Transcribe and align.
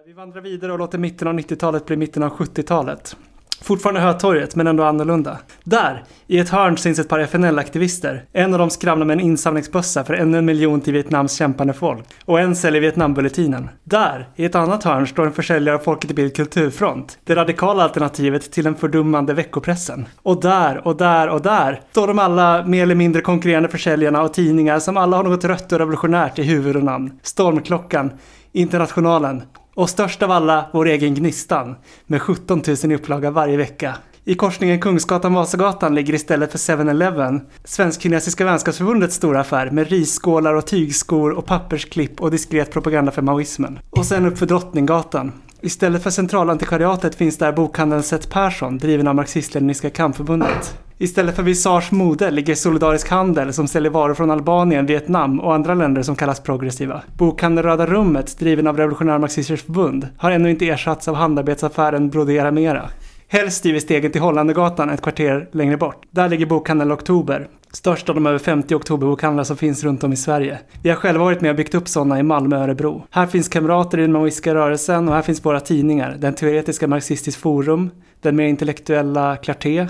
Eh, 0.00 0.06
vi 0.06 0.12
vandrar 0.12 0.40
vidare 0.40 0.72
och 0.72 0.78
låter 0.78 0.98
mitten 0.98 1.28
av 1.28 1.34
90-talet 1.34 1.86
bli 1.86 1.96
mitten 1.96 2.22
av 2.22 2.30
70-talet. 2.30 3.16
Fortfarande 3.62 4.00
Hötorget, 4.00 4.56
men 4.56 4.66
ändå 4.66 4.84
annorlunda. 4.84 5.38
Där, 5.64 6.04
i 6.26 6.38
ett 6.38 6.48
hörn 6.48 6.76
syns 6.76 6.98
ett 6.98 7.08
par 7.08 7.18
FNL-aktivister. 7.18 8.24
En 8.32 8.52
av 8.52 8.58
dem 8.58 8.70
skramlar 8.70 9.06
med 9.06 9.14
en 9.14 9.24
insamlingsbössa 9.24 10.04
för 10.04 10.14
ännu 10.14 10.38
en 10.38 10.44
miljon 10.44 10.80
till 10.80 10.92
Vietnams 10.92 11.32
kämpande 11.32 11.72
folk. 11.72 12.04
Och 12.24 12.40
en 12.40 12.56
säljer 12.56 12.80
Vietnambulletinen. 12.80 13.68
Där, 13.84 14.28
i 14.36 14.44
ett 14.44 14.54
annat 14.54 14.84
hörn, 14.84 15.06
står 15.06 15.26
en 15.26 15.32
försäljare 15.32 15.76
av 15.76 15.80
Folket 15.80 16.10
i 16.10 16.14
Bild 16.14 16.36
Kulturfront. 16.36 17.18
Det 17.24 17.34
radikala 17.34 17.82
alternativet 17.82 18.52
till 18.52 18.64
den 18.64 18.74
fördummande 18.74 19.34
veckopressen. 19.34 20.06
Och 20.22 20.40
där, 20.40 20.86
och 20.86 20.96
där, 20.96 21.28
och 21.28 21.42
där 21.42 21.80
står 21.90 22.06
de 22.06 22.18
alla 22.18 22.66
mer 22.66 22.82
eller 22.82 22.94
mindre 22.94 23.22
konkurrerande 23.22 23.68
försäljarna 23.68 24.22
och 24.22 24.34
tidningar 24.34 24.78
som 24.78 24.96
alla 24.96 25.16
har 25.16 25.24
något 25.24 25.44
rött 25.44 25.72
och 25.72 25.78
revolutionärt 25.78 26.38
i 26.38 26.42
huvud 26.42 26.76
och 26.76 26.84
namn. 26.84 27.18
Stormklockan, 27.22 28.10
Internationalen 28.52 29.42
och 29.74 29.90
störst 29.90 30.22
av 30.22 30.30
alla 30.30 30.66
vår 30.72 30.86
egen 30.88 31.14
Gnistan 31.14 31.76
med 32.06 32.22
17 32.22 32.62
000 32.66 32.92
i 32.92 32.94
upplaga 32.94 33.30
varje 33.30 33.56
vecka. 33.56 33.96
I 34.24 34.34
korsningen 34.34 34.80
Kungsgatan-Vasagatan 34.80 35.94
ligger 35.94 36.14
istället 36.14 36.52
för 36.52 36.58
7-Eleven 36.58 37.40
Svensk-Kinesiska 37.64 38.44
vänskapsförbundets 38.44 39.14
stora 39.14 39.40
affär 39.40 39.70
med 39.70 39.88
risskålar 39.88 40.54
och 40.54 40.66
tygskor 40.66 41.30
och 41.30 41.46
pappersklipp 41.46 42.20
och 42.20 42.30
diskret 42.30 42.72
propaganda 42.72 43.12
för 43.12 43.22
maoismen. 43.22 43.78
Och 43.90 44.06
sen 44.06 44.26
upp 44.26 44.38
för 44.38 44.46
Drottninggatan. 44.46 45.32
Istället 45.62 46.02
för 46.02 46.10
Centralantikvariatet 46.10 47.14
finns 47.14 47.38
där 47.38 47.52
bokhandeln 47.52 48.02
Seth 48.02 48.28
Persson 48.28 48.78
driven 48.78 49.08
av 49.08 49.14
Marxist-Leniniska 49.14 49.90
kampförbundet. 49.90 50.78
Istället 50.98 51.36
för 51.36 51.42
Visage 51.42 51.92
Mode 51.92 52.30
ligger 52.30 52.54
Solidarisk 52.54 53.08
Handel 53.08 53.52
som 53.52 53.68
säljer 53.68 53.90
varor 53.90 54.14
från 54.14 54.30
Albanien, 54.30 54.86
Vietnam 54.86 55.40
och 55.40 55.54
andra 55.54 55.74
länder 55.74 56.02
som 56.02 56.16
kallas 56.16 56.40
progressiva. 56.40 57.02
Bokhandeln 57.16 57.68
Röda 57.68 57.86
Rummet, 57.86 58.38
driven 58.38 58.66
av 58.66 58.76
Revolutionära 58.76 59.18
Marxisters 59.18 59.62
Förbund, 59.62 60.08
har 60.16 60.30
ännu 60.30 60.50
inte 60.50 60.68
ersatts 60.68 61.08
av 61.08 61.14
handarbetsaffären 61.14 62.10
Brodera 62.10 62.50
Mera. 62.50 62.88
Helst 63.32 63.66
i 63.66 63.80
stegen 63.80 64.12
till 64.12 64.20
Hollandegatan 64.20 64.90
ett 64.90 65.02
kvarter 65.02 65.48
längre 65.52 65.76
bort. 65.76 66.06
Där 66.10 66.28
ligger 66.28 66.46
bokhandeln 66.46 66.92
Oktober, 66.92 67.48
störst 67.72 68.08
av 68.08 68.14
de 68.14 68.26
över 68.26 68.38
50 68.38 68.74
oktoberbokhandlar 68.74 69.44
som 69.44 69.56
finns 69.56 69.84
runt 69.84 70.04
om 70.04 70.12
i 70.12 70.16
Sverige. 70.16 70.58
Vi 70.82 70.88
har 70.88 70.96
själva 70.96 71.24
varit 71.24 71.40
med 71.40 71.50
och 71.50 71.56
byggt 71.56 71.74
upp 71.74 71.88
sådana 71.88 72.18
i 72.18 72.22
Malmö 72.22 72.56
och 72.56 72.62
Örebro. 72.62 73.02
Här 73.10 73.26
finns 73.26 73.48
kamrater 73.48 73.98
i 73.98 74.02
den 74.02 74.12
maoistiska 74.12 74.54
rörelsen 74.54 75.08
och 75.08 75.14
här 75.14 75.22
finns 75.22 75.44
våra 75.44 75.60
tidningar, 75.60 76.16
den 76.18 76.34
teoretiska 76.34 76.88
Marxistisk 76.88 77.38
Forum, 77.38 77.90
den 78.20 78.36
mer 78.36 78.46
intellektuella 78.46 79.36
Clarté, 79.36 79.86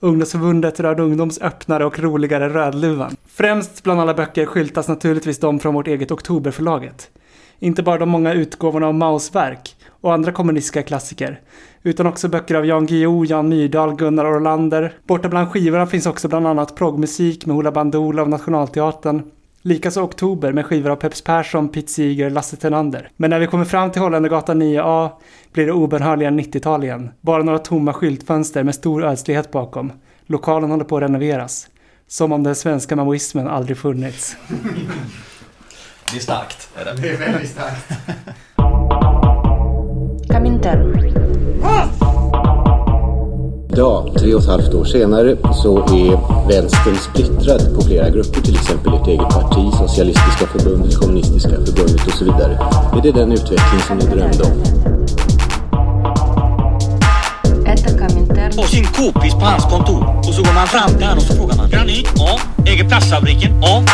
Ungdomsförbundet 0.00 0.80
Röd 0.80 1.00
Ungdoms 1.00 1.40
öppnare 1.40 1.84
och 1.84 1.98
roligare 1.98 2.48
Rödluvan. 2.48 3.16
Främst 3.26 3.82
bland 3.82 4.00
alla 4.00 4.14
böcker 4.14 4.46
skyltas 4.46 4.88
naturligtvis 4.88 5.38
de 5.38 5.60
från 5.60 5.74
vårt 5.74 5.88
eget 5.88 6.10
Oktoberförlaget. 6.10 7.10
Inte 7.58 7.82
bara 7.82 7.98
de 7.98 8.08
många 8.08 8.32
utgåvorna 8.32 8.86
av 8.86 8.94
Maos 8.94 9.34
verk 9.34 9.76
och 10.00 10.12
andra 10.12 10.32
kommunistiska 10.32 10.82
klassiker, 10.82 11.40
utan 11.82 12.06
också 12.06 12.28
böcker 12.28 12.54
av 12.54 12.66
Jan 12.66 12.86
Guillou, 12.86 13.24
Jan 13.24 13.48
Myrdal, 13.48 13.96
Gunnar 13.96 14.36
Orlander. 14.36 14.92
Borta 15.06 15.28
bland 15.28 15.48
skivorna 15.48 15.86
finns 15.86 16.06
också 16.06 16.28
bland 16.28 16.46
annat 16.46 16.76
proggmusik 16.76 17.46
med 17.46 17.56
Hoola 17.56 17.72
Bandoola 17.72 18.22
av 18.22 18.28
Nationalteatern, 18.28 19.22
Likaså 19.62 20.02
Oktober 20.02 20.52
med 20.52 20.66
skivor 20.66 20.90
av 20.90 20.96
Peps 20.96 21.22
Persson, 21.22 21.68
Pete 21.68 21.88
Seeger, 21.88 22.30
Lasse 22.30 22.56
Tenander. 22.56 23.10
Men 23.16 23.30
när 23.30 23.38
vi 23.38 23.46
kommer 23.46 23.64
fram 23.64 23.90
till 23.90 24.02
Holländargatan 24.02 24.62
9A 24.62 25.10
blir 25.52 25.66
det 25.66 25.72
obönhörligen 25.72 26.40
90-tal 26.40 26.84
igen. 26.84 27.10
Bara 27.20 27.42
några 27.42 27.58
tomma 27.58 27.92
skyltfönster 27.92 28.62
med 28.62 28.74
stor 28.74 29.04
ödslighet 29.04 29.50
bakom. 29.50 29.92
Lokalen 30.26 30.70
håller 30.70 30.84
på 30.84 30.96
att 30.96 31.02
renoveras. 31.02 31.68
Som 32.06 32.32
om 32.32 32.42
den 32.42 32.54
svenska 32.54 32.96
maoismen 32.96 33.48
aldrig 33.48 33.78
funnits. 33.78 34.36
Det 36.12 36.16
är 36.16 36.20
starkt. 36.20 36.70
Är 36.76 36.84
det. 36.84 37.02
Det 37.02 37.08
är 37.08 37.18
väldigt 37.18 37.50
starkt. 37.50 37.92
Winter. 40.58 41.12
Ja, 43.76 44.06
tre 44.18 44.34
och 44.34 44.40
ett 44.40 44.46
halvt 44.46 44.74
år 44.74 44.84
senare 44.84 45.36
så 45.54 45.78
är 45.78 46.18
vänstern 46.48 46.96
splittrad 46.96 47.74
på 47.74 47.80
flera 47.80 48.10
grupper, 48.10 48.40
till 48.40 48.54
exempel 48.54 48.94
ert 48.94 49.06
eget 49.06 49.28
parti, 49.28 49.74
Socialistiska 49.78 50.46
förbundet, 50.46 50.96
Kommunistiska 50.96 51.48
förbundet 51.50 52.06
och 52.06 52.12
så 52.12 52.24
vidare. 52.24 52.58
Är 52.96 53.02
det 53.02 53.12
den 53.12 53.32
utveckling 53.32 53.80
som 53.86 53.98
ni 53.98 54.04
drömde 54.04 54.44
om? 54.44 54.62
Och 58.58 58.68
sin 58.68 58.84
kopis 58.84 59.34
på 59.34 59.40
hans 59.40 59.64
kontor 59.64 60.18
och 60.18 60.34
så 60.34 60.42
går 60.42 60.54
man 60.54 60.66
fram 60.66 60.88
till 60.88 61.06
honom 61.06 61.18
och 61.18 61.22
så 61.22 61.34
frågar 61.34 61.56
man. 61.56 61.70
Granit? 61.70 62.08
Ja. 62.16 62.38
Äger 62.66 62.88
plastfabriken? 62.88 63.62
Ja. 63.62 63.84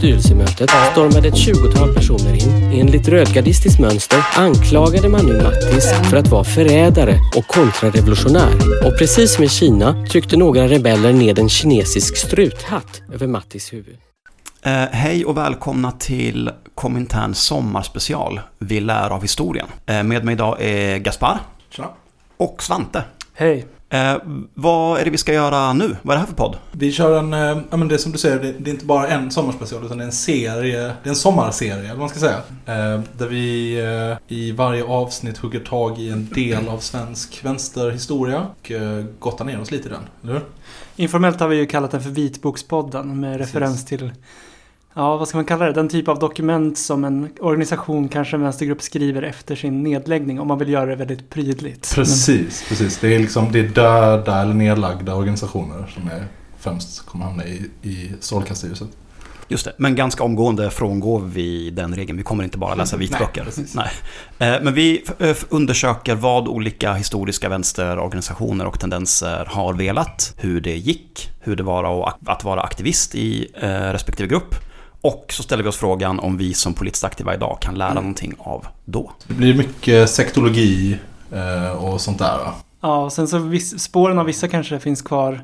Styrelsemötet 0.00 0.70
stormade 0.92 1.28
ett 1.28 1.36
tjugotal 1.36 1.94
personer 1.94 2.34
in. 2.34 2.80
Enligt 2.80 3.08
rödgardistiskt 3.08 3.80
mönster 3.80 4.18
anklagade 4.36 5.08
man 5.08 5.26
nu 5.26 5.42
Mattis 5.42 5.92
för 6.10 6.16
att 6.16 6.28
vara 6.28 6.44
förrädare 6.44 7.18
och 7.36 7.46
kontrarevolutionär. 7.46 8.54
Och 8.86 8.98
precis 8.98 9.34
som 9.34 9.44
i 9.44 9.48
Kina 9.48 10.06
tryckte 10.06 10.36
några 10.36 10.68
rebeller 10.68 11.12
ned 11.12 11.38
en 11.38 11.48
kinesisk 11.48 12.16
struthatt 12.16 13.02
över 13.12 13.26
Mattis 13.26 13.72
huvud. 13.72 13.96
Eh, 14.62 14.72
hej 14.72 15.24
och 15.24 15.36
välkomna 15.36 15.92
till 15.92 16.50
Komintern 16.74 17.34
sommarspecial. 17.34 18.40
Vi 18.58 18.80
lär 18.80 19.10
av 19.10 19.22
historien. 19.22 19.66
Eh, 19.86 20.02
med 20.02 20.24
mig 20.24 20.32
idag 20.32 20.56
är 20.60 20.98
Gaspar 20.98 21.38
Tja. 21.70 21.90
och 22.36 22.62
Svante. 22.62 23.02
Hej! 23.34 23.66
Eh, 23.92 24.16
vad 24.54 25.00
är 25.00 25.04
det 25.04 25.10
vi 25.10 25.18
ska 25.18 25.32
göra 25.32 25.72
nu? 25.72 25.96
Vad 26.02 26.14
är 26.14 26.16
det 26.16 26.20
här 26.20 26.26
för 26.26 26.34
podd? 26.34 26.56
Vi 26.72 26.92
kör 26.92 27.18
en, 27.18 27.32
eh, 27.32 27.62
ja 27.70 27.76
men 27.76 27.88
det 27.88 27.94
är 27.94 27.98
som 27.98 28.12
du 28.12 28.18
säger, 28.18 28.38
det, 28.38 28.52
det 28.52 28.70
är 28.70 28.72
inte 28.72 28.84
bara 28.84 29.08
en 29.08 29.30
sommarspecial 29.30 29.84
utan 29.84 29.98
det 29.98 30.04
är 30.04 30.06
en 30.06 30.12
serie, 30.12 30.80
det 30.80 31.08
är 31.08 31.08
en 31.08 31.16
sommarserie 31.16 31.78
eller 31.78 31.88
vad 31.88 31.98
man 31.98 32.08
ska 32.08 32.18
säga. 32.18 32.36
Eh, 32.66 33.00
där 33.18 33.26
vi 33.26 33.78
eh, 33.80 34.36
i 34.36 34.52
varje 34.52 34.84
avsnitt 34.84 35.38
hugger 35.38 35.60
tag 35.60 35.98
i 35.98 36.10
en 36.10 36.28
del 36.34 36.68
av 36.68 36.78
svensk 36.78 37.44
vänsterhistoria 37.44 38.46
och 38.60 38.70
eh, 38.70 39.04
gottar 39.18 39.44
ner 39.44 39.60
oss 39.60 39.70
lite 39.70 39.88
i 39.88 39.92
den, 39.92 40.02
eller 40.22 40.32
hur? 40.32 40.42
Informellt 40.96 41.40
har 41.40 41.48
vi 41.48 41.56
ju 41.56 41.66
kallat 41.66 41.90
den 41.90 42.02
för 42.02 42.10
Vitbokspodden 42.10 43.20
med 43.20 43.38
Precis. 43.38 43.54
referens 43.54 43.84
till 43.84 44.12
Ja, 44.94 45.16
vad 45.16 45.28
ska 45.28 45.38
man 45.38 45.44
kalla 45.44 45.64
det? 45.66 45.72
Den 45.72 45.88
typ 45.88 46.08
av 46.08 46.18
dokument 46.18 46.78
som 46.78 47.04
en 47.04 47.28
organisation, 47.40 48.08
kanske 48.08 48.36
en 48.36 48.42
vänstergrupp, 48.42 48.82
skriver 48.82 49.22
efter 49.22 49.56
sin 49.56 49.82
nedläggning 49.82 50.40
om 50.40 50.48
man 50.48 50.58
vill 50.58 50.68
göra 50.68 50.86
det 50.86 50.96
väldigt 50.96 51.30
prydligt. 51.30 51.94
Precis, 51.94 52.64
precis. 52.68 52.98
Det 52.98 53.14
är 53.14 53.18
liksom 53.18 53.52
det 53.52 53.58
är 53.60 53.68
döda 53.68 54.42
eller 54.42 54.54
nedlagda 54.54 55.14
organisationer 55.14 55.86
som 55.94 56.08
är 56.08 56.24
främst 56.58 57.06
kommer 57.06 57.24
hamna 57.24 57.44
i, 57.44 57.70
i 57.82 58.10
strålkastarljuset. 58.20 58.88
Just 59.48 59.64
det, 59.64 59.72
men 59.76 59.94
ganska 59.94 60.24
omgående 60.24 60.70
frångår 60.70 61.20
vi 61.20 61.70
den 61.70 61.94
regeln. 61.94 62.16
Vi 62.18 62.22
kommer 62.24 62.44
inte 62.44 62.58
bara 62.58 62.74
läsa 62.74 62.96
vitböcker. 62.96 63.46
Nej. 63.74 63.90
Nej. 64.38 64.54
Eh, 64.56 64.62
Men 64.62 64.74
vi 64.74 65.04
f- 65.18 65.44
undersöker 65.48 66.14
vad 66.14 66.48
olika 66.48 66.92
historiska 66.94 67.48
vänsterorganisationer 67.48 68.66
och 68.66 68.80
tendenser 68.80 69.44
har 69.50 69.72
velat, 69.74 70.34
hur 70.38 70.60
det 70.60 70.76
gick, 70.76 71.30
hur 71.40 71.56
det 71.56 71.62
var 71.62 72.08
att- 72.08 72.18
att 72.28 72.44
vara 72.44 72.60
aktivist 72.62 73.14
i 73.14 73.46
eh, 73.60 73.68
respektive 73.68 74.28
grupp. 74.28 74.54
Och 75.00 75.24
så 75.28 75.42
ställer 75.42 75.62
vi 75.62 75.68
oss 75.68 75.76
frågan 75.76 76.20
om 76.20 76.36
vi 76.36 76.54
som 76.54 76.74
politiskt 76.74 77.04
aktiva 77.04 77.34
idag 77.34 77.58
kan 77.60 77.74
lära 77.74 77.94
någonting 77.94 78.34
av 78.38 78.66
då. 78.84 79.12
Det 79.26 79.34
blir 79.34 79.54
mycket 79.54 80.10
sektologi 80.10 80.98
eh, 81.32 81.84
och 81.84 82.00
sånt 82.00 82.18
där. 82.18 82.38
va? 82.38 82.54
Ja, 82.80 83.04
och 83.04 83.12
sen 83.12 83.28
så 83.28 83.58
spåren 83.78 84.18
av 84.18 84.26
vissa 84.26 84.48
kanske 84.48 84.78
finns 84.80 85.02
kvar 85.02 85.40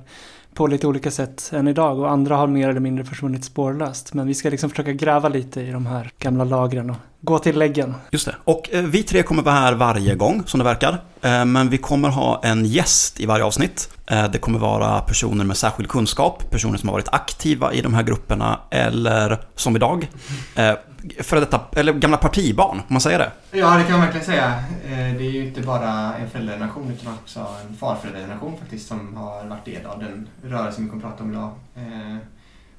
på 0.54 0.66
lite 0.66 0.86
olika 0.86 1.10
sätt 1.10 1.50
än 1.54 1.68
idag 1.68 1.98
och 1.98 2.10
andra 2.10 2.36
har 2.36 2.46
mer 2.46 2.68
eller 2.68 2.80
mindre 2.80 3.04
försvunnit 3.04 3.44
spårlöst. 3.44 4.14
Men 4.14 4.26
vi 4.26 4.34
ska 4.34 4.50
liksom 4.50 4.70
försöka 4.70 4.92
gräva 4.92 5.28
lite 5.28 5.60
i 5.60 5.70
de 5.70 5.86
här 5.86 6.10
gamla 6.18 6.44
lagren 6.44 6.90
och 6.90 6.96
gå 7.20 7.38
till 7.38 7.58
läggen. 7.58 7.94
Just 8.10 8.26
det. 8.26 8.34
Och 8.44 8.68
eh, 8.72 8.82
vi 8.84 9.02
tre 9.02 9.22
kommer 9.22 9.42
vara 9.42 9.54
här 9.54 9.74
varje 9.74 10.14
gång, 10.14 10.42
som 10.46 10.58
det 10.58 10.64
verkar. 10.64 10.98
Eh, 11.22 11.44
Men 11.44 11.68
vi 11.68 11.78
kommer 11.78 12.08
ha 12.08 12.40
en 12.44 12.64
gäst 12.64 13.20
i 13.20 13.26
varje 13.26 13.44
avsnitt. 13.44 13.88
Eh, 14.10 14.30
det 14.30 14.38
kommer 14.38 14.58
vara 14.58 15.00
personer 15.00 15.44
med 15.44 15.56
särskild 15.56 15.88
kunskap, 15.88 16.50
personer 16.50 16.78
som 16.78 16.88
har 16.88 16.94
varit 16.94 17.08
aktiva 17.12 17.72
i 17.72 17.80
de 17.80 17.94
här 17.94 18.02
grupperna, 18.02 18.60
eller 18.70 19.40
som 19.54 19.76
idag, 19.76 20.10
eh, 20.54 20.74
för 21.20 21.40
detta, 21.40 21.60
eller 21.76 21.92
gamla 21.92 22.16
partibarn, 22.16 22.78
om 22.78 22.84
man 22.88 23.00
säger 23.00 23.18
det. 23.18 23.32
Ja, 23.50 23.76
det 23.76 23.84
kan 23.84 23.92
man 23.92 24.00
verkligen 24.00 24.26
säga. 24.26 24.54
Eh, 24.84 24.90
det 24.90 25.26
är 25.26 25.30
ju 25.30 25.46
inte 25.46 25.60
bara 25.60 26.14
en 26.14 26.30
föräldrageneration 26.30 26.90
utan 26.90 27.12
också 27.12 27.46
en 27.68 27.76
farföräldrageneration 27.76 28.58
faktiskt 28.58 28.88
som 28.88 29.16
har 29.16 29.44
varit 29.44 29.64
del 29.64 29.86
av 29.86 29.98
den 29.98 30.28
rörelse 30.42 30.82
vi 30.82 30.88
kommer 30.88 31.04
att 31.04 31.10
prata 31.10 31.24
om 31.24 31.32
idag. 31.32 31.50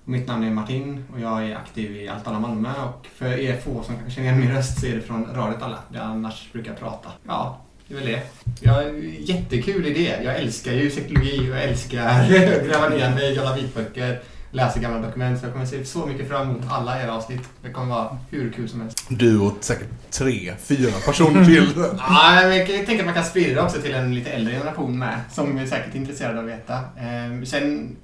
Mitt 0.05 0.27
namn 0.27 0.43
är 0.43 0.51
Martin 0.51 1.05
och 1.13 1.19
jag 1.19 1.49
är 1.49 1.55
aktiv 1.55 1.95
i 1.95 2.09
Allt 2.09 2.27
alla 2.27 2.39
Malmö 2.39 2.69
och 2.83 3.07
för 3.15 3.39
er 3.39 3.57
få 3.57 3.83
som 3.83 3.95
kanske 3.95 4.11
känner 4.11 4.27
igen 4.27 4.39
min 4.39 4.51
röst 4.51 4.79
så 4.79 4.85
är 4.85 4.95
det 4.95 5.01
från 5.01 5.25
Radiot 5.35 5.61
alla, 5.61 5.77
där 5.89 5.99
jag 5.99 6.07
annars 6.07 6.51
brukar 6.51 6.73
prata. 6.73 7.09
Ja, 7.27 7.57
det 7.87 7.93
är 7.93 7.99
väl 7.99 8.07
det. 8.07 8.21
Ja, 8.61 8.83
jättekul 9.19 9.85
idé. 9.85 10.15
Jag 10.23 10.35
älskar 10.35 10.71
ju 10.71 10.89
psykologi 10.89 11.39
och 11.39 11.55
jag 11.55 11.63
älskar 11.63 12.07
att 12.07 12.29
gräva 12.67 12.89
ner 12.89 13.15
mig 13.15 13.31
i 13.31 13.35
gamla 13.35 13.55
vitböcker 13.55 14.19
läser 14.51 14.79
gamla 14.79 15.07
dokument. 15.07 15.39
Så 15.39 15.45
jag 15.45 15.53
kommer 15.53 15.65
se 15.65 15.85
så 15.85 16.05
mycket 16.05 16.27
fram 16.27 16.49
emot 16.49 16.63
alla 16.69 17.03
era 17.03 17.15
avsnitt. 17.15 17.41
Det 17.63 17.69
kommer 17.69 17.95
vara 17.95 18.17
hur 18.29 18.51
kul 18.51 18.69
som 18.69 18.81
helst. 18.81 19.05
Du 19.09 19.39
och 19.39 19.53
säkert 19.59 19.87
tre, 20.11 20.53
fyra 20.59 20.91
personer 21.05 21.45
till. 21.45 21.73
Ja, 21.97 22.41
jag 22.41 22.67
tänka 22.67 22.99
att 22.99 23.05
man 23.05 23.13
kan 23.13 23.25
sprida 23.25 23.63
också 23.63 23.81
till 23.81 23.93
en 23.93 24.15
lite 24.15 24.29
äldre 24.29 24.53
generation 24.53 24.99
med. 24.99 25.19
Som 25.31 25.57
är 25.57 25.65
säkert 25.65 25.95
intresserade 25.95 26.39
av 26.39 26.45
att 26.45 26.51
veta. 26.51 26.73
Eh, 26.73 27.43
sen, 27.45 27.95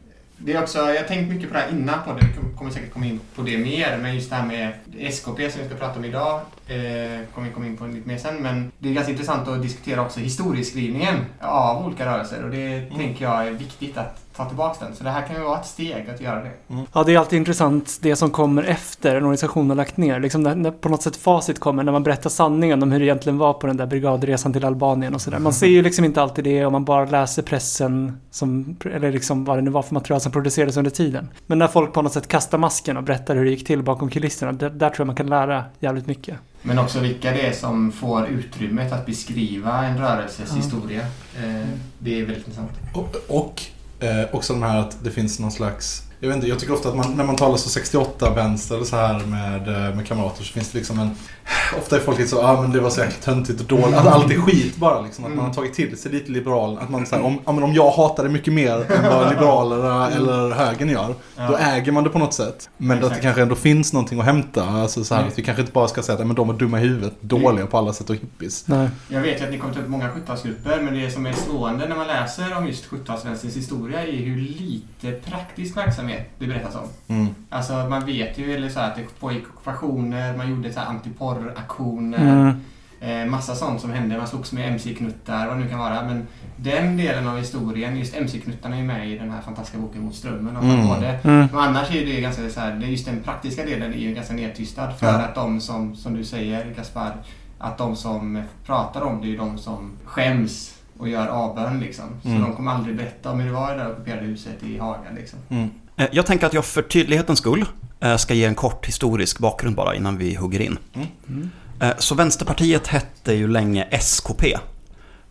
det 0.45 0.53
är 0.53 0.61
också, 0.61 0.79
jag 0.79 1.01
har 1.01 1.07
tänkt 1.07 1.29
mycket 1.29 1.47
på 1.47 1.53
det 1.53 1.59
här 1.59 1.69
innan 1.69 2.03
på 2.03 2.13
det. 2.13 2.25
Vi 2.25 2.57
kommer 2.57 2.71
säkert 2.71 2.93
komma 2.93 3.05
in 3.05 3.19
på 3.35 3.41
det 3.41 3.57
mer. 3.57 3.97
Men 4.01 4.15
just 4.15 4.29
det 4.29 4.35
här 4.35 4.45
med 4.45 4.73
SKP 4.99 5.51
som 5.51 5.61
vi 5.61 5.67
ska 5.67 5.77
prata 5.77 5.99
om 5.99 6.05
idag. 6.05 6.41
Eh, 6.67 7.25
kommer 7.33 7.47
vi 7.47 7.53
komma 7.53 7.65
in 7.65 7.77
på 7.77 7.85
lite 7.85 8.07
mer 8.07 8.17
sen. 8.17 8.35
Men 8.35 8.71
det 8.79 8.89
är 8.89 8.93
ganska 8.93 9.11
intressant 9.11 9.47
att 9.47 9.61
diskutera 9.61 10.01
också 10.01 10.19
historieskrivningen 10.19 11.15
av 11.39 11.85
olika 11.85 12.05
rörelser. 12.05 12.43
Och 12.43 12.51
det 12.51 12.89
tänker 12.95 13.25
jag 13.25 13.47
är 13.47 13.51
viktigt 13.51 13.97
att 13.97 14.22
ta 14.35 14.45
tillbaka 14.45 14.85
den. 14.85 14.95
Så 14.95 15.03
det 15.03 15.09
här 15.09 15.27
kan 15.27 15.35
ju 15.35 15.41
vara 15.41 15.59
ett 15.59 15.65
steg 15.65 16.09
att 16.13 16.21
göra 16.21 16.43
det. 16.43 16.51
Ja, 16.93 17.03
det 17.03 17.13
är 17.13 17.19
alltid 17.19 17.37
intressant 17.37 17.97
det 18.01 18.15
som 18.15 18.29
kommer 18.29 18.63
efter 18.63 19.15
en 19.15 19.23
organisation 19.23 19.69
har 19.69 19.75
lagt 19.77 19.97
ner. 19.97 20.19
Liksom 20.19 20.43
när, 20.43 20.55
när 20.55 20.71
på 20.71 20.89
något 20.89 21.01
sätt 21.03 21.15
facit 21.15 21.59
kommer, 21.59 21.83
när 21.83 21.91
man 21.91 22.03
berättar 22.03 22.29
sanningen 22.29 22.83
om 22.83 22.91
hur 22.91 22.99
det 22.99 23.05
egentligen 23.05 23.37
var 23.37 23.53
på 23.53 23.67
den 23.67 23.77
där 23.77 23.85
brigadresan 23.85 24.53
till 24.53 24.65
Albanien 24.65 25.13
och 25.15 25.21
sådär. 25.21 25.39
Man 25.39 25.53
ser 25.53 25.67
ju 25.67 25.81
liksom 25.81 26.05
inte 26.05 26.21
alltid 26.21 26.43
det 26.43 26.65
om 26.65 26.71
man 26.71 26.85
bara 26.85 27.05
läser 27.05 27.41
pressen, 27.41 28.17
som, 28.31 28.75
eller 28.93 29.11
liksom 29.11 29.45
vad 29.45 29.57
det 29.57 29.61
nu 29.61 29.71
var 29.71 29.81
för 29.81 29.93
material 29.93 30.21
som 30.21 30.31
producerades 30.31 30.77
under 30.77 30.91
tiden. 30.91 31.29
Men 31.47 31.57
när 31.59 31.67
folk 31.67 31.93
på 31.93 32.01
något 32.01 32.13
sätt 32.13 32.27
kastar 32.27 32.57
masken 32.57 32.97
och 32.97 33.03
berättar 33.03 33.35
hur 33.35 33.45
det 33.45 33.51
gick 33.51 33.67
till 33.67 33.83
bakom 33.83 34.09
kulisserna, 34.09 34.51
där, 34.51 34.69
där 34.69 34.89
tror 34.89 34.99
jag 34.99 35.07
man 35.07 35.15
kan 35.15 35.27
lära 35.27 35.63
jävligt 35.79 36.07
mycket. 36.07 36.37
Men 36.61 36.79
också 36.79 36.99
vilka 36.99 37.31
det 37.31 37.47
är 37.47 37.51
som 37.53 37.91
får 37.91 38.27
utrymmet 38.27 38.91
att 38.93 39.05
beskriva 39.05 39.85
en 39.85 39.97
rörelses 39.97 40.49
Ja. 40.49 40.55
historia. 40.55 40.99
Eh, 41.43 41.67
det 41.99 42.13
är 42.19 42.25
väldigt 42.25 42.37
intressant. 42.37 42.71
Och, 42.93 43.15
och 43.39 43.61
eh, 44.03 44.35
också 44.35 44.53
den 44.53 44.63
här 44.63 44.79
att 44.79 45.03
det 45.03 45.11
finns 45.11 45.39
någon 45.39 45.51
slags... 45.51 46.03
Jag 46.23 46.27
vet 46.27 46.35
inte, 46.35 46.47
jag 46.47 46.59
tycker 46.59 46.73
ofta 46.73 46.89
att 46.89 46.95
man, 46.95 47.13
när 47.17 47.23
man 47.23 47.35
talar 47.35 47.57
så 47.57 47.69
68 47.69 48.29
vänster 48.33 48.75
eller 48.75 48.85
så 48.85 48.95
här 48.95 49.19
med, 49.25 49.67
eh, 49.67 49.95
med 49.95 50.07
kamrater 50.07 50.43
så 50.43 50.53
finns 50.53 50.71
det 50.71 50.77
liksom 50.77 50.99
en... 50.99 51.09
Ofta 51.79 51.95
är 51.95 51.99
folk 51.99 52.17
lite 52.17 52.29
så, 52.29 52.35
ja 52.35 52.43
ah, 52.57 52.61
men 52.61 52.71
det 52.71 52.79
var 52.79 52.89
så 52.89 52.99
jäkla 53.01 53.15
töntigt 53.23 53.61
och 53.61 53.65
dåligt. 53.67 53.95
Att 53.95 54.07
allt 54.07 54.31
är 54.31 54.35
skit 54.41 54.75
bara 54.75 55.01
liksom. 55.01 55.25
Att 55.25 55.31
man 55.35 55.45
har 55.45 55.53
tagit 55.53 55.73
till 55.73 55.97
sig 55.97 56.11
lite 56.11 56.31
liberal. 56.31 56.77
Att 56.81 56.89
man 56.89 57.05
säger 57.05 57.23
om, 57.25 57.39
ja, 57.45 57.51
men 57.51 57.63
om 57.63 57.73
jag 57.73 57.91
hatar 57.91 58.23
det 58.23 58.29
mycket 58.29 58.53
mer 58.53 58.91
än 58.91 59.09
vad 59.09 59.29
liberalerna 59.29 60.11
eller 60.11 60.49
högern 60.51 60.89
gör. 60.89 61.15
Då 61.47 61.55
äger 61.57 61.91
man 61.91 62.03
det 62.03 62.09
på 62.09 62.19
något 62.19 62.33
sätt. 62.33 62.69
Men 62.77 62.91
att 62.97 63.01
det 63.01 63.07
Exakt. 63.07 63.23
kanske 63.23 63.41
ändå 63.41 63.55
finns 63.55 63.93
någonting 63.93 64.19
att 64.19 64.25
hämta. 64.25 64.63
Alltså 64.63 65.03
så 65.03 65.13
här, 65.13 65.21
Mm. 65.21 65.31
att 65.31 65.39
vi 65.39 65.43
kanske 65.43 65.61
inte 65.61 65.73
bara 65.73 65.87
ska 65.87 66.01
säga 66.01 66.13
att 66.13 66.19
"Ja, 66.19 66.25
men 66.25 66.35
de 66.35 66.49
är 66.49 66.53
dumma 66.53 66.77
i 66.79 66.81
huvudet. 66.83 67.13
Dåliga 67.21 67.65
på 67.65 67.77
alla 67.77 67.93
sätt 67.93 68.09
och 68.09 68.15
hippies. 68.15 68.67
Nej. 68.67 68.89
Jag 69.07 69.21
vet 69.21 69.41
ju 69.41 69.45
att 69.45 69.51
ni 69.51 69.57
kommer 69.57 69.73
ta 69.73 69.79
upp 69.79 69.87
många 69.89 70.09
70-talsgrupper, 70.09 70.81
men 70.81 70.93
det 70.93 71.11
som 71.11 71.25
är 71.25 71.33
slående 71.33 71.87
när 71.87 71.95
man 71.95 72.07
läser 72.07 72.57
om 72.57 72.67
just 72.67 72.85
70-talsvänsterns 72.89 73.55
historia 73.55 74.01
är 74.07 74.11
hur 74.11 74.37
lite 74.41 75.11
praktisk 75.29 75.77
verksamhet 75.77 76.12
det 76.39 76.47
berättas 76.47 76.75
om. 76.75 77.15
Mm. 77.15 77.27
Alltså 77.49 77.73
man 77.73 78.05
vet 78.05 78.37
ju 78.37 78.53
eller 78.55 78.69
så 78.69 78.79
här, 78.79 78.87
att 78.89 78.95
det 78.95 79.19
pågick 79.19 79.43
ockupationer, 79.47 80.37
man 80.37 80.49
gjorde 80.49 80.73
så 80.73 80.79
här 80.79 80.87
antiporraktioner, 80.87 82.53
Mm. 83.01 83.25
eh, 83.25 83.31
massa 83.31 83.55
sånt 83.55 83.81
som 83.81 83.91
hände. 83.91 84.17
Man 84.17 84.27
slogs 84.27 84.51
med 84.51 84.67
MC-knuttar, 84.71 85.47
vad 85.47 85.57
det 85.57 85.63
nu 85.63 85.69
kan 85.69 85.79
vara. 85.79 86.03
Men 86.05 86.27
den 86.57 86.97
delen 86.97 87.27
av 87.27 87.37
historien, 87.37 87.97
just 87.97 88.15
MC-knuttarna 88.15 88.77
är 88.77 88.83
med 88.83 89.09
i 89.09 89.17
den 89.17 89.31
här 89.31 89.41
fantastiska 89.41 89.77
boken 89.81 90.01
Mot 90.01 90.15
strömmen. 90.15 90.57
Och 90.57 90.63
Mm. 90.63 90.87
både. 90.87 91.07
Mm. 91.23 91.47
Men 91.51 91.59
annars 91.59 91.91
är 91.95 92.05
det 92.05 92.21
ganska 92.21 92.49
så 92.49 92.59
här, 92.59 92.73
det 92.75 92.85
är 92.85 92.89
just 92.89 93.05
den 93.05 93.19
praktiska 93.23 93.65
delen 93.65 93.93
är 93.93 93.97
ju 93.97 94.13
ganska 94.13 94.33
nedtystad. 94.33 94.91
För 94.91 95.07
Ja. 95.07 95.13
att 95.13 95.35
de 95.35 95.61
som, 95.61 95.95
som 95.95 96.13
du 96.13 96.23
säger 96.25 96.73
Gaspar, 96.77 97.11
att 97.57 97.77
de 97.77 97.95
som 97.95 98.43
pratar 98.65 99.01
om 99.01 99.21
det 99.21 99.27
är 99.27 99.29
ju 99.29 99.37
de 99.37 99.57
som 99.57 99.91
skäms 100.05 100.75
och 100.97 101.09
gör 101.09 101.27
avbön 101.27 101.79
liksom. 101.79 102.05
Så 102.21 102.27
Mm. 102.29 102.41
de 102.41 102.55
kommer 102.55 102.71
aldrig 102.71 102.95
berätta 102.97 103.31
om 103.31 103.39
hur 103.39 103.47
det 103.47 103.53
var 103.53 103.71
i 103.73 103.77
det 103.77 103.83
där 103.83 103.91
ockuperade 103.91 104.25
huset 104.25 104.63
i 104.63 104.77
Haga 104.77 105.11
liksom. 105.15 105.39
Mm. 105.49 105.69
Eh, 105.97 106.07
Jag 106.11 106.25
tänker 106.25 106.47
att 106.47 106.53
jag 106.53 106.65
för 106.65 106.81
tydlighetens 106.81 107.39
skull 107.39 107.65
eh, 107.99 108.17
ska 108.17 108.33
ge 108.33 108.45
en 108.45 108.55
kort 108.55 108.85
historisk 108.85 109.39
bakgrund 109.39 109.75
bara 109.75 109.95
innan 109.95 110.17
vi 110.17 110.35
hugger 110.35 110.59
in. 110.59 110.77
Mm. 110.93 111.49
Eh, 111.79 111.93
Så 111.97 112.15
Vänsterpartiet 112.15 112.87
hette 112.87 113.33
ju 113.33 113.47
länge 113.47 113.87
SKP. 113.91 114.57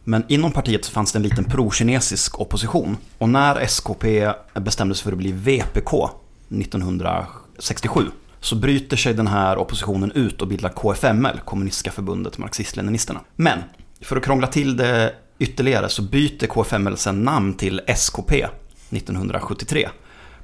Men 0.04 0.24
inom 0.28 0.52
partiet 0.52 0.84
så 0.84 0.92
fanns 0.92 1.12
det 1.12 1.18
en 1.18 1.22
liten 1.22 1.44
pro-kinesisk 1.44 2.40
opposition. 2.40 2.96
Och 3.18 3.28
när 3.28 3.56
SKP 3.60 4.32
bestämde 4.54 4.94
sig 4.94 5.04
för 5.04 5.12
att 5.12 5.18
bli 5.18 5.32
VPK 5.32 6.08
1967 6.48 8.00
så 8.40 8.56
bryter 8.56 8.96
sig 8.96 9.14
den 9.14 9.26
här 9.26 9.56
oppositionen 9.58 10.12
ut 10.12 10.42
och 10.42 10.48
bildar 10.48 10.68
KFML, 10.68 11.40
Kommunistiska 11.44 11.90
förbundet 11.90 12.38
Marxist-Leninisterna. 12.38 13.20
Men 13.36 13.58
för 14.00 14.16
att 14.16 14.24
krångla 14.24 14.46
till 14.46 14.76
det 14.76 15.14
ytterligare 15.38 15.88
så 15.88 16.02
byter 16.02 16.46
KFML 16.46 16.96
sen 16.96 17.22
namn 17.22 17.54
till 17.54 17.80
SKP 17.86 18.46
1973. 18.90 19.88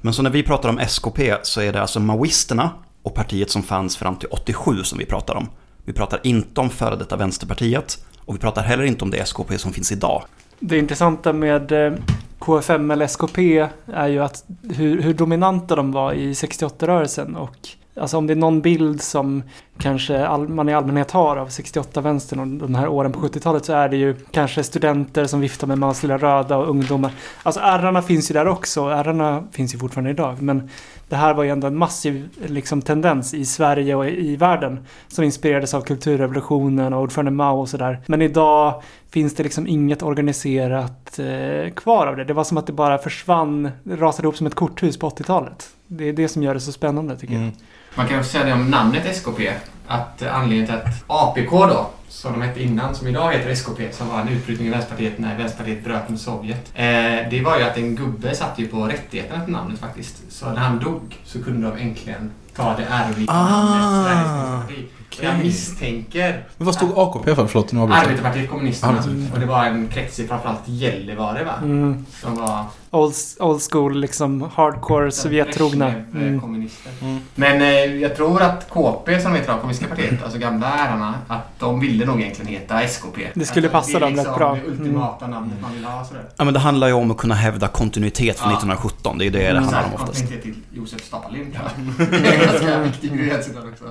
Men 0.01 0.13
så 0.13 0.21
när 0.21 0.29
vi 0.29 0.43
pratar 0.43 0.69
om 0.69 0.79
SKP 0.79 1.35
så 1.41 1.61
är 1.61 1.73
det 1.73 1.81
alltså 1.81 1.99
maoisterna 1.99 2.71
och 3.03 3.13
partiet 3.13 3.49
som 3.49 3.63
fanns 3.63 3.97
fram 3.97 4.15
till 4.15 4.29
87 4.31 4.83
som 4.83 4.99
vi 4.99 5.05
pratar 5.05 5.35
om. 5.35 5.49
Vi 5.85 5.93
pratar 5.93 6.19
inte 6.23 6.61
om 6.61 6.69
före 6.69 6.95
detta 6.95 7.15
Vänsterpartiet 7.15 8.05
och 8.25 8.35
vi 8.35 8.39
pratar 8.39 8.61
heller 8.61 8.83
inte 8.83 9.03
om 9.03 9.11
det 9.11 9.17
SKP 9.17 9.57
som 9.57 9.73
finns 9.73 9.91
idag. 9.91 10.23
Det 10.59 10.77
intressanta 10.77 11.33
med 11.33 11.71
eh, 11.71 11.93
KFM 12.39 12.91
eller 12.91 13.05
SKP 13.05 13.67
är 13.85 14.07
ju 14.07 14.19
att 14.19 14.43
hur, 14.69 15.01
hur 15.01 15.13
dominanta 15.13 15.75
de 15.75 15.91
var 15.91 16.13
i 16.13 16.33
68-rörelsen 16.33 17.35
och 17.35 17.69
Alltså 17.99 18.17
om 18.17 18.27
det 18.27 18.33
är 18.33 18.35
någon 18.35 18.61
bild 18.61 19.01
som 19.01 19.43
kanske 19.77 20.27
all, 20.27 20.47
man 20.47 20.69
i 20.69 20.73
allmänhet 20.73 21.11
har 21.11 21.37
av 21.37 21.49
68-vänstern 21.49 22.39
och 22.39 22.47
de 22.47 22.75
här 22.75 22.87
åren 22.87 23.11
på 23.11 23.19
70-talet 23.19 23.65
så 23.65 23.73
är 23.73 23.89
det 23.89 23.97
ju 23.97 24.15
kanske 24.31 24.63
studenter 24.63 25.25
som 25.25 25.39
viftar 25.39 25.67
med 25.67 25.77
Mans 25.77 26.03
lilla 26.03 26.17
röda 26.17 26.57
och 26.57 26.69
ungdomar. 26.69 27.11
Alltså 27.43 27.61
ärrarna 27.61 28.01
finns 28.01 28.31
ju 28.31 28.33
där 28.33 28.47
också, 28.47 28.87
ärrarna 28.87 29.43
finns 29.51 29.73
ju 29.73 29.77
fortfarande 29.77 30.09
idag. 30.09 30.41
Men 30.41 30.69
det 31.09 31.15
här 31.15 31.33
var 31.33 31.43
ju 31.43 31.49
ändå 31.49 31.67
en 31.67 31.77
massiv 31.77 32.29
liksom, 32.45 32.81
tendens 32.81 33.33
i 33.33 33.45
Sverige 33.45 33.95
och 33.95 34.07
i, 34.07 34.31
i 34.31 34.35
världen 34.35 34.85
som 35.07 35.23
inspirerades 35.23 35.73
av 35.73 35.81
kulturrevolutionen 35.81 36.93
och 36.93 37.01
ordförande 37.01 37.31
Mao 37.31 37.59
och 37.59 37.69
sådär. 37.69 37.99
Men 38.07 38.21
idag 38.21 38.83
finns 39.09 39.35
det 39.35 39.43
liksom 39.43 39.67
inget 39.67 40.03
organiserat 40.03 41.19
eh, 41.19 41.73
kvar 41.73 42.07
av 42.07 42.15
det. 42.15 42.23
Det 42.23 42.33
var 42.33 42.43
som 42.43 42.57
att 42.57 42.67
det 42.67 42.73
bara 42.73 42.97
försvann, 42.97 43.71
rasade 43.85 44.25
ihop 44.25 44.37
som 44.37 44.47
ett 44.47 44.55
korthus 44.55 44.97
på 44.99 45.09
80-talet. 45.09 45.69
Det 45.91 46.09
är 46.09 46.13
det 46.13 46.27
som 46.27 46.43
gör 46.43 46.53
det 46.53 46.59
så 46.59 46.71
spännande 46.71 47.17
tycker 47.17 47.33
jag. 47.33 47.43
Mm. 47.43 47.55
Man 47.95 48.07
kan 48.07 48.19
också 48.19 48.31
säga 48.31 48.45
det 48.45 48.53
om 48.53 48.69
namnet 48.69 49.05
SKP. 49.05 49.51
Att 49.87 50.21
anledningen 50.21 50.65
till 50.65 50.75
att 50.75 51.03
APK 51.07 51.51
då, 51.51 51.89
som 52.07 52.33
de 52.33 52.41
hette 52.41 52.63
innan, 52.63 52.95
som 52.95 53.07
idag 53.07 53.33
heter 53.33 53.49
SKP, 53.49 53.91
som 53.91 54.07
var 54.09 54.21
en 54.21 54.27
utbrytning 54.29 54.67
i 54.67 54.71
Vänsterpartiet 54.71 55.19
när 55.19 55.37
Vänsterpartiet 55.37 55.83
bröt 55.83 56.09
med 56.09 56.19
Sovjet. 56.19 56.71
Eh, 56.75 56.85
det 57.29 57.41
var 57.45 57.57
ju 57.57 57.63
att 57.63 57.77
en 57.77 57.95
gubbe 57.95 58.35
satt 58.35 58.59
ju 58.59 58.67
på 58.67 58.87
rättigheterna 58.87 59.43
till 59.43 59.53
namnet 59.53 59.79
faktiskt. 59.79 60.31
Så 60.31 60.45
när 60.45 60.61
han 60.61 60.79
dog 60.79 61.17
så 61.25 61.43
kunde 61.43 61.67
de 61.67 61.77
äntligen 61.77 62.31
ta 62.55 62.75
det 62.77 62.85
ärorika 62.89 63.33
namnet 63.33 64.05
Sveriges 64.05 64.89
Och 65.17 65.23
Jag 65.23 65.39
misstänker 65.39 66.43
Men 66.57 66.65
vad 66.65 66.75
stod 66.75 66.97
AKP 66.97 67.35
för? 67.35 67.47
Förlåt, 67.47 67.71
nu 67.71 67.79
avbryter 67.79 68.01
jag. 68.01 68.09
Arbetarpartiet 68.09 68.49
Kommunisterna. 68.49 68.93
Arbetarpartiet. 68.93 69.33
Och 69.33 69.39
det 69.39 69.45
var 69.45 69.65
en 69.65 69.87
krets 69.87 70.19
i 70.19 70.27
framförallt 70.27 70.61
Gällivare 70.65 71.43
va? 71.43 71.53
Mm. 71.61 72.05
Som 72.21 72.35
var 72.35 72.65
Old, 72.91 73.13
old 73.39 73.61
school, 73.71 73.99
liksom 73.99 74.49
hardcore, 74.55 75.11
Sovjettrogna. 75.11 75.85
Brezhnev, 75.85 76.23
Mm. 76.27 76.41
kommunister. 76.41 76.91
Mm. 77.01 77.19
Men 77.35 77.61
eh, 77.61 77.67
jag 78.01 78.15
tror 78.15 78.41
att 78.41 78.69
KP, 78.69 79.19
som 79.19 79.35
heter 79.35 79.53
Kommunistiska 79.57 79.95
partiet, 79.95 80.23
alltså 80.23 80.39
gamla 80.39 80.67
ärarna, 80.73 81.13
att 81.27 81.59
de 81.59 81.79
ville 81.79 82.05
nog 82.05 82.21
egentligen 82.21 82.51
heta 82.51 82.81
SKP. 82.81 83.27
Det 83.33 83.45
skulle 83.45 83.69
alltså, 83.69 83.93
passa 83.93 83.99
dem 83.99 84.15
Det 84.15 84.21
är 84.21 84.25
rätt 84.25 84.35
bra. 84.35 84.53
liksom 84.53 84.75
det 84.77 84.81
ultimata 84.83 85.27
namnet 85.27 85.61
man 85.61 85.73
vill 85.73 85.83
ha. 85.85 86.05
Sådär. 86.05 86.23
Ja, 86.37 86.43
men 86.45 86.53
det 86.53 86.59
handlar 86.59 86.87
ju 86.87 86.93
om 86.93 87.11
att 87.11 87.17
kunna 87.17 87.35
hävda 87.35 87.67
kontinuitet 87.67 88.39
från 88.39 88.51
Ja. 88.51 88.57
1917. 88.57 89.17
Det 89.17 89.23
är 89.23 89.25
ju 89.25 89.31
det 89.31 89.53
det 89.53 89.59
handlar 89.59 89.83
om 89.83 89.93
oftast. 89.93 90.19
kontinuitet 90.19 90.43
till 90.43 90.55
Josef 90.79 91.01
Stalin. 91.03 91.55
jag. 91.97 92.07
det 92.21 92.27
är 92.27 92.33
en 92.33 92.45
ganska 92.47 92.79
viktig 92.79 93.17
grej 93.17 93.43
sådär 93.43 93.69
också. 93.71 93.85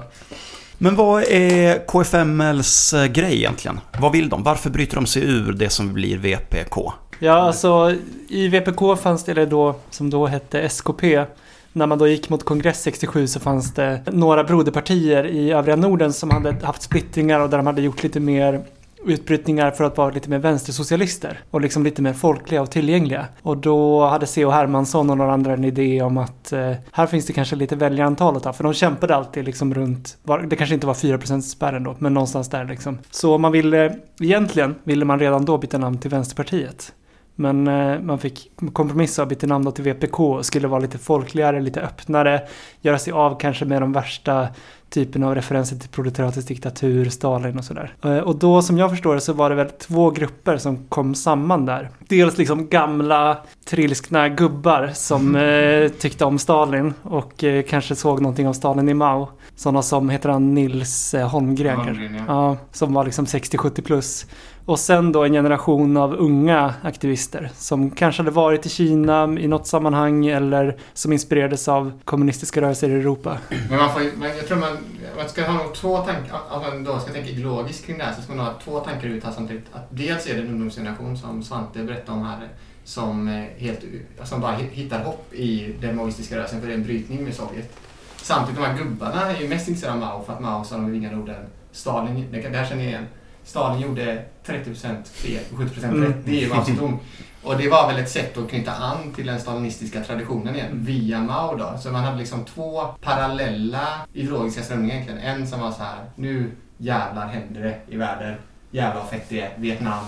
Men 0.81 0.97
vad 0.97 1.23
är 1.23 1.87
KFMLs 1.87 2.95
eh, 2.95 3.07
grej 3.07 3.37
egentligen? 3.37 3.81
Vad 4.01 4.13
vill 4.13 4.29
de? 4.29 4.43
Varför 4.43 4.71
bryter 4.71 4.95
de 4.95 5.07
sig 5.07 5.23
ur 5.23 5.53
det 5.53 5.71
som 5.71 5.93
blir 5.93 6.19
VPK? 6.19 6.93
Ja, 7.19 7.33
alltså 7.33 7.95
i 8.29 8.49
VPK 8.49 8.97
fanns 9.03 9.25
det, 9.25 9.33
eller 9.33 9.47
då, 9.47 9.75
som 9.91 10.11
då 10.11 10.27
hette 10.27 10.61
SKP, 10.61 11.25
när 11.73 11.87
man 11.87 11.99
då 11.99 12.09
gick 12.09 12.29
mot 12.29 12.45
kongress 12.45 12.83
67 12.83 13.27
så 13.27 13.41
fanns 13.41 13.75
det 13.75 14.03
några 14.13 14.45
broderpartier 14.45 15.27
i 15.27 15.51
övriga 15.53 15.77
Norden 15.77 16.13
som 16.13 16.31
hade 16.31 16.57
haft 16.63 16.83
splittringar 16.83 17.41
och 17.41 17.51
där 17.51 17.57
de 17.57 17.67
hade 17.67 17.83
gjort 17.83 18.03
lite 18.03 18.21
mer 18.21 18.65
utbrytningar 19.05 19.71
för 19.71 19.85
att 19.85 19.97
vara 19.97 20.11
lite 20.11 20.31
mer 20.31 20.39
vänstersocialister 20.39 21.41
och 21.51 21.61
liksom 21.61 21.85
lite 21.85 22.03
mer 22.03 22.13
folkliga 22.13 22.63
och 22.63 22.71
tillgängliga. 22.71 23.27
Och 23.43 23.57
då 23.57 24.07
hade 24.07 24.27
C.H. 24.27 24.51
Hermansson 24.51 25.11
och 25.11 25.17
några 25.17 25.33
andra 25.33 25.53
en 25.53 25.65
idé 25.65 26.03
om 26.03 26.17
att 26.17 26.53
eh, 26.53 26.73
här 26.93 27.07
finns 27.07 27.27
det 27.27 27.33
kanske 27.33 27.57
lite 27.57 27.77
väljarantal 27.77 28.37
att 28.37 28.43
ta, 28.43 28.53
för 28.53 28.65
de 28.65 28.75
kämpade 28.75 29.17
alltid 29.17 29.45
liksom 29.45 29.75
runt, 29.75 30.17
var, 30.23 30.39
det 30.39 30.57
kanske 30.57 30.75
inte 30.75 30.87
var 30.87 30.95
4% 30.95 31.41
spärren 31.41 31.85
då, 31.85 31.97
men 31.99 32.15
någonstans 32.15 32.49
där 32.49 32.65
liksom. 32.65 32.99
Så 33.11 33.39
man 33.39 33.53
ville, 33.53 33.97
egentligen 34.21 34.75
ville 34.85 35.05
man 35.05 35.19
redan 35.19 35.45
då 35.45 35.59
byta 35.59 35.79
namn 35.79 35.99
till 35.99 36.11
Vänsterpartiet. 36.11 36.93
Men 37.41 37.69
eh, 37.69 38.01
man 38.01 38.19
fick 38.19 38.51
kompromissa 38.73 39.23
och 39.23 39.29
byta 39.29 39.47
namn 39.47 39.65
då 39.65 39.71
till 39.71 39.85
VPK 39.85 40.21
och 40.21 40.47
skulle 40.47 40.69
vara 40.69 40.81
lite 40.81 40.99
folkligare, 40.99 41.61
lite 41.61 41.81
öppnare, 41.81 42.43
göra 42.81 42.99
sig 42.99 43.13
av 43.13 43.39
kanske 43.41 43.65
med 43.65 43.83
de 43.83 43.93
värsta 43.93 44.49
typen 44.91 45.23
av 45.23 45.35
referenser 45.35 45.77
till 45.77 45.89
proletariatets 45.89 46.47
diktatur, 46.47 47.09
Stalin 47.09 47.59
och 47.59 47.65
sådär. 47.65 47.95
Eh, 48.05 48.19
Och 48.19 48.37
då 48.39 48.63
som 48.63 48.79
jag 48.79 48.91
förstår 48.91 49.15
det 49.15 49.21
så 49.21 49.33
var 49.33 49.51
det 49.51 49.57
väl 49.57 49.71
två 49.71 50.11
grupper 50.11 50.57
som 50.57 50.77
kom 50.89 51.15
samman 51.15 51.67
där. 51.67 51.91
Dels 52.09 52.39
liksom 52.39 52.69
gamla 52.69 53.39
trilskna 53.67 54.29
gubbar 54.29 54.91
som 54.95 55.37
eh, 55.37 55.89
tyckte 55.89 56.25
om 56.25 56.39
Stalin 56.39 56.95
och 57.03 57.45
eh, 57.45 57.63
kanske 57.63 57.95
såg 57.97 58.21
någonting 58.23 58.49
av 58.49 58.53
Stalin 58.53 58.89
i 58.89 58.95
Mao. 58.95 59.29
Sådana 59.57 59.83
som, 59.83 60.11
heter 60.11 60.29
han 60.29 60.55
Nils 60.55 61.15
eh, 61.15 61.29
Holmgren? 61.29 61.77
Holmgren, 61.79 62.23
Ja, 62.29 62.57
som 62.73 62.95
var 62.95 63.05
liksom 63.05 63.25
60-70 63.25 63.81
plus. 63.83 64.27
Och 64.69 64.79
sen 64.79 65.13
då 65.13 65.25
en 65.25 65.33
generation 65.33 65.97
av 65.97 66.15
unga 66.15 66.75
aktivister 66.83 67.51
som 67.55 67.91
kanske 67.91 68.23
hade 68.23 68.31
varit 68.31 68.67
i 68.67 68.69
Kina 68.69 69.25
i 69.39 69.49
något 69.49 69.67
sammanhang 69.67 70.27
eller 70.27 70.77
som 70.93 71.13
inspirerades 71.13 71.69
av 71.69 71.93
kommunistiska 72.05 72.61
rörelser 72.61 72.89
i 72.91 72.93
Europa. 72.93 73.39
Men 73.71 73.79
man 73.79 73.93
får 73.93 74.01
men 74.17 74.37
jag 74.37 74.47
tror 74.47 74.59
man, 74.59 74.79
man 75.17 75.29
ska 75.29 75.45
ha 75.45 75.63
nog 75.63 75.75
två 75.75 75.99
tankar, 75.99 76.41
om 76.51 76.63
man 76.63 76.85
då 76.85 76.99
ska 76.99 77.13
tänka 77.13 77.31
ideologiskt 77.31 77.87
kring 77.87 77.99
det 77.99 78.05
här 78.05 78.13
så 78.13 78.23
ska 78.23 78.35
man 78.35 78.47
ha 78.47 78.55
två 78.65 78.81
tankar 78.81 79.09
ut 79.09 79.25
här 79.25 79.33
samtidigt. 79.33 79.65
Att 79.73 79.87
dels 79.91 80.27
är 80.27 80.35
det 80.35 80.41
en 80.41 80.49
ungdomsgeneration 80.49 81.19
som 81.19 81.43
Svante 81.43 81.85
berättade 81.85 82.19
om 82.19 82.25
här 82.25 82.49
som, 82.85 83.29
eh, 83.29 83.45
helt, 83.57 83.81
som 84.25 84.41
bara 84.41 84.53
hittar 84.53 85.05
hopp 85.05 85.35
i 85.35 85.75
den 85.81 85.97
maoistiska 85.97 86.37
rörelsen 86.37 86.61
för 86.61 86.67
det 86.67 86.73
är 86.73 86.79
en 86.79 86.85
brytning 86.85 87.25
med 87.25 87.35
Sovjet. 87.35 87.77
Samtidigt, 88.17 88.61
de 88.61 88.67
här 88.67 88.79
gubbarna 88.79 89.31
är 89.31 89.41
ju 89.41 89.49
mest 89.49 89.69
intresserade 89.69 89.97
av 89.97 90.01
Mao 90.01 90.25
för 90.25 90.33
att 90.33 90.41
Mao 90.41 90.65
sa 90.65 90.75
de 90.75 90.93
vingade 90.93 91.17
orden 91.17 91.47
Stalin, 91.73 92.27
det, 92.33 92.41
det 92.41 92.59
här 92.59 92.67
känner 92.67 92.83
jag 92.83 92.91
igen. 92.91 93.07
Stalin 93.49 93.81
gjorde 93.81 94.25
30% 94.47 95.05
fel 95.05 95.43
och 95.53 95.59
70% 95.59 96.01
rätt. 96.07 96.17
Det 96.25 96.31
är 96.45 96.69
ju 96.69 96.75
dom. 96.77 96.99
Och 97.43 97.57
det 97.59 97.69
var 97.69 97.93
väl 97.93 98.01
ett 98.03 98.11
sätt 98.11 98.37
att 98.39 98.49
knyta 98.51 98.73
an 98.73 99.13
till 99.15 99.27
den 99.27 99.41
stalinistiska 99.41 100.01
traditionen 100.05 100.55
igen, 100.55 100.69
via 100.73 101.21
Mao 101.21 101.57
då. 101.57 101.79
Så 101.83 101.91
man 101.91 102.05
hade 102.05 102.19
liksom 102.19 102.45
två 102.45 102.83
parallella 103.03 103.89
ideologiska 104.13 104.63
strömningar 104.63 104.95
egentligen. 104.95 105.21
En 105.21 105.47
som 105.47 105.61
var 105.61 105.71
så 105.73 105.83
här, 105.83 106.05
nu 106.17 106.51
jävlar 106.79 107.27
händer 107.27 107.61
det 107.63 107.95
i 107.95 107.97
världen. 107.97 108.35
Jävlar 108.71 109.01
vad 109.01 109.11
fett 109.11 109.27
det 109.29 109.41
är. 109.41 109.51
Vietnam, 109.57 110.05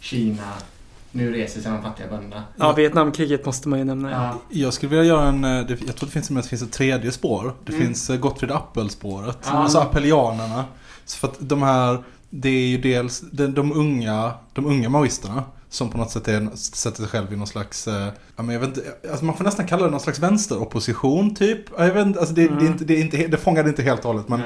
Kina. 0.00 0.42
Nu 1.10 1.32
reser 1.32 1.60
sig 1.60 1.72
de 1.72 1.82
fattiga 1.82 2.06
bönderna. 2.08 2.42
Ja, 2.56 2.72
Vietnamkriget 2.72 3.46
måste 3.46 3.68
man 3.68 3.78
ju 3.78 3.84
nämna. 3.84 4.10
Ja. 4.10 4.34
Jag 4.48 4.72
skulle 4.72 4.90
vilja 4.90 5.04
göra 5.04 5.28
en, 5.28 5.44
eh, 5.44 5.50
jag 5.86 5.96
tror 5.96 6.06
det 6.06 6.12
finns, 6.12 6.28
det 6.28 6.42
finns 6.42 6.62
ett 6.62 6.72
tredje 6.72 7.12
spår. 7.12 7.54
Det 7.64 7.72
Mm. 7.72 7.86
finns 7.86 8.10
eh, 8.10 8.16
Gottfried 8.16 8.52
Appel-spåret. 8.52 9.38
Ja. 9.44 9.50
Alltså 9.52 9.78
appellianerna. 9.78 10.64
Så 11.04 11.18
för 11.18 11.28
att 11.28 11.36
de 11.40 11.62
här, 11.62 11.98
det 12.34 12.48
är 12.48 12.66
ju 12.66 12.78
dels 12.78 13.20
de, 13.32 13.46
de 13.46 13.72
unga, 13.72 14.32
de 14.52 14.66
unga 14.66 14.88
maoisterna. 14.88 15.44
Som 15.68 15.90
på 15.90 15.98
något 15.98 16.10
sätt 16.10 16.28
är, 16.28 16.48
sätter 16.56 16.98
sig 17.00 17.08
själv 17.08 17.32
i 17.32 17.36
någon 17.36 17.46
slags, 17.46 17.88
eh, 17.88 18.08
ja, 18.36 18.42
men 18.42 18.48
jag 18.48 18.60
vet 18.60 18.68
inte, 18.68 18.82
alltså 19.10 19.24
man 19.24 19.36
får 19.36 19.44
nästan 19.44 19.66
kalla 19.66 19.84
det 19.84 19.90
någon 19.90 20.00
slags 20.00 20.18
vänsteropposition 20.18 21.34
typ. 21.34 21.58
Ja, 21.78 21.86
Jag 21.86 21.94
vet 21.94 22.06
inte, 22.06 22.18
alltså 22.18 22.34
det, 22.34 22.48
det, 22.48 22.64
är 22.64 22.66
inte, 22.66 22.84
det, 22.84 22.94
är 22.96 23.00
inte, 23.00 23.16
he- 23.16 23.28
det 23.28 23.36
fångar 23.36 23.62
det 23.62 23.68
inte 23.68 23.82
helt 23.82 24.00
och 24.00 24.06
hållet. 24.12 24.28
Men, 24.28 24.40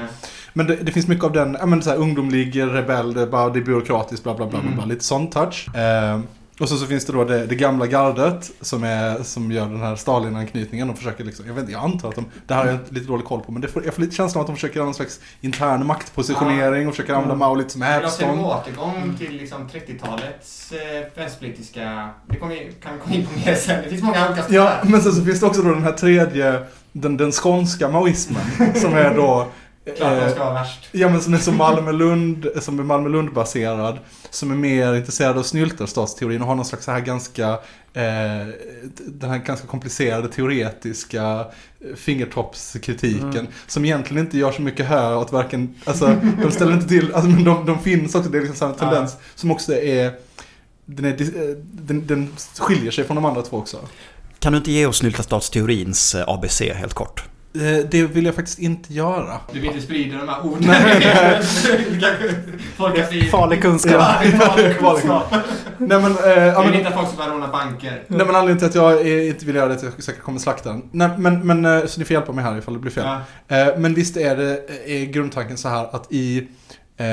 men 0.53 0.67
det, 0.67 0.75
det 0.75 0.91
finns 0.91 1.07
mycket 1.07 1.25
av 1.25 1.31
den, 1.31 1.57
ja 1.59 1.65
men 1.65 1.81
så 1.81 1.89
här 1.89 1.97
ungdomlig, 1.97 2.61
rebell, 2.61 3.13
det 3.13 3.21
är, 3.21 3.53
det 3.53 3.61
byråkratiskt, 3.61 4.23
bla 4.23 4.35
bla 4.35 4.45
bla, 4.47 4.59
bla, 4.59 4.69
bla 4.71 4.77
Mm. 4.83 4.89
lite 4.89 5.03
sån 5.05 5.29
touch. 5.29 5.75
Eh, 5.75 6.19
och 6.59 6.69
så, 6.69 6.77
så 6.77 6.85
finns 6.85 7.05
det 7.05 7.13
då 7.13 7.23
det, 7.23 7.45
det 7.45 7.55
gamla 7.55 7.87
gardet 7.87 8.51
som, 8.61 8.83
är, 8.83 9.23
som 9.23 9.51
gör 9.51 9.65
den 9.65 9.81
här 9.81 9.95
Stalin-anknytningen 9.95 10.89
och 10.89 10.97
försöker 10.97 11.23
liksom, 11.23 11.47
jag, 11.47 11.53
vet, 11.53 11.61
inte, 11.61 11.71
jag 11.71 11.83
antar 11.83 12.09
att 12.09 12.15
de, 12.15 12.25
det 12.47 12.53
här 12.53 12.65
har 12.65 12.71
jag 12.71 12.79
lite 12.89 13.07
dålig 13.07 13.25
koll 13.25 13.41
på, 13.41 13.51
men 13.51 13.61
det 13.61 13.67
får, 13.67 13.85
jag 13.85 13.93
får 13.93 14.01
lite 14.01 14.15
känslan 14.15 14.39
av 14.39 14.41
att 14.41 14.47
de 14.47 14.55
försöker 14.55 14.75
göra 14.75 14.85
någon 14.85 14.93
slags 14.93 15.19
intern 15.41 15.85
maktpositionering 15.85 16.87
och 16.87 16.93
försöker 16.93 17.13
använda 17.13 17.35
Mm. 17.37 17.39
Mao 17.39 17.55
lite 17.55 17.69
som 17.69 17.79
Men 17.79 17.91
jag 18.01 18.11
ser 18.11 18.23
en 18.23 18.29
hävstång. 18.29 18.45
återgång 18.45 19.15
till 19.17 19.37
liksom 19.37 19.69
30-talets 19.69 20.71
eh, 20.71 21.07
vänsterpolitiska... 21.15 22.09
Det 22.29 22.35
kommer 22.35 22.55
kan 22.55 22.93
vi 22.93 22.99
komma 22.99 23.15
in 23.15 23.25
på 23.25 23.39
mer 23.39 23.55
sen. 23.55 23.83
Det 23.83 23.89
finns 23.89 24.03
många 24.03 24.27
olika 24.27 24.43
Ja, 24.49 24.73
men 24.83 25.01
sen 25.01 25.13
så 25.13 25.25
finns 25.25 25.39
det 25.39 25.45
också 25.45 25.61
då 25.61 25.73
den 25.73 25.83
här 25.83 25.91
tredje, 25.91 26.63
den, 26.91 27.17
den 27.17 27.31
skånska 27.31 27.89
maoismen, 27.89 28.73
som 28.75 28.93
är 28.93 29.15
då 29.15 29.47
Klart 29.95 30.19
de 30.19 30.25
eh, 30.25 30.31
ska 30.31 30.43
vara 30.43 30.53
värst. 30.53 30.87
Ja 30.91 31.09
men 31.09 31.21
som 31.21 31.33
är 31.33 31.37
så 31.37 31.51
Malmö-Lund, 31.63 32.47
som 32.61 32.79
är 32.79 32.83
Malmö-Lund-baserad. 32.83 33.99
Som 34.29 34.51
är 34.51 34.55
mer 34.55 34.95
intresserad 34.95 35.37
av 35.37 35.43
snyltarstatsteorin 35.43 36.41
och 36.41 36.47
har 36.47 36.55
någon 36.55 36.65
slags 36.65 36.85
så 36.85 36.91
här 36.91 36.99
ganska, 36.99 37.49
eh, 37.93 38.47
den 39.05 39.29
här 39.29 39.37
ganska 39.37 39.67
komplicerade 39.67 40.27
teoretiska 40.27 41.45
eh, 41.79 41.95
fingertoppskritiken. 41.95 43.29
Mm. 43.29 43.47
Som 43.67 43.85
egentligen 43.85 44.25
inte 44.25 44.37
gör 44.37 44.51
så 44.51 44.61
mycket 44.61 44.85
här 44.85 45.17
åt 45.17 45.31
varken, 45.31 45.75
alltså 45.85 46.15
de 46.43 46.51
ställer 46.51 46.73
inte 46.73 46.87
till, 46.87 47.13
alltså 47.13 47.29
men 47.29 47.43
de, 47.43 47.65
de 47.65 47.79
finns 47.79 48.15
också, 48.15 48.29
det 48.29 48.37
är 48.37 48.41
liksom 48.41 48.57
samma 48.57 48.73
Ja. 48.79 48.79
tendens. 48.79 49.15
Som 49.35 49.51
också 49.51 49.73
är, 49.73 50.13
den, 50.85 51.05
är, 51.05 51.21
eh, 51.21 51.55
den, 51.63 52.07
den 52.07 52.29
skiljer 52.59 52.91
sig 52.91 53.03
från 53.03 53.15
de 53.15 53.25
andra 53.25 53.41
två 53.41 53.57
också. 53.57 53.77
Kan 54.39 54.51
du 54.51 54.57
inte 54.57 54.71
ge 54.71 54.85
oss 54.85 54.97
snyltastatsteorins 54.97 56.15
eh, 56.15 56.23
ABC 56.29 56.61
helt 56.61 56.93
kort? 56.93 57.23
Eh, 57.55 57.85
Det 57.91 58.03
vill 58.03 58.25
jag 58.25 58.35
faktiskt 58.35 58.59
inte 58.59 58.93
göra. 58.93 59.39
Du 59.53 59.59
vill 59.59 59.69
inte 59.69 59.81
sprida 59.81 60.17
de 60.17 60.29
här 60.29 60.45
orden. 60.45 60.63
Nej. 60.67 61.41
Farlig 63.31 63.61
kunskap. 63.61 63.93
Ja, 63.93 64.15
det 64.23 64.27
är 64.27 64.31
farlig 64.39 64.77
kunskap. 64.77 65.35
Nej 65.77 66.01
men, 66.01 66.11
eh, 66.11 66.53
men 66.53 66.65
vill 66.65 66.75
inte 66.75 66.87
att 66.89 66.95
folk 66.95 67.07
ska 67.07 67.17
börja 67.17 67.29
råna 67.33 67.47
banker. 67.47 68.03
Nej 68.07 68.25
men 68.25 68.35
anledningen 68.35 68.57
till 68.57 68.67
att 68.67 68.75
jag 68.75 69.07
inte 69.27 69.45
vill 69.45 69.55
göra 69.55 69.67
det 69.67 69.73
är 69.73 69.77
att 69.77 69.83
jag 69.83 70.03
säkert 70.03 70.21
kommer 70.21 70.39
slakta 70.39 70.69
den. 70.69 70.81
Nej 70.91 71.09
men, 71.17 71.47
men 71.47 71.65
eh, 71.65 71.85
så 71.85 71.99
ni 71.99 72.05
får 72.05 72.13
hjälpa 72.13 72.31
mig 72.31 72.43
här 72.43 72.57
ifall 72.57 72.73
det 72.73 72.79
blir 72.79 72.91
fel. 72.91 73.05
Ja. 73.47 73.57
Eh, 73.57 73.77
Men 73.77 73.93
visst 73.93 74.17
är 74.17 74.35
det, 74.37 74.61
är 74.91 75.05
grundtanken 75.05 75.57
så 75.57 75.69
här 75.69 75.95
att 75.95 76.07
i, 76.11 76.47
eh, 76.97 77.05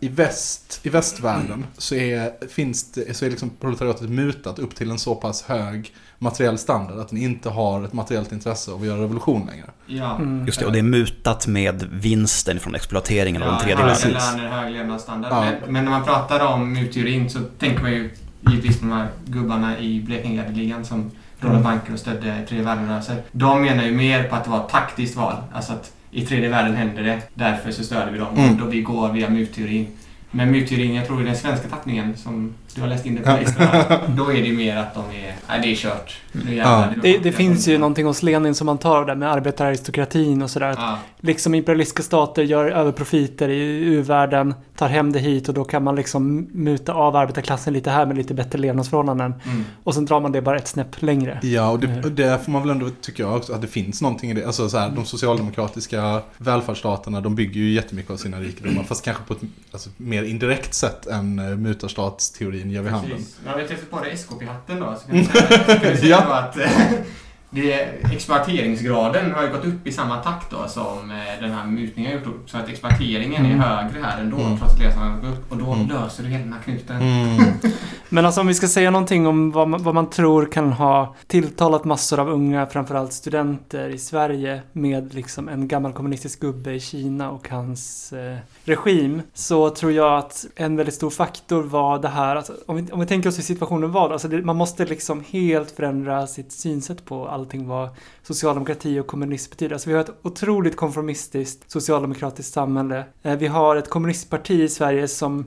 i, 0.00 0.08
väst, 0.08 0.80
i 0.82 0.88
västvärlden 0.88 1.66
så 1.78 1.94
är, 1.94 2.48
finns 2.48 2.92
det, 2.92 3.16
så 3.16 3.24
är 3.24 3.30
liksom 3.30 3.50
proletariatet 3.60 4.10
mutat 4.10 4.58
upp 4.58 4.74
till 4.74 4.90
en 4.90 4.98
så 4.98 5.14
pass 5.14 5.42
hög 5.42 5.94
materiell 6.18 6.58
standard 6.58 6.98
att 6.98 7.08
den 7.08 7.18
inte 7.18 7.48
har 7.48 7.84
ett 7.84 7.92
materiellt 7.92 8.32
intresse 8.32 8.70
av 8.70 8.80
att 8.80 8.86
göra 8.86 9.02
revolution 9.02 9.46
längre. 9.50 9.66
Ja. 9.86 10.16
Mm. 10.16 10.46
Just 10.46 10.60
det, 10.60 10.66
och 10.66 10.72
det 10.72 10.78
är 10.78 10.82
mutat 10.82 11.46
med 11.46 11.88
vinsten 11.92 12.60
från 12.60 12.74
exploateringen 12.74 13.42
av 13.42 13.48
den 13.48 13.60
tredje 13.60 13.84
världen. 13.84 14.12
löner, 14.12 14.48
hög 14.48 14.72
levnadsstandard. 14.72 15.32
Ja. 15.32 15.40
Men, 15.40 15.72
men 15.72 15.84
när 15.84 15.90
man 15.90 16.04
pratar 16.04 16.46
om 16.46 16.72
mutteorin 16.72 17.30
så 17.30 17.38
tänker 17.58 17.82
man 17.82 17.92
ju 17.92 18.10
givetvis 18.40 18.80
på 18.80 18.86
de 18.86 18.92
här 18.92 19.08
gubbarna 19.24 19.78
i 19.78 20.00
Blekingegardeligan 20.00 20.84
som 20.84 21.10
rådde 21.40 21.58
banker 21.58 21.92
och 21.92 21.98
stödde 21.98 22.46
tredje 22.48 22.64
världen-rörelser. 22.64 23.22
De 23.32 23.62
menar 23.62 23.84
ju 23.84 23.92
mer 23.92 24.24
på 24.24 24.36
att 24.36 24.44
det 24.44 24.50
var 24.50 24.60
ett 24.60 24.68
taktiskt 24.68 25.16
val. 25.16 25.36
Alltså 25.52 25.72
att 25.72 25.92
i 26.10 26.26
tredje 26.26 26.48
världen 26.48 26.76
händer 26.76 27.02
det, 27.02 27.20
därför 27.34 27.70
så 27.70 27.84
stöder 27.84 28.12
vi 28.12 28.18
dem. 28.18 28.36
Mm. 28.36 28.50
Och 28.50 28.56
då 28.56 28.66
vi 28.66 28.82
går 28.82 29.12
via 29.12 29.30
mutteorin. 29.30 29.86
Men 30.30 30.50
mutteorin, 30.50 30.94
jag 30.94 31.06
tror 31.06 31.22
i 31.22 31.24
den 31.24 31.36
svenska 31.36 31.68
tappningen 31.68 32.16
som 32.16 32.54
du 32.78 32.82
har 32.82 32.88
läst 32.88 33.06
in 33.06 33.14
det 33.14 33.22
på 33.22 33.30
här, 33.30 34.00
Då 34.16 34.30
är 34.30 34.34
det 34.34 34.48
ju 34.48 34.56
mer 34.56 34.76
att 34.76 34.94
de 34.94 35.00
är, 35.00 35.34
nej 35.48 35.60
det 35.62 35.72
är 35.72 35.74
kört. 35.74 36.20
Nu 36.32 36.54
jävlar, 36.54 36.92
Ja. 36.96 37.02
Det, 37.02 37.18
det 37.18 37.32
finns 37.32 37.68
ju 37.68 37.78
någonting 37.78 38.06
hos 38.06 38.22
Lenin 38.22 38.54
som 38.54 38.66
man 38.66 38.78
tar 38.78 39.04
där 39.04 39.14
med 39.14 39.32
arbetararistokratin 39.32 40.42
och 40.42 40.50
sådär. 40.50 40.74
Ja. 40.76 40.98
Liksom 41.20 41.54
imperialistiska 41.54 42.02
stater 42.02 42.42
gör 42.42 42.70
överprofiter 42.70 43.48
i 43.48 43.60
u-världen, 43.84 44.54
tar 44.76 44.88
hem 44.88 45.12
det 45.12 45.18
hit 45.18 45.48
och 45.48 45.54
då 45.54 45.64
kan 45.64 45.84
man 45.84 45.96
liksom 45.96 46.48
muta 46.52 46.92
av 46.92 47.16
arbetarklassen 47.16 47.72
lite 47.72 47.90
här 47.90 48.06
med 48.06 48.16
lite 48.16 48.34
bättre 48.34 48.58
levnadsförhållanden. 48.58 49.34
Mm. 49.44 49.64
Och 49.84 49.94
sen 49.94 50.04
drar 50.04 50.20
man 50.20 50.32
det 50.32 50.42
bara 50.42 50.56
ett 50.56 50.68
snäpp 50.68 51.02
längre. 51.02 51.38
Ja, 51.42 51.70
och 51.70 51.80
det, 51.80 52.04
och 52.04 52.12
det 52.12 52.44
får 52.44 52.52
man 52.52 52.62
väl 52.62 52.70
ändå, 52.70 52.90
tycker 53.00 53.22
jag 53.22 53.36
också, 53.36 53.52
att 53.52 53.60
det 53.60 53.66
finns 53.66 54.02
någonting 54.02 54.30
i 54.30 54.34
det. 54.34 54.46
Alltså 54.46 54.68
så 54.68 54.78
här, 54.78 54.90
de 54.90 55.04
socialdemokratiska 55.04 56.22
välfärdsstaterna, 56.38 57.20
de 57.20 57.34
bygger 57.34 57.60
ju 57.60 57.72
jättemycket 57.72 58.10
av 58.10 58.16
sina 58.16 58.40
rikedomar, 58.40 58.82
fast 58.82 59.04
kanske 59.04 59.22
på 59.24 59.32
ett 59.32 59.40
alltså, 59.72 59.90
mer 59.96 60.22
indirekt 60.22 60.74
sätt 60.74 61.06
än 61.06 61.38
uh, 61.38 61.56
mutarstatsteorin 61.56 62.67
ger 62.70 62.82
vid 62.82 62.92
handen. 62.92 63.18
Ja, 63.46 63.52
vi 63.56 63.68
träffade 63.68 63.86
på 63.90 64.00
det 64.04 64.10
SKP-hatten 64.10 64.80
då. 64.80 64.94
Så 65.00 65.06
kan 65.06 65.16
vi 65.16 65.24
säga, 65.26 65.78
kan 65.80 65.90
vi 65.92 65.96
säga 65.96 66.08
Ja. 66.28 66.34
att 66.38 66.56
det, 67.50 67.72
exploateringsgraden 68.14 69.32
har 69.32 69.42
ju 69.42 69.48
gått 69.52 69.64
upp 69.64 69.86
i 69.86 69.92
samma 69.92 70.16
takt 70.16 70.50
då 70.50 70.68
som 70.68 71.10
eh, 71.10 71.40
den 71.42 71.50
här 71.52 71.66
mutningen 71.66 72.12
har 72.12 72.18
gjort. 72.18 72.42
Så 72.50 72.58
att 72.58 72.68
exploateringen 72.68 73.44
är 73.46 73.50
Mm. 73.50 73.60
högre 73.60 74.00
här 74.02 74.20
ändå 74.20 74.36
Mm. 74.36 74.58
trots 74.58 74.72
att 74.72 74.78
levnadsstandarden 74.78 75.24
har 75.24 75.30
gått 75.30 75.38
upp. 75.40 75.52
Och 75.52 75.58
då 75.58 75.72
Mm. 75.72 75.88
löser 75.88 76.22
du 76.22 76.28
hela 76.28 76.44
den 76.44 76.52
här 76.52 76.60
knuten. 76.62 76.96
Mm. 77.02 77.44
Men 78.10 78.26
alltså 78.26 78.40
om 78.40 78.46
vi 78.46 78.54
ska 78.54 78.68
säga 78.68 78.90
någonting 78.90 79.26
om 79.26 79.50
vad 79.50 79.68
man, 79.68 79.82
vad 79.82 79.94
man 79.94 80.10
tror 80.10 80.46
kan 80.46 80.72
ha 80.72 81.14
tilltalat 81.26 81.84
massor 81.84 82.20
av 82.20 82.28
unga, 82.28 82.66
framförallt 82.66 83.12
studenter 83.12 83.88
i 83.88 83.98
Sverige 83.98 84.62
med 84.72 85.14
liksom 85.14 85.48
en 85.48 85.68
gammal 85.68 85.92
kommunistisk 85.92 86.40
gubbe 86.40 86.72
i 86.72 86.80
Kina 86.80 87.30
och 87.30 87.48
hans 87.48 88.12
eh, 88.12 88.36
regim. 88.64 89.22
Så 89.34 89.70
tror 89.70 89.92
jag 89.92 90.18
att 90.18 90.46
en 90.56 90.76
väldigt 90.76 90.94
stor 90.94 91.10
faktor 91.10 91.62
var 91.62 91.98
det 91.98 92.08
här, 92.08 92.36
alltså, 92.36 92.52
om, 92.66 92.76
vi, 92.76 92.92
om 92.92 93.00
vi 93.00 93.06
tänker 93.06 93.28
oss 93.28 93.38
hur 93.38 93.42
situationen 93.42 93.92
var, 93.92 94.10
alltså 94.10 94.28
det, 94.28 94.42
man 94.42 94.56
måste 94.56 94.84
liksom 94.84 95.24
helt 95.30 95.70
förändra 95.70 96.26
sitt 96.26 96.52
synsätt 96.52 97.04
på 97.04 97.28
allting 97.38 97.68
vad 97.68 97.88
socialdemokrati 98.22 99.00
och 99.00 99.06
kommunism 99.06 99.50
betyder. 99.50 99.74
Alltså 99.74 99.88
vi 99.90 99.94
har 99.94 100.00
ett 100.00 100.18
otroligt 100.22 100.76
konformistiskt 100.76 101.70
socialdemokratiskt 101.70 102.54
samhälle. 102.54 103.04
Eh, 103.22 103.36
vi 103.36 103.46
har 103.46 103.76
ett 103.76 103.90
kommunistparti 103.90 104.62
i 104.62 104.68
Sverige 104.68 105.08
som 105.08 105.46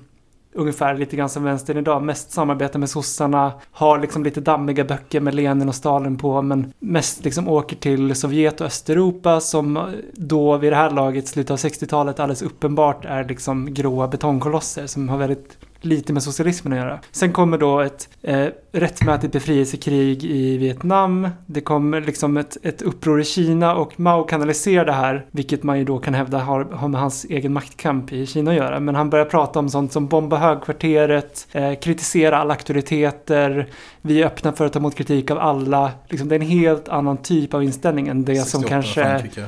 ungefär 0.53 0.97
lite 0.97 1.15
grann 1.15 1.29
som 1.29 1.43
vänstern 1.43 1.77
idag. 1.77 2.03
Mest 2.03 2.31
samarbetar 2.31 2.79
med 2.79 2.89
sossarna, 2.89 3.53
har 3.71 3.99
liksom 3.99 4.23
lite 4.23 4.41
dammiga 4.41 4.83
böcker 4.83 5.19
med 5.19 5.35
Lenin 5.35 5.69
och 5.69 5.75
Stalin 5.75 6.17
på, 6.17 6.41
men 6.41 6.73
mest 6.79 7.23
liksom 7.23 7.47
åker 7.47 7.75
till 7.75 8.15
Sovjet 8.15 8.61
och 8.61 8.67
Östeuropa 8.67 9.41
som 9.41 9.77
eh, 9.77 9.83
då 10.13 10.57
vid 10.57 10.71
det 10.71 10.75
här 10.75 10.91
laget, 10.91 11.27
slutet 11.27 11.51
av 11.51 11.57
60-talet, 11.57 12.19
alldeles 12.19 12.41
uppenbart 12.41 13.05
är 13.05 13.23
liksom 13.23 13.73
gråa 13.73 14.07
betongkolosser 14.07 14.87
som 14.87 15.09
har 15.09 15.17
väldigt 15.17 15.57
lite 15.81 16.13
med 16.13 16.23
socialismen 16.23 16.73
att 16.73 16.79
göra. 16.79 16.99
Sen 17.11 17.33
kommer 17.33 17.57
då 17.57 17.79
ett 17.79 18.09
eh, 18.21 18.47
rättmätigt 18.71 19.33
befrielsekrig 19.33 20.23
i 20.23 20.57
Vietnam. 20.57 21.29
Det 21.45 21.61
kommer 21.61 22.01
liksom 22.01 22.37
ett, 22.37 22.57
ett 22.63 22.81
uppror 22.81 23.21
i 23.21 23.23
Kina 23.23 23.75
och 23.75 23.99
Mao 23.99 24.23
kanaliserar 24.23 24.85
det 24.85 24.91
här, 24.91 25.25
vilket 25.31 25.63
man 25.63 25.79
ju 25.79 25.85
då 25.85 25.99
kan 25.99 26.13
hävda 26.13 26.37
har, 26.37 26.63
har 26.63 26.87
med 26.87 27.01
hans 27.01 27.25
egen 27.25 27.53
maktkamp 27.53 28.11
i 28.13 28.25
Kina 28.25 28.51
att 28.51 28.57
göra. 28.57 28.79
Men 28.79 28.95
han 28.95 29.09
börjar 29.09 29.25
prata 29.25 29.59
om 29.59 29.69
sånt 29.69 29.91
som 29.91 30.07
bomba 30.07 30.37
högkvarteret, 30.37 31.47
eh, 31.51 31.73
kritisera 31.73 32.37
alla 32.37 32.53
auktoriteter, 32.53 33.67
vi 34.01 34.21
är 34.21 34.25
öppna 34.25 34.53
för 34.53 34.65
att 34.65 34.73
ta 34.73 34.79
emot 34.79 34.95
kritik 34.95 35.31
av 35.31 35.39
alla. 35.39 35.91
Liksom, 36.09 36.29
det 36.29 36.35
är 36.35 36.39
en 36.39 36.45
helt 36.45 36.89
annan 36.89 37.17
typ 37.17 37.53
av 37.53 37.63
inställning 37.63 38.07
än 38.07 38.25
det 38.25 38.35
som 38.35 38.61
68 38.61 38.69
kanske 38.69 39.03
Frankrike. 39.03 39.45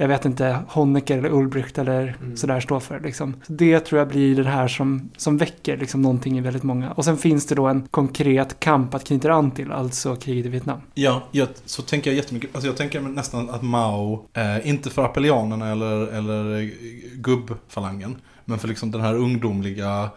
Jag 0.00 0.08
vet 0.08 0.24
inte, 0.24 0.58
Honecker 0.68 1.18
eller 1.18 1.30
Ulbricht 1.32 1.78
eller 1.78 2.16
Mm. 2.20 2.36
sådär 2.36 2.60
står 2.60 2.80
för. 2.80 3.00
Liksom. 3.00 3.34
Så 3.46 3.52
Det 3.52 3.80
tror 3.80 3.98
jag 3.98 4.08
blir 4.08 4.36
det 4.36 4.48
här 4.50 4.68
som, 4.68 5.10
som 5.16 5.36
väcker 5.36 5.76
liksom, 5.76 6.02
någonting 6.02 6.38
i 6.38 6.40
väldigt 6.40 6.62
många. 6.62 6.90
Och 6.92 7.04
sen 7.04 7.16
finns 7.16 7.46
det 7.46 7.54
då 7.54 7.66
en 7.66 7.88
konkret 7.90 8.60
kamp 8.60 8.94
att 8.94 9.04
knyta 9.04 9.32
an 9.32 9.50
till, 9.50 9.72
alltså 9.72 10.16
kriget 10.16 10.46
i 10.46 10.48
Vietnam. 10.48 10.80
Ja, 10.94 11.22
jag, 11.30 11.48
så 11.64 11.82
tänker 11.82 12.10
jag 12.10 12.16
jättemycket. 12.16 12.50
Alltså 12.54 12.68
jag 12.68 12.76
tänker 12.76 13.00
nästan 13.00 13.50
att 13.50 13.62
Mao, 13.62 14.26
eh, 14.34 14.68
inte 14.68 14.90
för 14.90 15.04
appellianerna 15.04 15.68
eller, 15.72 16.06
eller 16.06 16.70
gubbfalangen, 17.16 18.16
men 18.44 18.58
för 18.58 18.68
liksom 18.68 18.90
den 18.90 19.00
här 19.00 19.14
ungdomliga 19.14 20.10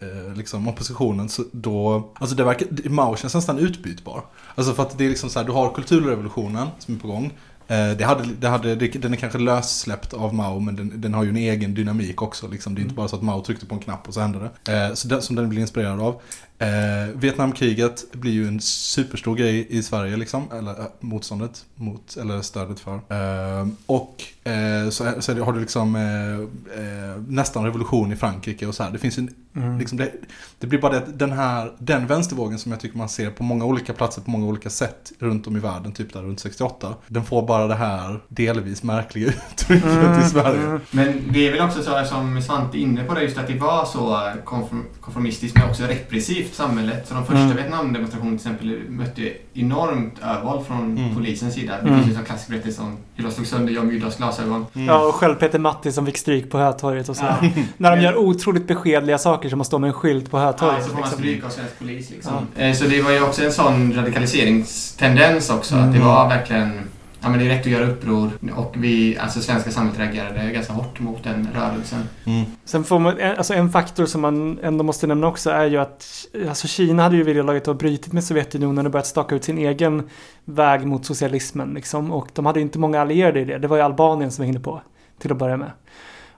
eh, 0.00 0.36
liksom 0.36 0.68
oppositionen, 0.68 1.28
så 1.28 1.44
då, 1.52 2.08
alltså 2.14 2.36
det 2.36 2.44
verkar, 2.44 2.88
Mao 2.90 3.16
känns 3.16 3.34
nästan 3.34 3.58
utbytbar. 3.58 4.24
Alltså 4.54 4.72
för 4.74 4.82
att 4.82 4.98
det 4.98 5.04
är 5.04 5.08
liksom 5.08 5.30
så 5.30 5.38
här, 5.38 5.46
du 5.46 5.52
har 5.52 5.70
kulturrevolutionen 5.74 6.68
som 6.78 6.94
är 6.94 6.98
på 6.98 7.08
gång. 7.08 7.32
Eh, 7.68 7.90
Det 7.90 8.04
hade, 8.04 8.24
det 8.40 8.48
hade, 8.48 8.74
det, 8.74 8.88
den 8.88 9.12
är 9.12 9.16
kanske 9.16 9.38
lössläppt 9.38 10.14
av 10.14 10.34
Mao 10.34 10.60
men 10.60 10.76
den, 10.76 11.00
den 11.00 11.14
har 11.14 11.24
ju 11.24 11.28
en 11.30 11.36
egen 11.36 11.74
dynamik 11.74 12.22
också. 12.22 12.48
Liksom. 12.48 12.74
Det 12.74 12.80
är 12.80 12.82
inte 12.82 12.94
bara 12.94 13.08
så 13.08 13.16
att 13.16 13.22
Mao 13.22 13.42
tryckte 13.44 13.66
på 13.66 13.74
en 13.74 13.80
knapp 13.80 14.08
och 14.08 14.14
så 14.14 14.20
hände 14.20 14.50
det. 14.64 14.72
Eh, 14.72 14.94
så 14.94 15.08
den, 15.08 15.22
som 15.22 15.36
den 15.36 15.48
blir 15.48 15.60
inspirerad 15.60 16.00
av. 16.00 16.20
Eh, 16.64 17.08
Vietnamkriget 17.14 18.04
blir 18.12 18.32
ju 18.32 18.48
en 18.48 18.60
superstor 18.60 19.36
grej 19.36 19.66
i 19.70 19.82
Sverige 19.82 20.16
liksom. 20.16 20.42
Eller 20.52 20.70
eh, 20.70 20.86
motståndet 21.00 21.64
mot, 21.74 22.16
eller 22.20 22.42
stödet 22.42 22.80
för. 22.80 22.94
Eh, 22.94 23.66
och 23.86 24.22
eh, 24.44 24.88
så, 24.90 25.04
är- 25.04 25.20
så 25.20 25.32
är 25.32 25.36
det, 25.36 25.42
har 25.42 25.52
du 25.52 25.60
liksom 25.60 25.96
eh, 25.96 26.82
eh, 26.84 27.20
nästan 27.28 27.64
revolution 27.64 28.12
i 28.12 28.16
Frankrike 28.16 28.66
och 28.66 28.74
så 28.74 28.82
här. 28.82 28.90
Det 28.90 28.98
finns 28.98 29.18
en, 29.18 29.34
Mm. 29.56 29.78
liksom 29.78 29.98
det, 29.98 30.12
det 30.58 30.66
blir 30.66 30.80
bara 30.80 30.92
det 30.92 30.98
att 30.98 31.18
den 31.18 31.32
här, 31.32 31.72
den 31.78 32.06
vänstervågen 32.06 32.58
som 32.58 32.72
jag 32.72 32.80
tycker 32.80 32.98
man 32.98 33.08
ser 33.08 33.30
på 33.30 33.42
många 33.42 33.64
olika 33.64 33.92
platser 33.92 34.22
på 34.22 34.30
många 34.30 34.46
olika 34.46 34.70
sätt 34.70 35.12
runt 35.18 35.46
om 35.46 35.56
i 35.56 35.60
världen, 35.60 35.92
typ 35.92 36.12
där 36.12 36.22
runt 36.22 36.40
68. 36.40 36.94
Den 37.08 37.24
får 37.24 37.46
bara 37.46 37.66
det 37.66 37.74
här 37.74 38.20
delvis 38.28 38.82
märkliga 38.82 39.28
uttrycket 39.52 39.84
Mm, 39.84 40.20
i 40.20 40.24
Sverige. 40.24 40.60
mm. 40.66 40.80
Men 40.90 41.22
det 41.30 41.48
är 41.48 41.52
väl 41.52 41.60
också 41.60 41.82
så 41.82 42.04
som 42.04 42.42
Svante 42.42 42.78
är 42.78 42.80
inne 42.80 43.04
på 43.04 43.14
det, 43.14 43.22
just 43.22 43.38
att 43.38 43.46
det 43.46 43.58
var 43.58 43.84
så 43.84 44.30
konform- 44.44 44.84
konformistiskt 45.00 45.58
men 45.58 45.70
också 45.70 45.82
repressivt 45.84 46.53
samhället. 46.54 47.08
Så 47.08 47.14
de 47.14 47.24
första 47.26 47.40
Mm. 47.42 47.56
Vietnamdemonstrationerna 47.56 48.38
till 48.38 48.46
exempel 48.50 48.80
mötte 48.90 49.32
enormt 49.54 50.14
övervåld 50.22 50.66
från 50.66 50.98
Mm. 50.98 51.14
polisens 51.14 51.54
sida. 51.54 51.72
Det 51.82 51.88
Mm. 51.88 52.02
finns 52.02 52.16
ju 52.16 52.18
en 52.20 52.24
klassisk 52.24 52.48
berättelse 52.50 52.82
om 52.82 52.96
hur 53.14 53.24
de 53.24 53.30
slog 53.32 53.46
sönder 53.46 53.72
Jan 53.72 53.86
Myrdals 53.86 54.16
glasögon. 54.16 54.66
Mm. 54.74 54.86
Ja, 54.88 55.08
och 55.08 55.14
själv 55.14 55.34
Peter 55.34 55.58
Matti 55.58 55.92
som 55.92 56.06
fick 56.06 56.18
stryk 56.18 56.50
på 56.50 56.58
Hötorget 56.58 57.08
och 57.08 57.16
så. 57.16 57.24
Ja. 57.24 57.36
När 57.76 57.96
de 57.96 58.02
gör 58.02 58.16
otroligt 58.16 58.66
beskedliga 58.68 59.18
saker 59.18 59.48
som 59.48 59.60
att 59.60 59.66
stå 59.66 59.78
med 59.78 59.88
en 59.88 59.94
skylt 59.94 60.30
på 60.30 60.38
Ja, 60.38 60.44
Hötorget. 60.44 60.82
så 60.82 60.88
får 60.88 60.94
man 60.94 61.02
liksom. 61.02 61.18
stryk 61.18 61.44
av 61.44 61.48
svensk 61.48 61.78
polis 61.78 62.10
liksom. 62.10 62.32
Eh, 62.56 62.72
Så 62.74 62.84
det 62.84 63.02
var 63.02 63.10
ju 63.10 63.22
också 63.22 63.44
en 63.44 63.52
sån 63.52 63.92
radikaliseringstendens 63.92 65.50
också. 65.50 65.74
Att 65.74 65.92
det 65.92 65.96
Mm. 65.98 66.08
var 66.08 66.28
verkligen 66.28 66.80
Ja 67.24 67.30
men 67.30 67.38
det 67.38 67.44
är 67.46 67.48
rätt 67.48 67.60
att 67.60 67.66
göra 67.66 67.86
uppror 67.86 68.30
och 68.56 68.74
vi, 68.78 69.18
alltså 69.18 69.40
svenska 69.40 69.70
samhället 69.70 70.00
reagerade 70.00 70.50
ganska 70.52 70.72
hårt 70.72 71.00
mot 71.00 71.24
den 71.24 71.48
rörelsen. 71.54 72.08
Mm. 72.24 72.44
Sen 72.64 72.84
får 72.84 72.98
man, 72.98 73.18
en- 73.18 73.36
alltså 73.36 73.54
en 73.54 73.70
faktor 73.70 74.06
som 74.06 74.20
man 74.20 74.58
ändå 74.62 74.84
måste 74.84 75.06
nämna 75.06 75.26
också 75.26 75.50
är 75.50 75.66
ju 75.66 75.76
att 75.78 76.26
alltså 76.48 76.66
Kina 76.68 77.02
hade 77.02 77.16
ju 77.16 77.22
velat 77.22 77.66
ha 77.66 77.74
brutit 77.74 78.12
med 78.12 78.24
Sovjetunionen 78.24 78.86
och 78.86 78.92
börjat 78.92 79.06
staka 79.06 79.34
ut 79.34 79.44
sin 79.44 79.58
egen 79.58 80.08
väg 80.44 80.86
mot 80.86 81.06
socialismen. 81.06 81.74
Liksom. 81.74 82.12
Och 82.12 82.28
de 82.32 82.46
hade 82.46 82.58
ju 82.58 82.62
inte 82.62 82.78
många 82.78 83.00
allierade 83.00 83.40
i 83.40 83.44
det. 83.44 83.58
Det 83.58 83.68
var 83.68 83.76
ju 83.76 83.82
Albanien 83.82 84.30
som 84.30 84.44
hängde 84.44 84.60
på 84.60 84.82
till 85.18 85.32
att 85.32 85.38
börja 85.38 85.56
med. 85.56 85.70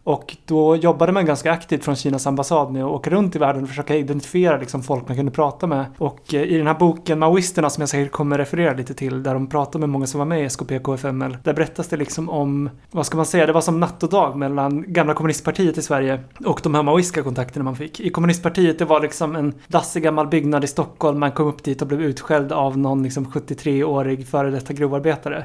Och 0.07 0.37
då 0.45 0.77
jobbade 0.77 1.13
man 1.13 1.27
ganska 1.27 1.53
aktivt 1.53 1.85
från 1.85 1.97
Kinas 1.97 2.27
ambassad 2.27 2.73
med 2.73 2.85
att 2.85 2.91
åka 2.91 3.11
runt 3.11 3.37
i 3.37 3.39
världen 3.39 3.63
och 3.63 3.69
försöka 3.69 3.97
identifiera 3.97 4.57
liksom 4.57 4.83
folk 4.83 5.09
man 5.09 5.17
kunde 5.17 5.33
prata 5.33 5.67
med. 5.67 5.87
Och 5.99 6.35
eh, 6.35 6.43
i 6.43 6.59
den 6.59 6.67
här 6.67 6.75
boken 6.75 7.19
Maoisterna 7.19 7.71
som 7.71 7.83
jag 7.83 7.89
säkert 7.89 8.13
kommer 8.13 8.39
referera 8.39 8.75
lite 8.75 8.95
till, 8.95 9.23
där 9.23 9.35
de 9.35 9.47
pratar 9.47 9.79
med 9.79 9.89
många 9.89 10.07
som 10.07 10.19
var 10.19 10.25
med 10.25 10.43
i 10.43 10.45
SKP 10.45 10.79
KFML, 10.79 11.37
där 11.43 11.55
berättas 11.55 11.89
det 11.89 11.97
liksom 11.97 12.29
om, 12.31 12.71
vad 12.91 13.07
ska 13.07 13.17
man 13.17 13.27
säga, 13.27 13.47
det 13.47 13.53
var 13.53 13.61
som 13.61 13.81
natt 13.81 14.03
och 14.03 14.11
dag 14.11 14.37
mellan 14.37 14.93
gamla 14.93 15.15
kommunistpartiet 15.15 15.79
i 15.79 15.83
Sverige 15.83 16.21
och 16.45 16.61
de 16.63 16.75
här 16.75 16.83
maoistiska 16.83 17.23
kontakterna 17.23 17.65
man 17.65 17.77
fick. 17.77 18.01
I 18.01 18.11
kommunistpartiet 18.11 18.79
det 18.79 18.85
var 18.85 19.01
liksom 19.01 19.37
en 19.37 19.55
dassig 19.67 20.03
gammal 20.03 20.27
byggnad 20.27 20.65
i 20.65 20.67
Stockholm, 20.67 21.21
man 21.21 21.33
kom 21.33 21.47
upp 21.47 21.65
dit 21.65 21.83
och 21.83 21.89
blev 21.89 22.03
utskälld 22.03 22.53
av 22.53 22.79
någon 22.79 23.03
liksom 23.03 23.27
73-årig 23.27 24.27
före 24.27 24.51
detta 24.51 24.73
grovarbetare. 24.73 25.45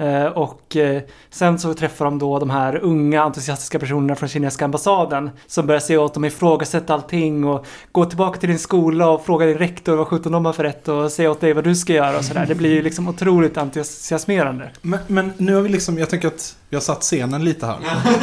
Eh, 0.00 0.26
och 0.26 0.76
eh, 0.76 1.02
sen 1.30 1.58
så 1.58 1.74
träffar 1.74 2.04
de 2.04 2.18
då 2.18 2.38
de 2.38 2.50
här 2.50 2.76
unga 2.76 3.22
entusiastiska 3.22 3.78
personerna 3.78 4.14
från 4.14 4.28
kinesiska 4.28 4.64
ambassaden 4.64 5.30
som 5.46 5.66
börjar 5.66 5.80
se 5.80 5.96
åt 5.96 6.14
dem 6.14 6.24
ifrågasätta 6.24 6.94
allting 6.94 7.44
och 7.44 7.66
gå 7.92 8.04
tillbaka 8.04 8.40
till 8.40 8.48
din 8.48 8.58
skola 8.58 9.10
och 9.10 9.24
fråga 9.24 9.46
din 9.46 9.58
rektor 9.58 9.96
vad 9.96 10.06
sjutton 10.06 10.32
de 10.32 10.44
har 10.44 10.52
för 10.52 10.62
rätt 10.62 10.88
och 10.88 11.12
säga 11.12 11.30
åt 11.30 11.40
dig 11.40 11.52
vad 11.52 11.64
du 11.64 11.74
ska 11.74 11.92
göra 11.92 12.18
och 12.18 12.24
sådär. 12.24 12.46
Det 12.46 12.54
blir 12.54 12.74
ju 12.74 12.82
liksom 12.82 13.08
otroligt 13.08 13.56
entusiasmerande. 13.56 14.70
Men, 14.82 14.98
men 15.06 15.32
nu 15.36 15.54
har 15.54 15.62
vi 15.62 15.68
liksom, 15.68 15.98
jag 15.98 16.10
tänker 16.10 16.28
att 16.28 16.56
vi 16.70 16.76
har 16.76 16.80
satt 16.80 17.02
scenen 17.02 17.44
lite 17.44 17.66
här. 17.66 17.76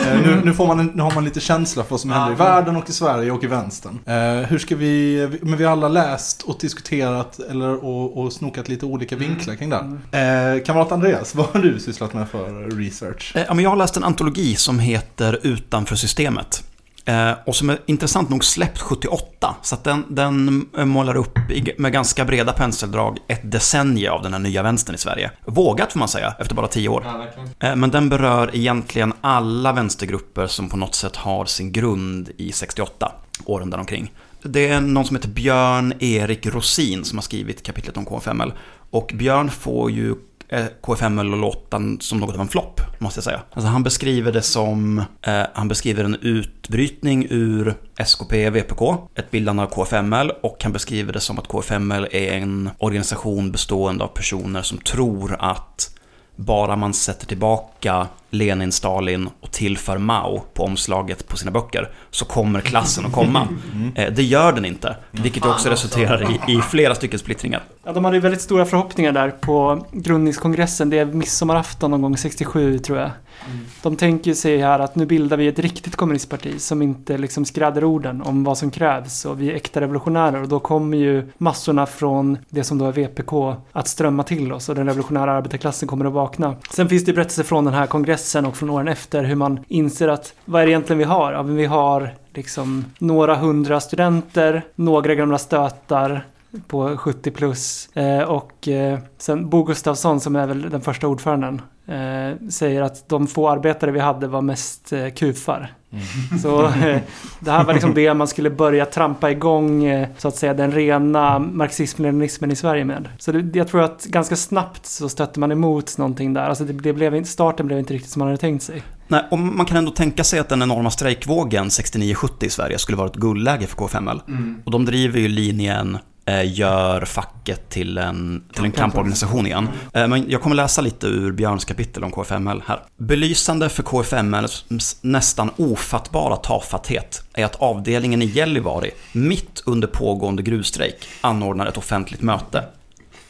Eh, 0.08 0.22
nu, 0.22 0.42
nu, 0.46 0.54
får 0.54 0.68
man 0.68 0.80
en, 0.80 0.86
nu 0.96 1.02
har 1.04 1.12
man 1.12 1.24
lite 1.26 1.40
känsla 1.40 1.84
för 1.84 1.90
vad 1.92 2.00
som 2.00 2.12
händer 2.12 2.32
i 2.32 2.36
världen 2.36 2.76
och 2.76 2.90
i 2.90 2.92
Sverige 2.94 3.32
och 3.32 3.44
i 3.44 3.48
vänstern. 3.48 4.00
Eh, 4.06 4.48
hur 4.50 4.58
ska 4.60 4.76
vi, 4.76 5.26
vi- 5.26 5.40
men 5.42 5.58
vi 5.58 5.64
har 5.64 5.72
alla 5.72 5.88
läst 5.88 6.42
och 6.42 6.58
diskuterat 6.62 7.40
eller, 7.40 7.86
och, 7.86 8.18
och 8.18 8.34
snokat 8.34 8.70
lite 8.70 8.86
olika 8.86 9.16
vinklar 9.16 9.56
kring 9.56 9.70
det. 9.70 9.86
här. 10.12 10.56
Eh, 10.56 10.64
kamrat 10.64 10.92
Andreas, 10.92 11.36
vad 11.36 11.46
har 11.46 11.60
du 11.60 11.80
sysslat 11.80 12.14
med 12.14 12.30
för 12.30 12.78
research? 12.78 13.32
Eh, 13.36 13.44
Ja, 13.48 13.54
men 13.54 13.64
jag 13.64 13.70
har 13.70 13.78
läst 13.78 13.98
en 13.98 14.04
antologi 14.04 14.56
som 14.56 14.80
heter 14.80 15.40
Utanför 15.44 15.96
systemet. 15.96 16.64
Eh, 17.08 17.32
och 17.46 17.56
som 17.56 17.70
är 17.70 17.80
intressant 17.86 18.30
nog 18.30 18.44
släppt 18.44 18.80
78. 18.80 19.56
Så 19.62 19.76
att 19.76 19.84
den, 19.84 20.06
den 20.10 20.66
eh, 20.78 20.86
målar 20.86 21.16
upp 21.18 21.38
i, 21.52 21.74
med 21.78 21.94
ganska 21.94 22.26
breda 22.26 22.54
penseldrag 22.54 23.18
ett 23.28 23.52
decennium 23.52 24.14
av 24.14 24.22
den 24.24 24.34
här 24.34 24.40
nya 24.40 24.64
vänstern 24.64 24.96
i 24.96 24.98
Sverige. 24.98 25.32
Vågat 25.46 25.92
får 25.92 26.00
man 26.00 26.08
säga, 26.08 26.36
efter 26.40 26.56
bara 26.56 26.68
tio 26.68 26.90
år. 26.90 27.04
Ja. 27.06 27.68
Eh, 27.68 27.76
Men 27.76 27.92
den 27.92 28.10
berör 28.10 28.50
egentligen 28.54 29.14
alla 29.22 29.74
vänstergrupper 29.74 30.48
som 30.48 30.70
på 30.70 30.78
något 30.78 30.96
sätt 30.96 31.16
har 31.16 31.46
sin 31.46 31.72
grund 31.72 32.30
i 32.38 32.52
68, 32.52 33.12
åren 33.46 33.70
däromkring. 33.70 34.12
Det 34.44 34.68
är 34.68 34.82
någon 34.82 35.06
som 35.06 35.16
heter 35.16 35.30
Björn 35.30 35.94
Erik 36.00 36.46
Rosin 36.46 37.06
som 37.06 37.18
har 37.18 37.24
skrivit 37.24 37.64
kapitlet 37.64 37.98
om 37.98 38.06
KFML. 38.06 38.54
Och 38.90 39.12
Björn 39.16 39.50
får 39.50 39.92
ju 39.92 40.16
Eh, 40.50 40.66
KFML 40.82 41.34
och 41.34 41.40
låten 41.40 41.98
som 42.02 42.20
något 42.20 42.36
av 42.36 42.42
en 42.42 42.48
flopp, 42.48 42.82
måste 42.98 43.18
jag 43.18 43.24
säga. 43.24 43.42
Alltså 43.52 43.68
han 43.68 43.84
beskriver 43.84 44.32
det 44.32 44.42
som, 44.42 45.04
eh, 45.22 45.42
han 45.54 45.68
beskriver 45.68 46.04
en 46.04 46.16
utbrytning 46.16 47.28
ur 47.30 47.74
SKP, 47.98 48.50
VPK, 48.50 48.82
ett 49.16 49.32
bildande 49.32 49.64
av 49.64 49.68
KFML 49.68 50.32
och 50.42 50.58
han 50.64 50.74
beskriver 50.74 51.14
det 51.14 51.20
som 51.20 51.40
att 51.40 51.48
KFML 51.48 52.08
är 52.12 52.34
en 52.34 52.70
organisation 52.78 53.52
bestående 53.52 54.04
av 54.04 54.08
personer 54.08 54.62
som 54.62 54.78
tror 54.78 55.36
att 55.40 55.97
bara 56.40 56.76
man 56.76 56.94
sätter 56.94 57.26
tillbaka 57.28 58.08
Lenin, 58.30 58.72
Stalin 58.72 59.30
och 59.42 59.52
tillför 59.52 59.98
Mao 59.98 60.40
på 60.54 60.64
omslaget 60.64 61.28
på 61.28 61.38
sina 61.38 61.52
böcker 61.52 61.90
så 62.12 62.26
kommer 62.26 62.62
klassen 62.62 63.06
att 63.06 63.14
komma. 63.14 63.48
Eh, 63.96 64.14
Det 64.14 64.24
gör 64.24 64.52
den 64.52 64.66
inte, 64.66 64.96
vilket 65.12 65.46
också. 65.46 65.70
resulterar 65.70 66.32
i, 66.48 66.54
i 66.58 66.62
flera 66.62 66.96
stycken 66.96 67.20
splittringar. 67.20 67.64
Ja, 67.86 67.94
de 67.94 68.06
hade 68.06 68.18
ju 68.18 68.22
väldigt 68.22 68.42
stora 68.42 68.66
förhoppningar 68.66 69.12
där 69.12 69.30
på 69.30 69.86
grundningskongressen. 69.92 70.90
Det 70.90 71.00
är 71.00 71.06
midsommarafton 71.06 71.92
någon 71.92 72.02
gång 72.02 72.18
67 72.18 72.80
tror 72.80 73.00
jag. 73.00 73.12
Mm. 73.46 73.66
De 73.84 73.96
tänker 73.96 74.34
sig 74.34 74.58
här 74.58 74.80
att 74.80 74.96
nu 74.96 75.06
bildar 75.06 75.38
vi 75.38 75.48
ett 75.48 75.60
riktigt 75.60 75.96
kommunistparti 75.96 76.62
som 76.62 76.82
inte 76.82 77.18
liksom 77.18 77.46
skräder 77.46 77.84
orden 77.84 78.22
om 78.22 78.44
vad 78.44 78.58
som 78.58 78.72
krävs 78.72 79.26
och 79.26 79.42
vi 79.42 79.52
är 79.52 79.56
äkta 79.56 79.82
revolutionärer 79.82 80.42
och 80.42 80.48
då 80.48 80.60
kommer 80.60 80.98
ju 80.98 81.28
massorna 81.38 81.86
från 81.86 82.38
det 82.50 82.64
som 82.64 82.78
då 82.78 82.86
är 82.86 82.92
VPK 82.92 83.34
att 83.72 83.88
strömma 83.88 84.24
till 84.24 84.54
oss 84.54 84.70
och 84.70 84.76
den 84.76 84.86
revolutionära 84.86 85.34
arbetarklassen 85.34 85.88
kommer 85.88 86.06
att 86.06 86.14
vakna. 86.14 86.56
Sen 86.72 86.90
finns 86.90 87.06
det 87.06 87.12
ju 87.12 87.16
berättelser 87.16 87.44
från 87.44 87.66
den 87.66 87.74
här 87.74 87.88
kongressen 87.88 88.46
och 88.46 88.58
från 88.58 88.70
åren 88.70 88.88
efter 88.88 89.24
hur 89.24 89.36
man 89.36 89.60
inser 89.68 90.08
att 90.08 90.34
vad 90.46 90.62
är 90.62 90.66
det 90.66 90.72
egentligen 90.72 90.98
vi 90.98 91.04
har? 91.04 91.32
Ja, 91.32 91.44
men 91.44 91.56
vi 91.56 91.66
har 91.66 92.14
liksom 92.34 92.86
några 93.00 93.36
hundra 93.36 93.80
studenter, 93.80 94.66
några 94.76 95.16
gamla 95.16 95.38
stötar, 95.38 96.26
på 96.68 96.98
70 96.98 97.32
plus. 97.32 97.90
Eh, 97.96 98.22
och 98.22 98.68
eh, 98.68 99.00
sen 99.18 99.50
Bo 99.50 99.64
Gustafsson 99.64 100.20
som 100.20 100.36
är 100.36 100.48
väl 100.48 100.70
den 100.70 100.82
första 100.82 101.08
ordföranden 101.08 101.62
eh, 101.88 102.50
säger 102.50 102.82
att 102.82 103.10
de 103.10 103.28
få 103.28 103.50
arbetare 103.50 103.92
vi 103.92 104.00
hade 104.00 104.28
var 104.28 104.42
mest 104.42 104.94
eh, 104.94 105.10
kufar. 105.10 105.74
Så 106.42 106.66
eh, 106.66 107.00
det 107.40 107.52
här 107.52 107.64
var 107.64 107.74
liksom 107.74 107.94
det 107.94 108.14
man 108.14 108.28
skulle 108.28 108.50
börja 108.50 108.86
trampa 108.86 109.32
igång 109.32 109.86
eh, 109.86 110.08
så 110.18 110.28
att 110.28 110.36
säga 110.36 110.54
den 110.54 110.72
rena 110.72 111.40
marxism-leninismen 111.40 112.52
i 112.52 112.56
Sverige 112.56 112.86
med. 112.86 113.10
Så 113.20 113.32
det, 113.32 113.58
jag 113.58 113.68
tror 113.68 113.84
att 113.84 114.06
ganska 114.06 114.36
snabbt 114.36 114.86
så 114.86 115.10
stötte 115.10 115.40
man 115.40 115.52
emot 115.52 115.98
någonting 115.98 116.34
där. 116.34 116.50
Alltså 116.50 116.64
det, 116.64 116.74
det 116.74 116.94
blev, 116.94 117.16
inte- 117.16 117.30
starten 117.30 117.68
blev 117.68 117.80
inte 117.80 117.94
riktigt 117.94 118.12
som 118.12 118.20
man 118.20 118.28
hade 118.28 118.38
tänkt 118.38 118.64
sig. 118.64 118.84
Nej, 119.08 119.26
och 119.32 119.40
man 119.40 119.66
kan 119.66 119.78
ändå 119.78 119.92
tänka 119.92 120.24
sig 120.24 120.40
att 120.40 120.50
den 120.50 120.62
enorma 120.62 120.90
strejkvågen 120.92 121.66
69-70 121.66 122.44
i 122.46 122.50
Sverige 122.50 122.78
skulle 122.78 122.98
vara 122.98 123.08
ett 123.08 123.16
guldläge 123.16 123.68
för 123.68 123.76
KFML. 123.76 124.22
Mm. 124.28 124.62
Och 124.66 124.72
de 124.72 124.86
driver 124.86 125.20
ju 125.20 125.28
linjen 125.28 125.98
gör 126.34 127.06
facket 127.06 127.70
till 127.70 127.98
en, 127.98 128.44
till 128.54 128.66
en 128.66 128.72
kamporganisation 128.72 129.46
igen. 129.46 129.70
Eh, 129.94 130.08
Men 130.08 130.30
jag 130.30 130.42
kommer 130.42 130.56
läsa 130.56 130.82
lite 130.82 131.08
ur 131.08 131.32
Björns 131.32 131.66
kapitel 131.66 132.04
om 132.04 132.12
KFML 132.12 132.64
här. 132.66 132.80
Belysande 132.98 133.70
för 133.70 133.84
KFMLs 133.84 134.66
nästan 135.02 135.50
ofattbara 135.58 136.36
tafatthet 136.36 137.24
är 137.34 137.46
att 137.46 137.56
avdelningen 137.56 138.22
i 138.22 138.26
Gällivare, 138.26 138.90
mitt 139.12 139.64
under 139.66 139.88
pågående 139.88 140.44
gruvstrejk, 140.44 141.08
anordnar 141.22 141.66
ett 141.66 141.78
offentligt 141.78 142.22
möte. 142.22 142.64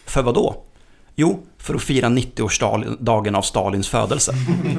För 0.06 0.24
vad 0.24 0.36
då? 0.36 0.64
Jo, 1.16 1.40
för 1.68 1.76
att 1.76 1.82
fira 1.82 2.08
90-årsdagen 2.08 3.36
av 3.36 3.42
Stalins 3.42 3.90
födelse. 3.90 4.34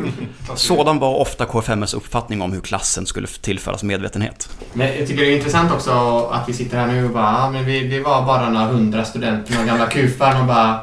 Sådan 0.55 0.99
var 0.99 1.15
ofta 1.15 1.45
KFMLs 1.45 1.95
uppfattning 1.95 2.43
om 2.43 2.53
hur 2.53 2.61
klassen 2.61 3.07
skulle 3.07 3.27
tillföras 3.27 3.83
medvetenhet. 3.83 4.49
Men 4.73 4.87
jag 4.87 5.07
tycker 5.07 5.23
det 5.23 5.33
är 5.33 5.37
intressant 5.37 5.73
också 5.73 5.91
att 6.33 6.49
vi 6.49 6.53
sitter 6.53 6.79
här 6.79 6.87
nu 6.87 7.05
och 7.05 7.11
bara, 7.11 7.33
ja, 7.33 7.51
men 7.51 7.65
vi, 7.65 7.87
vi 7.87 8.01
var 8.01 8.27
bara 8.27 8.51
några 8.51 8.67
hundra 8.67 9.05
studenter, 9.05 9.55
några 9.55 9.67
gamla 9.67 9.87
kufar 9.87 10.41
och 10.41 10.47
bara 10.47 10.81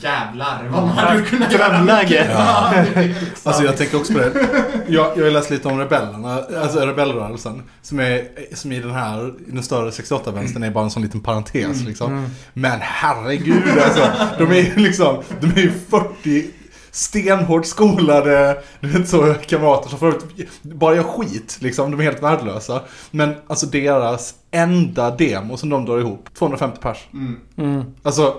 Jävlar 0.00 0.68
vad 0.70 0.86
man 0.86 0.98
hade 0.98 1.22
kunnat 1.22 1.52
göra 1.52 1.68
Drömläge. 1.68 2.30
Ja. 2.32 2.72
Alltså 3.44 3.64
jag 3.64 3.76
tänker 3.76 3.96
också 3.96 4.12
på 4.12 4.18
det. 4.18 4.48
Jag, 4.88 5.18
jag 5.18 5.24
har 5.24 5.30
läst 5.30 5.50
lite 5.50 5.68
om 5.68 5.78
rebellerna, 5.78 6.42
alltså 6.62 6.86
rebellrörelsen. 6.86 7.62
Som, 7.82 8.00
är, 8.00 8.28
som 8.54 8.72
i 8.72 8.80
den 8.80 8.90
här, 8.90 9.28
i 9.48 9.50
den 9.50 9.62
större 9.62 9.90
68-vänstern 9.90 10.62
är 10.62 10.70
bara 10.70 10.84
en 10.84 10.90
sån 10.90 11.02
liten 11.02 11.20
parentes 11.20 11.82
liksom. 11.82 12.30
Men 12.52 12.78
herregud 12.82 13.78
alltså. 13.84 14.10
De 14.38 14.50
är 14.50 14.54
ju 14.54 14.76
liksom, 14.76 15.22
de 15.40 15.46
är 15.46 15.60
ju 15.60 15.72
40 15.90 16.50
stenhårt 16.90 17.66
skolade, 17.66 18.62
du 18.80 18.88
vet 18.88 19.08
så, 19.08 19.34
kamrater 19.46 19.88
som 19.90 19.98
förut 19.98 20.24
bara 20.62 20.96
gör 20.96 21.02
skit 21.02 21.58
liksom. 21.60 21.90
De 21.90 22.00
är 22.00 22.04
helt 22.04 22.22
värdelösa. 22.22 22.80
Men 23.10 23.34
alltså 23.46 23.66
deras 23.66 24.34
enda 24.50 25.10
demo 25.10 25.56
som 25.56 25.68
de 25.68 25.84
drar 25.84 25.98
ihop, 25.98 26.28
250 26.38 26.78
pers. 26.80 27.08
Mm. 27.56 27.94
Alltså, 28.02 28.36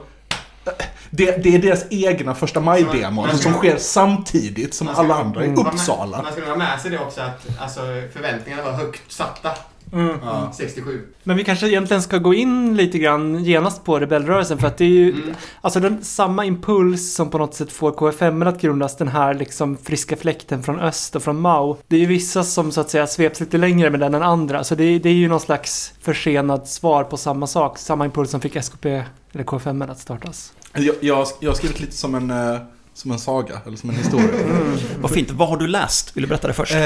det, 1.09 1.43
det 1.43 1.55
är 1.55 1.59
deras 1.59 1.85
egna 1.89 2.35
första 2.35 2.59
maj-demo 2.59 3.21
alltså, 3.23 3.37
som 3.37 3.53
sker 3.53 3.77
samtidigt 3.77 4.73
som 4.73 4.87
alla 4.87 5.15
andra 5.15 5.45
i 5.45 5.47
Man- 5.47 5.67
Uppsala. 5.67 6.21
Man 6.21 6.31
ska 6.31 6.41
nog 6.41 6.49
ha 6.49 6.57
med 6.57 6.79
sig 6.81 6.91
det 6.91 6.99
också 6.99 7.21
att 7.21 7.47
alltså, 7.59 7.79
förväntningarna 8.13 8.63
var 8.63 8.71
högt 8.71 9.11
satta. 9.11 9.49
Mm. 9.93 10.15
Ja. 10.23 10.51
67. 10.57 11.01
Men 11.23 11.37
vi 11.37 11.43
kanske 11.43 11.67
egentligen 11.67 12.01
ska 12.01 12.17
gå 12.17 12.33
in 12.33 12.77
lite 12.77 12.97
grann 12.99 13.43
genast 13.43 13.83
på 13.83 13.99
rebellrörelsen 13.99 14.57
för 14.57 14.67
att 14.67 14.77
det 14.77 14.85
är 14.85 14.89
ju 14.89 15.11
Mm. 15.13 15.35
alltså 15.61 15.79
den, 15.79 16.03
samma 16.03 16.45
impuls 16.45 17.13
som 17.15 17.29
på 17.29 17.37
något 17.37 17.53
sätt 17.55 17.71
får 17.71 17.91
KFM 17.91 18.41
att 18.43 18.61
grundas, 18.61 18.97
den 18.97 19.07
här 19.07 19.33
liksom 19.33 19.77
friska 19.77 20.15
fläkten 20.17 20.63
från 20.63 20.79
öst 20.79 21.15
och 21.15 21.23
från 21.23 21.39
Mao. 21.41 21.77
Det 21.87 21.95
är 21.95 21.99
ju 21.99 22.05
vissa 22.05 22.43
som 22.43 22.71
så 22.71 22.81
att 22.81 22.89
säga 22.89 23.07
sveps 23.07 23.39
lite 23.39 23.57
längre 23.57 23.89
med 23.89 23.99
den 23.99 24.13
än 24.13 24.23
andra, 24.23 24.63
så 24.63 24.75
det, 24.75 24.83
är- 24.83 24.99
det 24.99 25.09
är 25.09 25.13
ju 25.13 25.27
någon 25.27 25.39
slags 25.39 25.93
försenad 26.01 26.67
svar 26.67 27.03
på 27.03 27.17
samma 27.17 27.47
sak, 27.47 27.77
samma 27.77 28.05
impuls 28.05 28.31
som 28.31 28.41
fick 28.41 28.55
SKP 28.55 29.03
eller 29.33 29.43
KFM 29.43 29.81
att 29.81 29.99
startas. 29.99 30.53
Jag, 30.73 30.95
jag, 30.99 31.27
jag 31.39 31.49
har 31.49 31.55
skrivit 31.55 31.79
lite 31.79 31.95
som 31.95 32.15
en, 32.15 32.31
eh, 32.31 32.59
som 32.93 33.11
en 33.11 33.19
saga, 33.19 33.61
eller 33.67 33.77
som 33.77 33.89
en 33.89 33.95
historia. 33.95 34.29
Vad 35.01 35.11
fint. 35.11 35.31
Vad 35.31 35.49
har 35.49 35.57
du 35.57 35.67
läst? 35.67 36.17
Vill 36.17 36.21
du 36.23 36.27
berätta 36.27 36.47
det 36.47 36.53
först? 36.53 36.73
Eh, 36.75 36.79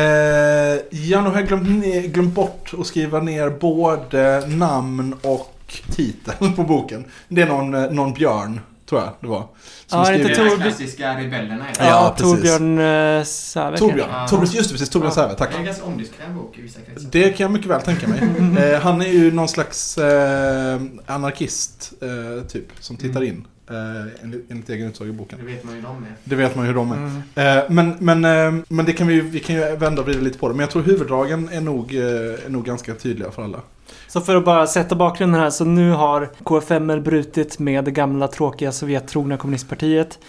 ja, 1.00 1.22
nu 1.22 1.30
har 1.30 1.36
jag 1.36 1.48
glömt, 1.48 1.70
ner, 1.86 2.02
glömt 2.02 2.34
bort 2.34 2.72
att 2.80 2.88
skriva 2.88 3.20
ner 3.20 3.50
både 3.50 4.48
namn 4.48 5.16
och 5.22 5.74
titel 5.92 6.34
på 6.56 6.64
boken. 6.64 7.06
Det 7.28 7.42
är 7.42 7.48
någon, 7.48 7.74
eh, 7.74 7.92
någon 7.92 8.14
björn, 8.14 8.60
tror 8.90 9.02
jag 9.02 9.10
det 9.20 9.28
var. 9.28 9.48
Som 9.86 10.00
Ja, 10.00 10.08
är 10.12 10.18
det 10.18 10.24
är 10.24 10.30
de 10.30 10.36
Torbjörn- 10.36 10.62
klassiska 10.62 11.14
rebellerna. 11.20 11.66
är 11.70 11.74
det. 11.74 11.80
Ja, 11.80 11.90
Ja, 11.90 12.16
precis. 12.18 12.34
Torbjörn 12.34 12.80
äh, 13.20 13.24
Säve 13.24 13.78
Torbjörn, 13.78 14.10
Ja. 14.12 14.28
Torbjörn, 14.28 14.52
just 14.56 14.70
det, 14.70 14.74
precis. 14.74 14.90
Torbjörn 14.90 15.14
Ja. 15.16 15.24
Säve, 15.24 15.36
tack. 15.36 15.50
Det 15.50 15.56
är 15.56 15.60
en 15.60 15.66
ganska 15.66 15.84
omdiskuterad 15.86 16.34
bok 16.34 16.58
i 16.58 16.62
vissa 16.62 16.80
kretsar. 16.82 17.10
Det 17.12 17.30
kan 17.30 17.44
jag 17.44 17.52
mycket 17.52 17.68
väl 17.68 17.82
tänka 17.82 18.08
mig. 18.08 18.20
Eh, 18.74 18.80
han 18.82 19.02
är 19.02 19.08
ju 19.08 19.32
någon 19.32 19.48
slags 19.48 19.98
eh, 19.98 20.82
anarkist, 21.06 21.94
eh, 22.02 22.48
typ, 22.48 22.68
som 22.80 22.98
tittar 22.98 23.24
in. 23.24 23.46
Eh, 23.74 24.24
enligt, 24.24 24.52
enligt 24.52 24.70
egen 24.70 24.88
utsago 24.88 25.10
i 25.10 25.12
boken. 25.12 25.40
Det 25.40 25.46
vet 25.46 25.64
man 25.64 25.76
ju 25.76 25.82
de 25.82 25.88
är. 25.98 26.12
Det 26.24 26.36
vet 26.36 26.56
man 26.56 26.66
ju 26.66 26.72
hur 26.72 26.76
de 26.78 26.92
är. 26.92 26.96
Mm. 26.96 27.58
Eh, 27.58 27.64
men 27.70 27.96
men, 28.22 28.26
eh, 28.58 28.64
men 28.68 28.86
det 28.86 28.94
kan 28.94 29.08
vi, 29.08 29.14
ju- 29.14 29.22
vi 29.22 29.40
kan 29.40 29.56
ju 29.56 29.76
vända 29.76 30.02
och 30.02 30.08
vrida 30.08 30.22
lite 30.22 30.40
på 30.40 30.48
det. 30.48 30.54
Men 30.54 30.60
jag 30.62 30.70
tror 30.70 30.82
huvuddragen 30.82 31.50
är 31.52 31.62
nog, 31.62 31.96
eh, 31.96 32.02
är 32.46 32.50
nog 32.50 32.66
ganska 32.66 32.94
tydliga 32.96 33.32
för 33.32 33.44
alla. 33.44 33.60
Så 34.08 34.22
för 34.22 34.36
att 34.36 34.46
bara 34.46 34.68
sätta 34.68 34.96
bakgrunden 34.96 35.42
här, 35.42 35.50
så 35.50 35.66
nu 35.66 35.92
har 35.92 36.30
KFML 36.44 37.02
brutit 37.02 37.60
med 37.60 37.84
det 37.86 37.92
gamla 37.92 38.28
tråkiga 38.28 38.72
Sovjettrogna 38.72 39.38
kommunistpartiet. 39.38 40.20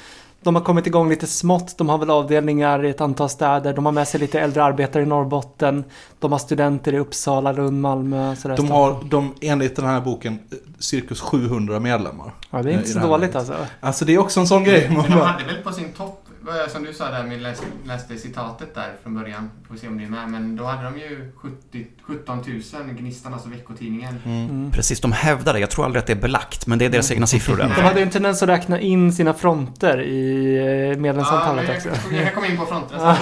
De 0.45 0.55
har 0.55 0.63
kommit 0.63 0.87
igång 0.87 1.09
lite 1.09 1.27
smått, 1.27 1.79
de 1.79 1.89
har 1.89 1.99
väl 1.99 2.11
avdelningar 2.11 2.85
i 2.85 2.91
ett 2.91 3.01
antal 3.01 3.29
städer, 3.29 3.75
de 3.75 3.85
har 3.85 3.93
med 3.93 4.09
sig 4.09 4.21
lite 4.21 4.41
äldre 4.41 4.65
arbetare 4.65 5.03
i 5.03 5.07
Norrbotten, 5.07 5.85
de 6.19 6.33
har 6.33 6.39
studenter 6.39 6.95
i 6.95 6.99
Uppsala, 6.99 7.53
Lund, 7.53 7.81
Malmö, 7.81 8.37
sådär. 8.37 8.57
De 8.57 8.71
har, 8.71 8.97
de, 9.11 9.35
enligt 9.41 9.77
den 9.77 9.85
här 9.85 10.01
boken, 10.01 10.39
eh, 10.53 10.59
cirkus 10.79 11.21
700 11.21 11.81
medlemmar. 11.81 12.33
Ja, 12.51 12.63
det 12.63 12.69
är 12.69 12.73
eh, 12.73 12.79
inte 12.79 12.91
i 12.91 12.93
så 12.93 12.99
dåligt 12.99 13.37
alltså. 13.37 13.55
Alltså 13.81 14.05
det 14.05 14.15
är 14.15 14.19
också 14.19 14.41
en 14.41 14.47
sån 14.47 14.65
grej. 14.65 14.89
Men 14.89 14.97
de 14.97 15.13
hade 15.13 15.45
väl 15.45 15.63
på 15.65 15.73
sin 15.73 15.93
topp, 15.93 16.24
som 16.69 16.85
du 16.85 16.93
sa 16.93 17.11
där, 17.11 17.25
vi 17.25 17.37
läste, 17.37 17.67
läste 17.85 18.17
citatet 18.17 18.75
där 18.75 18.93
från 19.03 19.15
början, 19.15 19.51
får 19.69 19.77
se 19.77 19.89
om 19.89 19.99
det 19.99 20.05
är 20.05 20.09
med, 20.09 20.29
men 20.29 20.57
då 20.57 20.65
hade 20.65 20.83
de 20.83 20.99
ju 20.99 21.33
70, 21.37 21.87
17 22.03 22.39
000, 22.39 22.95
Gnistan, 22.99 23.33
alltså 23.33 23.49
veckotidningen. 23.49 24.21
Mm. 24.25 24.73
Precis, 24.73 25.01
de 25.01 25.13
hävdar 25.13 25.53
det. 25.53 25.59
Jag 25.59 25.71
tror 25.71 25.85
aldrig 25.85 26.01
att 26.01 26.07
det 26.07 26.13
är 26.13 26.21
belagt, 26.21 26.67
men 26.67 26.79
det 26.79 26.85
är 26.85 26.91
deras 26.91 27.11
egna 27.11 27.27
siffror. 27.27 27.57
De 27.57 27.63
det. 27.63 27.75
hade 27.75 28.01
ju 28.01 28.03
en 28.03 28.11
tendens 28.11 28.43
att 28.43 28.49
räkna 28.49 28.81
in 28.81 29.13
sina 29.13 29.35
fronter 29.35 30.03
i 30.03 30.57
eh, 30.93 31.01
medlemsantalet 31.01 31.67
men 31.67 31.77
också. 31.77 31.89
jag, 32.15 32.23
jag 32.25 32.35
komma 32.35 32.47
in 32.47 32.57
på 32.57 32.67
fronterna 32.67 33.17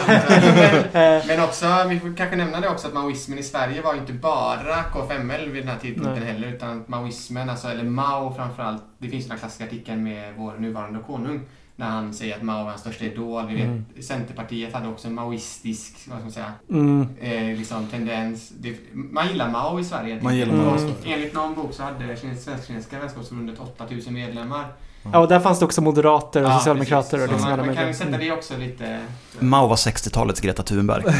men, 0.92 1.26
men 1.26 1.40
också, 1.40 1.66
vi 1.88 2.00
får 2.00 2.16
kanske 2.16 2.36
nämna 2.36 2.60
det 2.60 2.68
också, 2.68 2.86
att 2.88 2.94
maoismen 2.94 3.38
i 3.38 3.42
Sverige 3.42 3.82
var 3.82 3.94
ju 3.94 4.00
inte 4.00 4.12
bara 4.12 4.82
KFML 4.82 5.50
vid 5.50 5.62
den 5.62 5.68
här 5.68 5.78
tidpunkten 5.78 6.22
heller, 6.22 6.48
utan 6.48 6.80
att 6.80 6.88
maoismen, 6.88 7.50
alltså, 7.50 7.68
eller 7.68 7.84
Mao 7.84 8.34
framförallt, 8.34 8.82
det 8.98 9.08
finns 9.08 9.24
den 9.24 9.32
här 9.32 9.38
klassiska 9.38 9.64
artikeln 9.64 10.04
med 10.04 10.34
vår 10.36 10.52
nuvarande 10.58 11.00
konung, 11.06 11.40
när 11.76 11.86
han 11.86 12.14
säger 12.14 12.36
att 12.36 12.42
Mao 12.42 12.60
är 12.64 12.68
hans 12.68 12.80
största 12.80 13.04
idol. 13.04 13.46
Vi 13.48 13.54
vet, 13.54 13.64
Mm. 13.64 13.84
Centerpartiet 14.02 14.72
hade 14.74 14.88
också 14.88 15.08
en 15.08 15.14
maoistisk, 15.14 15.94
vad 16.08 16.16
ska 16.18 16.24
man 16.24 16.32
säga, 16.32 16.52
Mm. 16.70 17.08
eh, 17.20 17.58
liksom 17.58 17.86
tendens. 17.86 18.52
Det, 18.58 18.76
man 18.92 19.28
gillar 19.28 19.50
Mao 19.50 19.80
i 19.80 19.84
Sverige. 19.84 20.18
Man 20.22 20.36
gillar 20.36 20.54
Mao 20.54 20.78
Sverige. 20.78 21.14
Enligt 21.14 21.34
någon 21.34 21.54
bok 21.54 21.72
så 21.72 21.82
hade 21.82 22.04
Kines- 22.14 22.44
Svensk-Kinesiska 22.44 22.98
vänskapsförbundet 22.98 23.58
8000 23.60 24.14
medlemmar. 24.14 24.66
Ja, 25.12 25.18
och 25.18 25.28
där 25.28 25.40
fanns 25.40 25.58
det 25.58 25.64
också 25.64 25.80
moderater 25.80 26.42
och 26.44 26.50
Ja, 26.50 26.58
socialdemokrater 26.58 27.10
precis. 27.10 27.26
och 27.28 27.32
liksom 27.32 27.50
man, 27.56 27.66
man 27.66 27.76
kan 27.76 27.88
ju 27.88 27.94
sätta 27.94 28.18
det 28.18 28.32
också 28.32 28.56
lite... 28.58 29.00
Mao 29.38 29.66
var 29.68 29.76
60-talets 29.76 30.40
Greta 30.40 30.62
Thunberg. 30.62 31.04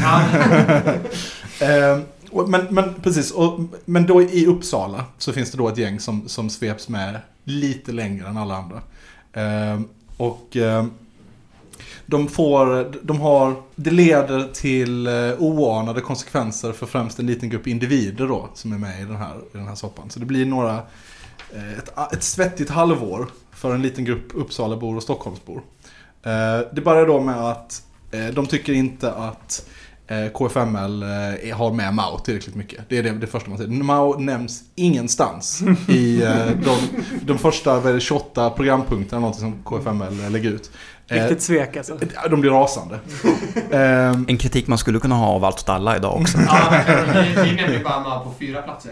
Eh, 1.61 1.99
och- 2.31 2.49
men, 2.49 2.67
men 2.69 2.93
precis, 3.03 3.31
och, 3.31 3.59
men 3.85 4.05
då 4.05 4.21
i 4.21 4.45
Uppsala 4.47 5.05
så 5.17 5.33
finns 5.33 5.51
det 5.51 5.57
då 5.57 5.67
ett 5.69 5.77
gäng 5.77 5.99
som, 5.99 6.27
som 6.29 6.49
sveps 6.49 6.89
med 6.89 7.19
lite 7.43 7.91
längre 7.91 8.27
än 8.27 8.37
alla 8.37 8.55
andra. 8.57 8.77
Eh, 9.33 9.79
och 10.23 10.57
eh, 10.57 10.85
de 12.05 12.27
får, 12.27 12.91
de 13.01 13.21
har, 13.21 13.55
det 13.75 13.91
leder 13.91 14.47
till 14.53 15.07
eh, 15.07 15.13
oanade 15.39 16.01
konsekvenser 16.01 16.71
för 16.71 16.85
främst 16.85 17.19
en 17.19 17.27
liten 17.27 17.49
grupp 17.49 17.67
individer 17.67 18.27
då 18.27 18.49
som 18.53 18.73
är 18.73 18.77
med 18.77 19.01
i 19.01 19.05
den 19.05 19.15
här, 19.15 19.35
i 19.35 19.57
den 19.57 19.67
här 19.67 19.75
soppan. 19.75 20.09
Så 20.09 20.19
det 20.19 20.25
blir 20.25 20.45
några, 20.45 20.73
eh, 21.53 21.77
ett, 21.77 22.13
ett 22.13 22.23
svettigt 22.23 22.69
halvår 22.69 23.27
för 23.51 23.75
en 23.75 23.81
liten 23.81 24.05
grupp 24.05 24.31
Uppsalabor 24.33 24.95
och 24.95 25.03
Stockholmsbor. 25.03 25.61
Eh, 26.23 26.59
det 26.73 26.81
börjar 26.81 27.07
då 27.07 27.19
med 27.19 27.49
att 27.49 27.83
de 28.33 28.45
tycker 28.45 28.73
inte 28.73 29.11
att 29.11 29.69
KFML 30.33 31.03
eh, 31.03 31.57
har 31.57 31.73
med 31.73 31.93
Mao 31.93 32.19
tillräckligt 32.19 32.55
mycket. 32.55 32.89
Det 32.89 32.97
är 32.97 33.03
det, 33.03 33.11
det 33.11 33.27
första 33.27 33.49
man 33.49 33.57
säger. 33.57 33.71
Mao 33.71 34.19
nämns 34.19 34.63
ingenstans 34.75 35.63
i 35.87 36.23
eh, 36.23 36.45
de, 36.63 36.77
de 37.21 37.37
första 37.37 37.79
vad 37.79 37.89
är 37.89 37.93
det, 37.93 37.99
28 37.99 38.49
programpunkterna 38.49 39.19
någonting 39.19 39.41
som 39.41 39.63
KFML 39.63 40.31
lägger 40.31 40.49
ut. 40.49 40.71
Eh, 41.07 41.15
Riktigt 41.15 41.41
svek 41.41 41.77
alltså. 41.77 41.97
de 42.29 42.41
blir 42.41 42.51
rasande. 42.51 42.99
Ehm, 43.71 44.25
En 44.27 44.37
kritik 44.37 44.67
man 44.67 44.77
skulle 44.77 44.99
kunna 44.99 45.15
ha 45.15 45.27
av 45.27 45.45
allt 45.45 45.59
åt 45.59 45.69
alla 45.69 45.97
idag 45.97 46.21
också. 46.21 46.37
ja, 46.47 46.83
vi, 47.43 47.55
nämnde 47.55 47.79
bara 47.83 47.99
Mao 47.99 48.23
på 48.23 48.33
fyra 48.39 48.61
platser. 48.61 48.91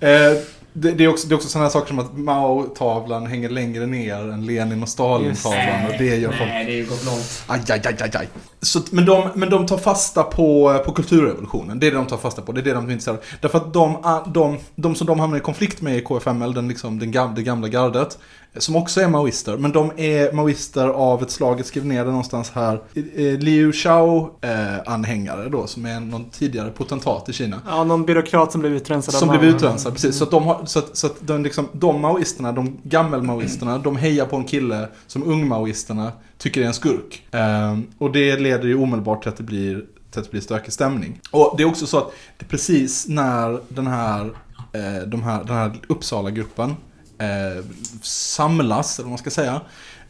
eh, 0.00 0.42
det, 0.78 0.92
det 0.92 1.04
är 1.04 1.08
också, 1.08 1.28
det 1.28 1.32
är 1.32 1.36
också 1.36 1.48
sådana 1.48 1.66
här 1.66 1.72
saker 1.72 1.88
som 1.88 1.98
att 1.98 2.18
Mao-tavlan 2.18 3.26
hänger 3.26 3.48
längre 3.48 3.86
ner 3.86 4.32
än 4.32 4.46
Lenin 4.46 4.82
och 4.82 4.88
Stalin-tavlan. 4.88 5.86
Och 5.86 5.92
det 5.98 6.16
gör 6.16 6.28
folk 6.28 6.40
Nej, 6.40 6.64
det 6.64 6.72
är 6.72 6.76
ju 6.76 6.86
gått 6.86 7.04
långt. 7.04 7.44
Aj, 7.46 7.60
aj, 7.68 7.80
aj, 7.84 7.96
aj, 8.00 8.10
aj. 8.14 8.28
Så, 8.66 8.80
men, 8.90 9.06
de, 9.06 9.28
men 9.34 9.50
de 9.50 9.66
tar 9.66 9.78
fasta 9.78 10.22
på, 10.22 10.80
på 10.84 10.92
kulturrevolutionen. 10.92 11.78
Det 11.78 11.86
är 11.86 11.90
det 11.90 11.96
de 11.96 12.06
tar 12.06 12.16
fasta 12.16 12.42
på. 12.42 12.52
Det 12.52 12.60
är 12.60 12.62
det 12.62 12.72
de 12.72 12.86
är 12.88 12.92
intresserade 12.92 13.18
av. 13.18 13.24
Därför 13.40 13.58
att 13.58 13.72
de, 13.72 13.96
de, 14.32 14.58
de 14.74 14.94
som 14.94 15.06
de 15.06 15.20
hamnar 15.20 15.38
i 15.38 15.40
konflikt 15.40 15.82
med 15.82 15.96
i 15.96 16.00
KFML, 16.00 16.54
den, 16.54 16.68
liksom, 16.68 16.98
den 16.98 17.10
gamla, 17.10 17.34
det 17.34 17.42
gamla 17.42 17.68
gardet, 17.68 18.18
som 18.58 18.76
också 18.76 19.00
är 19.00 19.08
maoister, 19.08 19.56
men 19.56 19.72
de 19.72 19.92
är 19.96 20.32
maoister 20.32 20.88
av 20.88 21.22
ett 21.22 21.30
slag, 21.30 21.58
jag 21.58 21.66
skrev 21.66 21.86
ner 21.86 22.04
det 22.04 22.10
någonstans 22.10 22.50
här, 22.50 22.80
eh, 22.94 23.38
Liu 23.38 23.72
Xiao-anhängare 23.72 25.48
då, 25.48 25.66
som 25.66 25.86
är 25.86 26.00
någon 26.00 26.30
tidigare 26.30 26.70
potentat 26.70 27.28
i 27.28 27.32
Kina. 27.32 27.60
Ja, 27.66 27.84
någon 27.84 28.04
byråkrat 28.04 28.52
som 28.52 28.60
blev 28.60 28.72
utrensad 28.72 29.14
Som 29.14 29.28
blev 29.28 29.44
utrensad, 29.44 29.92
precis. 29.92 30.16
Så 30.16 30.24
att 30.24 30.30
de, 30.30 30.44
har, 30.44 30.64
så 30.64 30.78
att, 30.78 30.96
så 30.96 31.06
att 31.06 31.16
de, 31.20 31.42
liksom, 31.42 31.68
de 31.72 32.00
maoisterna, 32.00 32.52
de 32.52 32.76
gammelmaoisterna, 32.82 33.78
de 33.78 33.96
hejar 33.96 34.26
på 34.26 34.36
en 34.36 34.44
kille 34.44 34.88
som 35.06 35.22
ungmaoisterna 35.22 36.12
tycker 36.38 36.62
är 36.62 36.66
en 36.66 36.74
skurk. 36.74 37.26
Eh, 37.30 37.78
och 37.98 38.12
det 38.12 38.36
leder 38.36 38.68
ju 38.68 38.76
omedelbart 38.76 39.22
till 39.22 39.28
att 39.28 39.36
det 39.36 39.42
blir, 39.42 39.84
till 40.10 40.20
att 40.20 40.24
det 40.24 40.30
blir 40.30 40.40
stökig 40.40 40.72
stämning. 40.72 41.20
Och 41.30 41.54
det 41.56 41.62
är 41.62 41.66
också 41.66 41.86
så 41.86 41.98
att 41.98 42.12
det 42.38 42.44
är 42.44 42.48
precis 42.48 43.08
när 43.08 43.60
den 43.68 43.86
här, 43.86 44.24
eh, 44.72 45.06
de 45.06 45.22
här, 45.22 45.44
den 45.44 45.56
här 45.56 45.72
Uppsala-gruppen 45.88 46.76
eh, 47.18 47.64
samlas, 48.02 48.98
eller 48.98 49.04
vad 49.04 49.10
man 49.10 49.18
ska 49.18 49.30
säga, 49.30 49.60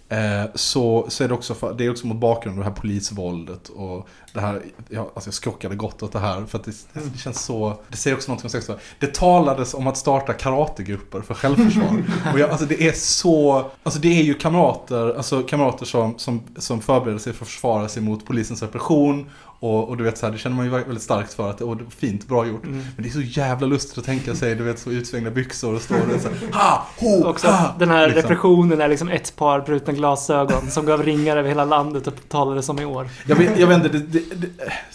eh, 0.09 0.45
så, 0.55 1.07
så 1.09 1.25
är 1.25 1.29
det 1.29 1.35
också, 1.35 1.55
för, 1.55 1.75
det 1.75 1.85
är 1.85 1.91
också 1.91 2.07
mot 2.07 2.17
bakgrund 2.17 2.59
av 2.59 2.65
det 2.65 2.71
här 2.71 2.77
polisvåldet 2.77 3.69
och 3.69 4.09
det 4.33 4.41
här, 4.41 4.63
jag, 4.89 5.11
alltså 5.15 5.29
jag 5.29 5.35
skrockade 5.35 5.77
gott 5.77 6.03
åt 6.03 6.13
det 6.13 6.19
här 6.19 6.45
för 6.47 6.59
att 6.59 6.65
det, 6.65 6.73
det 6.93 7.19
känns 7.19 7.45
så, 7.45 7.81
det 7.89 7.97
säger 7.97 8.17
också 8.17 8.33
något 8.33 8.45
om 8.45 8.51
sex. 8.51 8.71
Det 9.01 9.15
talades 9.15 9.75
om 9.75 9.87
att 9.87 9.97
starta 9.97 10.33
karategrupper 10.33 11.21
för 11.21 11.35
självförsvar. 11.35 12.05
och 12.33 12.39
jag, 12.39 12.51
alltså 12.51 12.67
det 12.67 12.89
är 12.89 12.93
så, 12.93 13.71
alltså 13.83 14.01
det 14.01 14.09
är 14.09 14.23
ju 14.23 14.35
kamrater, 14.35 15.17
alltså 15.17 15.43
kamrater 15.43 15.87
som, 15.87 16.19
som, 16.19 16.43
som 16.57 16.81
förbereder 16.81 17.19
sig 17.19 17.33
för 17.33 17.45
att 17.45 17.49
försvara 17.49 17.89
sig 17.89 18.03
mot 18.03 18.27
polisens 18.27 18.63
repression 18.63 19.31
och, 19.61 19.89
och 19.89 19.97
du 19.97 20.05
vet 20.05 20.19
så 20.19 20.27
här, 20.27 20.33
det 20.33 20.39
känner 20.39 20.57
man 20.57 20.65
ju 20.65 20.71
väldigt 20.71 21.03
starkt 21.03 21.35
för 21.35 21.51
att, 21.51 21.61
och 21.61 21.77
det 21.77 21.85
är 21.85 21.91
fint, 21.91 22.29
bra 22.29 22.47
gjort. 22.47 22.63
Men 22.65 22.85
det 22.97 23.09
är 23.09 23.13
så 23.13 23.21
jävla 23.21 23.67
lustigt 23.67 23.99
att 23.99 24.05
tänka 24.05 24.35
sig, 24.35 24.55
du 24.55 24.65
vet 24.65 24.79
så 24.79 24.91
utsvängda 24.91 25.31
byxor 25.31 25.75
och 25.75 25.83
står 25.83 25.97
det 26.13 26.21
så 26.21 26.29
här, 26.29 26.53
ha, 26.53 26.87
ho, 26.99 27.25
Också 27.25 27.47
ha. 27.49 27.75
den 27.79 27.91
här 27.91 28.07
liksom. 28.07 28.23
repressionen 28.23 28.81
är 28.81 28.89
liksom 28.89 29.09
ett 29.09 29.37
par 29.37 29.61
brutna 29.61 29.93
glasögon 29.93 30.71
som 30.71 30.87
gav 30.87 31.03
ringar 31.03 31.37
över 31.37 31.49
hela 31.49 31.65
landet 31.65 32.07
och 32.07 32.15
talades 32.29 32.69
om 32.69 32.81
i 32.81 32.85
år. 32.85 33.09
Jag 33.27 33.37
vet, 33.37 33.59
jag 33.59 33.67
vet 33.67 33.77
inte, 33.85 33.89
det, 33.89 33.99
det, 33.99 34.35
det, 34.35 34.49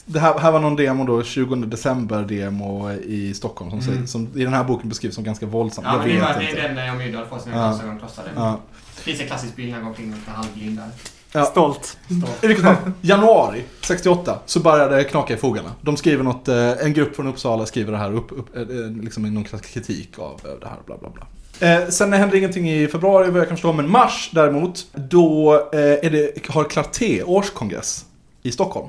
det 0.06 0.20
här, 0.20 0.40
här 0.40 0.52
var 0.52 0.60
någon 0.60 0.76
demo 0.76 1.04
då, 1.06 1.24
20 1.24 1.56
december 1.56 2.22
demo 2.24 2.92
i 2.92 3.34
Stockholm 3.34 3.72
som, 3.72 3.82
säger, 3.82 4.06
som 4.06 4.28
i 4.36 4.44
den 4.44 4.54
här 4.54 4.64
boken 4.64 4.90
beskrivs 4.90 5.16
som 5.16 5.24
ganska 5.24 5.46
våldsam. 5.46 5.84
Ja, 5.88 5.94
jag 5.94 6.02
det, 6.08 6.20
vet 6.20 6.40
det 6.40 6.50
inte. 6.50 6.62
är 6.62 6.68
den 6.68 6.76
där 6.76 6.86
jag 6.86 6.96
och 6.96 7.02
Myrdal 7.02 7.26
får 7.26 7.40
sina 7.40 7.56
Ja. 7.58 7.68
glasögon 7.70 8.00
krossade. 8.00 8.30
Ja. 8.36 8.60
Det 8.96 9.02
finns 9.02 9.22
en 9.22 9.28
klassisk 9.28 9.56
bild 9.56 9.68
när 9.70 9.76
han 9.76 9.84
går 9.84 9.90
omkring 9.90 10.14
lite 10.16 10.32
halvblind 10.32 10.78
där. 10.78 10.88
Ja. 11.32 11.46
Stolt. 11.46 11.98
I 12.42 12.48
vilket 12.48 12.66
fall, 12.66 12.76
januari 13.02 13.64
68 13.82 14.40
så 14.46 14.60
började 14.60 14.96
det 14.96 15.04
knaka 15.04 15.34
i 15.34 15.38
fogarna. 15.38 15.72
De 15.82 15.98
skriver 15.98 16.24
något, 16.24 16.48
eh, 16.48 16.72
en 16.72 16.94
grupp 16.94 17.16
från 17.16 17.28
Uppsala 17.28 17.66
skriver 17.66 17.92
det 17.92 17.98
här 17.98 18.14
upp, 18.14 18.32
upp 18.32 18.56
eh, 18.56 18.62
eh, 18.62 18.92
liksom 19.02 19.34
någon 19.34 19.44
kritik 19.44 20.20
av 20.20 20.40
det 20.44 20.68
här, 20.68 20.78
bla 20.86 20.98
bla 20.98 21.10
bla. 21.10 21.28
Eh, 21.62 21.88
sen 21.88 22.14
händer 22.14 22.38
ingenting 22.38 22.70
i 22.70 22.88
februari 22.88 23.32
vad 23.32 23.42
jag 23.42 23.48
kan 23.48 23.58
förstå, 23.58 23.74
men 23.74 23.92
mars 23.92 24.30
däremot, 24.34 24.86
då 24.94 25.54
eh, 25.54 26.12
det, 26.12 26.48
har 26.50 26.64
Clarté 26.64 27.24
årskongress 27.24 28.06
i 28.44 28.52
Stockholm. 28.52 28.88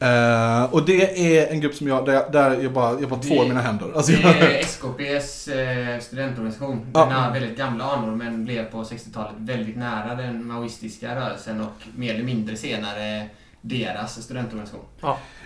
Eh, 0.00 0.64
och 0.74 0.84
det 0.84 1.36
är 1.38 1.52
en 1.52 1.60
grupp 1.60 1.74
som 1.74 1.88
jag, 1.88 2.06
där, 2.06 2.30
där 2.32 2.62
jag 2.62 2.72
bara, 2.72 3.00
jag 3.00 3.08
bara 3.08 3.20
tvår 3.20 3.44
mina 3.48 3.60
händer. 3.60 3.86
Alltså, 3.96 4.12
Det 4.12 4.18
jag, 4.20 4.36
är 4.36 4.62
SKPs 4.62 5.48
eh, 5.48 6.00
studentorganisation. 6.00 6.86
Ja. 6.94 7.00
Den 7.04 7.12
har 7.12 7.32
väldigt 7.32 7.58
gamla 7.58 7.84
anor 7.84 8.16
men 8.16 8.44
blev 8.44 8.64
på 8.64 8.82
60-talet 8.82 9.32
väldigt 9.38 9.76
nära 9.76 10.14
den 10.14 10.46
maoistiska 10.46 11.14
rörelsen 11.16 11.60
och 11.60 11.72
mer 11.96 12.14
eller 12.14 12.24
mindre 12.24 12.56
senare 12.56 13.26
deras 13.60 14.22
studentorganisation. 14.22 14.80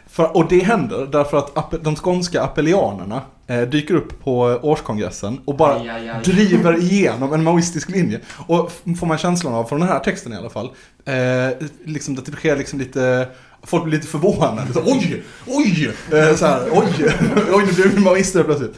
För, 0.06 0.36
och 0.36 0.48
det 0.48 0.58
händer 0.64 1.06
därför 1.12 1.38
att 1.38 1.74
de 1.84 1.96
skånska 1.96 2.42
appelianerna 2.42 3.20
eh, 3.46 3.60
dyker 3.62 3.94
upp 3.94 4.24
på 4.24 4.38
årskongressen 4.62 5.40
och 5.44 5.56
bara 5.56 5.74
Aj, 5.80 5.88
aj, 5.88 6.08
aj. 6.08 6.22
driver 6.24 6.78
igenom 6.82 7.32
en 7.32 7.42
maoistisk 7.44 7.88
linje. 7.88 8.20
Och 8.46 8.66
f- 8.86 8.98
får 9.00 9.06
man 9.06 9.18
känslan 9.18 9.54
av, 9.54 9.64
från 9.64 9.80
den 9.80 9.88
här 9.88 9.98
texten 9.98 10.32
i 10.32 10.36
alla 10.36 10.50
fall, 10.50 10.70
eh, 11.04 11.66
liksom 11.84 12.18
att 12.18 12.26
det 12.26 12.32
sker 12.32 12.56
liksom 12.56 12.78
lite 12.78 13.28
Folk 13.64 13.85
blir 13.85 13.94
lite 13.98 14.07
förvånade. 14.09 14.72
Så, 14.72 14.83
oj! 14.85 15.22
Oj! 15.46 15.90
Eh, 16.12 16.37
så 16.37 16.46
här, 16.46 16.68
oj! 16.72 17.14
oj, 17.53 17.64
nu 17.66 17.72
blev 17.72 17.88
vi 17.94 18.01
maoister 18.01 18.42
plötsligt. 18.42 18.75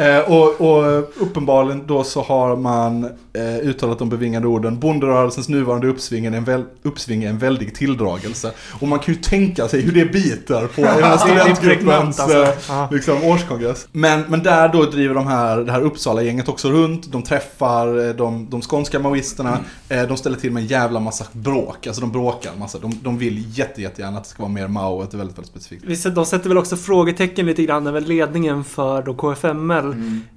Eh, 0.00 0.18
och, 0.32 0.60
och 0.60 1.12
uppenbarligen 1.20 1.86
då 1.86 2.04
så 2.04 2.22
har 2.22 2.56
man 2.56 3.04
eh, 3.32 3.68
uttalat 3.68 3.98
de 3.98 4.08
bevingade 4.08 4.46
orden 4.46 4.78
Bonderörelsens 4.78 5.48
nuvarande 5.48 5.88
uppsving 5.88 6.26
är, 6.26 6.32
en 6.32 6.44
väl, 6.44 6.64
uppsving 6.82 7.24
är 7.24 7.28
en 7.28 7.38
väldig 7.38 7.74
tilldragelse. 7.74 8.52
Och 8.80 8.88
man 8.88 8.98
kan 8.98 9.14
ju 9.14 9.20
tänka 9.20 9.68
sig 9.68 9.80
hur 9.80 9.92
det 9.92 10.04
biter 10.12 10.66
på 10.66 10.80
den 10.82 11.02
här 11.02 11.16
studentgruppens 11.16 12.20
alltså. 12.20 12.42
eh, 12.72 12.92
liksom, 12.92 13.24
årskongress. 13.24 13.88
Men, 13.92 14.24
men 14.28 14.42
där 14.42 14.68
då 14.68 14.82
driver 14.84 15.14
de 15.14 15.26
här, 15.26 15.56
det 15.56 15.72
här 15.72 15.80
Uppsala-gänget 15.80 16.48
också 16.48 16.70
runt. 16.70 17.12
De 17.12 17.22
träffar 17.22 18.08
eh, 18.08 18.14
de, 18.14 18.46
de 18.50 18.62
skånska 18.62 18.98
maoisterna. 18.98 19.58
Eh, 19.88 20.02
De 20.02 20.16
ställer 20.16 20.36
till 20.36 20.52
med 20.52 20.60
en 20.60 20.66
jävla 20.66 21.00
massa 21.00 21.24
bråk. 21.32 21.86
Alltså 21.86 22.00
de 22.00 22.12
bråkar 22.12 22.52
en 22.52 22.58
massa. 22.58 22.78
De, 22.78 23.00
de 23.02 23.18
vill 23.18 23.58
jätte, 23.58 23.82
jättegärna 23.82 24.18
att 24.18 24.24
det 24.24 24.30
ska 24.30 24.42
vara 24.42 24.52
mer 24.52 24.68
Mao. 24.68 25.02
Ett 25.02 25.14
väldigt, 25.14 25.38
väldigt 25.38 25.50
specifikt. 25.50 25.84
Visst, 25.84 26.14
De 26.14 26.26
sätter 26.26 26.48
väl 26.48 26.58
också 26.58 26.76
frågetecken 26.76 27.46
lite 27.46 27.62
grann 27.62 27.86
över 27.86 28.00
ledningen 28.00 28.64
för 28.64 29.02
då 29.02 29.14
KFML 29.14 29.89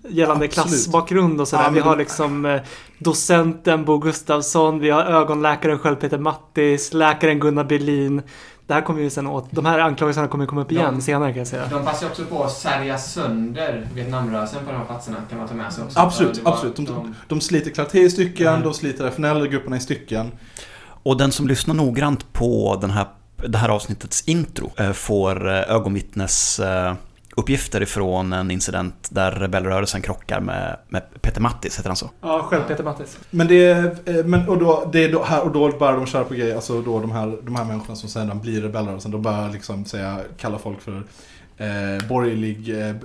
gällande 0.10 0.46
Absolut. 0.46 0.54
klassbakgrund 0.54 1.42
och 1.42 1.48
sådär. 1.48 1.64
Ja, 1.64 1.70
vi 1.70 1.80
har 1.80 1.96
de- 1.96 2.00
liksom 2.00 2.46
eh, 2.46 2.62
docenten 3.00 3.86
Bo 3.86 3.98
Gustafsson, 3.98 4.80
vi 4.80 4.90
har 4.90 5.04
ögonläkaren 5.04 5.80
själv 5.80 5.96
Peter 5.96 6.18
Mattis, 6.18 6.94
läkaren 6.94 7.40
Gunnar 7.40 7.64
Berlin. 7.64 8.22
Det 8.68 8.74
här 8.74 8.82
kommer 8.82 9.02
ju 9.02 9.10
sen 9.10 9.28
åt, 9.28 9.48
de 9.52 9.66
här 9.66 9.80
anklagelserna 9.80 10.28
kommer 10.28 10.46
komma 10.46 10.62
upp 10.62 10.72
igen 10.72 10.92
Ja. 10.96 11.02
senare 11.02 11.30
kan 11.32 11.38
jag 11.38 11.48
säga. 11.48 11.66
De 11.72 11.86
passar 11.86 12.06
ju 12.06 12.10
också 12.12 12.26
på 12.26 12.44
att 12.44 12.52
särja 12.52 12.98
sönder 12.98 13.88
Vietnamrörelsen 13.96 14.66
på 14.66 14.72
de 14.72 14.78
här 14.78 14.86
platserna 14.86 15.18
kan 15.30 15.38
man 15.40 15.48
ta 15.48 15.54
med 15.56 15.74
sig 15.74 15.84
också. 15.84 16.00
Absolut, 16.00 16.44
var- 16.44 16.52
absolut. 16.54 16.76
De, 16.76 16.86
de- 16.86 17.16
de 17.28 17.42
sliter 17.42 17.72
Clarté 17.72 18.00
i 18.00 18.10
stycken, 18.10 18.48
Mm. 18.48 18.62
de 18.62 18.74
sliter 18.74 19.08
FNL-grupperna 19.08 19.78
i 19.78 19.80
stycken. 19.80 20.32
Och 21.04 21.18
den 21.18 21.32
som 21.32 21.48
lyssnar 21.48 21.76
noggrant 21.76 22.34
på 22.34 22.78
den 22.82 22.92
här, 22.92 23.06
det 23.48 23.58
här 23.58 23.70
avsnittets 23.70 24.24
intro 24.28 24.72
eh, 24.78 24.92
får 24.92 25.50
eh, 25.50 25.72
ögonvittnes 25.76 26.60
eh, 26.60 26.94
uppgifter 27.36 27.82
ifrån 27.82 28.34
en 28.34 28.52
incident 28.52 29.08
där 29.10 29.32
rebellrörelsen 29.32 30.02
krockar 30.02 30.40
med, 30.40 30.78
med 30.90 31.04
Peter 31.22 31.42
Mattis, 31.42 31.80
heter 31.80 31.90
han 31.90 31.96
så? 31.96 32.10
Ja, 32.22 32.44
själv 32.50 32.64
Peter 32.68 32.84
Mattis. 32.84 33.18
Men 33.30 33.48
det 33.48 33.66
är, 33.66 33.86
eh, 34.06 34.26
men, 34.26 34.50
och 34.50 34.58
då, 34.58 34.90
det 34.92 35.04
är 35.04 35.12
då 35.12 35.24
här, 35.24 35.42
och 35.42 35.52
då 35.52 35.72
börjar 35.78 35.94
de 35.94 36.06
köra 36.06 36.24
på 36.24 36.34
grejer, 36.34 36.56
alltså 36.56 36.82
då 36.82 37.00
de 37.00 37.12
här, 37.12 37.38
de 37.44 37.56
här 37.56 37.66
människorna 37.66 37.96
som 37.96 38.10
sedan 38.10 38.40
blir 38.40 38.62
rebellrörelsen, 38.62 39.12
de 39.12 39.22
börjar 39.22 39.50
liksom 39.50 39.86
säga, 39.86 40.20
kalla 40.38 40.58
folk 40.58 40.82
för 40.82 41.04
eh, 41.58 42.08
borgerlig, 42.10 42.70
eh, 42.82 42.96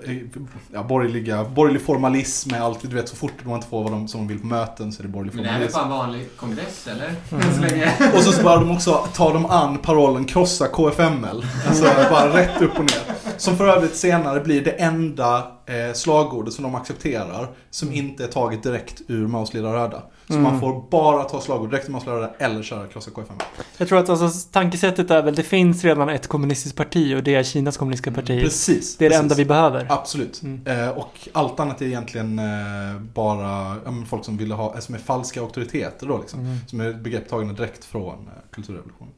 ja, 0.73 0.83
borgerliga, 0.83 1.45
borgerlig 1.45 1.83
formalism 1.83 2.55
är 2.55 2.61
alltid, 2.61 2.91
du 2.91 2.97
vet 2.97 3.09
så 3.09 3.17
fort 3.17 3.33
de 3.45 3.55
inte 3.55 3.67
får 3.67 3.83
vad 3.83 3.93
de, 3.93 4.09
som 4.09 4.21
de 4.21 4.29
vill 4.29 4.41
på 4.41 4.47
möten 4.47 4.93
så 4.93 5.03
är 5.03 5.03
det 5.03 5.09
borgerlig 5.09 5.35
Men 5.35 5.45
det 5.45 5.51
här 5.51 5.61
är 5.61 5.69
formalism. 5.69 5.89
bara 5.91 6.03
en 6.05 6.11
vanlig 6.11 6.37
kongress 6.37 6.87
eller? 6.87 7.09
Än 7.47 7.55
så 7.55 7.61
länge. 7.61 7.93
Och 8.17 8.23
så 8.23 8.43
börjar 8.43 8.59
de 8.59 8.71
också 8.71 9.07
ta 9.15 9.33
dem 9.33 9.47
an 9.47 9.79
parollen 9.79 10.25
krossa 10.25 10.69
KFML. 10.69 11.45
Alltså 11.69 11.85
bara 12.11 12.37
rätt 12.37 12.63
upp 12.63 12.79
och 12.79 12.85
ner. 12.85 13.18
Som 13.39 13.57
för 13.57 13.69
övrigt 13.69 13.97
senare 13.97 14.41
blir 14.41 14.65
det 14.65 14.71
enda 14.71 15.39
eh, 15.67 15.93
slagordet 15.95 16.55
som 16.55 16.63
de 16.63 16.75
accepterar 16.75 17.49
som 17.71 17.93
inte 17.93 18.25
är 18.25 18.29
taget 18.29 18.63
direkt 18.63 19.03
ur 19.07 19.27
Maos 19.27 19.55
lilla 19.55 19.75
röda. 19.75 20.03
Så 20.27 20.35
Mm. 20.35 20.43
man 20.43 20.61
får 20.61 20.91
bara 20.91 21.25
ta 21.25 21.41
slagord 21.41 21.71
direkt 21.71 21.89
ur 21.89 21.93
Maos 21.93 22.05
lilla 22.07 22.17
röda 22.17 22.31
eller 22.39 22.63
köra 22.63 22.87
krossa 22.87 23.11
KFML. 23.11 23.43
Jag 23.79 23.89
tror 23.89 23.99
att 23.99 24.09
alltså, 24.09 24.49
tankesättet 24.53 25.11
är 25.11 25.23
väl, 25.23 25.35
det 25.35 25.43
finns 25.43 25.85
redan 25.85 26.09
ett 26.09 26.27
kommunistiskt 26.27 26.77
parti 26.79 27.17
och 27.17 27.23
det 27.23 27.35
är 27.35 27.43
Kinas 27.43 27.77
kommunistiska 27.77 28.11
parti. 28.11 28.43
Precis. 28.43 28.97
Det 28.97 29.07
är 29.07 29.11
det 29.11 29.15
precis. 29.15 29.23
enda 29.23 29.35
vi 29.35 29.45
behöver. 29.45 29.87
Absolut. 29.89 30.43
Mm. 30.43 30.67
Eh, 30.67 30.89
och 30.89 31.29
allt 31.33 31.61
annat 31.61 31.83
är 31.83 31.87
egentligen 31.87 32.39
eh, 32.39 33.01
bara 33.15 33.77
ja, 33.85 33.91
men 33.91 34.07
folk 34.07 34.25
som 34.25 34.37
vill 34.37 34.53
ha, 34.53 34.81
som 34.81 34.95
är 34.95 34.99
falska 34.99 35.41
auktoriteter 35.41 36.07
då 36.07 36.19
liksom. 36.19 36.41
Mm. 36.41 36.57
Som 36.67 36.81
är 36.81 36.93
begrepp 36.93 37.29
tagna 37.29 37.53
direkt 37.53 37.85
från 37.85 38.13
eh, 38.13 38.33
kulturrevolutionen. 38.51 39.13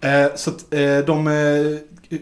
Eh, 0.00 0.26
så 0.34 0.50
att 0.50 0.74
eh, 0.74 0.98
de 0.98 1.26
eh, 1.28 2.18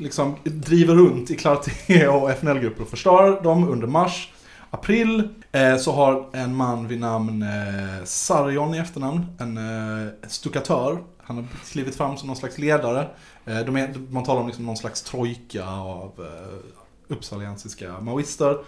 liksom 0.00 0.36
driver 0.44 0.94
runt 0.94 1.30
i 1.30 1.36
Clarté 1.36 2.06
och 2.06 2.30
FNL-grupper 2.30 2.82
och 2.82 2.88
förstör 2.88 3.42
dem 3.42 3.68
under 3.68 3.86
mars. 3.86 4.32
April 4.70 5.28
eh, 5.52 5.76
så 5.76 5.92
har 5.92 6.26
en 6.32 6.56
man 6.56 6.88
vid 6.88 7.00
namn 7.00 7.42
eh, 7.42 8.04
Sarjon 8.04 8.74
i 8.74 8.78
efternamn, 8.78 9.26
en 9.38 9.56
eh, 9.56 10.12
stuckatör. 10.28 10.98
Han 11.18 11.36
har 11.36 11.44
klivit 11.70 11.96
fram 11.96 12.16
som 12.16 12.26
någon 12.26 12.36
slags 12.36 12.58
ledare. 12.58 13.08
Eh, 13.44 13.58
de 13.60 13.76
är, 13.76 13.94
man 14.10 14.24
talar 14.24 14.40
om 14.40 14.46
liksom 14.46 14.66
någon 14.66 14.76
slags 14.76 15.02
trojka 15.02 15.66
av 15.66 16.12
eh, 16.18 16.80
uppsaliensiska 17.08 18.00
maoister. 18.00 18.58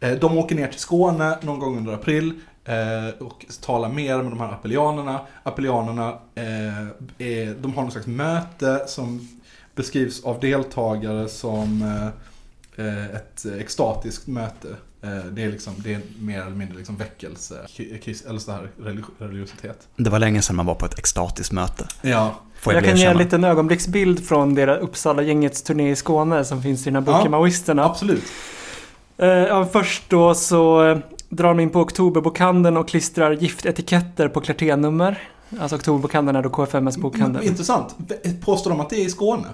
Eh, 0.00 0.12
de 0.12 0.38
åker 0.38 0.56
ner 0.56 0.68
till 0.68 0.80
Skåne 0.80 1.38
någon 1.42 1.58
gång 1.58 1.76
under 1.76 1.92
april 1.92 2.40
eh, 2.64 3.26
och 3.26 3.46
talar 3.60 3.88
mer 3.88 4.16
med 4.16 4.32
de 4.32 4.40
här 4.40 4.52
appelianerna. 4.52 5.20
Appelianerna 5.42 6.08
eh, 6.34 6.86
är, 7.18 7.54
de 7.60 7.74
har 7.74 7.82
någon 7.82 7.92
slags 7.92 8.06
möte 8.06 8.84
som 8.86 9.28
beskrivs 9.76 10.24
av 10.24 10.40
deltagare 10.40 11.28
som 11.28 11.82
eh, 11.82 12.86
eh, 12.86 13.04
ett 13.16 13.46
extatiskt 13.60 14.26
möte. 14.26 14.68
Eh, 15.02 15.18
det 15.30 15.42
är 15.42 15.50
liksom, 15.52 15.72
det 15.76 15.94
är 15.94 16.00
mer 16.20 16.40
eller 16.40 16.50
mindre 16.56 16.76
liksom 16.76 16.96
väckelse, 16.96 17.54
eller 18.28 18.38
så 18.38 18.52
här 18.52 18.68
religi- 18.80 19.04
religiositet. 19.18 19.88
Det 19.96 20.10
var 20.10 20.18
länge 20.18 20.42
sedan 20.42 20.56
man 20.56 20.66
var 20.66 20.74
på 20.74 20.86
ett 20.86 20.98
extatiskt 20.98 21.52
möte. 21.52 21.86
Ja, 22.02 22.34
Får 22.60 22.72
jag, 22.72 22.82
Jag 22.82 22.88
kan 22.90 22.98
ge 22.98 23.04
en 23.06 23.18
liten 23.18 23.44
ögonblicksbild 23.44 24.24
från 24.26 24.54
deras 24.54 24.80
Uppsala-gängets 24.82 25.62
turné 25.62 25.90
i 25.90 25.96
Skåne 25.96 26.44
som 26.44 26.62
finns 26.62 26.80
i 26.80 26.84
den 26.84 26.94
här 26.94 27.00
boken 27.00 27.20
Ja. 27.24 27.30
Maoisterna. 27.30 27.84
absolut. 27.84 28.24
Ja, 29.16 29.68
först 29.72 30.10
då 30.10 30.34
så 30.34 30.82
drar 31.28 31.48
de 31.48 31.60
in 31.60 31.70
på 31.70 31.80
Oktoberbokhandeln 31.80 32.76
och 32.76 32.88
klistrar 32.88 33.32
giftetiketter 33.32 34.28
på 34.28 34.40
Clarté-nummer. 34.40 35.22
Alltså 35.60 35.76
Oktoberbokhandeln 35.76 36.36
är 36.36 36.42
då 36.42 36.48
KFMS 36.50 36.96
bokhandel. 36.96 37.44
Intressant. 37.44 37.94
Påstår 38.44 38.70
de 38.70 38.80
att 38.80 38.90
det 38.90 38.96
är 38.96 39.06
i 39.06 39.10
Skåne? 39.10 39.48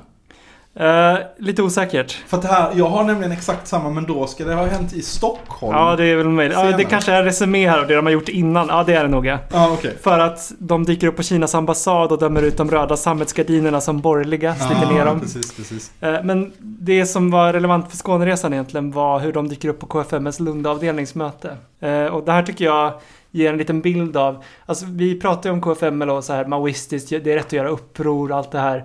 Eh, 0.75 1.15
lite 1.39 1.63
osäkert. 1.63 2.13
För 2.27 2.37
att 2.37 2.43
det 2.43 2.49
här, 2.49 2.71
jag 2.75 2.89
har 2.89 3.05
nämligen 3.05 3.33
exakt 3.33 3.67
samma 3.69 3.91
men 3.91 4.05
då 4.07 4.27
ska 4.27 4.45
det 4.45 4.55
ha 4.55 4.67
hänt 4.67 4.93
i 4.93 5.03
Stockholm. 5.03 5.77
Ja, 5.77 5.97
det 5.97 6.05
är 6.07 6.17
väl 6.17 6.29
möjligt. 6.29 6.59
Ja, 6.61 6.77
det 6.77 6.85
kanske 6.85 7.13
är 7.13 7.19
en 7.19 7.25
resumé 7.25 7.69
här 7.71 7.79
av 7.79 7.87
det 7.87 7.95
de 7.97 8.07
har 8.07 8.13
gjort 8.13 8.29
innan. 8.29 8.67
Ja, 8.69 8.85
det 8.85 8.95
är 8.95 9.03
det 9.03 9.09
nog 9.09 9.27
ja. 9.27 9.39
Ja, 9.53 9.71
okej. 9.73 9.97
För 10.03 10.19
att 10.19 10.53
de 10.59 10.85
dyker 10.85 11.07
upp 11.07 11.17
på 11.17 11.23
Kinas 11.23 11.55
ambassad 11.55 12.13
och 12.13 12.19
dömer 12.19 12.43
ut 12.43 12.57
de 12.57 12.71
röda 12.71 12.97
sammetsgardinerna 12.97 13.81
som 13.81 14.01
borgerliga, 14.01 14.55
sliter 14.55 14.95
ner 14.95 15.05
dem. 15.05 15.21
Precis, 15.21 15.57
precis. 15.57 15.93
Eh, 16.01 16.23
Men 16.25 16.53
det 16.59 17.07
som 17.07 17.31
var 17.31 17.53
relevant 17.53 17.91
för 17.91 17.97
Skåneresan 17.97 18.53
egentligen 18.53 18.91
var 18.91 19.21
hur 19.21 19.33
de 19.33 19.49
dyker 19.49 19.69
upp 19.69 19.81
på 19.81 19.87
KFMs 19.87 20.41
Lundavdelningsmöte. 20.41 21.57
Eh, 21.81 22.05
Och 22.05 22.25
det 22.25 22.33
här 22.33 22.43
tycker 22.43 22.65
jag 22.65 22.93
ger 23.31 23.51
en 23.53 23.59
liten 23.59 23.81
bild 23.81 24.17
av, 24.17 24.45
alltså 24.67 24.85
vi 24.89 25.21
pratar 25.21 25.51
ju 25.51 25.55
om 25.55 25.61
KFML 25.61 26.11
och 26.11 26.25
så 26.25 26.33
här 26.33 26.45
maoistiskt, 26.45 27.09
det 27.11 27.27
är 27.27 27.35
rätt 27.37 27.47
att 27.47 27.53
göra 27.53 27.69
uppror, 27.69 28.33
allt 28.33 28.51
det 28.51 28.59
här. 28.59 28.85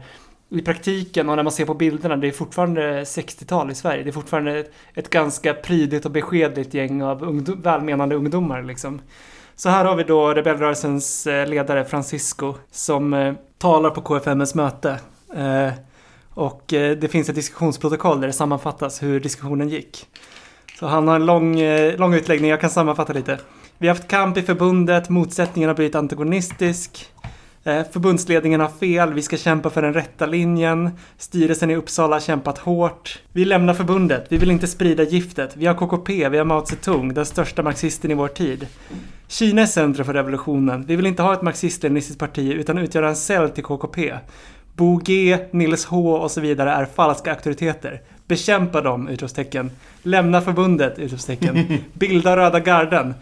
I 0.49 0.61
praktiken 0.61 1.29
och 1.29 1.35
när 1.35 1.43
man 1.43 1.51
ser 1.51 1.65
på 1.65 1.73
bilderna, 1.73 2.17
det 2.17 2.27
är 2.27 2.31
fortfarande 2.31 3.03
60-tal 3.03 3.71
i 3.71 3.75
Sverige. 3.75 4.03
Det 4.03 4.09
är 4.09 4.11
fortfarande 4.11 4.59
ett, 4.59 4.71
ett 4.93 5.09
ganska 5.09 5.53
prydligt 5.53 6.05
och 6.05 6.11
beskedligt 6.11 6.73
gäng 6.73 7.01
av 7.01 7.23
ungdom, 7.23 7.61
välmenande 7.61 8.15
ungdomar 8.15 8.63
liksom. 8.63 9.01
Så 9.55 9.69
här 9.69 9.85
har 9.85 9.95
vi 9.95 10.03
då 10.03 10.33
rebellrörelsens 10.33 11.27
eh, 11.27 11.47
ledare 11.47 11.85
Francisco 11.85 12.53
som 12.71 13.13
eh, 13.13 13.33
talar 13.57 13.89
på 13.89 14.01
KFMs 14.01 14.55
möte. 14.55 14.99
Eh, 15.35 15.69
och 16.29 16.73
eh, 16.73 16.97
det 16.97 17.07
finns 17.07 17.29
ett 17.29 17.35
diskussionsprotokoll 17.35 18.21
där 18.21 18.27
det 18.27 18.33
sammanfattas 18.33 19.03
hur 19.03 19.19
diskussionen 19.19 19.69
gick. 19.69 20.07
Så 20.79 20.87
han 20.87 21.07
har 21.07 21.15
en 21.15 21.25
lång, 21.25 21.59
eh, 21.59 21.97
lång 21.97 22.13
utläggning, 22.13 22.49
jag 22.49 22.61
kan 22.61 22.69
sammanfatta 22.69 23.13
lite. 23.13 23.39
Vi 23.77 23.87
har 23.87 23.95
haft 23.95 24.07
kamp 24.07 24.37
i 24.37 24.41
förbundet, 24.41 25.09
motsättningen 25.09 25.67
har 25.67 25.75
blivit 25.75 25.95
antagonistisk. 25.95 27.11
Eh, 27.67 27.83
Förbundsledningen 27.91 28.59
har 28.59 28.67
fel, 28.67 29.13
vi 29.13 29.21
ska 29.21 29.37
kämpa 29.37 29.69
för 29.69 29.81
den 29.81 29.93
rätta 29.93 30.25
linjen. 30.25 30.89
Styrelsen 31.17 31.71
i 31.71 31.75
Uppsala 31.75 32.15
har 32.15 32.21
kämpat 32.21 32.57
hårt. 32.57 33.19
Vi 33.31 33.45
lämnar 33.45 33.73
förbundet, 33.73 34.25
vi 34.29 34.37
vill 34.37 34.51
inte 34.51 34.67
sprida 34.67 35.03
giftet. 35.03 35.57
Vi 35.57 35.65
har 35.65 35.73
KKP, 35.73 36.29
vi 36.29 36.37
har 36.37 36.45
Mao 36.45 36.65
Zedong, 36.65 37.13
den 37.13 37.25
största 37.25 37.63
marxisten 37.63 38.11
i 38.11 38.13
vår 38.13 38.27
tid. 38.27 38.67
Kina 39.27 39.61
är 39.61 39.65
centrum 39.65 40.05
för 40.05 40.13
revolutionen. 40.13 40.85
Vi 40.85 40.95
vill 40.95 41.05
inte 41.05 41.23
ha 41.23 41.33
ett 41.33 41.41
marxist-leninistiskt 41.41 42.19
parti 42.19 42.51
utan 42.51 42.77
utgöra 42.77 43.09
en 43.09 43.15
cell 43.15 43.49
till 43.49 43.63
KKP. 43.63 44.13
Bo 44.73 44.97
G, 44.97 45.37
Nils 45.51 45.85
H 45.85 46.17
och 46.17 46.31
så 46.31 46.41
vidare 46.41 46.71
är 46.71 46.85
falska 46.85 47.31
auktoriteter. 47.31 48.01
Bekämpa 48.27 48.81
dem! 48.81 49.07
Utropstecken. 49.07 49.71
Lämna 50.03 50.41
förbundet! 50.41 50.99
Utropstecken. 50.99 51.77
Bilda 51.93 52.37
Röda 52.37 52.59
Garden. 52.59 53.13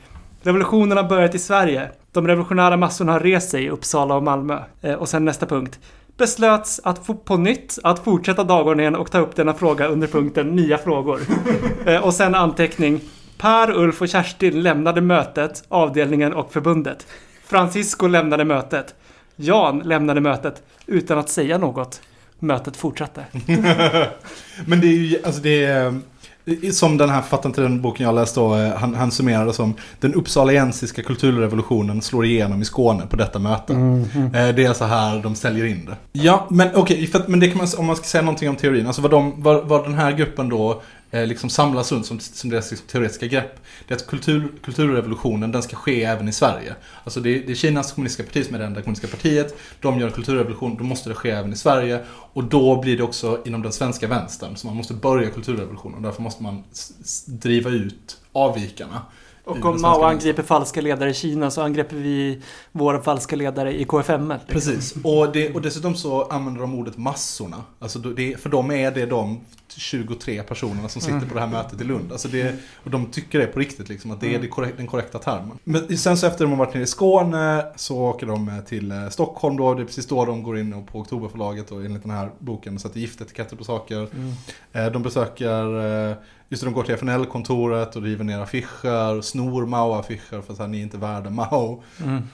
Revolutionen 0.42 0.98
har 0.98 1.04
börjat 1.04 1.36
i 1.36 1.40
Sverige. 1.40 1.90
De 2.16 2.28
revolutionära 2.28 2.78
massorna 2.78 3.12
har 3.12 3.20
rest 3.20 3.50
sig 3.50 3.64
i 3.64 3.70
Uppsala 3.70 4.16
och 4.16 4.24
Malmö. 4.24 4.60
Eh, 4.82 4.94
och 4.94 5.10
sen 5.10 5.26
nästa 5.26 5.46
punkt. 5.46 5.80
Beslöts 6.18 6.82
att 6.84 7.26
på 7.26 7.38
nytt 7.38 7.80
att 7.84 8.04
fortsätta 8.04 8.44
dagordningen 8.44 8.96
och 8.96 9.12
ta 9.12 9.20
upp 9.20 9.36
denna 9.36 9.54
fråga 9.54 9.88
under 9.88 10.08
punkten 10.08 10.56
Nya 10.56 10.78
frågor. 10.78 11.20
Eh, 11.86 12.04
och 12.06 12.14
sen 12.14 12.36
anteckning. 12.36 13.02
Per, 13.38 13.72
Ulf 13.72 14.02
och 14.02 14.10
Kerstin 14.10 14.64
lämnade 14.64 15.02
mötet, 15.02 15.64
avdelningen 15.68 16.34
och 16.34 16.54
förbundet. 16.54 17.08
Francisco 17.48 18.08
lämnade 18.08 18.46
mötet. 18.46 18.96
Jan 19.36 19.80
lämnade 19.80 20.22
mötet 20.22 20.64
utan 20.86 21.18
att 21.18 21.30
säga 21.30 21.58
något. 21.58 22.02
Mötet 22.40 22.78
fortsatte. 22.78 23.26
Men 24.66 24.82
det 24.82 24.88
är 24.88 24.98
ju, 24.98 25.18
alltså 25.26 25.42
det 25.42 25.66
är... 25.66 26.00
Som 26.72 26.98
den 26.98 27.10
här 27.10 27.22
författaren 27.22 27.54
till 27.54 27.64
den 27.64 27.82
boken 27.82 28.06
jag 28.06 28.16
läste 28.16 28.40
då, 28.40 28.56
eh, 28.56 28.76
han, 28.76 28.96
han 28.96 29.12
summerade 29.12 29.54
som 29.54 29.74
Den 30.00 30.14
uppsaliensiska 30.14 31.04
kulturrevolutionen 31.04 32.02
slår 32.02 32.26
igenom 32.26 32.62
i 32.62 32.66
Skåne 32.66 33.04
på 33.10 33.16
detta 33.16 33.40
möte. 33.40 33.74
Eh, 33.74 34.56
Det 34.56 34.64
är 34.66 34.74
så 34.74 34.86
här 34.86 35.20
de 35.24 35.36
säljer 35.36 35.66
in 35.66 35.86
det. 35.86 35.96
Ja, 36.22 36.46
men 36.50 36.68
okej, 36.76 37.10
att- 37.14 37.28
men 37.28 37.40
det 37.40 37.48
kan 37.48 37.58
man, 37.58 37.68
om 37.78 37.86
man 37.86 37.96
ska 37.96 38.06
säga 38.06 38.22
någonting 38.22 38.50
om 38.50 38.56
teorin, 38.56 38.88
alltså 38.88 39.02
vad, 39.02 39.12
de, 39.12 39.34
vad, 39.38 39.68
vad 39.68 39.84
den 39.84 39.94
här 39.94 40.12
gruppen 40.12 40.50
då 40.50 40.82
Eh, 41.12 41.28
liksom 41.28 41.50
samlas 41.50 41.92
runt 41.92 42.06
som, 42.06 42.20
som 42.20 42.50
deras 42.50 42.72
liksom 42.72 42.88
teoretiska 42.88 43.28
grepp. 43.28 43.60
Det 43.88 43.94
är 43.94 43.96
att 43.98 44.08
kultur, 44.08 44.52
kulturrevolutionen, 44.64 45.52
den 45.52 45.64
ska 45.64 45.76
ske 45.76 46.04
även 46.04 46.28
i 46.28 46.32
Sverige. 46.34 46.76
Alltså 47.04 47.20
det, 47.20 47.30
är- 47.30 47.44
det 47.46 47.52
är 47.52 47.56
Kinas 47.56 47.92
kommunistiska 47.92 48.24
parti 48.24 48.46
som 48.46 48.56
är 48.56 48.60
det 48.60 48.66
enda 48.66 48.82
kommunistiska 48.82 49.16
partiet. 49.18 49.56
De 49.82 50.00
gör 50.00 50.08
en 50.08 50.14
kulturrevolution, 50.14 50.78
då 50.78 50.84
måste 50.84 51.10
det 51.10 51.16
ske 51.16 51.30
även 51.32 51.54
i 51.54 51.56
Sverige. 51.56 52.06
Och 52.10 52.44
då 52.44 52.82
blir 52.82 52.98
det 52.98 53.04
också 53.04 53.42
inom 53.46 53.62
den 53.62 53.72
svenska 53.72 54.08
vänstern. 54.08 54.56
Så 54.56 54.68
man 54.68 54.76
måste 54.76 54.94
börja 54.94 55.30
kulturrevolutionen. 55.30 55.98
Och 55.98 56.04
därför 56.04 56.22
måste 56.22 56.44
man 56.44 56.64
driva 57.26 57.70
ut 57.70 58.18
avvikarna. 58.32 59.02
Och 59.46 59.66
om 59.66 59.82
Mao 59.82 60.04
angriper 60.04 60.44
falska 60.44 60.82
ledare 60.82 61.10
i 61.10 61.14
Kina 61.14 61.52
så 61.52 61.62
angriper 61.62 61.96
vi 61.96 62.42
våra 62.72 63.02
falska 63.02 63.36
ledare 63.36 63.80
i 63.80 63.86
KFML. 63.86 64.40
liksom. 64.48 64.54
Precis. 64.54 64.94
Och, 65.04 65.32
det, 65.32 65.54
och 65.54 65.62
dessutom 65.62 65.96
så 65.96 66.24
använder 66.24 66.62
de 66.62 66.80
ordet 66.80 66.98
massorna. 66.98 67.64
Alltså 67.80 68.00
det, 68.00 68.42
för 68.42 68.50
dem 68.50 68.72
är 68.72 68.92
det 68.92 69.06
de 69.06 69.40
23 69.78 70.44
personerna 70.44 70.90
som 70.90 71.02
sitter 71.02 71.20
på 71.28 71.34
det 71.34 71.40
här 71.40 71.48
mötet 71.48 71.82
i 71.82 71.84
Lund. 71.84 72.12
Alltså 72.12 72.28
det, 72.28 72.56
och 72.84 72.92
de 72.92 73.06
tycker 73.06 73.40
det 73.40 73.48
på 73.48 73.60
riktigt, 73.60 73.90
liksom, 73.90 74.12
att 74.12 74.22
det 74.22 74.36
är 74.36 74.40
det 74.40 74.48
korrekt, 74.48 74.78
den 74.78 74.88
korrekta 74.88 75.20
termen. 75.20 75.58
Men 75.64 75.98
sen 75.98 76.18
så 76.18 76.28
efter 76.28 76.46
de 76.46 76.52
har 76.52 76.58
varit 76.58 76.74
nere 76.74 76.84
i 76.84 76.88
Skåne 76.88 77.66
så 77.76 77.98
åker 77.98 78.28
de 78.28 78.50
eh, 78.50 78.60
till 78.60 78.92
eh, 78.92 79.10
Stockholm 79.10 79.58
då. 79.58 79.74
Det 79.74 79.82
är 79.82 79.86
precis 79.86 80.08
då 80.08 80.26
de 80.26 80.44
går 80.44 80.58
in 80.60 80.86
på 80.92 81.00
Oktoberförlaget 81.00 81.72
och 81.72 81.86
enligt 81.86 82.02
den 82.02 82.12
här 82.12 82.30
boken 82.40 82.80
sätter 82.80 83.00
giftetiketter 83.00 83.56
på 83.56 83.64
saker. 83.64 84.08
Eh, 84.74 84.86
De 84.86 85.04
besöker, 85.04 86.16
just 86.56 86.64
det, 86.64 86.68
de 86.68 86.74
går 86.74 86.84
till 86.84 86.96
FNL-kontoret 86.96 87.96
och 87.96 88.02
river 88.04 88.24
ner 88.24 88.40
affischer, 88.40 89.22
snor 89.22 89.66
Mao-affischer 89.66 90.42
för 90.42 90.64
att 90.64 90.70
ni 90.70 90.80
är 90.80 90.84
inte 90.84 90.98
värda 90.98 91.30
Mao. 91.30 91.84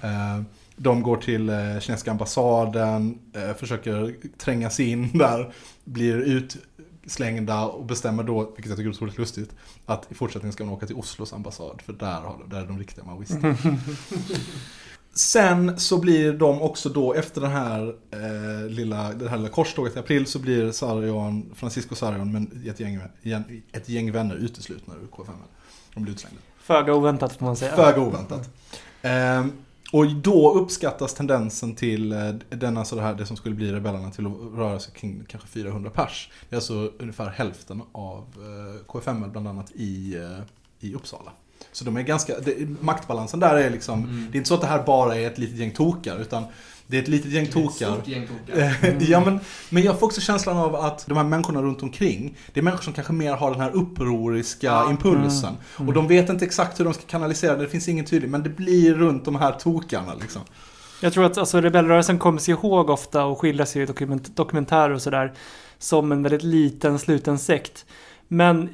Eh, 0.02 0.42
De 0.76 1.02
går 1.04 1.18
till 1.18 1.50
eh, 1.50 1.56
kinesiska 1.80 2.12
ambassaden, 2.12 3.20
eh, 3.34 3.56
försöker 3.56 4.16
tränga 4.38 4.70
sig 4.70 4.90
in 4.90 5.10
där, 5.18 5.54
blir 5.84 6.18
utslängda 6.18 7.66
och 7.66 7.86
bestämmer 7.86 8.24
då, 8.24 8.52
vilket 8.56 8.66
jag 8.66 8.78
tycker 8.78 8.90
är 8.90 8.94
otroligt 8.94 9.18
lustigt, 9.18 9.56
att 9.86 10.12
i 10.12 10.14
fortsättningen 10.14 10.54
ska 10.54 10.66
man 10.66 10.74
åka 10.74 10.86
till 10.86 10.96
Oslos 10.96 11.34
ambassad, 11.34 11.82
för 11.86 11.94
där, 11.94 12.22
har 12.22 12.38
där 12.50 12.62
är 12.62 12.68
de 12.68 12.80
riktiga 12.80 13.04
maoisterna. 13.06 13.58
Sen 15.14 15.80
så 15.80 15.98
blir 15.98 16.34
de 16.34 16.62
också 16.62 16.90
då, 16.90 17.14
efter 17.14 17.42
den 17.42 17.52
här, 17.52 17.96
eh, 18.12 18.70
lilla, 18.70 19.14
det 19.14 19.30
här 19.30 19.38
lilla 19.38 19.50
korståget 19.50 19.96
i 19.96 20.00
april, 20.00 20.26
så 20.26 20.40
blir 20.40 20.72
Sarion, 20.72 21.52
Francisco 21.56 21.96
Sarion, 21.96 22.32
men 22.32 22.64
ett 22.70 22.80
gäng, 22.80 23.00
ett 23.72 23.90
gäng 23.90 24.12
vänner 24.12 24.36
uteslutna 24.36 24.94
ur 24.94 25.08
K5. 25.08 25.32
De 25.94 26.04
blir 26.04 26.14
utslängda. 26.14 26.40
Föga 26.58 26.94
oväntat 26.94 27.34
får 27.34 27.46
man 27.46 27.56
säga. 27.56 27.76
Föga 27.76 28.02
oväntat. 28.02 28.50
Ehm, 29.02 29.52
och 29.92 30.12
då 30.16 30.54
uppskattas 30.54 31.14
tendensen 31.14 31.76
till 31.76 32.12
eh, 32.12 32.30
denna 32.50 32.86
så 32.86 32.96
det 32.96 33.02
här, 33.02 33.14
det 33.14 33.26
som 33.26 33.38
skulle 33.38 33.56
bli 33.56 33.72
rebellerna 33.72 34.12
till 34.12 34.26
att 34.26 34.34
röra 34.56 34.80
sig 34.80 34.94
kring 34.94 35.24
kanske 35.28 35.50
400 35.50 35.90
pers. 35.90 36.32
Det 36.50 36.56
är 36.56 36.58
alltså 36.58 36.92
ungefär 37.00 37.30
hälften 37.30 37.82
av 37.92 38.24
eh, 38.38 38.86
KFML 38.86 39.30
bland 39.30 39.48
annat 39.48 39.72
i, 39.72 40.16
eh, 40.16 40.44
i 40.80 40.94
Uppsala. 40.94 41.32
Så 41.72 41.86
de 41.86 41.98
är 41.98 42.02
ganska, 42.02 42.34
det, 42.40 42.68
maktbalansen 42.82 43.40
där 43.40 43.56
är 43.56 43.70
liksom, 43.70 44.28
det 44.32 44.36
är 44.36 44.40
inte 44.40 44.48
så 44.48 44.54
att 44.56 44.62
det 44.62 44.68
här 44.68 44.84
bara 44.84 45.16
är 45.16 45.28
ett 45.28 45.38
litet 45.38 45.58
gäng 45.58 45.72
tokar 45.72 46.18
utan 46.22 46.44
det 46.88 46.98
är 46.98 47.02
ett 47.02 47.08
litet 47.08 47.32
gäng 47.32 47.48
tokar. 47.48 47.94
Stort 47.94 48.08
gäng 48.08 48.28
tokar. 48.28 48.62
Eh, 48.62 48.98
ja, 49.10 49.20
men, 49.26 49.40
men 49.70 49.84
jag 49.84 50.00
får 50.00 50.06
också 50.08 50.22
känslan 50.22 50.58
av 50.58 50.76
att 50.76 51.06
de 51.08 51.18
här 51.18 51.24
människorna 51.24 51.62
runt 51.62 51.84
omkring, 51.84 52.38
det 52.54 52.60
är 52.60 52.64
människor 52.64 52.84
som 52.84 52.94
kanske 52.94 53.14
mer 53.14 53.34
har 53.34 53.52
den 53.52 53.60
här 53.62 53.72
upproriska 53.72 54.68
Ja. 54.68 54.90
impulsen. 54.90 55.54
Och 55.78 55.94
de 55.94 56.08
vet 56.08 56.30
inte 56.30 56.46
exakt 56.46 56.80
hur 56.80 56.86
de 56.86 56.94
ska 56.94 57.04
kanalisera 57.08 57.56
det, 57.56 57.64
det 57.64 57.70
finns 57.70 57.88
ingen 57.88 58.06
tydlig, 58.06 58.30
men 58.30 58.44
det 58.44 58.50
blir 58.50 58.94
runt 58.94 59.26
de 59.26 59.36
här 59.36 59.52
tokarna 59.52 60.14
liksom. 60.22 60.42
Jag 61.02 61.14
tror 61.14 61.26
att 61.26 61.38
alltså, 61.38 61.62
rebellrörelsen 61.62 62.20
kommer 62.20 62.40
sig 62.40 62.52
ihåg 62.52 62.90
ofta 62.90 63.26
och 63.26 63.40
skildras 63.40 63.76
i 63.76 63.86
dokument, 63.86 64.36
dokumentärer 64.36 64.94
och 64.94 65.02
sådär 65.02 65.34
som 65.80 66.12
en 66.12 66.24
väldigt 66.24 66.44
liten 66.44 67.00
sluten 67.00 67.40
sekt. 67.40 67.86
Men 68.28 68.70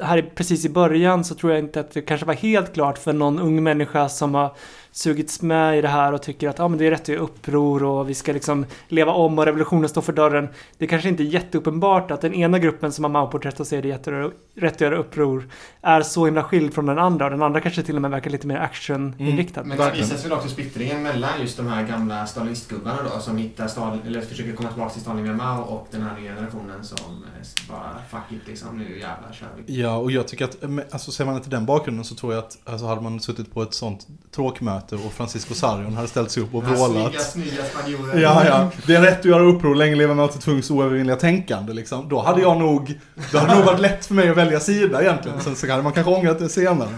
här 0.00 0.32
precis 0.34 0.64
i 0.64 0.68
början 0.68 1.24
så 1.24 1.34
tror 1.34 1.52
jag 1.52 1.58
inte 1.58 1.80
att 1.80 1.90
det 1.90 2.02
kanske 2.02 2.26
var 2.26 2.34
helt 2.34 2.74
klart 2.74 2.98
för 2.98 3.12
någon 3.12 3.38
ung 3.38 3.62
människa 3.62 4.08
som 4.08 4.34
har 4.34 4.56
sugits 4.92 5.42
med 5.42 5.78
i 5.78 5.80
det 5.80 5.88
här 5.88 6.12
och 6.12 6.22
tycker 6.22 6.48
att 6.48 6.60
ah, 6.60 6.68
men 6.68 6.78
det 6.78 6.86
är 6.86 6.90
rätt 6.90 7.00
att 7.00 7.08
göra 7.08 7.20
uppror 7.20 7.82
och 7.82 8.10
vi 8.10 8.14
ska 8.14 8.32
liksom 8.32 8.66
leva 8.88 9.12
om 9.12 9.38
och 9.38 9.44
revolutionen 9.44 9.88
står 9.88 10.02
för 10.02 10.12
dörren. 10.12 10.48
Det 10.78 10.86
kanske 10.86 11.08
inte 11.08 11.22
är 11.22 11.24
jätteuppenbart 11.24 12.10
att 12.10 12.20
den 12.20 12.34
ena 12.34 12.58
gruppen 12.58 12.92
som 12.92 13.04
har 13.04 13.10
Mao-porträtt 13.10 13.60
och 13.60 13.66
säger 13.66 13.82
det 13.82 14.06
är 14.06 14.32
rätt 14.54 14.74
att 14.74 14.80
göra 14.80 14.96
uppror 14.96 15.48
är 15.82 16.02
så 16.02 16.24
himla 16.24 16.42
skild 16.42 16.74
från 16.74 16.86
den 16.86 16.98
andra 16.98 17.24
och 17.24 17.30
den 17.30 17.42
andra 17.42 17.60
kanske 17.60 17.82
till 17.82 17.96
och 17.96 18.02
med 18.02 18.10
verkar 18.10 18.30
lite 18.30 18.46
mer 18.46 18.56
actioninriktad. 18.56 19.62
Men 19.64 19.78
det 19.78 19.90
visas 19.94 20.24
väl 20.24 20.32
också 20.32 20.48
splittringen 20.48 21.02
mellan 21.02 21.40
just 21.40 21.56
de 21.56 21.66
här 21.66 21.86
gamla 21.86 22.26
stalinistgubbarna 22.26 22.98
då 23.14 23.20
som 23.20 23.36
hittar 23.36 23.68
Stalin, 23.68 24.00
eller 24.06 24.20
försöker 24.20 24.52
komma 24.52 24.68
tillbaka 24.68 24.92
till 24.92 25.02
Stalin 25.02 25.24
via 25.24 25.32
Mao 25.32 25.62
och 25.62 25.86
den 25.90 26.02
här 26.02 26.20
nya 26.20 26.34
generationen 26.34 26.84
som 26.84 26.98
eh, 27.06 27.68
bara 27.68 27.98
fuck 28.10 28.40
it 28.40 28.48
liksom, 28.48 28.78
nu 28.78 28.98
jävlar 28.98 29.32
kör 29.32 29.48
vi. 29.66 29.80
Ja, 29.80 29.96
och 29.96 30.10
jag 30.10 30.28
tycker 30.28 30.44
att, 30.44 30.62
men, 30.62 30.84
alltså 30.90 31.10
ser 31.10 31.24
man 31.24 31.36
inte 31.36 31.50
den 31.50 31.66
bakgrunden 31.66 32.04
så 32.04 32.14
tror 32.14 32.34
jag 32.34 32.44
att, 32.44 32.58
alltså 32.64 32.86
hade 32.86 33.00
man 33.00 33.20
suttit 33.20 33.54
på 33.54 33.62
ett 33.62 33.74
sånt 33.74 34.06
tråkmöte 34.30 34.81
och 34.92 35.12
Francisco 35.12 35.54
Sarion 35.54 35.94
hade 35.96 36.08
ställt 36.08 36.30
sig 36.30 36.42
upp 36.42 36.54
och 36.54 36.64
vrålat. 36.64 37.20
Snygga, 37.22 37.64
snygga. 37.64 38.20
Ja, 38.20 38.44
ja. 38.46 38.70
Det 38.86 38.94
är 38.94 39.00
rätt 39.00 39.18
att 39.18 39.24
göra 39.24 39.42
uppror, 39.42 39.74
länge 39.74 39.94
leva 39.96 40.14
Mao 40.14 40.28
Zedongs 40.28 40.70
oövervinnliga 40.70 41.16
tänkande 41.16 41.72
liksom. 41.72 42.08
Då 42.08 42.22
hade 42.22 42.42
jag 42.42 42.56
nog, 42.58 42.98
det 43.32 43.38
hade 43.38 43.54
nog 43.54 43.64
varit 43.64 43.80
lätt 43.80 44.06
för 44.06 44.14
mig 44.14 44.28
att 44.30 44.36
välja 44.36 44.60
sida 44.60 45.02
egentligen. 45.02 45.40
Sen 45.40 45.56
så 45.56 45.70
hade 45.70 45.82
man 45.82 45.92
kanske 45.92 46.12
ångrat 46.12 46.38
det 46.38 46.48
senare. 46.48 46.88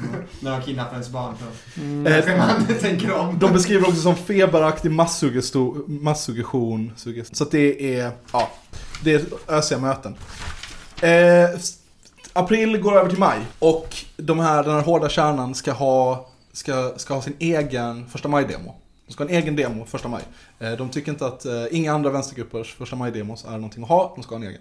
När 0.41 0.51
de 0.51 0.63
kidnappar 0.63 0.93
ens 0.93 1.09
barn 1.09 1.35
Mm. 1.77 2.07
Eh, 2.07 2.39
man 2.39 2.67
tänker 2.81 3.13
om. 3.19 3.39
De 3.39 3.53
beskriver 3.53 3.89
också 3.89 4.01
som 4.01 4.17
feberaktig 4.17 4.91
massuggestion. 4.91 6.93
sugges- 6.97 7.35
Så 7.35 7.45
att 7.45 7.51
det 7.51 7.99
är, 8.01 8.11
ja. 8.33 8.51
Det 9.05 9.15
är 9.15 9.23
ösiga 9.49 9.79
möten. 9.79 10.15
Eh, 11.01 11.11
april 12.33 12.79
går 12.79 12.99
över 12.99 13.09
till 13.11 13.19
maj 13.19 13.39
och 13.59 13.97
de 14.17 14.41
här, 14.41 14.63
den 14.63 14.75
här 14.75 14.83
hårda 14.83 15.09
kärnan 15.09 15.55
ska 15.55 15.73
ha, 15.73 16.27
ska, 16.55 16.93
ska 16.97 17.15
ha 17.15 17.23
sin 17.23 17.37
egen 17.39 18.09
första 18.09 18.29
maj-demo. 18.29 18.75
De 19.07 19.13
ska 19.13 19.25
ha 19.25 19.31
en 19.31 19.37
egen 19.37 19.57
demo 19.57 19.85
första 19.85 20.09
maj. 20.09 20.23
Eh, 20.59 20.73
de 20.73 20.89
tycker 20.89 21.13
inte 21.13 21.27
att, 21.27 21.45
eh, 21.45 21.65
inga 21.71 21.93
andra 21.95 22.11
vänstergruppers 22.11 22.75
första 22.75 22.97
maj-demos 22.97 23.45
är 23.45 23.51
någonting 23.51 23.83
att 23.83 23.89
ha, 23.89 24.13
de 24.17 24.23
ska 24.23 24.35
ha 24.35 24.43
en 24.43 24.49
egen. 24.49 24.61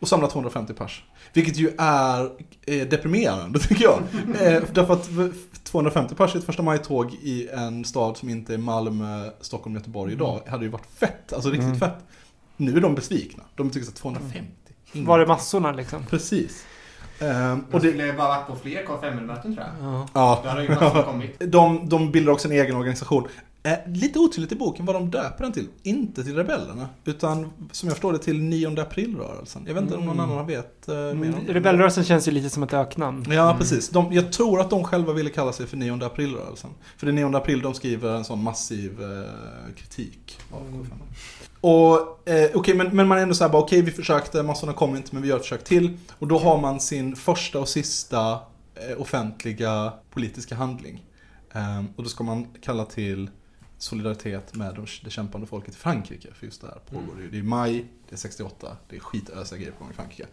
Och 0.00 0.08
samla 0.08 0.26
250 0.28 0.72
pers. 0.74 1.04
Vilket 1.32 1.56
ju 1.56 1.70
är 1.78 2.30
eh, 2.66 2.88
deprimerande 2.88 3.58
tycker 3.68 3.84
jag. 3.84 3.98
Eh, 4.42 4.62
därför 4.72 4.92
att 4.92 5.08
v- 5.08 5.32
250 5.64 6.14
pers 6.14 6.34
i 6.34 6.38
ett 6.38 6.44
första 6.44 6.62
maj-tåg 6.62 7.12
i 7.14 7.48
en 7.48 7.84
stad 7.84 8.16
som 8.16 8.28
inte 8.28 8.54
är 8.54 8.58
Malmö, 8.58 9.30
Stockholm, 9.40 9.76
Göteborg 9.76 10.12
idag 10.12 10.40
hade 10.48 10.64
ju 10.64 10.70
varit 10.70 10.86
fett. 10.98 11.32
Alltså 11.32 11.50
riktigt 11.50 11.66
Mm. 11.66 11.78
fett. 11.78 11.94
Nu 12.56 12.76
är 12.76 12.80
de 12.80 12.94
besvikna. 12.94 13.42
De 13.56 13.70
tycker 13.70 13.88
att 13.88 13.94
250. 13.94 14.46
ingen- 14.92 15.06
Var 15.06 15.18
det 15.18 15.26
massorna 15.26 15.72
liksom? 15.72 16.04
Precis. 16.10 16.64
Ehm, 17.20 17.64
Och 17.72 17.80
det, 17.80 17.88
skulle 17.88 18.12
bara 18.12 18.28
varit 18.28 18.46
på 18.46 18.56
fler 18.56 18.84
K5-möten 18.84 19.54
tror 19.54 19.66
jag. 19.66 19.90
Ja. 19.92 20.06
ja, 20.14 20.40
Då 20.42 20.48
hade 20.48 20.62
ju 20.62 20.68
massor 20.68 21.02
kommit. 21.02 21.40
de, 21.52 21.88
de 21.88 22.10
bildar 22.12 22.32
också 22.32 22.48
en 22.48 22.52
egen 22.54 22.76
organisation. 22.76 23.28
Eh, 23.62 23.72
lite 23.86 24.18
otydligt 24.18 24.52
i 24.52 24.56
boken 24.56 24.86
vad 24.86 24.96
de 24.96 25.10
döper 25.10 25.44
den 25.44 25.52
till. 25.52 25.68
Inte 25.82 26.24
till 26.24 26.34
rebellerna, 26.36 26.88
utan 27.04 27.52
som 27.72 27.88
jag 27.88 27.96
förstår 27.96 28.12
det 28.12 28.18
till 28.18 28.40
9 28.42 28.80
april-rörelsen. 28.80 29.62
Jag 29.66 29.74
vet 29.74 29.82
inte 29.82 29.96
om 29.96 30.04
någon 30.04 30.18
Mm. 30.20 30.30
annan 30.30 30.46
vet 30.46 30.88
eh, 30.88 30.94
mer 30.94 31.10
om 31.12 31.22
Mm, 31.22 31.34
det. 31.46 31.52
Rebellrörelsen 31.52 32.04
känns 32.04 32.28
ju 32.28 32.32
lite 32.32 32.50
som 32.50 32.62
ett 32.62 32.72
öknamn. 32.72 33.24
Ja, 33.30 33.56
precis. 33.58 33.88
De, 33.88 34.12
jag 34.12 34.32
tror 34.32 34.60
att 34.60 34.70
de 34.70 34.84
själva 34.84 35.12
ville 35.12 35.30
kalla 35.30 35.52
sig 35.52 35.66
för 35.66 35.76
9 35.76 36.04
april-rörelsen. 36.04 36.70
För 36.96 37.06
det 37.06 37.10
är 37.10 37.28
9 37.28 37.36
april 37.36 37.60
de 37.60 37.74
skriver 37.74 38.14
en 38.14 38.24
sån 38.24 38.42
massiv 38.42 39.02
eh, 39.02 39.74
kritik 39.76 40.38
av 40.52 40.60
K5. 40.60 40.90
Och 41.60 42.28
eh, 42.28 42.50
okej, 42.54 42.74
men, 42.74 42.96
men 42.96 43.08
man 43.08 43.18
är 43.18 43.22
ändå 43.22 43.34
såhär 43.34 43.50
bara 43.50 43.62
okej 43.62 43.82
vi 43.82 43.90
försökte, 43.90 44.42
massorna 44.42 44.72
kom 44.72 44.96
inte 44.96 45.08
men 45.12 45.22
vi 45.22 45.28
gör 45.28 45.36
ett 45.36 45.42
försök 45.42 45.64
till. 45.64 45.98
Och 46.18 46.28
då 46.28 46.38
har 46.38 46.58
man 46.60 46.80
sin 46.80 47.16
första 47.16 47.60
och 47.60 47.68
sista 47.68 48.32
eh, 48.74 49.00
offentliga 49.00 49.92
politiska 50.10 50.54
handling. 50.54 51.04
Eh, 51.54 51.84
och 51.96 52.02
då 52.02 52.08
ska 52.08 52.24
man 52.24 52.46
kalla 52.62 52.84
till 52.84 53.30
solidaritet 53.78 54.54
med 54.54 54.74
de, 54.74 54.86
det 55.04 55.10
kämpande 55.10 55.46
folket 55.46 55.74
i 55.74 55.76
Frankrike. 55.76 56.28
För 56.34 56.46
just 56.46 56.60
det 56.60 56.66
här 56.66 56.78
pågår 56.90 57.16
det 57.16 57.22
ju. 57.22 57.30
Det 57.30 57.38
är 57.38 57.42
maj, 57.42 57.84
det 58.08 58.14
är 58.14 58.18
68, 58.18 58.76
det 58.88 58.96
är 58.96 59.00
skitösiga 59.00 59.58
grejer 59.58 59.72
på 59.72 59.84
gång 59.84 59.92
i 59.92 59.94
Frankrike. 59.94 60.26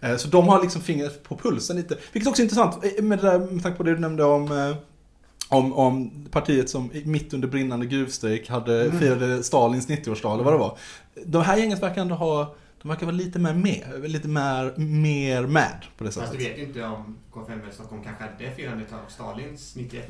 Eh, 0.00 0.16
Så 0.16 0.28
de 0.28 0.48
har 0.48 0.62
liksom 0.62 0.82
fingret 0.82 1.22
på 1.22 1.36
pulsen 1.36 1.76
lite. 1.76 1.98
Vilket 2.12 2.28
också 2.28 2.42
är 2.42 2.44
intressant 2.44 2.84
eh, 2.84 3.04
med, 3.04 3.18
det 3.18 3.30
där, 3.30 3.38
med 3.38 3.62
tanke 3.62 3.76
på 3.78 3.82
det 3.82 3.94
du 3.94 4.00
nämnde 4.00 4.24
om 4.24 4.52
eh, 4.52 4.76
om, 5.52 5.72
om 5.72 6.10
partiet 6.30 6.70
som 6.70 6.90
mitt 7.04 7.34
under 7.34 7.48
brinnande 7.48 7.86
gruvstrejk 7.86 8.48
hade 8.50 8.84
Mm. 8.84 8.98
firade 9.00 9.42
Stalins 9.42 9.88
90-årsdag 9.88 10.34
eller 10.34 10.44
vad 10.44 10.54
det 10.54 10.58
var. 10.58 10.78
De 11.26 11.42
här 11.42 11.56
gänget 11.56 11.82
verkar 11.82 12.02
ändå 12.02 12.14
ha, 12.14 12.54
de 12.82 12.88
verkar 12.88 13.06
vara 13.06 13.16
lite 13.16 13.38
mer 13.38 13.54
med, 13.54 13.82
lite 14.10 14.28
mer, 14.28 14.72
mer 14.76 15.42
med 15.46 15.72
på 15.98 16.04
det 16.04 16.10
Fast 16.10 16.26
sättet. 16.26 16.38
du 16.38 16.44
vet 16.48 16.58
ju 16.58 16.62
inte 16.62 16.84
om 16.84 17.16
K5 17.34 17.70
i 17.70 17.74
Stockholm 17.74 18.02
kanske 18.04 18.24
hade 18.24 18.54
firandet 18.56 18.88
av 18.92 19.10
Stalins 19.10 19.76
91 19.76 20.04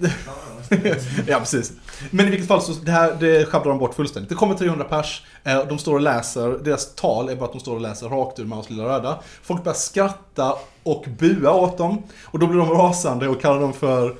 Ja, 1.26 1.38
precis. 1.38 1.72
Men 2.10 2.26
i 2.26 2.30
vilket 2.30 2.48
fall 2.48 2.62
så, 2.62 2.72
det 2.72 2.90
här 2.92 3.16
det 3.20 3.46
sjabblar 3.48 3.70
de 3.72 3.78
bort 3.78 3.94
fullständigt. 3.94 4.28
Det 4.28 4.34
kommer 4.34 4.54
300 4.54 4.84
pers, 4.84 5.22
eh, 5.44 5.66
de 5.68 5.78
står 5.78 5.94
och 5.94 6.00
läser, 6.00 6.48
deras 6.64 6.94
tal 6.94 7.28
är 7.28 7.36
bara 7.36 7.44
att 7.44 7.52
de 7.52 7.60
står 7.60 7.74
och 7.74 7.80
läser 7.80 8.08
rakt 8.08 8.38
ur 8.38 8.44
Maus 8.44 8.70
lilla 8.70 8.84
röda. 8.84 9.18
Folk 9.42 9.64
börjar 9.64 9.74
skratta 9.76 10.54
och 10.82 11.04
bua 11.18 11.50
åt 11.52 11.78
dem, 11.78 12.02
och 12.24 12.38
då 12.38 12.46
blir 12.46 12.58
de 12.58 12.70
rasande 12.70 13.28
och 13.28 13.40
kallar 13.40 13.60
dem 13.60 13.72
för 13.72 14.16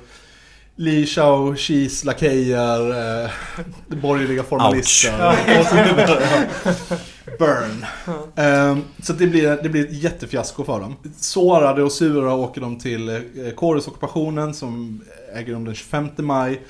Li 0.75 1.05
Shao 1.05 1.55
Shis 1.55 2.03
lakejer, 2.03 2.89
eh, 3.25 3.31
borgerliga 3.87 4.43
formalister 4.43 5.29
och 5.59 5.65
så 5.65 5.75
vidare. 5.75 6.49
Burn. 7.39 7.85
Ehm, 8.35 8.83
så 9.01 9.13
det 9.13 9.27
blir, 9.27 9.59
det 9.63 9.69
blir 9.69 9.85
ett 9.85 10.03
jättefiasko 10.03 10.63
för 10.63 10.79
dem. 10.79 10.95
Sårade 11.17 11.83
och 11.83 11.91
sura 11.91 12.33
åker 12.33 12.61
de 12.61 12.79
till 12.79 13.09
eh, 13.09 13.19
Kårhusockupationen 13.55 14.53
som 14.53 15.01
äger 15.35 15.53
rum 15.53 15.65
den 15.65 15.75
25 15.75 16.09
maj. 16.17 16.61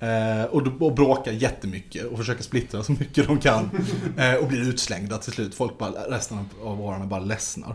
Eh, 0.00 0.44
och, 0.44 0.82
och 0.82 0.94
bråkar 0.94 1.32
jättemycket 1.32 2.04
och 2.04 2.18
försöker 2.18 2.42
splittra 2.42 2.82
så 2.82 2.92
mycket 2.92 3.26
de 3.26 3.38
kan. 3.38 3.70
Eh, 4.18 4.34
och 4.34 4.48
blir 4.48 4.68
utslängda 4.68 5.18
till 5.18 5.32
slut. 5.32 5.54
Folk 5.54 5.78
bara, 5.78 5.90
resten 5.90 6.38
av 6.64 6.80
åren 6.80 7.08
bara 7.08 7.20
ledsnar. 7.20 7.74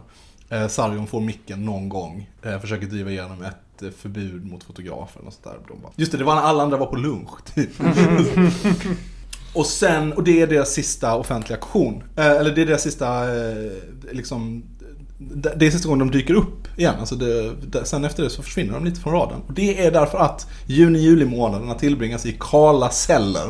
Eh, 0.50 0.68
Sargon 0.68 1.08
får 1.08 1.22
micken 1.22 1.66
någon 1.66 1.90
gång. 1.90 2.30
Eh, 2.42 2.60
försöker 2.60 2.86
driva 2.86 3.12
igenom 3.12 3.44
ett 3.44 3.67
förbud 3.98 4.46
mot 4.46 4.64
fotografer. 4.64 5.20
Och 5.26 5.34
sånt 5.34 5.44
där. 5.44 5.58
De 5.68 5.82
bara, 5.82 5.92
just 5.96 6.12
det, 6.12 6.18
det 6.18 6.24
var 6.24 6.36
när 6.36 6.42
alla 6.42 6.64
andra 6.64 6.78
var 6.78 6.86
på 6.86 6.96
lunch. 6.96 7.46
Typ. 7.56 7.70
och 9.54 9.66
sen, 9.66 10.14
och 10.14 10.24
det 10.24 10.42
är 10.42 10.48
deras 10.48 10.70
sista 10.70 11.16
offentliga 11.16 11.58
aktion. 11.58 12.04
Eh, 12.16 12.32
eller 12.32 12.56
det 12.56 12.62
är 12.62 12.66
deras 12.66 12.82
sista, 12.82 13.38
eh, 13.38 13.72
liksom, 14.12 14.64
det 15.56 15.66
är 15.66 15.72
sista 15.72 15.90
gången 15.90 16.08
de 16.08 16.18
dyker 16.18 16.34
upp 16.34 16.80
igen. 16.80 16.96
Alltså 17.00 17.16
det, 17.16 17.54
det, 17.56 17.86
sen 17.86 18.06
efter 18.06 18.24
det 18.24 18.30
så 18.30 18.44
försvinner 18.44 18.74
de 18.74 18.86
lite 18.86 19.02
från 19.02 19.14
radarn. 19.14 19.42
Och 19.48 19.54
det 19.54 19.86
är 19.86 19.92
därför 19.92 20.18
att 20.18 20.48
juni-juli 20.66 21.26
månaderna 21.26 21.74
tillbringas 21.74 22.26
i 22.26 22.38
kala 22.40 22.90
celler. 22.90 23.50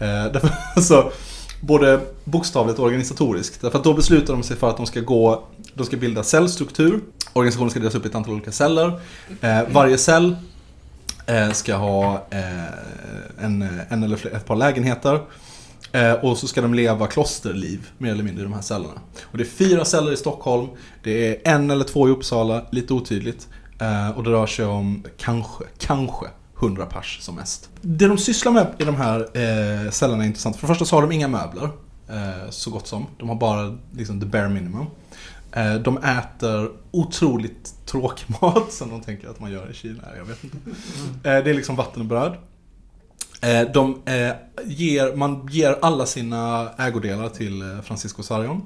Eh, 0.00 0.24
därför, 0.32 0.50
alltså, 0.76 1.12
både 1.60 2.00
bokstavligt 2.24 2.78
och 2.78 2.84
organisatoriskt. 2.84 3.60
Därför 3.60 3.78
att 3.78 3.84
då 3.84 3.94
beslutar 3.94 4.32
de 4.32 4.42
sig 4.42 4.56
för 4.56 4.70
att 4.70 4.76
de 4.76 4.86
ska 4.86 5.00
gå, 5.00 5.44
de 5.74 5.86
ska 5.86 5.96
bilda 5.96 6.22
cellstruktur. 6.22 7.00
Organisationen 7.32 7.70
ska 7.70 7.80
delas 7.80 7.94
upp 7.94 8.04
i 8.04 8.08
ett 8.08 8.14
antal 8.14 8.34
olika 8.34 8.52
celler. 8.52 9.00
Eh, 9.40 9.60
varje 9.72 9.98
cell 9.98 10.36
eh, 11.26 11.50
ska 11.50 11.74
ha 11.74 12.26
eh, 12.30 13.44
en, 13.44 13.68
en 13.88 14.02
eller 14.02 14.16
fler, 14.16 14.30
ett 14.30 14.46
par 14.46 14.56
lägenheter. 14.56 15.20
Eh, 15.92 16.12
och 16.12 16.38
så 16.38 16.46
ska 16.46 16.60
de 16.62 16.74
leva 16.74 17.06
klosterliv, 17.06 17.88
mer 17.98 18.12
eller 18.12 18.24
mindre, 18.24 18.40
i 18.40 18.44
de 18.44 18.52
här 18.52 18.62
cellerna. 18.62 19.00
Och 19.22 19.38
det 19.38 19.44
är 19.44 19.48
fyra 19.48 19.84
celler 19.84 20.12
i 20.12 20.16
Stockholm, 20.16 20.68
det 21.02 21.28
är 21.28 21.54
en 21.54 21.70
eller 21.70 21.84
två 21.84 22.08
i 22.08 22.10
Uppsala, 22.10 22.62
lite 22.70 22.94
otydligt. 22.94 23.48
Eh, 23.80 24.10
och 24.10 24.24
det 24.24 24.30
rör 24.30 24.46
sig 24.46 24.64
om 24.64 25.04
kanske, 25.18 25.64
kanske 25.78 26.26
100 26.60 26.86
pers 26.86 27.18
som 27.20 27.34
mest. 27.34 27.68
Det 27.80 28.08
de 28.08 28.18
sysslar 28.18 28.52
med 28.52 28.66
i 28.78 28.84
de 28.84 28.96
här 28.96 29.20
eh, 29.20 29.90
cellerna 29.90 30.22
är 30.22 30.26
intressant. 30.26 30.56
För 30.56 30.62
det 30.62 30.68
första 30.68 30.84
så 30.84 30.96
har 30.96 31.02
de 31.02 31.12
inga 31.12 31.28
möbler, 31.28 31.70
eh, 32.08 32.50
så 32.50 32.70
gott 32.70 32.86
som. 32.86 33.06
De 33.18 33.28
har 33.28 33.36
bara 33.36 33.78
liksom 33.92 34.20
the 34.20 34.26
bare 34.26 34.48
minimum. 34.48 34.86
Eh, 35.52 35.74
de 35.74 35.98
äter 35.98 36.70
otroligt 36.90 37.74
tråkig 37.86 38.26
mat 38.40 38.72
som 38.72 38.90
de 38.90 39.00
tänker 39.00 39.28
att 39.28 39.40
man 39.40 39.50
gör 39.50 39.70
i 39.70 39.74
Kina. 39.74 40.02
Jag 40.16 40.24
vet 40.24 40.44
inte. 40.44 40.56
Eh, 41.28 41.44
det 41.44 41.50
är 41.50 41.54
liksom 41.54 41.76
vatten 41.76 42.02
och 42.02 42.08
bröd. 42.08 42.36
Eh, 43.42 43.72
de 43.72 44.02
eh, 44.04 44.32
ger, 44.64 45.16
man 45.16 45.48
ger 45.50 45.78
alla 45.82 46.06
sina 46.06 46.70
ägodelar 46.78 47.28
till 47.28 47.62
eh, 47.62 47.80
Francisco 47.80 48.22
Sarrion. 48.22 48.62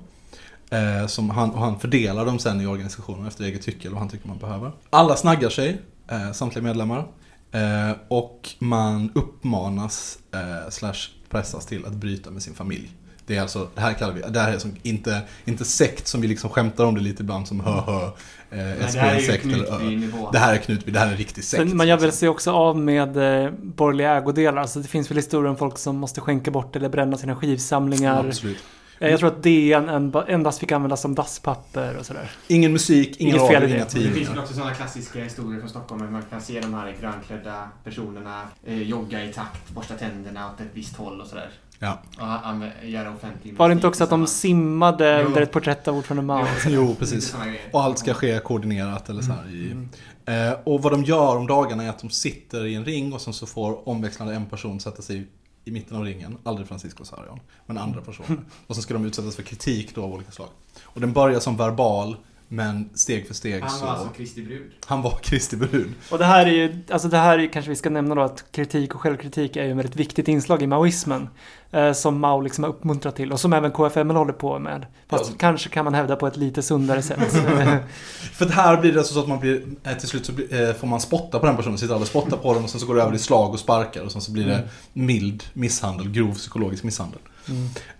Eh, 0.70 1.06
som 1.06 1.30
han, 1.30 1.50
och 1.50 1.60
han 1.60 1.80
fördelar 1.80 2.26
dem 2.26 2.38
sen 2.38 2.60
i 2.60 2.66
organisationen 2.66 3.26
efter 3.26 3.44
eget 3.44 3.62
tycke 3.62 3.80
eller 3.80 3.90
vad 3.90 4.00
han 4.00 4.08
tycker 4.08 4.28
man 4.28 4.38
behöver. 4.38 4.72
Alla 4.90 5.16
snaggar 5.16 5.48
sig, 5.48 5.80
eh, 6.08 6.32
samtliga 6.32 6.64
medlemmar. 6.64 7.06
Eh, 7.52 7.96
och 8.08 8.48
man 8.58 9.10
uppmanas 9.14 10.18
eh, 10.34 10.70
slash 10.70 11.08
pressas 11.30 11.66
till 11.66 11.86
att 11.86 11.92
bryta 11.92 12.30
med 12.30 12.42
sin 12.42 12.54
familj. 12.54 12.90
Det 13.26 13.36
är 13.36 13.42
alltså, 13.42 13.68
det 13.74 13.80
här 13.80 13.92
kallar 13.92 14.12
vi, 14.12 14.20
det 14.20 14.40
här 14.40 14.52
är 14.52 14.58
som 14.58 14.76
inte, 14.82 15.20
inte 15.44 15.64
sekt 15.64 16.06
som 16.06 16.20
vi 16.20 16.28
liksom 16.28 16.50
skämtar 16.50 16.84
om 16.84 16.94
det 16.94 17.00
lite 17.00 17.22
ibland 17.22 17.48
som 17.48 17.60
hö 17.60 17.70
hö. 17.70 18.10
Eh, 18.50 18.86
här 18.96 19.14
är 19.14 19.20
sekt 19.20 19.44
eller 19.44 19.64
ö. 19.64 20.08
Det 20.32 20.38
här 20.38 20.54
är 20.54 20.58
Knutby, 20.58 20.92
det 20.92 20.98
här 20.98 21.06
är 21.06 21.10
en 21.10 21.16
riktig 21.16 21.44
sekt. 21.44 21.64
Men 21.64 21.76
man 21.76 21.88
gör 21.88 21.96
väl 21.96 22.12
sig 22.12 22.28
också 22.28 22.50
av 22.50 22.78
med 22.78 23.16
eh, 23.16 23.50
borgerliga 23.50 24.16
ägodelar. 24.16 24.62
Alltså 24.62 24.80
det 24.80 24.88
finns 24.88 25.10
väl 25.10 25.16
historier 25.16 25.50
om 25.50 25.56
folk 25.56 25.78
som 25.78 25.96
måste 25.96 26.20
skänka 26.20 26.50
bort 26.50 26.76
eller 26.76 26.88
bränna 26.88 27.16
sina 27.16 27.36
skivsamlingar. 27.36 28.26
Absolut. 28.28 28.58
Eh, 29.02 29.10
Jag 29.10 29.20
tror 29.20 29.28
att 29.30 29.42
DN 29.42 29.88
en- 29.88 30.14
endast 30.28 30.58
fick 30.58 30.72
användas 30.72 31.00
som 31.00 31.14
dasspapper 31.14 31.96
och 31.96 32.06
sådär. 32.06 32.30
Ingen 32.48 32.72
musik, 32.72 33.16
ingen 33.20 33.36
Inget 33.36 33.48
fel 33.48 33.62
radio, 33.62 33.68
i 33.68 33.72
det. 33.72 33.76
inga 33.76 33.84
Det 33.84 33.90
finns 33.90 34.04
tidningar. 34.14 34.42
också 34.42 34.54
sådana 34.54 34.74
klassiska 34.74 35.18
historier 35.24 35.60
från 35.60 35.68
Stockholm. 35.70 36.02
där 36.02 36.10
Man 36.10 36.22
kan 36.30 36.40
se 36.40 36.60
de 36.60 36.74
här 36.74 36.96
grönklädda 37.00 37.68
personerna 37.84 38.42
eh, 38.66 38.82
jogga 38.82 39.24
i 39.24 39.32
takt, 39.32 39.70
borsta 39.70 39.94
tänderna 39.94 40.46
åt 40.52 40.60
ett 40.60 40.66
visst 40.72 40.96
håll 40.96 41.20
och 41.20 41.26
sådär. 41.26 41.50
Ja. 41.78 41.98
Och 42.18 42.86
göra 42.88 43.10
offentlig 43.10 43.56
Var 43.56 43.68
det 43.68 43.72
inte 43.72 43.86
också 43.86 44.04
att 44.04 44.10
de 44.10 44.26
simmade 44.26 45.20
Jo. 45.20 45.26
under 45.26 45.42
ett 45.42 45.52
porträtt 45.52 45.88
av 45.88 45.96
ordförande 45.96 46.22
Mao? 46.22 46.46
Jo, 46.68 46.96
precis. 46.98 47.34
Och 47.72 47.82
allt 47.82 47.98
ska 47.98 48.14
ske 48.14 48.38
koordinerat 48.38 49.08
eller 49.08 49.22
så 49.22 49.32
här 49.32 49.50
i... 49.54 49.70
Mm. 49.72 49.88
Eh, 50.26 50.56
och 50.64 50.82
vad 50.82 50.92
de 50.92 51.04
gör 51.04 51.36
om 51.36 51.46
dagarna 51.46 51.82
är 51.84 51.88
att 51.88 51.98
de 51.98 52.10
sitter 52.10 52.66
i 52.66 52.74
en 52.74 52.84
ring 52.84 53.12
och 53.12 53.20
sen 53.20 53.32
så 53.32 53.46
får 53.46 53.88
omväxlande 53.88 54.34
en 54.34 54.46
person 54.46 54.80
sätta 54.80 55.02
sig 55.02 55.26
i 55.64 55.70
mitten 55.70 55.96
av 55.96 56.04
ringen. 56.04 56.38
Aldrig 56.42 56.68
Francisco 56.68 57.04
Sarrion, 57.04 57.40
men 57.66 57.78
andra 57.78 58.00
personer. 58.00 58.40
Och 58.66 58.76
så 58.76 58.82
ska 58.82 58.94
de 58.94 59.04
utsättas 59.04 59.36
för 59.36 59.42
kritik 59.42 59.94
då 59.94 60.02
av 60.02 60.12
olika 60.12 60.30
slag. 60.30 60.48
Och 60.82 61.00
den 61.00 61.12
börjar 61.12 61.40
som 61.40 61.56
verbal, 61.56 62.16
men 62.52 62.90
steg 62.94 63.26
för 63.26 63.34
steg 63.34 63.60
Han 63.62 63.70
så... 63.70 63.84
var 63.84 63.92
alltså 63.92 64.08
Kristi 64.08 64.42
brud. 64.42 64.70
Han 64.86 65.02
var 65.02 65.18
Kristi 65.22 65.56
brud. 65.56 65.92
Och 66.10 66.18
det 66.18 66.24
här 66.24 66.46
är 66.46 66.50
ju, 66.50 66.78
alltså 66.90 67.08
det 67.08 67.16
här 67.16 67.38
är, 67.38 67.52
kanske 67.52 67.68
vi 67.70 67.76
ska 67.76 67.90
nämna 67.90 68.14
då 68.14 68.22
att 68.22 68.44
kritik 68.52 68.94
och 68.94 69.00
självkritik 69.00 69.56
är 69.56 69.64
ju 69.64 69.70
ett 69.70 69.76
väldigt 69.76 69.96
viktigt 69.96 70.28
inslag 70.28 70.62
i 70.62 70.66
maoismen. 70.66 71.28
Eh, 71.70 71.92
som 71.92 72.20
Mao 72.20 72.40
liksom 72.40 72.64
har 72.64 72.70
uppmuntrat 72.70 73.16
till 73.16 73.32
och 73.32 73.40
som 73.40 73.52
även 73.52 73.70
KFML 73.70 74.16
håller 74.16 74.32
på 74.32 74.58
med. 74.58 74.86
Fast 75.08 75.30
Ja. 75.30 75.36
kanske 75.38 75.68
kan 75.68 75.84
man 75.84 75.94
hävda 75.94 76.16
på 76.16 76.26
ett 76.26 76.36
lite 76.36 76.62
sundare 76.62 77.02
sätt. 77.02 77.18
För 78.32 78.46
här 78.46 78.80
blir 78.80 78.92
det 78.92 78.98
alltså 78.98 79.14
så 79.14 79.20
att 79.20 79.28
man 79.28 79.40
blir, 79.40 79.62
eh, 79.84 79.92
till 79.94 80.08
slut 80.08 80.26
så 80.26 80.32
blir, 80.32 80.68
eh, 80.68 80.74
får 80.74 80.86
man 80.86 81.00
spotta 81.00 81.38
på 81.38 81.46
den 81.46 81.56
personen, 81.56 81.78
sitter 81.78 81.94
alla 81.94 82.02
och 82.02 82.08
spottar 82.08 82.36
på 82.36 82.54
den 82.54 82.64
och 82.64 82.70
sen 82.70 82.80
så 82.80 82.86
går 82.86 82.94
det 82.94 83.02
över 83.02 83.14
i 83.14 83.18
slag 83.18 83.50
och 83.52 83.58
sparkar 83.60 84.02
och 84.02 84.12
sen 84.12 84.20
så 84.20 84.32
blir 84.32 84.46
det 84.46 84.54
Mm. 84.54 84.66
mild 84.92 85.44
misshandel, 85.52 86.10
grov 86.10 86.34
psykologisk 86.34 86.84
misshandel. 86.84 87.20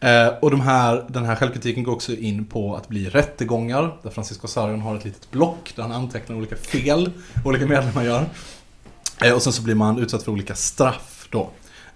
Eh, 0.01 0.27
och 0.41 0.51
de 0.51 0.61
här, 0.61 1.05
den 1.09 1.25
här 1.25 1.37
självkritiken 1.37 1.83
går 1.85 1.93
också 1.93 2.13
in 2.13 2.45
på 2.45 2.77
att 2.77 2.89
bli 2.89 3.09
rättegångar. 3.09 3.97
Där 4.03 4.11
Francisco 4.11 4.47
Sarrion 4.49 4.81
har 4.81 4.97
ett 4.97 5.05
litet 5.05 5.31
block 5.31 5.73
där 5.77 5.83
han 5.83 5.93
antecknar 5.93 6.37
olika 6.37 6.57
fel 6.57 7.11
olika 7.45 7.67
medlemmar 7.67 8.05
gör. 8.05 8.25
Eh, 9.25 9.35
och 9.35 9.43
sen 9.43 9.53
så 9.53 9.63
blir 9.63 9.75
man 9.75 9.99
utsatt 9.99 10.23
för 10.23 10.33
olika 10.33 10.55
straff 10.55 11.29
då. 11.31 11.51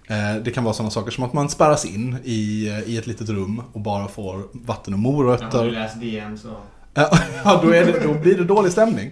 Eh, 0.06 0.42
det 0.44 0.50
kan 0.50 0.64
vara 0.64 0.74
sådana 0.74 0.90
saker 0.90 1.10
som 1.10 1.24
att 1.24 1.32
man 1.32 1.48
spärras 1.48 1.84
in 1.84 2.16
i, 2.24 2.66
i 2.86 2.98
ett 2.98 3.06
litet 3.06 3.28
rum 3.28 3.62
och 3.72 3.80
bara 3.80 4.08
får 4.08 4.42
vatten 4.52 4.94
och 4.94 5.00
Har 5.00 5.12
du 5.12 5.16
morötter. 5.16 5.70
läst 5.70 6.00
DN 6.00 6.38
så... 6.38 6.48
Ja, 7.44 7.60
då, 7.62 7.70
det, 7.70 8.00
då 8.04 8.14
blir 8.14 8.36
det 8.38 8.44
dålig 8.44 8.72
stämning. 8.72 9.10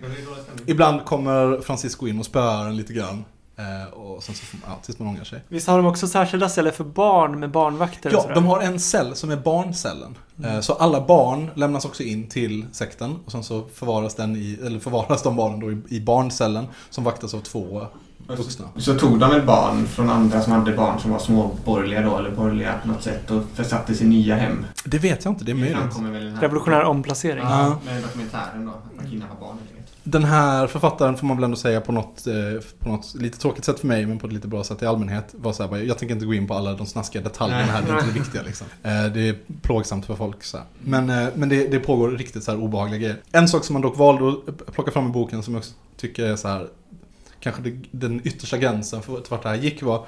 Ibland 0.67 1.05
kommer 1.05 1.61
Francisco 1.61 2.07
in 2.07 2.19
och 2.19 2.27
spöar 2.27 2.67
en 2.67 2.77
lite 2.77 2.93
grann. 2.93 3.25
Eh, 3.57 3.93
och 3.93 4.23
sen 4.23 4.35
så 4.35 4.45
får 4.45 4.59
man, 4.59 4.71
ja, 4.71 4.79
tills 4.85 4.99
man 4.99 5.09
ångrar 5.09 5.25
sig. 5.25 5.41
Visst 5.49 5.67
har 5.69 5.77
de 5.77 5.87
också 5.87 6.09
särskilda 6.09 6.49
celler 6.49 6.71
för 6.71 6.85
barn 6.85 7.41
med 7.41 7.51
barnvakter 7.51 8.11
Ja, 8.13 8.27
de 8.35 8.45
har 8.47 8.61
en 8.61 8.81
cell 8.81 9.15
som 9.17 9.31
är 9.31 9.37
barncellen. 9.37 10.19
Eh, 10.45 10.61
Så 10.61 10.73
alla 10.73 11.01
barn 11.07 11.51
lämnas 11.55 11.85
också 11.85 12.03
in 12.03 12.29
till 12.29 12.67
sekten 12.73 13.17
och 13.25 13.33
sen 13.33 13.45
så 13.45 13.65
förvaras, 13.75 14.15
den 14.15 14.37
i, 14.37 14.59
eller 14.67 14.79
förvaras 14.79 15.23
de 15.23 15.37
barnen 15.37 15.61
då 15.61 15.73
i, 15.73 15.83
i 15.89 16.01
barncellen 16.01 16.67
som 16.91 17.05
vaktas 17.05 17.35
av 17.35 17.41
två 17.41 17.87
vuxna. 18.27 18.65
Så 18.77 18.95
tog 18.95 19.19
de 19.19 19.33
ett 19.33 19.47
barn 19.47 19.87
från 19.87 20.11
andra 20.11 20.41
som 20.43 20.53
hade 20.53 20.73
barn 20.73 21.01
som 21.01 21.11
var 21.11 21.19
småborgerliga 21.19 22.03
då, 22.03 22.19
eller 22.19 22.31
borgerliga 22.31 22.75
på 22.83 22.89
något 22.89 23.03
sätt 23.03 23.31
och 23.31 23.43
försattes 23.55 24.01
i 24.03 24.05
nya 24.07 24.37
hem. 24.37 24.67
Det 24.85 24.99
vet 24.99 25.25
jag 25.25 25.33
inte, 25.33 25.45
det 25.45 25.53
är 25.53 25.55
möjligt. 25.55 25.77
framkommer 25.79 26.11
väl 26.11 26.23
i 26.23 26.25
den 26.25 26.35
här... 26.35 26.43
Revolutionär 26.43 26.83
omplacering. 26.85 27.45
Ja, 27.45 27.79
med 27.85 28.03
dokumentären 28.03 28.67
då. 28.67 28.71
att 28.73 28.97
Man 28.97 29.11
kidnappar 29.11 29.37
barn. 29.41 29.57
Den 30.07 30.25
här 30.25 30.67
författaren 30.67 31.17
får 31.17 31.27
man 31.27 31.37
väl 31.37 31.45
ändå 31.45 31.57
säga 31.57 31.81
på 31.81 31.93
något, 31.93 32.27
eh, 32.27 32.65
på 32.79 32.89
något 32.89 33.15
lite 33.15 33.39
tråkigt 33.39 33.65
sätt 33.65 33.81
för 33.81 33.87
mig 33.87 34.07
men 34.07 34.19
på 34.19 34.27
ett 34.27 34.33
lite 34.33 34.49
bra 34.49 34.65
sätt 34.65 34.83
i 34.83 34.87
allmänhet. 34.87 35.35
Var 35.39 35.53
så 35.53 35.67
här, 35.67 35.77
jag 35.77 35.99
tänker 35.99 36.15
inte 36.15 36.27
gå 36.27 36.35
in 36.35 36.47
på 36.47 36.55
alla 36.55 36.73
de 36.73 36.87
snaskiga 36.87 37.23
detaljerna 37.23 37.63
här, 37.63 37.83
det 37.83 37.93
är 37.93 37.95
inte 37.95 38.07
det 38.07 38.19
viktiga 38.19 38.43
liksom. 38.43 38.67
Eh, 38.83 39.05
det 39.05 39.29
är 39.29 39.37
plågsamt 39.63 40.07
för 40.07 40.15
folk. 40.15 40.45
Så 40.45 40.57
här. 40.57 40.67
Men, 40.85 41.11
eh, 41.11 41.29
men 41.35 41.49
det, 41.49 41.69
det 41.69 41.79
pågår 41.79 42.11
riktigt 42.11 42.45
så 42.45 42.51
här 42.51 42.59
obehagliga 42.59 42.99
grejer. 42.99 43.17
En 43.33 43.49
sak 43.49 43.65
som 43.65 43.73
man 43.73 43.83
dock 43.83 43.99
valde 43.99 44.29
att 44.47 44.73
plocka 44.73 44.91
fram 44.91 45.07
i 45.07 45.11
boken 45.13 45.43
som 45.43 45.55
jag 45.55 45.61
också 45.61 45.73
tycker 45.97 46.27
är 46.27 46.37
så 46.37 46.49
här 46.49 46.67
kanske 47.41 47.63
det, 47.63 47.77
den 47.91 48.21
yttersta 48.25 48.59
gränsen 48.59 49.03
för 49.03 49.23
vart 49.31 49.43
det 49.43 49.49
här 49.49 49.57
gick 49.57 49.83
var 49.83 50.07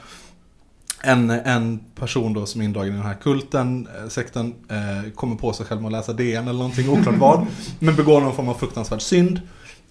en, 1.03 1.31
en 1.31 1.81
person 1.95 2.33
då 2.33 2.47
som 2.47 2.61
är 2.61 2.65
indragen 2.65 2.93
i 2.93 2.97
den 2.97 3.07
här 3.07 3.15
kulten, 3.15 3.89
sekten, 4.09 4.55
eh, 4.69 5.11
kommer 5.11 5.37
på 5.37 5.53
sig 5.53 5.67
själv 5.67 5.81
med 5.81 5.87
att 5.87 5.93
läsa 5.93 6.13
DN 6.13 6.49
eller 6.49 6.59
någonting, 6.59 6.89
oklart 6.89 7.19
vad. 7.19 7.47
Men 7.79 7.97
begår 7.97 8.21
någon 8.21 8.35
form 8.35 8.49
av 8.49 8.55
fruktansvärd 8.55 9.03
synd. 9.03 9.41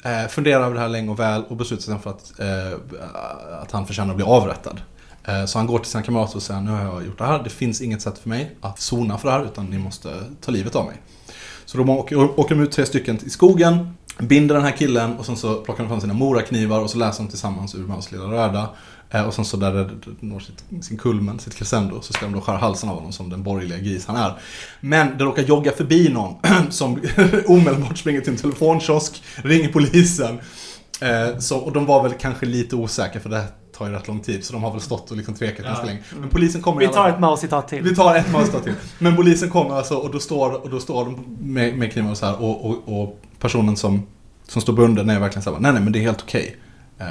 Eh, 0.05 0.27
funderar 0.27 0.63
över 0.65 0.75
det 0.75 0.81
här 0.81 0.89
länge 0.89 1.11
och 1.11 1.19
väl 1.19 1.43
och 1.49 1.57
beslutar 1.57 1.83
sig 1.83 1.99
för 1.99 2.09
att, 2.09 2.39
eh, 2.39 2.79
att 3.61 3.71
han 3.71 3.87
förtjänar 3.87 4.09
att 4.09 4.15
bli 4.15 4.25
avrättad. 4.25 4.81
Eh, 5.23 5.45
så 5.45 5.57
han 5.57 5.67
går 5.67 5.79
till 5.79 5.91
sina 5.91 6.03
kamrater 6.03 6.35
och 6.35 6.43
säger 6.43 6.61
nu 6.61 6.71
har 6.71 6.83
jag 6.83 7.05
gjort 7.05 7.17
det 7.17 7.25
här, 7.25 7.43
det 7.43 7.49
finns 7.49 7.81
inget 7.81 8.01
sätt 8.01 8.17
för 8.17 8.29
mig 8.29 8.55
att 8.61 8.79
sona 8.79 9.17
för 9.17 9.27
det 9.27 9.33
här 9.33 9.45
utan 9.45 9.65
ni 9.65 9.77
måste 9.77 10.09
ta 10.41 10.51
livet 10.51 10.75
av 10.75 10.85
mig. 10.85 10.95
Så 11.65 11.77
de 11.77 11.89
åker, 11.89 12.39
åker 12.39 12.55
de 12.55 12.61
ut 12.61 12.71
tre 12.71 12.85
stycken 12.85 13.19
i 13.25 13.29
skogen, 13.29 13.97
binder 14.19 14.55
den 14.55 14.63
här 14.63 14.71
killen 14.71 15.17
och 15.17 15.25
sen 15.25 15.37
så 15.37 15.55
plockar 15.55 15.83
de 15.83 15.89
fram 15.89 16.01
sina 16.01 16.13
moraknivar 16.13 16.79
och 16.79 16.89
så 16.89 16.97
läser 16.97 17.23
de 17.23 17.29
tillsammans 17.29 17.75
ur 17.75 17.87
Maus 17.87 18.11
lilla 18.11 18.23
röda. 18.23 18.69
Eh, 19.09 19.27
Och 19.27 19.33
sen 19.33 19.45
så 19.45 19.57
där 19.57 19.73
det 19.73 19.89
når 20.19 20.39
sitt, 20.39 20.85
sin 20.85 20.97
kulmen, 20.97 21.39
sitt 21.39 21.55
crescendo, 21.55 22.01
så 22.01 22.13
ska 22.13 22.25
de 22.25 22.33
då 22.33 22.41
skära 22.41 22.57
halsen 22.57 22.89
av 22.89 22.95
honom 22.95 23.11
som 23.11 23.29
den 23.29 23.43
borgerliga 23.43 23.79
gris 23.79 24.05
han 24.05 24.15
är. 24.15 24.33
Men 24.81 25.17
det 25.17 25.23
råkar 25.23 25.43
jogga 25.43 25.71
förbi 25.71 26.09
någon 26.09 26.35
som 26.69 27.01
omedelbart 27.45 27.97
springer 27.97 28.21
till 28.21 28.31
en 28.33 28.37
telefonkiosk, 28.39 29.23
ringer 29.35 29.67
polisen. 29.71 30.39
Eh, 31.01 31.37
Så, 31.39 31.57
och 31.57 31.71
de 31.71 31.85
var 31.85 32.03
väl 32.03 32.13
kanske 32.19 32.45
lite 32.45 32.75
osäkra 32.75 33.21
för 33.21 33.29
det 33.29 33.43
tar 33.77 33.87
ju 33.87 33.91
rätt 33.93 34.07
lång 34.07 34.19
tid, 34.19 34.45
så 34.45 34.53
de 34.53 34.63
har 34.63 34.71
väl 34.71 34.81
stått 34.81 35.11
och 35.11 35.17
liksom 35.17 35.33
tvekat 35.33 35.65
ganska 35.65 35.85
länge. 35.85 35.99
Men 36.19 36.29
polisen 36.29 36.61
kommer 36.61 36.79
Vi 36.81 36.87
tar 36.87 37.09
ett 37.09 37.19
Mao-citat 37.19 37.67
till. 37.67 37.83
Vi 37.83 37.95
tar 37.95 38.15
ett 38.15 38.31
Mazda 38.31 38.59
till. 38.59 38.73
Men 38.99 39.15
polisen 39.15 39.49
kommer 39.49 39.75
alltså 39.75 39.95
och 39.95 40.11
då 40.11 40.19
står, 40.19 40.63
och 40.63 40.69
då 40.69 40.79
står 40.79 41.05
de 41.05 41.37
med, 41.41 41.77
med 41.77 41.93
knivar 41.93 42.11
och 42.11 42.17
så 42.17 42.25
här 42.25 42.41
och, 42.41 42.65
och, 42.65 43.01
och 43.01 43.21
personen 43.39 43.77
som, 43.77 44.07
som 44.47 44.61
står 44.61 44.73
bunden 44.73 45.09
är 45.09 45.19
verkligen 45.19 45.43
så 45.43 45.51
här, 45.53 45.59
nej 45.59 45.73
nej 45.73 45.81
men 45.81 45.93
det 45.93 45.99
är 45.99 46.01
helt 46.01 46.21
okej. 46.21 46.55
Eh, 46.99 47.05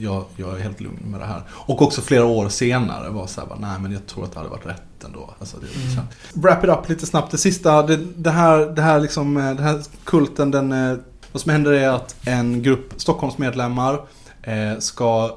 jag, 0.00 0.24
jag 0.36 0.56
är 0.56 0.62
helt 0.62 0.80
lugn 0.80 1.02
med 1.04 1.20
det 1.20 1.26
här. 1.26 1.42
Och 1.50 1.82
också 1.82 2.00
flera 2.00 2.24
år 2.24 2.48
senare 2.48 3.10
var 3.10 3.26
så 3.26 3.40
här, 3.40 3.48
bara, 3.48 3.58
nej 3.58 3.80
men 3.80 3.92
jag 3.92 4.06
tror 4.06 4.24
att 4.24 4.32
det 4.32 4.38
hade 4.38 4.50
varit 4.50 4.66
rätt 4.66 5.04
ändå. 5.04 5.30
Alltså, 5.38 5.56
det, 5.56 5.92
mm. 5.92 6.06
Wrap 6.34 6.64
it 6.64 6.70
up 6.70 6.88
lite 6.88 7.06
snabbt. 7.06 7.30
Det 7.30 7.38
sista, 7.38 7.82
det, 7.82 7.96
det 7.96 8.30
här, 8.30 8.58
det 8.58 8.82
här 8.82 9.00
liksom, 9.00 9.36
eh, 9.36 9.44
den 9.44 9.64
här 9.64 9.82
kulten, 10.04 10.50
den, 10.50 10.72
eh, 10.72 10.98
vad 11.32 11.42
som 11.42 11.52
händer 11.52 11.72
är 11.72 11.88
att 11.88 12.16
en 12.26 12.62
grupp 12.62 12.92
Stockholmsmedlemmar 12.96 14.00
eh, 14.42 14.78
ska, 14.78 15.36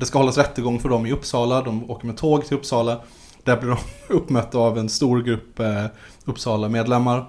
det 0.00 0.06
ska 0.06 0.18
hållas 0.18 0.38
rättegång 0.38 0.80
för 0.80 0.88
dem 0.88 1.06
i 1.06 1.12
Uppsala. 1.12 1.62
De 1.62 1.90
åker 1.90 2.06
med 2.06 2.16
tåg 2.16 2.46
till 2.46 2.56
Uppsala. 2.56 3.00
Där 3.44 3.56
blir 3.56 3.70
de 3.70 3.78
uppmötta 4.14 4.58
av 4.58 4.78
en 4.78 4.88
stor 4.88 5.22
grupp 5.22 5.60
Uppsala-medlemmar. 6.24 7.26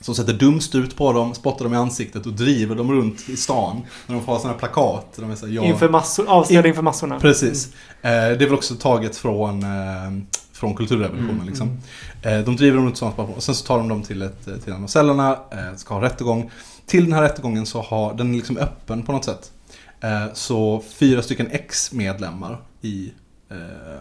Som 0.00 0.14
sätter 0.14 0.32
dumstut 0.32 0.96
på 0.96 1.12
dem, 1.12 1.34
spottar 1.34 1.64
dem 1.64 1.74
i 1.74 1.76
ansiktet 1.76 2.26
och 2.26 2.32
driver 2.32 2.74
dem 2.74 2.92
runt 2.92 3.28
i 3.28 3.36
stan. 3.36 3.82
När 4.06 4.14
de 4.14 4.24
får 4.24 4.32
ha 4.32 4.38
sådana 4.38 4.52
här 4.52 4.58
plakat. 4.58 5.12
De 5.16 5.30
är 5.30 5.36
så 5.36 5.46
här, 5.46 5.52
ja, 5.52 5.64
Inför 5.64 5.88
massor, 5.88 6.28
avslöjade 6.28 6.68
inför 6.68 6.82
massorna. 6.82 7.20
Precis. 7.20 7.66
Eh, 8.02 8.10
det 8.10 8.10
är 8.12 8.36
väl 8.36 8.54
också 8.54 8.74
taget 8.74 9.16
från, 9.16 9.62
eh, 9.62 10.22
från 10.52 10.74
kulturrevolutionen. 10.74 11.34
Mm, 11.34 11.46
liksom. 11.46 11.80
Eh, 12.22 12.38
de 12.38 12.56
driver 12.56 12.76
dem 12.76 12.86
runt 12.86 12.96
sådana 12.96 13.22
och 13.22 13.42
sen 13.42 13.54
så 13.54 13.66
tar 13.66 13.78
de 13.78 13.88
dem 13.88 14.02
till, 14.02 14.22
ett, 14.22 14.44
till 14.64 14.72
en 14.72 14.84
av 14.84 14.88
cellerna, 14.88 15.38
eh, 15.50 15.76
ska 15.76 15.94
ha 15.94 16.02
rättegång. 16.02 16.50
Till 16.86 17.04
den 17.04 17.12
här 17.12 17.22
rättegången 17.22 17.66
så 17.66 17.82
har 17.82 18.14
den 18.14 18.34
är 18.34 18.36
liksom 18.36 18.56
öppen 18.56 19.02
på 19.02 19.12
något 19.12 19.24
sätt. 19.24 19.52
Eh, 20.00 20.32
så 20.32 20.82
fyra 20.88 21.22
stycken 21.22 21.48
ex-medlemmar 21.50 22.60
i 22.80 23.12
eh, 23.50 24.00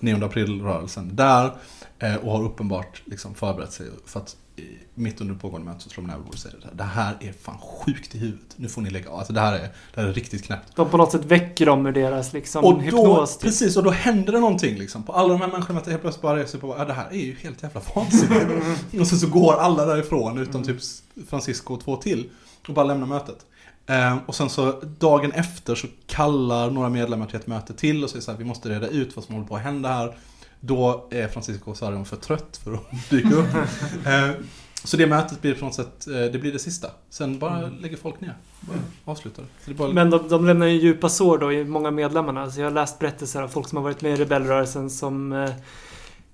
9 0.00 0.24
april-rörelsen 0.24 1.16
där 1.16 1.50
eh, 1.98 2.14
och 2.14 2.32
har 2.32 2.44
uppenbart 2.44 3.02
liksom 3.04 3.34
förberett 3.34 3.72
sig 3.72 3.86
för 4.06 4.20
att 4.20 4.36
mitt 4.94 5.20
under 5.20 5.34
pågående 5.34 5.70
möte 5.70 5.82
så 5.84 5.90
slår 5.90 6.02
de 6.02 6.10
näven 6.10 6.26
och 6.26 6.34
säger 6.34 6.58
det 6.72 6.82
här 6.82 7.16
är 7.20 7.32
fan 7.32 7.58
sjukt 7.58 8.14
i 8.14 8.18
huvudet. 8.18 8.54
Nu 8.56 8.68
får 8.68 8.82
ni 8.82 8.90
lägga 8.90 9.10
av. 9.10 9.18
Alltså 9.18 9.32
det 9.32 9.40
här 9.40 9.54
är, 9.54 9.68
det 9.94 10.00
här 10.00 10.08
är 10.08 10.12
riktigt 10.12 10.44
knäppt. 10.44 10.76
De 10.76 10.88
på 10.88 10.96
något 10.96 11.12
sätt 11.12 11.24
väcker 11.24 11.66
dem 11.66 11.86
ur 11.86 11.92
deras 11.92 12.32
liksom, 12.32 12.64
Och 12.64 12.74
då, 12.74 12.80
hypnos. 12.80 13.36
Typ. 13.36 13.42
precis, 13.42 13.76
och 13.76 13.82
då 13.82 13.90
händer 13.90 14.32
det 14.32 14.40
någonting 14.40 14.78
liksom. 14.78 15.02
På 15.02 15.12
alla 15.12 15.28
de 15.28 15.40
här 15.40 15.48
människorna 15.48 15.80
att 15.80 15.86
helt 15.86 16.00
plötsligt 16.00 16.22
bara 16.22 16.36
reser 16.36 16.58
på 16.58 16.76
ja, 16.78 16.84
det 16.84 16.92
här 16.92 17.08
är 17.10 17.18
ju 17.18 17.36
helt 17.42 17.62
jävla 17.62 17.80
vansinnigt. 17.94 18.50
och 19.00 19.06
sen 19.06 19.18
så 19.18 19.26
går 19.26 19.54
alla 19.54 19.86
därifrån 19.86 20.38
utom 20.38 20.62
typ 20.62 20.78
Francisco 21.28 21.74
och 21.74 21.84
två 21.84 21.96
till. 21.96 22.30
Och 22.68 22.74
bara 22.74 22.84
lämnar 22.84 23.06
mötet. 23.06 23.46
Eh, 23.86 24.16
och 24.26 24.34
sen 24.34 24.50
så 24.50 24.80
dagen 24.98 25.32
efter 25.32 25.74
så 25.74 25.86
kallar 26.06 26.70
några 26.70 26.88
medlemmar 26.88 27.26
till 27.26 27.36
ett 27.36 27.46
möte 27.46 27.74
till 27.74 28.04
och 28.04 28.10
säger 28.10 28.22
så 28.22 28.30
här, 28.30 28.38
vi 28.38 28.44
måste 28.44 28.68
reda 28.68 28.88
ut 28.88 29.16
vad 29.16 29.24
som 29.24 29.34
håller 29.34 29.48
på 29.48 29.56
att 29.56 29.62
hända 29.62 29.88
här. 29.88 30.16
Då 30.64 31.08
är 31.10 31.28
Francisco 31.28 31.74
Sarrion 31.74 32.04
för 32.04 32.16
trött 32.16 32.60
för 32.64 32.74
att 32.74 32.80
dyka 33.10 33.34
upp. 33.34 33.46
Eh, 34.06 34.30
så 34.84 34.96
det 34.96 35.06
mötet 35.06 35.42
blir 35.42 35.54
på 35.54 35.64
något 35.64 35.74
sätt, 35.74 36.06
eh, 36.06 36.12
det 36.12 36.38
blir 36.38 36.52
det 36.52 36.58
sista. 36.58 36.88
Sen 37.10 37.38
bara 37.38 37.68
lägger 37.80 37.96
folk 37.96 38.20
ner. 38.20 38.36
Bara 38.60 38.78
avslutar. 39.04 39.42
Så 39.42 39.48
det 39.64 39.72
är 39.72 39.74
bara... 39.74 39.92
Men 39.92 40.10
de, 40.10 40.28
de 40.28 40.46
lämnar 40.46 40.66
ju 40.66 40.80
djupa 40.80 41.08
sår 41.08 41.38
då 41.38 41.52
i 41.52 41.64
många 41.64 41.90
medlemmarna. 41.90 42.50
Så 42.50 42.60
jag 42.60 42.66
har 42.66 42.70
läst 42.70 42.98
berättelser 42.98 43.42
av 43.42 43.48
folk 43.48 43.68
som 43.68 43.76
har 43.76 43.82
varit 43.82 44.02
med 44.02 44.12
i 44.12 44.16
rebellrörelsen 44.16 44.90
som 44.90 45.32
eh, 45.32 45.50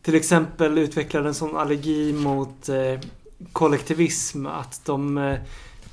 till 0.03 0.15
exempel 0.15 0.79
utvecklade 0.79 1.29
en 1.29 1.35
sån 1.35 1.57
allergi 1.57 2.13
mot 2.13 2.69
eh, 2.69 3.01
kollektivism 3.53 4.47
att 4.47 4.85
de 4.85 5.19
eh, 5.19 5.39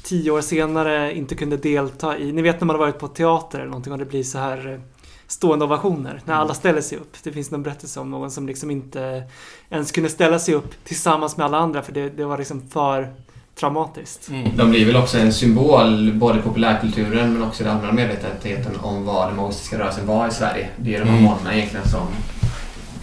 tio 0.03 0.31
år 0.31 0.41
senare 0.41 1.15
inte 1.17 1.35
kunde 1.35 1.57
delta 1.57 2.17
i... 2.17 2.31
Ni 2.31 2.41
vet 2.41 2.59
när 2.61 2.65
man 2.65 2.75
har 2.75 2.85
varit 2.85 2.99
på 2.99 3.07
teater 3.07 3.59
eller 3.59 3.69
någonting 3.69 3.93
och 3.93 3.99
det 3.99 4.05
blir 4.05 4.23
så 4.23 4.37
här 4.37 4.73
eh, 4.73 4.79
stående 5.27 5.65
ovationer. 5.65 6.21
När 6.25 6.33
alla 6.33 6.53
ställer 6.53 6.81
sig 6.81 6.97
upp. 6.97 7.17
Det 7.23 7.31
finns 7.31 7.51
någon 7.51 7.63
berättelse 7.63 7.99
om 7.99 8.11
någon 8.11 8.31
som 8.31 8.47
liksom 8.47 8.71
inte 8.71 9.23
ens 9.69 9.91
kunde 9.91 10.09
ställa 10.09 10.39
sig 10.39 10.53
upp 10.53 10.73
tillsammans 10.83 11.37
med 11.37 11.45
alla 11.45 11.57
andra 11.57 11.81
för 11.81 11.91
det, 11.91 12.09
det 12.09 12.25
var 12.25 12.37
liksom 12.37 12.61
för 12.69 13.13
traumatiskt. 13.59 14.29
De 14.55 14.69
blir 14.69 14.85
väl 14.85 14.95
också 14.95 15.17
en 15.17 15.33
symbol, 15.33 16.13
både 16.13 16.39
i 16.39 16.41
populärkulturen 16.41 17.33
men 17.33 17.43
också 17.43 17.63
i 17.63 17.65
den 17.65 17.75
allmänna 17.75 17.93
medvetenheten 17.93 18.75
om 18.81 19.05
vad 19.05 19.27
den 19.29 19.35
maoistiska 19.35 19.79
rörelsen 19.79 20.07
var 20.07 20.27
i 20.27 20.31
Sverige. 20.31 20.69
Det 20.77 20.95
är 20.95 20.99
de 20.99 21.05
här 21.05 21.17
Mm. 21.17 21.23
månaderna 21.23 21.53
egentligen 21.55 21.87
som 21.87 22.07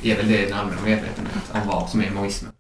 är 0.03 0.17
väl 0.17 0.29
det 0.29 0.43
i 0.43 0.51
den 0.51 0.59
allmänna 0.59 0.81
medvetenheten 0.85 1.63
om 1.63 1.69
vad 1.69 1.89
som 1.91 2.01
är 2.01 2.11
maoismen. 2.11 2.53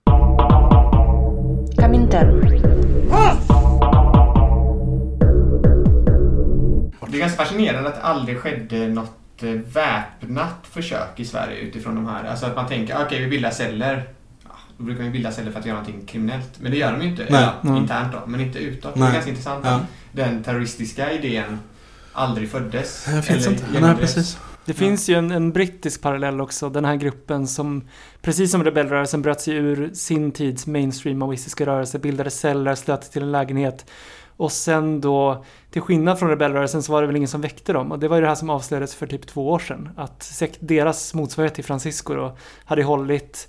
Det 7.10 7.18
är 7.18 7.20
ganska 7.20 7.44
fascinerande 7.44 7.88
att 7.88 7.94
det 7.94 8.02
aldrig 8.02 8.38
skedde 8.38 8.88
något 8.88 9.10
väpnat 9.51 10.55
försök 10.62 11.20
i 11.20 11.24
Sverige 11.24 11.59
utifrån 11.59 11.95
de 11.95 12.07
här. 12.07 12.24
Alltså 12.24 12.47
att 12.47 12.57
man 12.57 12.68
tänker, 12.68 13.05
okej 13.07 13.20
vi 13.22 13.28
bildar 13.28 13.51
celler. 13.51 14.09
Ja, 14.45 14.51
Då 14.78 14.84
brukar 14.84 15.05
vi 15.05 15.11
bilda 15.11 15.32
celler 15.32 15.51
för 15.53 15.61
att 15.61 15.66
göra 15.66 15.78
någonting 15.78 16.07
kriminellt. 16.07 16.51
Men 16.61 16.70
det 16.72 16.78
gör 16.78 16.93
de 16.93 17.03
ju 17.03 17.09
inte. 17.09 17.26
Nej. 17.30 17.49
Mm. 17.64 17.76
internt 17.76 18.12
då, 18.12 18.22
men 18.26 18.40
inte 18.40 18.59
utåt. 18.59 18.95
Det 18.95 19.01
Nej. 19.01 19.09
är 19.09 19.12
ganska 19.12 19.30
intressant 19.30 19.64
Ja. 19.64 19.74
att 19.74 19.82
den 20.12 20.43
terroristiska 20.43 21.12
idén 21.12 21.59
aldrig 22.12 22.51
föddes. 22.51 23.05
Det 23.05 23.22
finns 23.22 23.47
eller 23.47 23.57
inte. 23.57 23.80
Nej, 23.80 23.97
precis. 23.97 24.38
Det 24.64 24.74
finns 24.74 25.09
ju 25.09 25.14
en, 25.14 25.30
en 25.30 25.53
brittisk 25.53 26.03
parallell 26.03 26.40
också, 26.40 26.68
den 26.70 26.84
här 26.84 26.97
gruppen 26.97 27.47
som 27.47 27.88
precis 28.22 28.51
som 28.51 28.64
rebellrörelsen 28.64 29.22
bröt 29.22 29.40
sig 29.40 29.55
ur 29.55 29.90
sin 29.95 30.32
tids 30.32 30.66
mainstream 30.66 31.18
maoistiska 31.18 31.66
rörelse, 31.66 31.99
bildade 31.99 32.30
celler, 32.30 32.74
slöt 32.74 33.12
till 33.12 33.22
en 33.22 33.32
lägenhet 33.32 33.86
Och 34.37 34.53
sen 34.53 35.01
då, 35.01 35.45
till 35.70 35.83
skillnad 35.83 36.18
från 36.18 36.28
rebellrörelsen 36.28 36.83
så 36.83 36.93
var 36.93 37.01
det 37.01 37.07
väl 37.07 37.16
ingen 37.16 37.28
som 37.28 37.41
väckte 37.41 37.72
dem. 37.72 37.93
Och 37.93 37.99
det 37.99 38.09
var 38.09 38.16
ju 38.16 38.22
det 38.22 38.28
här 38.28 38.35
som 38.35 38.51
avslöjades 38.51 38.95
för 38.95 39.07
typ 39.07 39.26
två 39.26 39.51
år 39.51 39.59
sedan. 39.59 39.89
Att 39.97 40.43
deras 40.61 41.14
motsvarighet 41.14 41.55
till 41.55 41.64
Francisco 41.64 42.14
då 42.14 42.37
hade 42.64 42.83
hållit, 42.83 43.49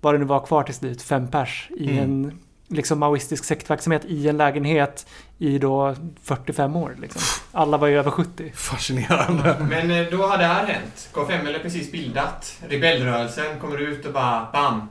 vad 0.00 0.14
det 0.14 0.18
nu 0.18 0.24
var 0.24 0.46
kvar 0.46 0.62
till 0.62 0.74
slut, 0.74 1.02
fem 1.02 1.28
pers 1.28 1.68
i 1.76 1.90
Mm. 1.90 2.04
en 2.04 2.38
liksom 2.68 2.98
maoistisk 2.98 3.44
sektverksamhet 3.44 4.04
i 4.04 4.28
en 4.28 4.36
lägenhet 4.36 5.06
i 5.38 5.58
då 5.58 5.94
45 6.22 6.76
år. 6.76 6.96
Liksom. 7.00 7.22
Alla 7.52 7.76
var 7.76 7.86
ju 7.88 7.98
över 7.98 8.10
70. 8.10 8.52
Fascinerande. 8.54 9.56
Men 9.70 9.90
eh, 9.90 10.06
då 10.10 10.16
har 10.26 10.38
det 10.38 10.44
här 10.44 10.66
hänt. 10.66 11.08
KFM 11.12 11.46
är 11.46 11.58
precis 11.58 11.92
bildat. 11.92 12.58
Rebellrörelsen 12.68 13.60
kommer 13.60 13.78
ut 13.78 14.06
och 14.06 14.12
bara 14.12 14.48
BAM! 14.52 14.88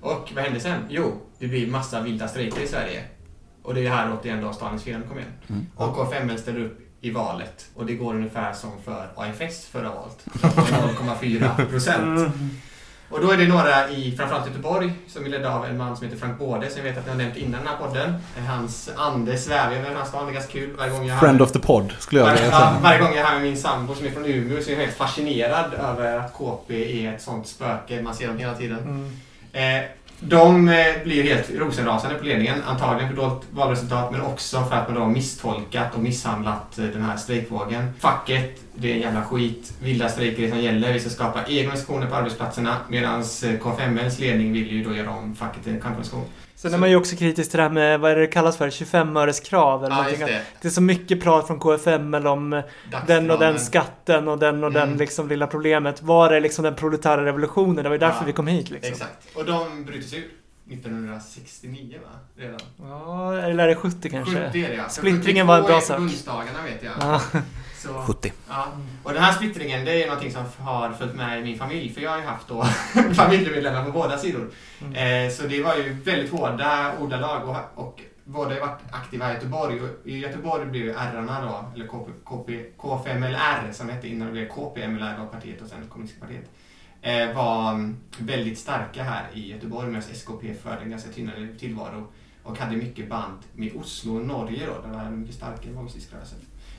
Och 0.00 0.32
vad 0.34 0.44
händer 0.44 0.60
sen? 0.60 0.80
Jo, 0.88 1.12
det 1.38 1.46
blir 1.46 1.66
massa 1.70 2.00
vilda 2.00 2.28
strejker 2.28 2.60
i 2.62 2.66
Sverige. 2.66 3.04
Och 3.66 3.74
det 3.74 3.86
är 3.86 3.90
här 3.90 4.12
återigen 4.12 4.40
då 4.40 4.52
Stalins 4.52 4.82
fiende 4.84 5.06
kom 5.06 5.18
igen. 5.18 5.32
Mm. 5.48 5.66
Och 5.76 5.94
KFM 5.96 6.38
ställer 6.38 6.60
upp 6.60 6.78
i 7.00 7.10
valet. 7.10 7.66
Och 7.74 7.86
det 7.86 7.94
går 7.94 8.14
ungefär 8.14 8.52
som 8.52 8.70
för 8.84 9.08
AFS 9.16 9.66
förra 9.66 9.88
valet. 9.88 10.24
0,4 10.32 11.66
procent. 11.70 12.34
Och 13.10 13.20
då 13.20 13.30
är 13.30 13.36
det 13.36 13.48
några 13.48 13.88
i 13.88 14.16
framförallt 14.16 14.46
Göteborg 14.46 14.92
som 15.08 15.24
är 15.24 15.28
ledda 15.28 15.54
av 15.54 15.64
en 15.64 15.78
man 15.78 15.96
som 15.96 16.06
heter 16.06 16.18
Frank 16.18 16.38
Både 16.38 16.70
som 16.70 16.78
jag 16.78 16.84
vet 16.84 16.98
att 16.98 17.04
ni 17.04 17.10
har 17.10 17.18
nämnt 17.18 17.36
innan 17.36 17.60
den 17.60 17.68
här 17.68 17.76
podden. 17.76 18.14
Hans 18.48 18.90
ande 18.96 19.38
svävar 19.38 19.72
över 19.72 19.88
den 19.88 19.96
här 19.96 20.04
stan. 20.04 20.26
Det 20.26 20.32
är 20.32 20.34
ganska 20.34 20.52
kul 20.52 20.76
varje 20.76 20.92
gång 20.92 21.06
jag 21.06 21.20
Friend 21.20 21.42
of 21.42 21.52
the 21.52 21.58
pod 21.58 21.94
skulle 21.98 22.20
jag 22.20 22.30
vilja 22.30 22.46
ja, 22.46 22.58
säga. 22.58 22.78
varje 22.82 22.98
gång 22.98 23.08
jag 23.08 23.18
är 23.18 23.24
här 23.24 23.34
med 23.34 23.42
min 23.42 23.56
sambo 23.56 23.94
som 23.94 24.06
är 24.06 24.10
från 24.10 24.24
Umeå 24.24 24.62
så 24.62 24.70
är 24.70 24.74
jag 24.74 24.80
helt 24.80 24.96
fascinerad 24.96 25.74
över 25.74 26.18
att 26.18 26.32
KP 26.32 27.06
är 27.06 27.14
ett 27.14 27.22
sånt 27.22 27.46
spöke. 27.46 28.02
Man 28.02 28.14
ser 28.14 28.28
dem 28.28 28.38
hela 28.38 28.54
tiden. 28.54 28.78
Mm. 28.78 29.12
Eh, 29.52 29.88
de 30.20 30.68
eh, 30.68 31.02
blir 31.04 31.22
helt 31.22 31.50
rosenrasande 31.50 32.18
på 32.18 32.24
ledningen. 32.24 32.62
Antagligen 32.66 33.08
för 33.08 33.16
dåligt 33.16 33.42
valresultat 33.50 34.12
men 34.12 34.20
också 34.20 34.64
för 34.64 34.76
att 34.76 34.88
man 34.88 34.94
då 34.94 35.00
har 35.02 35.10
misstolkat 35.10 35.94
och 35.94 36.02
misshandlat 36.02 36.78
eh, 36.78 36.84
den 36.84 37.02
här 37.02 37.16
strejkvågen. 37.16 37.92
Facket, 37.98 38.60
det 38.74 38.90
är 38.90 38.94
en 38.94 39.00
jävla 39.00 39.24
skit. 39.24 39.72
Vilda 39.82 40.08
strejker 40.08 40.42
är 40.42 40.50
som 40.50 40.60
gäller. 40.60 40.92
Vi 40.92 41.00
ska 41.00 41.10
skapa 41.10 41.44
egna 41.46 41.58
organisationer 41.58 42.06
på 42.06 42.14
arbetsplatserna. 42.14 42.76
Medan 42.88 43.20
eh, 43.20 43.58
KFMLs 43.58 44.18
ledning 44.18 44.52
vill 44.52 44.72
ju 44.72 44.84
då 44.84 44.96
göra 44.96 45.10
om 45.10 45.34
facket 45.34 45.64
till 45.64 45.72
en 45.72 45.80
kamporganisation. 45.80 46.24
Sen 46.70 46.74
är 46.74 46.78
man 46.78 46.90
ju 46.90 46.96
också 46.96 47.16
kritisk 47.16 47.50
till 47.50 47.56
det 47.56 47.62
här 47.62 47.70
med, 47.70 48.00
vad 48.00 48.10
är 48.10 48.14
det 48.14 48.20
det 48.20 48.26
kallas 48.26 48.56
för, 48.56 48.70
25-öreskrav 48.70 49.84
eller 49.84 49.96
Ja, 49.96 50.02
någonting. 50.02 50.26
det. 50.26 50.42
Det 50.62 50.68
är 50.68 50.72
så 50.72 50.80
mycket 50.82 51.22
prat 51.22 51.46
från 51.46 51.58
KFML 51.60 52.26
om 52.26 52.62
den 53.06 53.30
och 53.30 53.38
den 53.38 53.58
skatten 53.58 54.28
och 54.28 54.38
den 54.38 54.64
och 54.64 54.72
den 54.72 54.82
Mm. 54.88 54.98
liksom 54.98 55.28
lilla 55.28 55.46
problemet. 55.46 56.02
Var 56.02 56.30
är 56.30 56.40
liksom 56.40 56.64
den 56.64 56.74
proletära 56.74 57.24
revolutionen? 57.24 57.76
Det 57.76 57.82
var 57.82 57.92
ju 57.94 57.98
därför 57.98 58.20
Ja, 58.20 58.26
vi 58.26 58.32
kom 58.32 58.46
hit 58.46 58.70
liksom. 58.70 58.92
Exakt. 58.92 59.36
Och 59.36 59.44
de 59.44 59.84
bryter 59.84 60.08
sig 60.08 60.18
ur 60.18 60.24
1969 60.72 61.98
va? 62.04 62.10
Redan. 62.36 62.60
Ja, 62.82 63.38
eller 63.38 63.64
är 63.64 63.68
det 63.68 63.74
70 63.76 64.10
kanske? 64.10 64.46
70 64.46 64.64
är 64.64 64.68
det 64.68 64.74
ja. 64.74 64.88
Splittringen 64.88 65.46
var 65.46 65.56
en 65.58 65.64
bra 65.64 65.80
72 65.80 65.84
är 65.84 65.86
sak. 65.86 65.96
Förbundsdagarna 65.96 66.62
vet 66.64 66.82
jag. 66.82 66.92
Ja. 67.00 67.20
Så, 67.86 67.92
70. 67.92 68.32
ja. 68.48 68.66
Och 69.02 69.12
den 69.12 69.22
här 69.22 69.32
splittringen 69.32 69.84
det 69.84 70.02
är 70.02 70.06
någonting 70.06 70.32
som 70.32 70.44
har 70.58 70.92
följt 70.92 71.14
med 71.14 71.40
i 71.40 71.42
min 71.42 71.58
familj. 71.58 71.92
För 71.94 72.00
jag 72.00 72.10
har 72.10 72.18
ju 72.18 72.24
haft 72.24 72.48
då 72.48 72.64
familjemedlemmar 73.14 73.84
på 73.84 73.90
båda 73.90 74.18
sidor. 74.18 74.50
Mm. 74.80 75.26
Eh, 75.26 75.32
så 75.32 75.42
det 75.42 75.62
var 75.62 75.74
ju 75.74 75.92
väldigt 75.92 76.32
hårda 76.32 76.92
ordalag 77.00 77.48
och, 77.48 77.84
och 77.84 78.00
båda 78.24 78.54
har 78.54 78.60
varit 78.60 78.80
aktiva 78.90 79.30
i 79.30 79.34
Göteborg. 79.34 79.80
Och 79.80 79.88
I 80.04 80.18
Göteborg 80.18 80.66
blev 80.66 80.82
ju 80.82 80.90
R-arna 80.90 81.40
då, 81.40 81.64
eller 81.74 81.86
KP, 81.86 82.12
KP, 82.24 82.64
KFMLR 82.76 83.72
som 83.72 83.88
hette 83.88 84.08
innan 84.08 84.26
det 84.26 84.32
blev 84.32 84.48
KPMLR 84.48 85.18
var 85.18 85.26
partiet 85.26 85.62
och 85.62 85.68
sen 85.68 85.88
kommunistiska 85.88 86.26
partiet. 86.26 86.50
Eh, 87.02 87.36
var 87.36 87.70
mm, 87.70 87.96
väldigt 88.18 88.58
starka 88.58 89.02
här 89.02 89.26
i 89.34 89.50
Göteborg 89.52 89.86
medan 89.86 90.02
SKP 90.02 90.54
förde 90.54 90.80
en 90.82 90.90
ganska 90.90 91.10
tynnare 91.10 91.48
tillvaro. 91.58 92.06
Och 92.42 92.58
hade 92.58 92.76
mycket 92.76 93.08
band 93.08 93.38
med 93.52 93.76
Oslo 93.76 94.16
och 94.16 94.26
Norge 94.26 94.66
då, 94.66 94.72
där 94.72 94.88
det 94.88 95.04
var 95.04 95.10
mycket 95.10 95.34
stark 95.34 95.66
maoistisk 95.74 96.12
rörelse. 96.12 96.34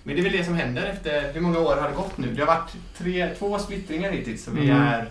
Men 0.08 0.16
det 0.16 0.22
är 0.22 0.24
väl 0.24 0.32
det 0.32 0.44
som 0.44 0.54
händer 0.56 0.84
efter, 0.84 1.34
hur 1.34 1.42
många 1.42 1.60
år 1.60 1.76
har 1.76 1.90
det 1.90 1.96
gått 1.96 2.18
nu? 2.18 2.34
Det 2.34 2.40
har 2.42 2.48
varit 2.48 2.76
tre, 2.98 3.30
två 3.40 3.60
splittringar 3.60 4.12
hittills 4.12 4.44
så 4.44 4.52
vi 4.52 4.70
Mm. 4.70 4.82
är 4.82 5.10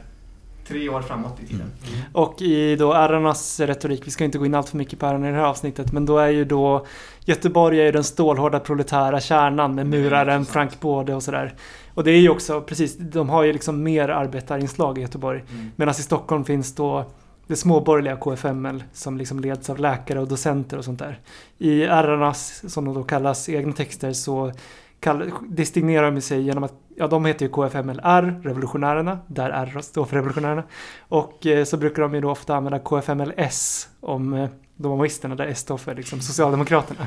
tre 0.69 0.89
år 0.89 1.03
framåt 1.03 1.41
i 1.45 1.47
tiden. 1.47 1.71
Och 2.13 2.43
i 2.43 2.77
då 2.77 2.93
ärarnas 2.93 3.61
retorik, 3.61 4.07
vi 4.07 4.11
ska 4.11 4.25
inte 4.25 4.39
gå 4.39 4.47
in 4.47 4.55
allt 4.55 4.69
för 4.69 4.77
mycket 4.77 4.99
på 4.99 5.07
ärarna 5.07 5.29
i 5.29 5.33
det 5.33 5.37
här 5.37 5.45
avsnittet, 5.45 5.93
men 5.93 6.07
då 6.07 6.19
är 6.19 6.29
ju 6.29 6.45
då 6.45 6.87
Göteborg 7.25 7.81
är 7.81 7.85
ju 7.85 7.93
den 7.93 8.05
stålhårda 8.05 8.61
proletära 8.61 9.21
kärnan 9.21 9.75
med 9.75 9.87
muraren, 9.87 10.45
Frank 10.47 10.81
Både 10.81 11.15
och 11.15 11.23
sådär. 11.23 11.55
Och 11.95 12.05
det 12.05 12.11
är 12.11 12.21
ju 12.21 12.29
också, 12.29 12.61
precis, 12.61 12.97
de 12.99 13.29
har 13.29 13.43
ju 13.43 13.53
liksom 13.53 13.83
mer 13.83 14.09
arbetarinslag 14.09 14.99
i 14.99 15.01
Göteborg. 15.01 15.45
Mm. 15.51 15.71
Medan 15.77 15.93
i 15.93 16.03
Stockholm 16.03 16.45
finns 16.45 16.75
då 16.75 17.05
det 17.47 17.57
småborgerliga 17.57 18.17
KFML 18.17 18.85
som 18.93 19.19
liksom 19.19 19.41
leds 19.41 19.71
av 19.71 19.79
läkare 19.79 20.21
och 20.21 20.29
docenter 20.29 20.79
och 20.79 20.85
sånt 20.85 20.99
där. 20.99 21.21
I 21.59 21.83
ärarnas, 21.83 22.63
som 22.73 22.85
de 22.85 22.95
då 22.95 23.03
kallas, 23.03 23.49
egna 23.49 23.73
texter 23.73 24.13
så 24.13 24.53
kall, 25.01 25.33
distingerar 25.43 26.11
de 26.11 26.21
sig 26.21 26.43
genom 26.43 26.65
att, 26.65 26.75
ja 26.97 27.07
de 27.07 27.25
heter 27.25 27.47
ju 27.47 27.53
KFMLR, 27.53 28.41
revolutionärerna, 28.43 29.19
där 29.27 29.51
R 29.51 29.81
står 29.83 30.05
för 30.05 30.17
revolutionärerna. 30.17 30.63
Och 30.99 31.47
eh, 31.47 31.65
så 31.65 31.77
brukar 31.77 32.03
de 32.03 32.15
ju 32.15 32.21
då 32.21 32.31
ofta 32.31 32.57
använda 32.57 32.79
KFMLS 32.79 33.89
om 34.01 34.35
eh, 34.35 34.49
de 34.77 34.89
maoisterna, 34.89 35.35
där 35.35 35.47
S 35.47 35.59
står 35.59 35.77
för 35.77 35.95
liksom 35.95 36.21
Socialdemokraterna. 36.21 37.07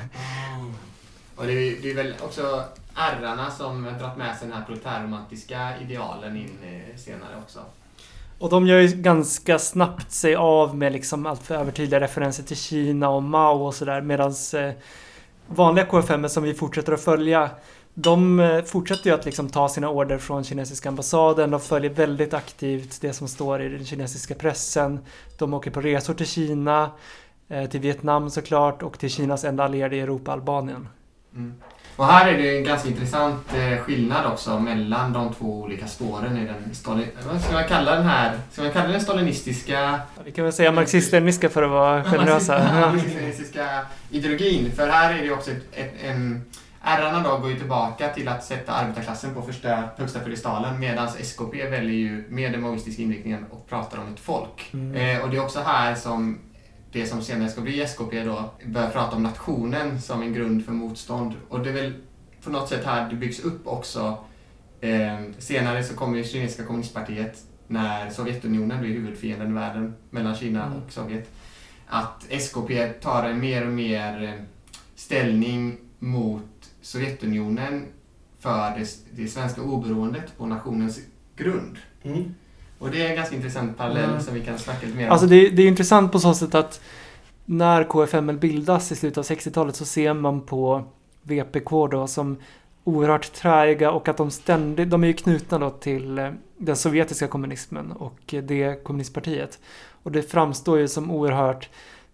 Och 1.36 1.46
det 1.46 1.54
är, 1.54 1.82
det 1.82 1.92
är 1.92 1.96
väl 1.96 2.14
också 2.24 2.64
ärrarna 2.96 3.52
som 3.52 3.86
har 3.86 3.92
dragit 3.92 4.18
med 4.18 4.36
sig 4.36 4.48
den 4.48 4.58
här 4.58 4.66
proletärromantiska 4.66 5.70
idealen 5.82 6.38
in 6.38 6.58
eh, 6.64 6.98
senare 6.98 7.38
också. 7.44 7.60
Och 8.40 8.50
de 8.50 8.68
gör 8.68 8.80
ju 8.80 8.88
ganska 8.88 9.60
snabbt 9.60 10.12
sig 10.12 10.36
av 10.36 10.78
med 10.78 10.92
liksom 10.92 11.26
allt 11.26 11.44
för 11.44 11.56
övertydliga 11.56 12.00
referenser 12.00 12.44
till 12.44 12.58
Kina 12.58 13.10
och 13.10 13.24
Mao 13.24 13.66
och 13.66 13.76
sådär. 13.76 14.02
Medan 14.02 14.34
eh, 14.54 14.72
vanliga 15.48 15.86
KFM 15.86 16.30
som 16.30 16.44
vi 16.44 16.54
fortsätter 16.54 16.94
att 16.94 17.02
följa, 17.02 17.50
de 18.02 18.40
eh, 18.40 18.64
fortsätter 18.64 19.10
ju 19.10 19.16
att 19.16 19.26
liksom 19.26 19.50
ta 19.50 19.70
sina 19.70 19.90
order 19.90 20.18
från 20.18 20.44
kinesiska 20.44 20.90
ambassaden. 20.90 21.52
De 21.52 21.60
följer 21.60 21.92
väldigt 21.92 22.34
aktivt 22.34 23.02
det 23.02 23.14
som 23.14 23.28
står 23.28 23.62
i 23.62 23.70
den 23.70 23.86
kinesiska 23.86 24.36
pressen. 24.36 25.00
De 25.38 25.54
åker 25.54 25.72
på 25.72 25.82
resor 25.82 26.14
till 26.14 26.28
Kina, 26.28 26.92
eh, 27.50 27.70
till 27.70 27.80
Vietnam 27.80 28.30
såklart 28.30 28.84
och 28.84 29.00
till 29.00 29.10
Kinas 29.10 29.44
enda 29.44 29.64
allierade 29.64 29.96
i 29.96 30.00
Europa, 30.00 30.32
Albanien. 30.32 30.88
Mm. 31.36 31.54
Och 31.96 32.06
här 32.06 32.34
är 32.34 32.38
det 32.38 32.58
en 32.58 32.64
ganska 32.64 32.90
intressant 32.90 33.54
eh, 33.56 33.78
skillnad 33.78 34.26
också 34.26 34.60
mellan 34.60 35.14
de 35.14 35.34
två 35.34 35.62
olika 35.62 35.88
spåren 35.88 36.38
i 36.38 36.46
den. 36.46 36.56
Vad 37.28 37.42
ska 37.42 37.54
man 37.54 37.64
kalla 37.68 37.96
den 37.96 38.06
här? 38.06 38.40
Ska 38.52 38.62
man 38.62 38.72
kalla 38.72 38.90
den 38.90 39.02
stalinistiska... 39.02 40.00
Vi 40.26 40.32
kan 40.32 40.44
väl 40.44 40.54
säga 40.54 40.72
marxist-leniniska 40.72 41.50
för 41.50 41.64
att 41.64 41.72
vara 41.72 42.04
generösa. 42.04 42.60
Marxist-leninistiska 42.94 43.86
ideologin. 44.10 44.72
För 44.76 44.88
här 44.88 45.14
är 45.20 45.24
det 45.24 45.32
också 45.32 45.52
ett, 45.52 45.64
ett, 45.72 45.94
en... 46.04 46.46
Ärrarna 46.82 47.24
då 47.24 47.38
går 47.38 47.50
ju 47.50 47.60
tillbaka 47.60 48.10
till 48.10 48.28
att 48.28 48.44
sätta 48.44 48.72
arbetarklassen 48.74 49.34
på 49.34 49.42
första, 49.42 49.84
högsta 49.98 50.20
pedestalen 50.20 50.80
medan 50.80 51.08
SKP 51.08 51.70
väljer 51.70 51.96
ju 51.96 52.26
med 52.30 52.52
den 52.52 52.62
maoistiska 52.62 53.02
inriktningen 53.02 53.46
och 53.50 53.70
pratar 53.70 53.98
om 53.98 54.14
ett 54.14 54.20
folk. 54.20 54.70
Mm. 54.74 54.96
Eh, 54.96 55.24
och 55.24 55.30
det 55.30 55.38
är 55.38 55.44
också 55.44 55.60
här 55.60 55.96
som 55.96 56.40
det 56.92 57.06
som 57.06 57.22
senare 57.22 57.50
ska 57.50 57.62
bli 57.62 57.82
SKP 57.82 58.24
då 58.24 58.50
börjar 58.66 58.90
prata 58.90 59.16
om 59.16 59.24
nationen 59.24 60.02
som 60.02 60.22
en 60.22 60.34
grund 60.34 60.66
för 60.66 60.72
motstånd. 60.72 61.34
Och 61.50 61.60
det 61.60 61.70
är 61.70 61.74
väl 61.74 61.94
på 62.44 62.50
något 62.50 62.70
sätt 62.70 62.86
här 62.86 63.10
det 63.10 63.16
byggs 63.16 63.40
upp 63.40 63.68
också. 63.68 64.18
Eh, 64.82 65.20
senare 65.38 65.84
så 65.84 65.96
kommer 65.96 66.18
ju 66.18 66.24
kinesiska 66.24 66.64
kommunistpartiet 66.64 67.38
när 67.68 68.10
Sovjetunionen 68.10 68.82
blir 68.82 68.94
huvudfienden 68.94 69.52
i 69.52 69.54
världen 69.54 69.96
mellan 70.10 70.36
Kina 70.36 70.66
Mm. 70.66 70.78
och 70.78 70.92
Sovjet. 70.92 71.30
Att 71.88 72.26
SKP 72.30 72.88
tar 72.88 73.24
en 73.24 73.40
mer 73.40 73.66
och 73.66 73.74
mer 73.74 74.24
eh, 74.24 74.46
ställning 74.96 75.78
mot 76.00 76.44
Sovjetunionen 76.82 77.86
för 78.40 78.80
det, 78.80 78.88
det 79.12 79.28
svenska 79.28 79.62
oberoendet 79.62 80.38
på 80.38 80.46
nationens 80.46 81.00
grund. 81.36 81.78
Mm. 82.04 82.36
Och 82.80 82.92
det 82.92 83.06
är 83.06 83.10
en 83.10 83.16
ganska 83.16 83.36
intressant 83.36 83.78
parallell 83.78 84.10
Mm. 84.10 84.22
som 84.22 84.34
vi 84.34 84.46
kan 84.46 84.60
snacka 84.60 84.86
lite 84.86 84.98
mer 84.98 85.06
om. 85.06 85.12
Alltså 85.12 85.28
det, 85.28 85.50
det 85.50 85.64
är 85.64 85.68
intressant 85.68 86.12
på 86.12 86.20
så 86.20 86.34
sätt 86.34 86.56
att 86.56 86.82
när 87.46 87.84
KFML 87.84 88.38
bildas 88.38 88.92
i 88.92 88.96
slutet 88.96 89.18
av 89.18 89.24
60-talet 89.24 89.76
så 89.76 89.86
ser 89.86 90.14
man 90.14 90.42
på 90.42 90.84
VPK 91.24 91.70
då 91.92 92.08
som 92.08 92.38
oerhört 92.84 93.34
träiga 93.34 93.92
och 93.92 94.08
att 94.08 94.18
de 94.18 94.32
ständigt, 94.32 94.90
de 94.90 95.04
är 95.04 95.08
ju 95.08 95.14
knutna 95.14 95.60
då 95.60 95.70
till 95.70 96.20
eh, 96.20 96.32
den 96.58 96.76
sovjetiska 96.76 97.28
kommunismen 97.28 97.92
och 97.92 98.34
eh, 98.34 98.44
det 98.44 98.84
kommunistpartiet. 98.84 99.60
Och 100.04 100.12
det 100.12 100.22
framstår 100.22 100.80
ju 100.80 100.88
som 100.88 101.12
oerhört 101.12 101.70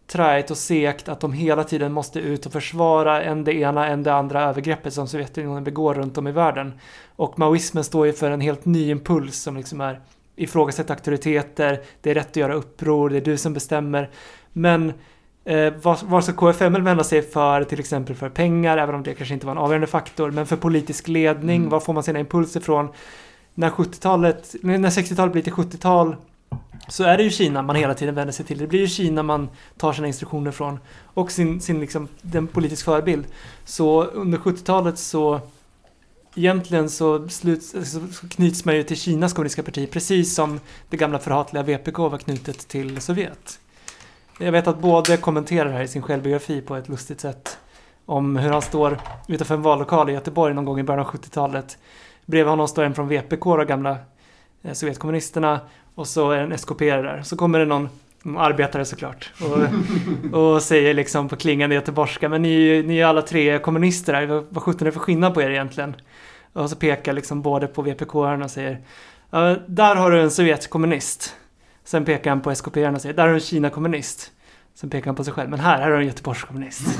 träigt 0.08 0.52
och 0.52 0.58
segt 0.58 1.10
att 1.10 1.20
de 1.20 1.34
hela 1.34 1.64
tiden 1.64 1.94
måste 1.94 2.20
ut 2.20 2.46
och 2.46 2.52
försvara 2.52 3.24
en 3.24 3.44
det 3.44 3.54
ena, 3.54 3.88
en 3.88 4.04
det 4.04 4.14
andra 4.14 4.44
övergreppet 4.44 4.94
som 4.94 5.08
Sovjetunionen 5.08 5.64
begår 5.64 5.94
runt 5.94 6.18
om 6.18 6.28
i 6.28 6.32
världen. 6.32 6.74
Och 7.16 7.40
maoismen 7.40 7.84
står 7.84 8.06
ju 8.06 8.14
för 8.14 8.32
en 8.32 8.42
helt 8.42 8.66
ny 8.66 8.90
impuls 8.90 9.38
som 9.38 9.58
liksom 9.58 9.82
är 9.82 10.00
ifrågasätta 10.36 10.94
auktoriteter, 10.94 11.82
det 12.02 12.12
är 12.12 12.14
rätt 12.14 12.28
att 12.28 12.36
göra 12.36 12.54
uppror, 12.54 13.10
det 13.10 13.18
är 13.18 13.22
du 13.22 13.38
som 13.38 13.54
bestämmer. 13.54 14.10
Men 14.54 14.94
eh, 15.46 15.74
vad, 15.82 16.04
vad 16.04 16.24
ska 16.24 16.34
KFML 16.34 16.82
vända 16.82 17.04
sig 17.04 17.22
för, 17.22 17.64
till 17.64 17.80
exempel 17.80 18.16
för 18.16 18.30
pengar, 18.30 18.78
även 18.78 18.96
om 18.96 19.04
det 19.04 19.14
kanske 19.14 19.34
inte 19.34 19.46
var 19.46 19.52
en 19.52 19.58
avgörande 19.58 19.88
faktor, 19.88 20.32
men 20.32 20.46
för 20.46 20.56
politisk 20.56 21.08
ledning, 21.08 21.56
Mm. 21.56 21.70
var 21.70 21.80
får 21.80 21.94
man 21.94 22.04
sina 22.04 22.20
impulser 22.20 22.60
från? 22.60 22.90
När 23.54 23.70
70-talet, 23.70 24.56
när 24.62 24.90
60-talet 24.90 25.32
blir 25.32 25.44
till 25.44 25.54
70-tal 25.54 26.16
så 26.88 27.04
är 27.04 27.18
det 27.18 27.24
ju 27.24 27.30
Kina 27.30 27.62
man 27.62 27.76
hela 27.76 27.94
tiden 27.94 28.16
vänder 28.16 28.32
sig 28.32 28.46
till. 28.46 28.58
Det 28.58 28.68
blir 28.68 28.80
ju 28.80 28.88
Kina 28.88 29.24
man 29.24 29.50
tar 29.78 29.94
sina 29.94 30.08
instruktioner 30.08 30.52
från 30.52 30.80
och 31.04 31.32
sin, 31.32 31.62
sin 31.62 31.80
liksom, 31.80 32.08
den 32.22 32.48
politisk 32.48 32.86
förebild. 32.86 33.26
Så 33.66 34.04
under 34.04 34.38
70-talet 34.38 34.98
så 34.98 35.42
Egentligen 36.38 36.90
så, 36.90 37.30
sluts, 37.30 37.92
så 37.92 38.28
knyts 38.30 38.66
man 38.66 38.76
ju 38.76 38.84
till 38.84 38.98
Kinas 38.98 39.34
kommunistiska 39.34 39.64
parti 39.64 39.92
precis 39.92 40.36
som 40.36 40.60
det 40.90 40.98
gamla 40.98 41.20
förhatliga 41.20 41.64
VPK 41.64 41.98
var 41.98 42.18
knutet 42.18 42.68
till 42.68 43.02
Sovjet. 43.02 43.60
Jag 44.40 44.52
vet 44.52 44.68
att 44.68 44.80
både 44.80 45.18
kommenterar 45.18 45.66
det 45.66 45.76
här 45.76 45.84
i 45.84 45.88
sin 45.88 46.02
självbiografi 46.02 46.62
på 46.62 46.76
ett 46.76 46.90
lustigt 46.90 47.22
sätt 47.22 47.58
om 48.06 48.36
hur 48.36 48.50
han 48.50 48.62
står 48.62 49.00
utanför 49.28 49.56
en 49.56 49.62
vallokal 49.62 50.10
i 50.10 50.14
Göteborg 50.14 50.54
någon 50.54 50.66
gång 50.66 50.80
i 50.80 50.84
början 50.84 51.06
av 51.06 51.12
70-talet. 51.12 51.78
Bredvid 52.26 52.50
honom 52.50 52.68
står 52.68 52.84
en 52.84 52.96
från 52.96 53.08
VPK, 53.08 53.58
de 53.58 53.66
gamla 53.66 53.98
eh, 54.62 54.74
Sovjetkommunisterna 54.74 55.60
och 55.96 56.08
så 56.08 56.32
är 56.32 56.38
det 56.38 56.44
en 56.44 56.52
SKP 56.52 56.92
där. 56.92 57.22
Så 57.24 57.38
kommer 57.38 57.60
det 57.60 57.66
någon 57.66 57.90
arbetare 58.38 58.86
såklart. 58.86 59.32
Och, 59.42 60.40
och 60.40 60.62
säger 60.62 60.94
liksom 60.94 61.30
på 61.30 61.36
klingande 61.36 61.76
göteborgska, 61.76 62.30
men 62.30 62.42
ni, 62.42 62.84
ni 62.84 62.98
är 62.98 63.06
alla 63.06 63.22
tre 63.22 63.60
kommunister 63.60 64.14
här, 64.14 64.26
vad, 64.50 64.64
sjutton 64.64 64.82
är 64.82 64.86
det 64.86 64.92
för 64.92 65.00
skillnad 65.00 65.34
på 65.34 65.42
er 65.42 65.50
egentligen? 65.50 65.96
Och 66.54 66.70
så 66.70 66.76
pekar 66.76 67.14
liksom 67.14 67.42
både 67.42 67.68
på 67.68 67.82
vpk 67.82 68.16
och 68.16 68.52
säger, 68.52 68.82
där 69.68 69.96
har 69.96 70.12
du 70.12 70.22
en 70.22 70.32
sovjetkommunist. 70.32 71.36
Sen 71.84 72.06
pekar 72.06 72.32
han 72.32 72.42
på 72.42 72.56
skp 72.56 72.68
och 72.68 73.02
säger, 73.02 73.14
där 73.14 73.24
har 73.24 73.30
du 73.30 73.36
en 73.36 73.40
Kina-kommunist. 73.40 74.32
Sen 74.76 74.90
pekar 74.90 75.06
han 75.06 75.16
på 75.16 75.24
sig 75.24 75.34
själv, 75.34 75.50
men 75.50 75.60
här, 75.60 75.78
här 75.78 75.84
har 75.84 75.92
du 75.92 75.98
en 75.98 76.08
Göteborgskommunist. 76.08 77.00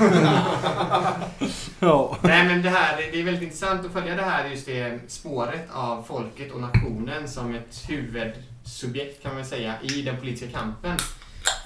Ja. 1.80 2.16
Nej 2.22 2.46
men 2.46 2.62
det 2.62 2.70
här, 2.70 2.96
det 3.12 3.20
är 3.20 3.24
väldigt 3.24 3.42
intressant 3.42 3.86
att 3.86 3.92
följa 3.92 4.14
det 4.14 4.22
här 4.22 4.48
just 4.48 4.66
det 4.66 5.00
spåret 5.08 5.68
av 5.72 6.02
folket 6.02 6.52
och 6.52 6.60
nationen 6.60 7.28
som 7.28 7.54
ett 7.54 7.74
subjekt 8.66 9.22
kan 9.22 9.34
man 9.34 9.44
säga 9.44 9.74
i 9.82 10.02
den 10.02 10.16
politiska 10.16 10.58
kampen. 10.58 10.96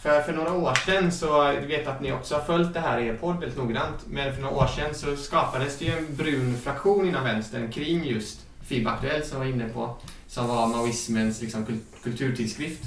För, 0.03 0.23
för 0.23 0.33
några 0.33 0.53
år 0.53 0.75
sedan 0.75 1.13
så, 1.13 1.53
du 1.53 1.67
vet 1.67 1.87
att 1.87 2.01
ni 2.01 2.13
också 2.13 2.35
har 2.35 2.43
följt 2.43 2.75
det 2.75 2.81
här 2.81 3.01
i 3.01 3.07
er 3.07 3.15
podd 3.15 3.41
väldigt 3.41 3.59
noggrant, 3.59 3.99
men 4.07 4.35
för 4.35 4.43
några 4.43 4.55
år 4.55 4.67
sedan 4.67 4.95
så 4.95 5.17
skapades 5.17 5.79
det 5.79 5.85
ju 5.85 5.99
en 5.99 6.17
brun 6.17 6.59
fraktion 6.65 7.09
inom 7.09 7.25
vänstern 7.25 7.73
kring 7.73 8.05
just 8.05 8.41
FIB 8.67 8.87
Aktuellt 8.87 9.27
som 9.27 9.39
jag 9.39 9.47
var 9.47 9.53
inne 9.55 9.69
på, 9.69 9.97
som 10.27 10.49
var 10.49 10.67
maoismens 10.67 11.43
liksom, 11.43 11.81
kulturtidskrift. 12.03 12.83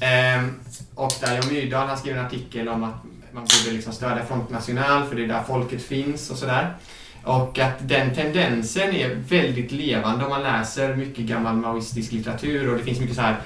Ehm, 0.00 0.60
och 0.94 1.12
där 1.20 1.34
Jan 1.34 1.48
Myrdal 1.48 1.88
har 1.88 1.96
skrivit 1.96 2.18
en 2.18 2.26
artikel 2.26 2.68
om 2.68 2.84
att 2.84 3.04
man 3.32 3.42
borde 3.42 3.76
liksom 3.76 3.92
stödja 3.92 4.24
Front 4.24 4.50
National 4.50 5.06
för 5.08 5.16
det 5.16 5.24
är 5.24 5.28
där 5.28 5.42
folket 5.42 5.82
finns 5.82 6.30
och 6.30 6.36
sådär. 6.36 6.76
Och 7.24 7.58
att 7.58 7.88
den 7.88 8.14
tendensen 8.14 8.94
är 8.94 9.14
väldigt 9.14 9.72
levande 9.72 10.24
om 10.24 10.30
man 10.30 10.42
läser 10.42 10.96
mycket 10.96 11.24
gammal 11.24 11.56
maoistisk 11.56 12.12
litteratur 12.12 12.70
och 12.70 12.78
det 12.78 12.84
finns 12.84 13.00
mycket 13.00 13.16
så 13.16 13.22
här 13.22 13.36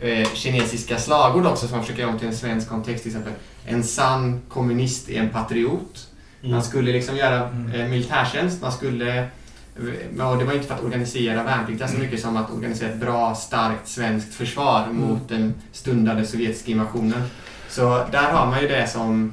eh, 0.00 0.28
kinesiska 0.34 0.98
slagord 0.98 1.46
också 1.46 1.66
som 1.66 1.76
man 1.76 1.84
försöker 1.84 2.02
göra 2.02 2.12
om 2.12 2.18
till 2.18 2.28
en 2.28 2.36
svensk 2.36 2.68
kontext. 2.68 3.02
Till 3.02 3.12
exempel, 3.12 3.32
en 3.66 3.84
sann 3.84 4.40
kommunist 4.48 5.08
är 5.08 5.20
en 5.20 5.28
patriot. 5.28 6.08
Man 6.40 6.62
skulle 6.62 6.92
liksom 6.92 7.16
göra 7.16 7.50
eh, 7.74 7.88
militärtjänst, 7.88 8.62
man 8.62 8.72
skulle 8.72 9.18
eh, 9.18 10.30
och 10.30 10.38
det 10.38 10.44
var 10.44 10.52
inte 10.52 10.66
för 10.66 10.74
att 10.74 10.84
organisera 10.84 11.42
värnpliktiga 11.42 11.88
så 11.88 11.98
mycket 11.98 12.20
som 12.20 12.36
att 12.36 12.50
organisera 12.50 12.88
ett 12.90 13.00
bra, 13.00 13.34
starkt 13.34 13.88
svenskt 13.88 14.34
försvar 14.34 14.88
mot 14.92 15.28
den 15.28 15.54
stundande 15.72 16.26
sovjetiska 16.26 16.70
invasionen. 16.70 17.22
Så 17.68 18.06
där 18.10 18.32
har 18.32 18.46
man 18.46 18.62
ju 18.62 18.68
det 18.68 18.88
som, 18.88 19.32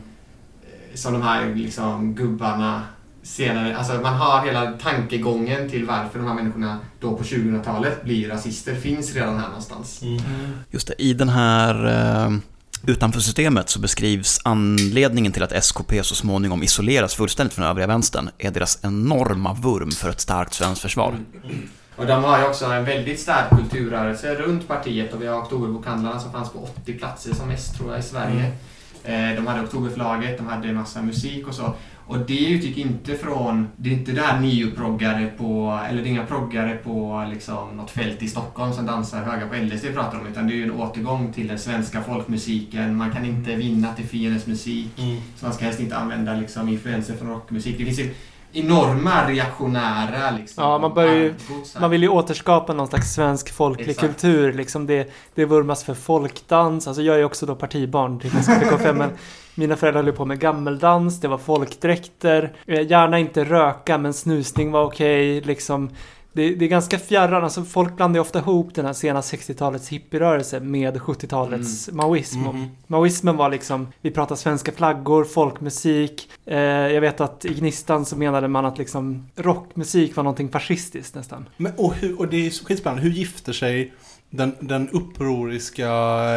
som 0.93 1.13
de 1.13 1.21
här 1.21 1.55
liksom, 1.55 2.15
gubbarna 2.15 2.81
senare, 3.25 3.77
alltså 3.77 3.93
man 3.93 4.13
har 4.13 4.45
hela 4.45 4.71
tankegången 4.71 5.69
till 5.69 5.85
varför 5.85 6.19
de 6.19 6.27
här 6.27 6.33
människorna 6.35 6.79
då 6.99 7.17
på 7.17 7.23
2000-talet 7.23 8.03
blir 8.03 8.29
rasister 8.29 8.75
finns 8.75 9.13
redan 9.13 9.39
här 9.39 9.47
någonstans. 9.47 10.01
Just 10.71 10.87
det, 10.87 10.93
i 10.97 11.13
den 11.13 11.29
här 11.29 11.85
eh, 12.25 12.31
utanför 12.87 13.19
systemet 13.19 13.69
så 13.69 13.79
beskrivs 13.79 14.39
anledningen 14.43 15.31
till 15.31 15.43
att 15.43 15.51
SKP 15.51 16.03
så 16.03 16.15
småningom 16.15 16.63
isoleras 16.63 17.15
fullständigt 17.15 17.53
från 17.53 17.65
övriga 17.65 17.87
vänstern 17.87 18.29
är 18.37 18.51
deras 18.51 18.79
enorma 18.81 19.53
vurm 19.53 19.91
för 19.91 20.09
ett 20.09 20.21
starkt 20.21 20.53
svenskt 20.53 20.81
försvar. 20.81 21.13
Och 21.95 22.05
de 22.05 22.23
har 22.23 22.39
ju 22.39 22.45
också 22.45 22.65
en 22.65 22.85
väldigt 22.85 23.19
stark 23.19 23.49
kulturrörelse 23.49 24.35
runt 24.35 24.67
partiet 24.67 25.13
och 25.13 25.21
vi 25.21 25.27
har 25.27 25.37
Oktoberbokhandlarna 25.41 26.19
som 26.19 26.31
fanns 26.31 26.51
på 26.51 26.59
80 26.81 26.93
platser 26.93 27.33
som 27.33 27.47
mest 27.47 27.77
tror 27.77 27.91
jag 27.91 27.99
i 27.99 28.03
Sverige. 28.03 28.51
Eh, 29.03 29.35
De 29.35 29.47
hade 29.47 29.61
Oktoberförlaget, 29.61 30.37
de 30.37 30.47
hade 30.47 30.67
en 30.67 30.75
massa 30.75 31.01
musik 31.01 31.47
och 31.47 31.53
så. 31.55 31.73
Och 32.07 32.19
det 32.19 32.45
utgick 32.49 32.77
inte 32.77 33.15
från, 33.15 33.67
det 33.77 33.89
är 33.89 33.93
inte 33.93 34.11
där 34.11 34.39
neoproggare 34.39 35.27
på, 35.37 35.79
eller 35.89 36.01
det 36.01 36.07
är 36.07 36.11
inga 36.11 36.25
proggare 36.25 36.75
på 36.75 37.25
liksom 37.33 37.77
något 37.77 37.91
fält 37.91 38.23
i 38.23 38.27
Stockholm 38.27 38.73
som 38.73 38.85
dansar 38.85 39.17
höga 39.23 39.47
på 39.47 39.55
LSD 39.55 39.93
pratar 39.93 40.19
om, 40.19 40.27
utan 40.27 40.47
det 40.47 40.53
är 40.53 40.55
ju 40.55 40.63
en 40.63 40.71
återgång 40.71 41.33
till 41.33 41.47
den 41.47 41.59
svenska 41.59 42.01
folkmusiken. 42.03 42.95
Man 42.95 43.11
kan 43.11 43.25
inte 43.25 43.55
vinna 43.55 43.93
till 43.93 44.05
fiendens 44.05 44.47
musik, 44.47 44.89
så 45.37 45.45
man 45.45 45.53
ska 45.53 45.65
helst 45.65 45.79
inte 45.79 45.97
använda 45.97 46.33
liksom 46.33 46.69
influenser 46.69 47.13
från 47.15 47.29
rockmusik. 47.29 47.77
Det 47.77 47.85
finns 47.85 47.99
ju 47.99 48.13
enorma 48.53 49.29
reaktionära 49.29 50.31
liksom, 50.31 50.63
Ja, 50.63 50.77
man 50.77 50.93
börjar 50.93 51.15
ju- 51.15 51.33
här. 51.73 51.81
Man 51.81 51.91
vill 51.91 52.01
ju 52.03 52.09
återskapa 52.09 52.73
någon 52.73 52.87
slags 52.87 53.13
svensk 53.13 53.53
folklig 53.53 53.89
Exakt. 53.89 54.07
kultur. 54.07 54.53
Liksom 54.53 54.85
det, 54.85 55.11
det 55.35 55.45
vurmas 55.45 55.83
för 55.83 55.93
folkdans. 55.93 56.87
Alltså 56.87 57.01
jag 57.03 57.19
är 57.19 57.23
också 57.23 57.45
då 57.45 57.55
partibarn 57.55 58.19
till 58.19 58.29
SKPK5 58.31 58.93
men 58.93 59.09
mina 59.55 59.75
föräldrar 59.75 60.03
höll 60.03 60.13
på 60.13 60.25
med 60.25 60.39
gammeldans, 60.39 61.19
det 61.19 61.27
var 61.27 61.37
folkdräkter. 61.37 62.53
Eh, 62.65 62.81
Gärna 62.87 63.19
inte 63.19 63.43
röka 63.43 63.97
men 63.97 64.13
snusning 64.13 64.71
var 64.71 64.83
okej. 64.83 65.41
liksom. 65.41 65.89
Det, 66.33 66.55
det 66.55 66.65
är 66.65 66.69
ganska 66.69 66.99
fjärran, 66.99 67.43
alltså 67.43 67.63
folk 67.63 67.95
blandar 67.95 68.17
ju 68.17 68.21
ofta 68.21 68.39
ihop 68.39 68.75
den 68.75 68.85
här 68.85 68.93
sena 68.93 69.21
60-talets 69.21 69.89
hippierörelse 69.89 70.59
med 70.59 70.97
70-talets 70.97 71.89
maoism. 71.91 72.47
Och 72.47 72.55
Maoismen 72.87 73.37
var 73.37 73.49
liksom, 73.49 73.87
vi 74.01 74.11
pratar 74.11 74.35
svenska 74.35 74.71
flaggor, 74.71 75.23
folkmusik. 75.23 76.29
Eh, 76.45 76.57
jag 76.59 77.01
vet 77.01 77.21
att 77.21 77.45
i 77.45 77.53
Gnistan 77.53 78.05
så 78.05 78.17
menade 78.17 78.47
man 78.47 78.65
att 78.65 78.77
liksom 78.77 79.25
rockmusik 79.35 80.15
var 80.15 80.23
någonting 80.23 80.49
fascistiskt 80.49 81.15
nästan. 81.15 81.49
Men, 81.57 81.71
och, 81.77 81.93
hur, 81.93 82.19
och 82.19 82.27
det 82.27 82.45
är 82.45 82.49
så 82.49 82.65
skitspännande. 82.65 83.03
Hur 83.03 83.11
gifter 83.11 83.53
sig 83.53 83.93
den, 84.35 84.55
den 84.59 84.89
upproriska, 84.89 85.89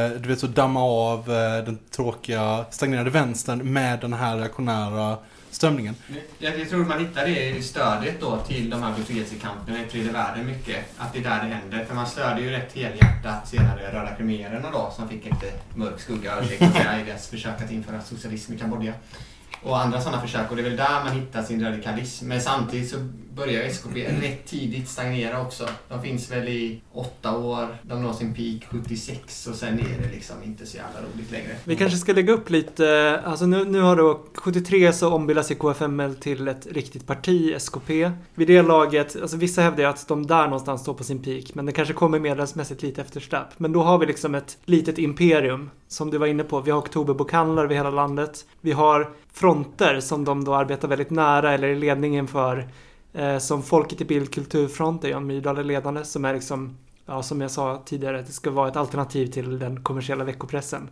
du 0.08 0.28
vet 0.28 0.40
så 0.40 0.46
damma 0.46 0.82
av 0.82 1.18
eh, 1.18 1.64
den 1.64 1.78
tråkiga 1.90 2.64
stagnerade 2.70 3.10
vänstern 3.10 3.72
med 3.72 4.00
den 4.00 4.12
här 4.12 4.36
reaktionära 4.36 5.16
strömningen? 5.50 5.94
Jag, 6.38 6.60
jag 6.60 6.68
tror 6.68 6.84
man 6.84 7.00
hittar 7.00 7.26
det 7.26 7.48
i 7.48 7.62
stödet 7.62 8.20
då 8.20 8.36
till 8.36 8.70
de 8.70 8.82
här 8.82 8.94
befrielsekamperna 8.98 9.82
i 9.82 9.90
tredje 9.90 10.12
världen 10.12 10.46
mycket. 10.46 10.84
Att 10.98 11.12
det 11.12 11.18
är 11.18 11.22
där 11.22 11.44
det 11.44 11.54
händer. 11.54 11.84
För 11.84 11.94
man 11.94 12.06
stödjer 12.06 12.44
ju 12.44 12.50
rätt 12.50 12.72
helhjärtat 12.72 13.48
senare 13.48 13.92
Röda 13.92 14.14
khmererna 14.14 14.70
då 14.70 14.92
som 14.96 15.08
fick 15.08 15.24
lite 15.24 15.52
mörk 15.74 16.00
skugga 16.00 16.44
säga, 16.44 17.00
i 17.00 17.04
deras 17.04 17.28
försök 17.28 17.62
att 17.62 17.70
införa 17.70 18.00
socialism 18.00 18.52
i 18.52 18.58
Kambodja. 18.58 18.92
Och 19.62 19.80
andra 19.80 20.00
sådana 20.00 20.22
försök 20.22 20.50
och 20.50 20.56
det 20.56 20.62
är 20.62 20.64
väl 20.64 20.76
där 20.76 21.04
man 21.04 21.12
hittar 21.12 21.42
sin 21.42 21.64
radikalism. 21.64 22.28
Men 22.28 22.40
samtidigt 22.40 22.90
så 22.90 22.96
börjar 23.38 23.62
SKP 23.62 24.06
rätt 24.20 24.46
tidigt 24.46 24.88
stagnera 24.88 25.40
också. 25.40 25.68
De 25.88 26.02
finns 26.02 26.32
väl 26.32 26.48
i 26.48 26.80
åtta 26.92 27.38
år, 27.38 27.66
de 27.82 28.02
når 28.02 28.12
sin 28.12 28.34
peak 28.34 28.70
76 28.70 29.46
och 29.46 29.54
sen 29.54 29.78
är 29.78 30.02
det 30.02 30.14
liksom 30.14 30.36
inte 30.44 30.66
så 30.66 30.76
jävla 30.76 31.00
roligt 31.00 31.30
längre. 31.30 31.56
Vi 31.64 31.76
kanske 31.76 31.98
ska 31.98 32.12
lägga 32.12 32.32
upp 32.32 32.50
lite, 32.50 32.88
eh, 32.88 33.30
alltså 33.30 33.46
nu, 33.46 33.64
nu 33.64 33.80
har 33.80 33.96
då 33.96 34.20
73 34.34 34.92
så 34.92 35.12
ombildas 35.12 35.50
ju 35.50 35.54
KFML 35.54 36.14
till 36.14 36.48
ett 36.48 36.66
riktigt 36.70 37.06
parti, 37.06 37.54
SKP. 37.56 38.10
Vid 38.34 38.48
det 38.48 38.62
laget, 38.62 39.22
alltså 39.22 39.36
vissa 39.36 39.62
hävdar 39.62 39.82
ju 39.84 39.90
att 39.90 40.08
de 40.08 40.26
där 40.26 40.44
någonstans 40.44 40.80
står 40.80 40.94
på 40.94 41.04
sin 41.04 41.22
peak, 41.22 41.44
men 41.54 41.66
det 41.66 41.72
kanske 41.72 41.94
kommer 41.94 42.18
medlemsmässigt 42.18 42.82
lite 42.82 43.00
efter 43.00 43.20
stapp. 43.20 43.54
Men 43.56 43.72
då 43.72 43.82
har 43.82 43.98
vi 43.98 44.06
liksom 44.06 44.34
ett 44.34 44.58
litet 44.64 44.98
imperium, 44.98 45.70
som 45.88 46.10
du 46.10 46.18
var 46.18 46.26
inne 46.26 46.44
på. 46.44 46.60
Vi 46.60 46.70
har 46.70 46.78
oktoberbokhandlar 46.78 47.64
över 47.64 47.74
hela 47.74 47.90
landet. 47.90 48.44
Vi 48.60 48.72
har 48.72 49.10
fronter 49.32 50.00
som 50.00 50.24
de 50.24 50.44
då 50.44 50.54
arbetar 50.54 50.88
väldigt 50.88 51.10
nära 51.10 51.54
eller 51.54 51.68
i 51.68 51.76
ledningen 51.76 52.26
för. 52.26 52.68
Eh, 53.12 53.38
som 53.38 53.62
Folket 53.62 54.00
i 54.00 54.04
Bild 54.04 54.34
Kulturfront, 54.34 55.02
där 55.02 55.08
Jan 55.08 55.26
Myrdal 55.26 55.58
är 55.58 55.64
ledande, 55.64 56.04
som 56.04 56.24
är 56.24 56.34
liksom 56.34 56.76
Ja, 57.10 57.22
som 57.22 57.40
jag 57.40 57.50
sa 57.50 57.82
tidigare, 57.84 58.22
det 58.22 58.32
ska 58.32 58.50
vara 58.50 58.68
ett 58.68 58.76
alternativ 58.76 59.26
till 59.26 59.58
den 59.58 59.82
kommersiella 59.82 60.24
veckopressen. 60.24 60.90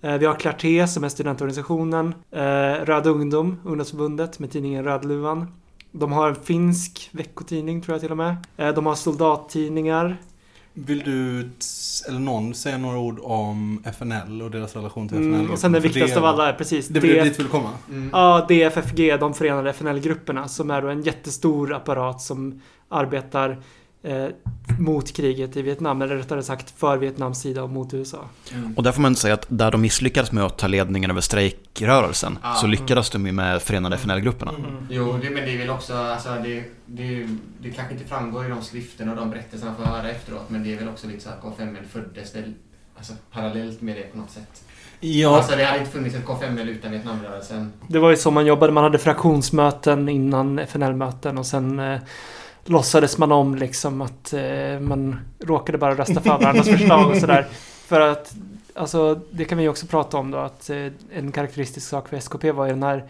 Eh, 0.00 0.14
Vi 0.18 0.26
har 0.26 0.34
Clarté 0.34 0.86
som 0.88 1.04
är 1.04 1.08
studentorganisationen. 1.08 2.14
eh, 2.30 2.84
Röd 2.84 3.06
Ungdom, 3.06 3.60
ungdomsförbundet 3.64 4.38
med 4.38 4.50
tidningen 4.50 4.84
Rödluvan. 4.84 5.52
De 5.92 6.12
har 6.12 6.28
en 6.28 6.34
finsk 6.34 7.08
veckotidning 7.12 7.82
tror 7.82 7.94
jag 7.94 8.00
till 8.00 8.10
och 8.10 8.16
med. 8.16 8.36
Eh, 8.56 8.68
De 8.74 8.86
har 8.86 8.94
soldattidningar. 8.94 10.16
Vill 10.78 10.98
du, 10.98 11.48
eller 12.08 12.18
någon, 12.18 12.54
säga 12.54 12.78
några 12.78 12.98
ord 12.98 13.18
om 13.22 13.82
FNL 13.84 14.42
och 14.42 14.50
deras 14.50 14.76
relation 14.76 15.08
till 15.08 15.16
FNL? 15.16 15.34
Mm, 15.34 15.50
och 15.50 15.58
sen 15.58 15.72
det 15.72 15.80
viktigaste 15.80 16.18
av 16.18 16.24
alla 16.24 16.48
är 16.48 16.52
precis 16.52 16.88
Det 16.88 17.00
DF 17.00 17.24
dit 17.24 17.38
vill 17.38 17.46
komma. 17.46 17.70
Mm. 17.88 18.10
Ja, 18.12 18.46
DFFG, 18.48 19.16
de 19.20 19.34
förenade 19.34 19.70
FNL-grupperna, 19.70 20.48
som 20.48 20.70
är 20.70 20.82
då 20.82 20.88
en 20.88 21.02
jättestor 21.02 21.74
apparat 21.74 22.20
som 22.20 22.60
arbetar 22.88 23.62
eh, 24.02 24.26
mot 24.78 25.12
kriget 25.12 25.56
i 25.56 25.62
Vietnam, 25.62 26.02
eller 26.02 26.16
rättare 26.16 26.42
sagt 26.42 26.74
för 26.78 26.96
Vietnams 26.96 27.40
sida 27.40 27.62
och 27.62 27.70
mot 27.70 27.94
USA. 27.94 28.24
Och 28.76 28.82
där 28.82 28.92
får 28.92 29.02
man 29.02 29.16
säga 29.16 29.34
att 29.34 29.46
där 29.48 29.70
de 29.70 29.80
misslyckades 29.80 30.32
med 30.32 30.44
att 30.44 30.58
ta 30.58 30.66
ledningen 30.66 31.10
över 31.10 31.20
strejkrörelsen 31.20 32.38
Ja. 32.42 32.54
så 32.54 32.66
lyckades 32.66 33.10
de 33.10 33.26
ju 33.26 33.32
med 33.32 33.62
Förenade 33.62 33.96
FNL-grupperna. 33.96 34.52
Jo, 34.90 35.18
det, 35.22 35.30
men 35.30 35.44
det 35.44 35.54
är 35.54 35.58
väl 35.58 35.70
också, 35.70 35.94
alltså 35.96 36.28
det, 36.44 36.64
det, 36.86 37.28
det 37.60 37.70
kanske 37.70 37.94
inte 37.94 38.06
framgår 38.06 38.46
i 38.46 38.48
de 38.48 38.62
skrifterna 38.62 39.10
och 39.12 39.16
de 39.18 39.30
berättelserna 39.30 39.70
man 39.78 39.86
får 39.86 39.92
höra 39.96 40.10
efteråt, 40.10 40.50
men 40.50 40.64
det 40.64 40.72
är 40.72 40.78
väl 40.78 40.88
också 40.88 41.06
lite 41.06 41.20
så 41.20 41.28
att 41.28 41.42
KFML 41.42 41.84
föddes 41.90 42.36
väl 42.36 42.54
alltså, 42.96 43.12
parallellt 43.32 43.80
med 43.80 43.96
det 43.96 44.02
på 44.12 44.18
något 44.18 44.30
sätt. 44.30 44.62
Ja, 45.00 45.36
Alltså 45.36 45.56
det 45.56 45.64
hade 45.64 45.78
inte 45.78 45.90
funnits 45.90 46.14
ett 46.16 46.24
K5 46.24 46.64
utan 46.68 46.90
Vietnamrörelsen. 46.90 47.72
Det 47.88 47.98
var 47.98 48.10
ju 48.10 48.16
så 48.16 48.30
man 48.30 48.46
jobbade. 48.46 48.72
Man 48.72 48.84
hade 48.84 48.98
fraktionsmöten 48.98 50.08
innan 50.08 50.58
FNL-möten 50.58 51.38
och 51.38 51.46
sen 51.46 51.78
eh, 51.78 52.00
låtsades 52.66 53.18
man 53.18 53.32
om 53.32 53.54
liksom 53.54 54.00
att 54.00 54.32
eh, 54.32 54.80
man 54.80 55.20
råkade 55.38 55.78
bara 55.78 55.94
rösta 55.94 56.20
för 56.20 56.30
varandras 56.30 56.68
förslag 56.68 57.10
och 57.10 57.16
sådär. 57.16 57.46
För 57.86 58.00
att, 58.00 58.34
alltså 58.74 59.20
det 59.30 59.44
kan 59.44 59.58
vi 59.58 59.64
ju 59.64 59.70
också 59.70 59.86
prata 59.86 60.16
om 60.16 60.30
då 60.30 60.38
att 60.38 60.70
eh, 60.70 60.86
en 61.12 61.32
karaktäristisk 61.32 61.88
sak 61.88 62.08
för 62.08 62.16
SKP 62.16 62.52
var 62.52 62.66
ju 62.66 62.72
den 62.72 62.82
här 62.82 63.04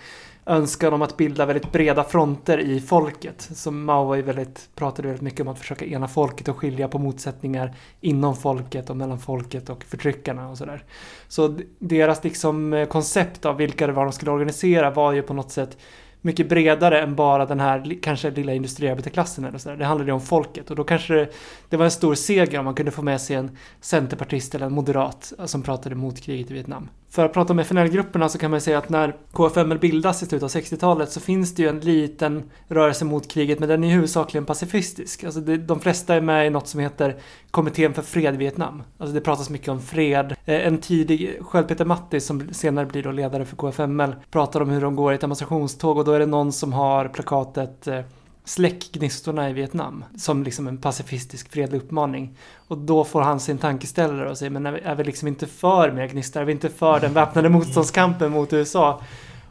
önskan 0.46 0.92
om 0.92 1.02
att 1.02 1.16
bilda 1.16 1.46
väldigt 1.46 1.72
breda 1.72 2.04
fronter 2.04 2.58
i 2.58 2.80
folket. 2.80 3.48
Så 3.54 3.70
Mao 3.70 4.04
var 4.04 4.16
ju 4.16 4.22
väldigt, 4.22 4.68
pratade 4.74 5.08
väldigt 5.08 5.22
mycket 5.22 5.40
om 5.40 5.48
att 5.48 5.58
försöka 5.58 5.84
ena 5.84 6.08
folket 6.08 6.48
och 6.48 6.56
skilja 6.56 6.88
på 6.88 6.98
motsättningar 6.98 7.74
inom 8.00 8.36
folket 8.36 8.90
och 8.90 8.96
mellan 8.96 9.18
folket 9.18 9.70
och 9.70 9.84
förtryckarna 9.84 10.48
och 10.48 10.58
sådär. 10.58 10.84
Så 11.28 11.58
deras 11.78 12.24
liksom 12.24 12.72
eh, 12.72 12.86
koncept 12.86 13.44
av 13.44 13.56
vilka 13.56 13.86
det 13.86 13.92
var 13.92 14.04
de 14.04 14.12
skulle 14.12 14.30
organisera 14.30 14.90
var 14.90 15.12
ju 15.12 15.22
på 15.22 15.34
något 15.34 15.50
sätt 15.50 15.78
mycket 16.26 16.48
bredare 16.48 17.00
än 17.00 17.14
bara 17.14 17.46
den 17.46 17.60
här 17.60 17.98
kanske 18.02 18.30
lilla 18.30 18.54
industriarbetarklassen 18.54 19.44
eller 19.44 19.58
sådär. 19.58 19.76
Det 19.76 19.84
handlade 19.84 20.10
ju 20.10 20.14
om 20.14 20.20
folket 20.20 20.70
och 20.70 20.76
då 20.76 20.84
kanske 20.84 21.14
det, 21.14 21.28
det 21.68 21.76
var 21.76 21.84
en 21.84 21.90
stor 21.90 22.14
seger 22.14 22.58
om 22.58 22.64
man 22.64 22.74
kunde 22.74 22.90
få 22.92 23.02
med 23.02 23.20
sig 23.20 23.36
en 23.36 23.50
centerpartist 23.80 24.54
eller 24.54 24.66
en 24.66 24.72
moderat 24.72 25.32
eh, 25.38 25.44
som 25.44 25.62
pratade 25.62 25.94
mot 25.94 26.20
kriget 26.20 26.50
i 26.50 26.54
Vietnam. 26.54 26.88
För 27.16 27.24
att 27.24 27.32
prata 27.32 27.52
om 27.52 27.58
FNL-grupperna 27.58 28.28
så 28.28 28.38
kan 28.38 28.50
man 28.50 28.60
säga 28.60 28.78
att 28.78 28.88
när 28.88 29.16
KFML 29.32 29.78
bildas 29.78 30.22
i 30.22 30.26
slutet 30.26 30.42
av 30.42 30.62
60-talet 30.62 31.12
så 31.12 31.20
finns 31.20 31.54
det 31.54 31.62
ju 31.62 31.68
en 31.68 31.80
liten 31.80 32.42
rörelse 32.68 33.04
mot 33.04 33.30
kriget 33.30 33.58
men 33.58 33.68
den 33.68 33.84
är 33.84 33.88
huvudsakligen 33.88 34.44
pacifistisk. 34.44 35.24
Alltså 35.24 35.40
det, 35.40 35.56
de 35.56 35.80
flesta 35.80 36.14
är 36.14 36.20
med 36.20 36.46
i 36.46 36.50
något 36.50 36.68
som 36.68 36.80
heter 36.80 37.16
Kommittén 37.50 37.94
för 37.94 38.02
fred 38.02 38.34
i 38.34 38.36
Vietnam. 38.36 38.82
Alltså 38.98 39.14
det 39.14 39.20
pratas 39.20 39.50
mycket 39.50 39.68
om 39.68 39.80
fred. 39.80 40.34
Eh, 40.44 40.66
en 40.66 40.78
tidig, 40.78 41.38
själv 41.40 41.66
Peter 41.66 41.84
Mattis 41.84 42.26
som 42.26 42.48
senare 42.52 42.86
blir 42.86 43.02
då 43.02 43.10
ledare 43.10 43.44
för 43.44 43.56
KFML 43.56 44.14
pratar 44.30 44.60
om 44.60 44.70
hur 44.70 44.80
de 44.80 44.96
går 44.96 45.12
i 45.12 45.14
ett 45.14 45.20
demonstrationståg 45.20 45.98
och 45.98 46.04
då 46.04 46.12
är 46.12 46.18
det 46.18 46.26
någon 46.26 46.52
som 46.52 46.72
har 46.72 47.08
plakatet 47.08 47.86
eh, 47.86 48.00
Släck 48.46 48.92
gnistorna 48.92 49.50
i 49.50 49.52
Vietnam 49.52 50.04
som 50.16 50.42
liksom 50.42 50.68
en 50.68 50.78
pacifistisk 50.78 51.52
fredlig 51.52 51.78
uppmaning. 51.78 52.36
Och 52.68 52.78
då 52.78 53.04
får 53.04 53.22
han 53.22 53.40
sin 53.40 53.58
tankeställare 53.58 54.30
och 54.30 54.38
säger 54.38 54.50
men 54.50 54.66
är 54.66 54.72
vi, 54.72 54.80
är 54.80 54.94
vi 54.94 55.04
liksom 55.04 55.28
inte 55.28 55.46
för 55.46 55.92
mer 55.92 56.06
gnistor? 56.06 56.40
Är 56.40 56.44
vi 56.44 56.52
inte 56.52 56.68
för 56.68 57.00
den 57.00 57.12
väpnade 57.12 57.48
motståndskampen 57.48 58.32
mot 58.32 58.52
USA? 58.52 59.02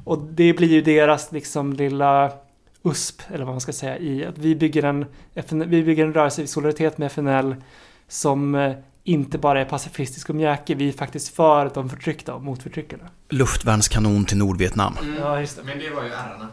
Och 0.03 0.19
det 0.19 0.53
blir 0.53 0.67
ju 0.67 0.81
deras 0.81 1.31
liksom 1.31 1.73
lilla 1.73 2.31
USP, 2.83 3.21
eller 3.27 3.45
vad 3.45 3.53
man 3.53 3.61
ska 3.61 3.73
säga, 3.73 3.97
i 3.97 4.25
att 4.25 4.37
vi 4.37 4.55
bygger 4.55 4.83
en, 4.83 5.05
FN, 5.33 5.69
vi 5.69 5.83
bygger 5.83 6.05
en 6.05 6.13
rörelse 6.13 6.41
i 6.41 6.47
solidaritet 6.47 6.97
med 6.97 7.05
FNL 7.05 7.55
som 8.07 8.55
eh, 8.55 8.75
inte 9.07 9.37
bara 9.37 9.61
är 9.61 9.65
pacifistisk 9.65 10.29
och 10.29 10.35
mjäkig, 10.35 10.77
vi 10.77 10.87
är 10.87 10.93
faktiskt 10.93 11.35
för 11.35 11.71
de 11.73 11.89
förtryckta 11.89 12.33
och 12.33 12.43
mot 12.43 12.63
förtryckarna. 12.63 13.03
Luftvärnskanon 13.29 14.25
till 14.25 14.37
Nordvietnam. 14.37 14.93
Ja, 15.19 15.39
just 15.39 15.55
det. 15.57 15.63
Men 15.63 15.79
det 15.79 15.89
var 15.89 16.03
ju 16.03 16.09
ärarna. 16.09 16.47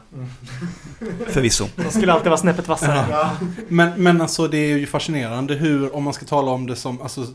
Förvisso. 1.32 1.66
De 1.76 1.90
skulle 1.90 2.12
alltid 2.12 2.28
vara 2.28 2.40
snäppet 2.40 2.68
vassare. 2.68 3.06
Ja. 3.10 3.30
men, 3.68 4.02
men 4.02 4.20
alltså 4.20 4.48
det 4.48 4.56
är 4.58 4.78
ju 4.78 4.86
fascinerande 4.86 5.54
hur, 5.54 5.94
om 5.94 6.02
man 6.04 6.12
ska 6.12 6.26
tala 6.26 6.50
om 6.50 6.66
det 6.66 6.76
som, 6.76 7.02
alltså, 7.02 7.26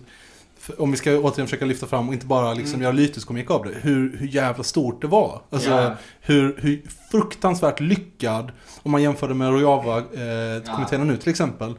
om 0.78 0.92
vi 0.92 0.98
ska 0.98 1.12
återigen 1.20 1.48
försöka 1.48 1.66
lyfta 1.66 1.86
fram 1.88 2.08
och 2.08 2.14
inte 2.14 2.26
bara 2.26 2.54
liksom 2.54 2.74
Mm. 2.74 2.82
göra 2.84 2.92
lyteskomik 2.92 3.52
av 3.52 3.64
det, 3.66 3.72
hur, 3.82 4.18
hur 4.18 4.28
jävla 4.28 4.64
stort 4.64 5.02
det 5.02 5.08
var. 5.08 5.42
Alltså 5.50 5.70
Ja. 5.70 5.96
hur, 6.22 6.56
hur 6.58 6.82
fruktansvärt 7.12 7.80
lyckad, 7.80 8.52
om 8.84 8.92
man 8.92 9.02
jämför 9.02 9.28
det 9.28 9.34
med 9.34 9.50
Rojava-kommittéerna 9.52 11.04
nu 11.04 11.18
till 11.18 11.30
exempel. 11.30 11.76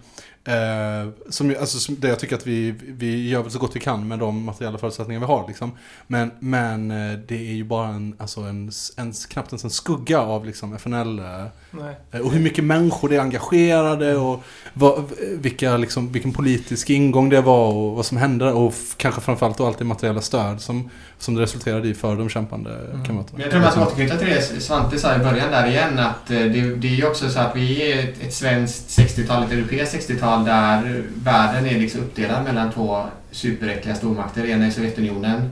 Eh, 0.48 1.08
som, 1.28 1.54
alltså, 1.60 1.78
som, 1.78 1.96
det 2.00 2.08
jag 2.08 2.18
tycker 2.18 2.36
att 2.36 2.46
vi, 2.46 2.74
vi 2.86 3.28
gör 3.28 3.42
väl 3.42 3.50
så 3.50 3.58
gott 3.58 3.76
vi 3.76 3.80
kan 3.80 4.08
med 4.08 4.18
de 4.18 4.44
materiella 4.44 4.78
förutsättningar 4.78 5.20
vi 5.20 5.26
har. 5.26 5.48
Liksom. 5.48 5.72
Men, 6.06 6.30
men 6.38 6.90
eh, 6.90 7.18
det 7.28 7.34
är 7.36 7.54
ju 7.54 7.64
bara 7.64 7.88
en, 7.88 8.14
alltså 8.18 8.40
en, 8.40 8.70
en, 8.96 9.12
knappt 9.12 9.52
ens 9.52 9.64
en 9.64 9.70
skugga 9.70 10.20
av 10.20 10.46
liksom, 10.46 10.74
FNL. 10.74 11.18
Eh, 11.18 11.24
Nej. 11.70 11.96
Eh, 12.12 12.20
Och 12.20 12.32
hur 12.32 12.40
mycket 12.40 12.64
människor 12.64 13.08
det 13.08 13.16
är 13.16 13.20
engagerade 13.20 14.16
och 14.16 14.42
vad, 14.74 15.04
vilka, 15.40 15.76
liksom, 15.76 16.12
vilken 16.12 16.32
politisk 16.32 16.90
ingång 16.90 17.28
det 17.28 17.40
var 17.40 17.72
och 17.72 17.96
vad 17.96 18.06
som 18.06 18.16
hände. 18.16 18.52
Och 18.52 18.74
kanske 18.96 19.20
framförallt 19.20 19.58
då 19.58 19.66
allt 19.66 19.78
det 19.78 19.84
materiella 19.84 20.20
stöd 20.20 20.60
som, 20.60 20.90
som 21.18 21.34
det 21.34 21.42
resulterade 21.42 21.88
i 21.88 21.94
för 21.94 22.16
de 22.16 22.28
kämpande 22.28 22.70
Mm. 22.88 23.04
kamraterna. 23.04 23.42
Jag 23.42 23.50
tror 23.50 23.60
man 23.60 23.72
ska 23.72 23.82
återknyta 23.86 24.16
till 24.16 24.28
det 24.28 24.42
Svante 24.60 24.98
sa 24.98 25.16
i 25.16 25.18
början 25.18 25.50
där 25.50 25.66
igen 25.66 25.98
att 25.98 26.30
eh, 26.30 26.38
det, 26.38 26.74
det 26.76 26.88
är 26.88 26.94
ju 26.94 27.06
också 27.06 27.30
så 27.30 27.38
att 27.40 27.56
vi 27.56 27.92
är 27.92 27.98
ett, 28.04 28.22
ett 28.22 28.34
svenskt 28.34 28.98
60-tal, 28.98 29.42
ett 29.44 29.52
europeiskt 29.52 30.10
60-tal 30.10 30.37
där 30.44 31.02
världen 31.14 31.66
är 31.66 31.78
liksom 31.78 32.00
uppdelad 32.00 32.44
mellan 32.44 32.72
två 32.72 33.04
superäckliga 33.30 33.94
stormakter. 33.94 34.46
Ena 34.46 34.66
är 34.66 34.70
Sovjetunionen. 34.70 35.50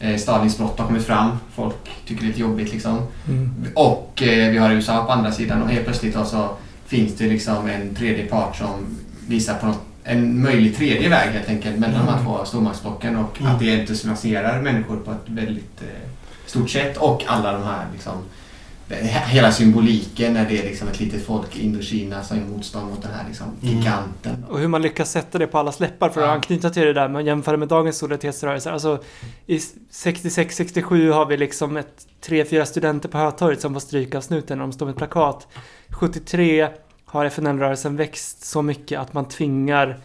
Eh, 0.00 0.16
Stalins 0.16 0.58
brott 0.58 0.78
har 0.78 0.86
kommit 0.86 1.04
fram. 1.06 1.30
Folk 1.54 1.74
tycker 2.06 2.20
det 2.22 2.26
är 2.26 2.28
lite 2.28 2.40
jobbigt 2.40 2.72
liksom. 2.72 2.98
Mm. 3.28 3.66
Och 3.74 4.22
eh, 4.22 4.50
vi 4.50 4.58
har 4.58 4.70
USA 4.70 5.04
på 5.04 5.12
andra 5.12 5.32
sidan 5.32 5.62
och 5.62 5.68
helt 5.68 5.84
plötsligt 5.84 6.14
så 6.14 6.48
finns 6.86 7.16
det 7.16 7.24
liksom 7.26 7.68
en 7.68 7.94
tredje 7.94 8.26
part 8.26 8.56
som 8.56 8.98
visar 9.26 9.54
på 9.54 9.66
något, 9.66 9.82
en 10.04 10.42
möjlig 10.42 10.76
tredje 10.76 11.08
väg 11.08 11.30
helt 11.30 11.48
enkelt 11.48 11.78
mellan 11.78 12.06
de 12.06 12.12
här 12.12 12.24
två 12.24 12.44
stormaktsblocken 12.44 13.16
och 13.16 13.40
Mm. 13.40 13.52
att 13.52 13.60
det 13.60 13.80
entusiasmerar 13.80 14.62
människor 14.62 14.96
på 14.96 15.10
ett 15.10 15.24
väldigt 15.26 15.82
eh, 15.82 16.08
stort 16.46 16.70
sätt 16.70 16.96
och 16.96 17.24
alla 17.26 17.52
de 17.52 17.62
här 17.62 17.86
liksom 17.92 18.12
Hela 19.26 19.52
symboliken 19.52 20.32
när 20.34 20.48
det 20.48 20.58
är 20.58 20.62
liksom 20.64 20.88
ett 20.88 21.00
litet 21.00 21.26
folk 21.26 21.56
i 21.56 21.64
Indokina 21.64 22.22
som 22.22 22.36
gör 22.38 22.44
motstånd 22.44 22.90
mot 22.90 23.02
den 23.02 23.10
här 23.12 23.24
liksom 23.28 23.46
Mm. 23.62 23.76
giganten. 23.78 24.44
Och 24.48 24.58
hur 24.58 24.68
man 24.68 24.82
lyckas 24.82 25.10
sätta 25.10 25.38
det 25.38 25.46
på 25.46 25.58
alla 25.58 25.72
läppar 25.78 26.08
för 26.08 26.20
att 26.20 26.26
Ja. 26.26 26.32
anknyta 26.32 26.70
till 26.70 26.82
det 26.82 26.92
där 26.92 27.08
med 27.08 27.20
att 27.20 27.26
jämföra 27.26 27.56
med 27.56 27.68
dagens 27.68 27.98
solidaritetsrörelser. 27.98 28.70
Alltså 28.72 29.02
i 29.46 29.58
66-67 29.92 31.12
har 31.12 31.26
vi 31.26 31.36
liksom 31.36 31.76
ett 31.76 32.06
tre, 32.20 32.44
fyra 32.44 32.66
studenter 32.66 33.08
på 33.08 33.18
Hötorget 33.18 33.60
som 33.60 33.72
får 33.72 33.80
stryka 33.80 34.16
av 34.18 34.22
snuten 34.22 34.58
när 34.58 34.64
de 34.64 34.72
står 34.72 34.86
med 34.86 34.92
ett 34.92 34.98
plakat. 34.98 35.46
73 35.90 36.68
har 37.04 37.24
FNL-rörelsen 37.24 37.96
växt 37.96 38.44
så 38.44 38.62
mycket 38.62 39.00
att 39.00 39.12
man 39.12 39.24
tvingar 39.28 39.88
eh, 39.88 39.96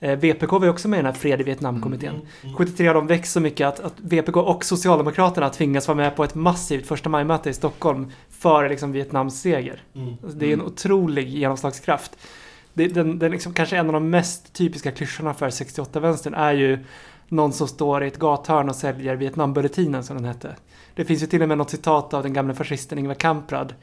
VPK 0.00 0.52
var 0.52 0.68
också 0.68 0.88
med 0.88 0.96
i 0.96 1.02
den 1.02 1.12
här 1.12 1.20
Fred 1.20 1.40
i 1.40 1.44
Vietnam-kommittén. 1.44 2.20
73 2.56 2.86
har 2.86 2.94
de 2.94 3.06
växt 3.06 3.32
så 3.32 3.40
mycket 3.40 3.66
att, 3.66 3.80
att 3.80 3.94
VPK 3.96 4.36
och 4.36 4.64
Socialdemokraterna 4.64 5.50
tvingas 5.50 5.88
vara 5.88 5.96
med 5.96 6.16
på 6.16 6.24
ett 6.24 6.34
massivt 6.34 6.86
första 6.86 7.08
maj-möte 7.08 7.50
i 7.50 7.52
Stockholm 7.52 8.12
för 8.30 8.68
liksom 8.68 8.92
Vietnams 8.92 9.40
seger. 9.40 9.82
Alltså, 10.22 10.38
Det 10.38 10.46
är 10.46 10.52
en 10.52 10.62
otrolig 10.62 11.28
genomslagskraft. 11.28 12.16
Det, 12.72 12.88
den, 12.88 13.18
den 13.18 13.30
liksom, 13.30 13.54
kanske 13.54 13.76
en 13.76 13.86
av 13.86 13.92
de 13.92 14.10
mest 14.10 14.52
typiska 14.52 14.92
klyschorna 14.92 15.34
för 15.34 15.50
68-vänstern 15.50 16.34
är 16.34 16.52
ju 16.52 16.78
någon 17.28 17.52
som 17.52 17.68
står 17.68 18.04
i 18.04 18.06
ett 18.06 18.18
gathörn 18.18 18.68
och 18.68 18.76
säljer 18.76 19.16
Vietnambulletinen 19.16 20.04
som 20.04 20.16
den 20.16 20.24
hette. 20.24 20.56
Det 20.94 21.04
finns 21.04 21.22
ju 21.22 21.26
till 21.26 21.42
och 21.42 21.48
med 21.48 21.58
något 21.58 21.70
citat 21.70 22.14
av 22.14 22.22
den 22.22 22.32
gamla 22.32 22.54
fascisten 22.54 22.98
Ingvar 22.98 23.14
Kamprad. 23.14 23.74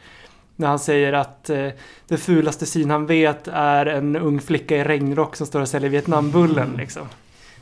När 0.59 0.67
han 0.67 0.79
säger 0.79 1.13
att 1.13 1.49
eh, 1.49 1.67
det 2.07 2.17
fulaste 2.17 2.65
syn 2.65 2.89
han 2.91 3.05
vet 3.05 3.47
är 3.53 3.85
en 3.85 4.15
ung 4.15 4.41
flicka 4.41 4.77
i 4.77 4.83
regnrock 4.83 5.35
som 5.35 5.47
står 5.47 5.61
och 5.61 5.69
säljer 5.69 5.89
Vietnambullen. 5.89 6.73
Liksom. 6.77 7.07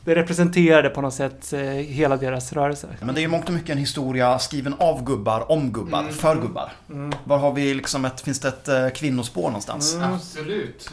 Det 0.04 0.16
representerade 0.16 0.90
på 0.90 1.02
något 1.02 1.14
sätt 1.14 1.54
eh, 1.54 1.60
hela 1.70 2.18
deras 2.18 2.54
rörelse. 2.54 2.88
Men 3.02 3.16
det 3.16 3.20
är 3.20 3.24
ju 3.24 3.28
mångt 3.28 3.48
och 3.48 3.54
mycket 3.54 3.70
en 3.70 3.78
historia 3.78 4.40
skriven 4.40 4.76
av 4.80 5.04
gubbar, 5.04 5.52
om 5.52 5.72
gubbar, 5.72 6.00
Mm. 6.00 6.14
för 6.14 6.36
gubbar. 6.42 6.72
Mm. 6.90 7.14
Var 7.24 7.38
har 7.38 7.52
vi 7.54 7.74
liksom 7.74 8.06
ett, 8.06 8.22
finns 8.22 8.40
det 8.40 8.48
ett 8.48 8.68
eh, 8.68 8.90
kvinnospår 8.90 9.44
någonstans? 9.48 9.94
Mm. 9.96 10.14
Absolut. 10.14 10.90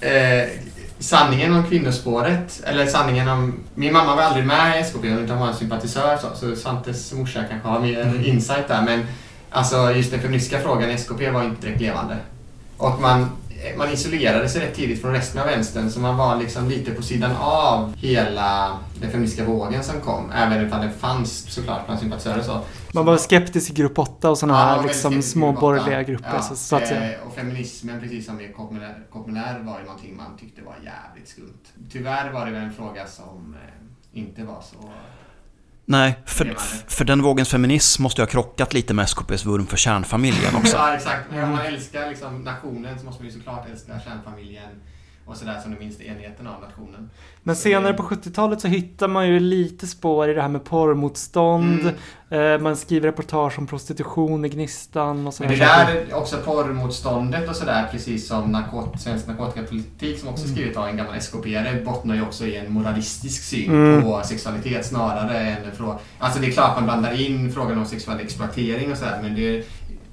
Eh, 0.00 0.48
sanningen 0.98 1.54
om 1.54 1.64
kvinnospåret, 1.66 2.62
eller 2.64 2.86
sanningen 2.86 3.28
om... 3.28 3.54
Min 3.74 3.92
mamma 3.92 4.16
var 4.16 4.22
aldrig 4.22 4.46
med 4.46 4.80
i 4.80 4.82
SKP 4.82 5.06
utan 5.08 5.38
var 5.38 5.48
en 5.48 5.54
sympatisör 5.54 6.16
så, 6.16 6.26
så 6.36 6.56
Svantes 6.56 7.12
morsa 7.12 7.44
kanske 7.50 7.68
har 7.68 7.80
mer 7.80 8.22
insight 8.24 8.68
där 8.68 8.82
men 8.82 9.06
alltså 9.50 9.92
just 9.92 10.10
den 10.10 10.20
feministiska 10.20 10.60
frågan 10.60 10.90
i 10.90 10.92
SKP 10.92 11.30
var 11.30 11.42
inte 11.44 11.66
direkt 11.66 11.80
levande. 11.80 12.16
Och 12.76 13.00
man, 13.00 13.30
man 13.78 13.92
isolerade 13.92 14.48
sig 14.48 14.60
rätt 14.62 14.74
tidigt 14.74 15.00
från 15.02 15.12
resten 15.12 15.40
av 15.40 15.46
vänstern 15.46 15.90
så 15.90 16.00
man 16.00 16.16
var 16.16 16.36
liksom 16.36 16.68
lite 16.68 16.90
på 16.90 17.02
sidan 17.02 17.30
av 17.40 17.94
hela 17.96 18.78
den 19.00 19.10
feministiska 19.10 19.44
vågen 19.44 19.82
som 19.84 20.00
kom. 20.00 20.30
Även 20.34 20.72
om 20.72 20.80
det 20.80 20.90
fanns 20.90 21.52
såklart 21.54 21.86
bland 21.86 22.00
sympatisörer 22.00 22.38
och 22.38 22.44
så. 22.44 22.60
Man 22.92 23.04
var 23.04 23.16
skeptisk 23.16 23.70
i 23.70 23.74
grupp 23.74 23.98
8 23.98 24.30
och 24.30 24.38
sådana 24.38 24.58
Ja, 24.58 24.64
här 24.66 24.82
liksom 24.82 25.22
små 25.22 25.52
borgerliga 25.52 26.02
grupper. 26.02 26.30
Ja, 26.34 26.42
så, 26.42 26.56
så 26.56 26.76
att 26.76 26.88
säga. 26.88 27.12
eh, 27.12 27.26
Och 27.26 27.34
feminismen, 27.34 28.00
precis 28.00 28.26
som 28.26 28.40
i 28.40 28.48
Kopmelär, 28.56 28.94
Kopmelär 29.12 29.58
var 29.62 29.78
ju 29.78 29.84
någonting 29.84 30.16
man 30.16 30.36
tyckte 30.40 30.62
var 30.62 30.74
jävligt 30.84 31.28
skumt. 31.28 31.62
Tyvärr 31.92 32.30
var 32.32 32.46
det 32.46 32.52
väl 32.52 32.62
en 32.62 32.72
fråga 32.72 33.06
som 33.06 33.56
eh, 33.64 34.18
inte 34.20 34.44
var 34.44 34.60
så... 34.70 34.76
Nej, 35.88 36.18
för, 36.24 36.54
för 36.88 37.04
den 37.04 37.22
vågens 37.22 37.48
feminism 37.48 38.02
måste 38.02 38.20
ju 38.20 38.26
ha 38.26 38.30
krockat 38.30 38.74
lite 38.74 38.94
med 38.94 39.08
SKPs 39.08 39.44
vurm 39.46 39.66
för 39.66 39.76
kärnfamiljen 39.76 40.54
också. 40.56 40.76
ja, 40.76 40.94
exakt. 40.94 41.32
Om 41.32 41.50
man 41.50 41.60
älskar 41.60 42.08
liksom 42.08 42.42
nationen 42.44 42.98
så 42.98 43.04
måste 43.04 43.22
man 43.22 43.32
ju 43.32 43.38
såklart 43.38 43.68
älska 43.70 44.00
kärnfamiljen. 44.00 44.70
Och 45.26 45.36
sådär 45.36 45.60
som 45.62 45.70
den 45.70 45.80
minsta 45.80 46.02
enheten 46.04 46.46
av 46.46 46.60
nationen. 46.60 47.10
Men 47.42 47.56
senare 47.56 47.92
på 47.94 48.02
70-talet 48.02 48.60
så 48.60 48.68
hittar 48.68 49.08
man 49.08 49.28
ju 49.28 49.40
lite 49.40 49.86
spår 49.86 50.28
i 50.28 50.34
det 50.34 50.42
här 50.42 50.48
med 50.48 50.64
porrmotstånd. 50.64 51.80
Mm. 51.80 52.54
Eh, 52.54 52.60
man 52.60 52.76
skriver 52.76 53.08
reportage 53.08 53.58
om 53.58 53.66
prostitution 53.66 54.44
i 54.44 54.48
Gnistan 54.48 55.26
och 55.26 55.34
så 55.34 55.42
Men 55.42 55.52
det 55.52 55.58
där, 55.58 56.06
också 56.14 56.36
porrmotståndet 56.44 57.48
och 57.48 57.56
sådär, 57.56 57.88
precis 57.92 58.28
som 58.28 58.52
narkot 58.52 59.00
svensk 59.00 59.26
narkotikapolitik 59.26 60.18
som 60.20 60.28
också 60.28 60.44
Mm. 60.44 60.56
skrivit 60.56 60.76
av 60.76 60.88
en 60.88 60.96
gammal 60.96 61.14
SKP-are, 61.14 61.84
bottnar 61.84 62.14
ju 62.14 62.22
också 62.22 62.46
i 62.46 62.56
en 62.56 62.72
moralistisk 62.72 63.42
syn 63.44 63.70
Mm. 63.70 64.02
på 64.02 64.22
sexualitet 64.24 64.86
snarare 64.86 65.38
än 65.38 65.72
fråga... 65.76 65.98
Alltså 66.18 66.40
det 66.40 66.46
är 66.46 66.50
klart 66.50 66.76
man 66.76 66.84
blandar 66.84 67.20
in 67.20 67.52
frågan 67.52 67.78
om 67.78 67.86
sexuell 67.86 68.20
exploatering 68.20 68.92
och 68.92 68.98
sådär, 68.98 69.18
men 69.22 69.34
det, 69.34 69.64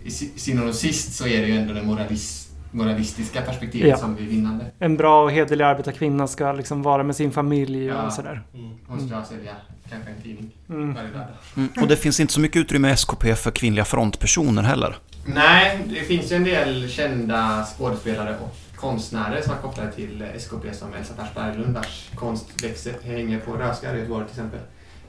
i 0.04 0.12
syvende 0.12 0.70
och 0.70 0.76
sist 0.76 1.16
så 1.16 1.28
är 1.28 1.42
det 1.42 1.48
ju 1.48 1.58
ändå 1.58 1.74
det 1.74 1.84
moralis, 1.84 2.43
moralistiska 2.74 3.42
perspektivet 3.42 3.90
Ja. 3.90 3.98
som 3.98 4.16
blir 4.16 4.26
vinnande. 4.28 4.66
En 4.80 4.98
bra 4.98 5.24
och 5.24 5.32
hederlig 5.32 5.64
arbetarkvinna 5.66 6.28
ska 6.28 6.52
liksom 6.52 6.82
vara 6.84 7.04
med 7.04 7.16
sin 7.16 7.32
familj 7.32 7.92
och 7.92 7.98
Ja. 7.98 8.12
sådär. 8.12 8.42
Hon 8.88 9.08
ska 9.08 9.24
sälja 9.24 9.52
kanske 9.90 10.10
en 10.10 10.22
tidning 10.22 10.52
Mm. 10.70 10.94
varje 10.94 11.08
lördag. 11.10 11.28
Mm. 11.58 11.70
Och 11.82 11.88
det 11.88 11.96
finns 11.98 12.20
inte 12.20 12.34
så 12.34 12.40
mycket 12.40 12.58
utrymme 12.60 12.90
i 12.90 12.92
SKP 12.92 13.36
för 13.36 13.52
kvinnliga 13.52 13.86
frontpersoner 13.86 14.62
heller. 14.64 14.96
Nej, 15.26 15.80
det 15.90 15.96
finns 16.04 16.32
ju 16.32 16.36
en 16.36 16.44
del 16.44 16.90
kända 16.90 17.66
skådespelare 17.78 18.36
och 18.42 18.56
konstnärer 18.76 19.42
som 19.42 19.54
är 19.54 19.58
kopplade 19.58 19.92
till 19.92 20.22
SKP 20.36 20.74
som 20.74 20.94
Elsa 20.94 21.14
Pers 21.14 21.34
Berglund 21.36 21.76
vars 21.76 22.10
konst 22.16 22.64
växer, 22.64 22.94
hänger 23.04 23.40
på 23.40 23.52
Rösgar 23.54 23.96
i 23.96 23.98
Göteborg 23.98 24.26
till 24.26 24.32
exempel. 24.40 24.60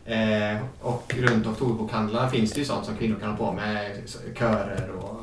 Eh, 0.07 0.63
och 0.81 1.15
runt 1.19 1.47
Oktoberbokhandlarna 1.47 2.29
finns 2.31 2.53
det 2.53 2.59
ju 2.59 2.65
sånt 2.65 2.87
som 2.87 2.97
kvinnor 2.97 3.17
kan 3.21 3.31
ha 3.31 3.37
på 3.37 3.53
med, 3.53 3.91
körer 4.39 4.91
och 4.91 5.21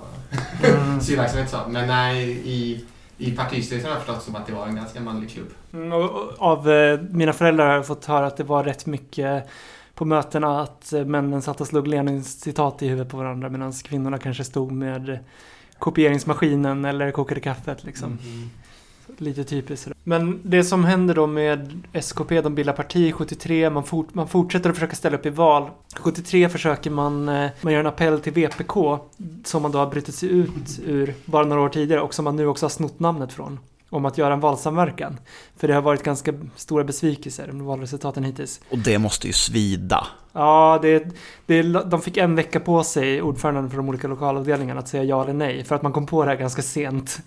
Mm. 0.64 1.02
syverksamhet 1.02 1.54
och 1.54 1.60
så. 1.60 1.70
Men 1.70 1.88
nej, 1.88 2.42
i, 2.46 2.86
i 3.18 3.32
partistyrelsen 3.32 3.90
har 3.92 3.98
jag 3.98 4.06
förstått 4.06 4.24
som 4.24 4.36
att 4.36 4.48
det 4.48 4.54
var 4.54 4.68
en 4.68 4.76
ganska 4.76 5.00
manlig 5.00 5.30
klubb. 5.30 5.48
Mm, 5.74 5.94
och, 5.94 6.10
och, 6.10 6.34
av 6.38 6.72
eh, 6.72 7.00
mina 7.10 7.34
föräldrar 7.34 7.68
har 7.68 7.76
jag 7.76 7.88
fått 7.88 8.06
höra 8.06 8.28
att 8.28 8.38
det 8.38 8.44
var 8.44 8.64
rätt 8.64 8.86
mycket 8.86 9.48
på 9.94 10.06
mötena 10.06 10.62
att 10.62 10.94
eh, 10.94 11.06
männen 11.06 11.42
satt 11.42 11.62
och 11.62 11.68
slog 11.68 11.88
Lenins 11.88 12.42
citat 12.42 12.82
i 12.82 12.88
huvudet 12.88 13.12
på 13.12 13.18
varandra 13.18 13.50
medan 13.50 13.74
kvinnorna 13.74 14.18
kanske 14.18 14.44
stod 14.44 14.72
med 14.72 15.20
kopieringsmaskinen 15.80 16.86
eller 16.86 17.12
kokade 17.12 17.42
kaffet 17.42 17.84
liksom. 17.84 18.20
Lite 19.18 19.44
typiskt. 19.44 19.92
Men 20.04 20.40
det 20.44 20.64
som 20.64 20.84
händer 20.84 21.16
då 21.16 21.28
med 21.28 21.84
SKP, 21.94 22.42
de 22.42 22.56
bildar 22.56 22.74
parti 22.74 23.14
73, 23.14 23.70
man, 23.70 23.84
fort, 23.84 24.14
man 24.14 24.28
fortsätter 24.28 24.70
att 24.70 24.76
försöka 24.76 24.96
ställa 24.96 25.18
upp 25.18 25.26
i 25.26 25.30
val. 25.30 25.70
73 25.96 26.50
försöker 26.50 26.90
man, 26.90 27.30
eh, 27.30 27.50
man 27.62 27.74
gör 27.74 27.80
en 27.80 27.88
appell 27.88 28.20
till 28.20 28.34
VPK 28.34 29.00
som 29.44 29.62
man 29.62 29.72
då 29.72 29.80
har 29.80 29.88
brutit 29.88 30.16
sig 30.16 30.30
ut 30.30 30.80
ur 30.86 31.14
bara 31.26 31.46
några 31.46 31.62
år 31.62 31.70
tidigare 31.70 32.02
och 32.02 32.14
som 32.14 32.26
man 32.26 32.36
nu 32.36 32.48
också 32.48 32.66
har 32.66 32.70
snott 32.70 33.00
namnet 33.00 33.34
från. 33.34 33.60
Om 33.90 34.06
att 34.06 34.18
göra 34.18 34.34
en 34.34 34.40
valsamverkan. 34.40 35.18
För 35.62 35.68
det 35.68 35.74
har 35.74 35.82
varit 35.82 36.04
ganska 36.04 36.34
stora 36.56 36.84
besvikelser 36.84 37.52
med 37.52 37.66
valresultaten 37.66 38.24
hittills. 38.24 38.62
Och 38.70 38.78
det 38.78 39.00
måste 39.00 39.28
ju 39.28 39.34
svida. 39.34 40.08
Ja, 40.34 40.80
det, 40.82 41.04
det, 41.46 41.62
de 41.62 42.02
fick 42.02 42.18
en 42.18 42.36
vecka 42.36 42.60
på 42.60 42.84
sig, 42.84 43.22
ordföranden 43.22 43.70
för 43.70 43.78
de 43.78 43.90
olika 43.90 44.08
lokalavdelningarna, 44.08 44.80
att 44.80 44.88
säga 44.88 45.04
ja 45.04 45.24
eller 45.24 45.34
nej. 45.34 45.64
För 45.64 45.76
att 45.76 45.82
man 45.82 45.94
kom 45.94 46.06
på 46.06 46.24
det 46.24 46.30
här 46.30 46.38
ganska 46.38 46.62
sent. 46.62 47.20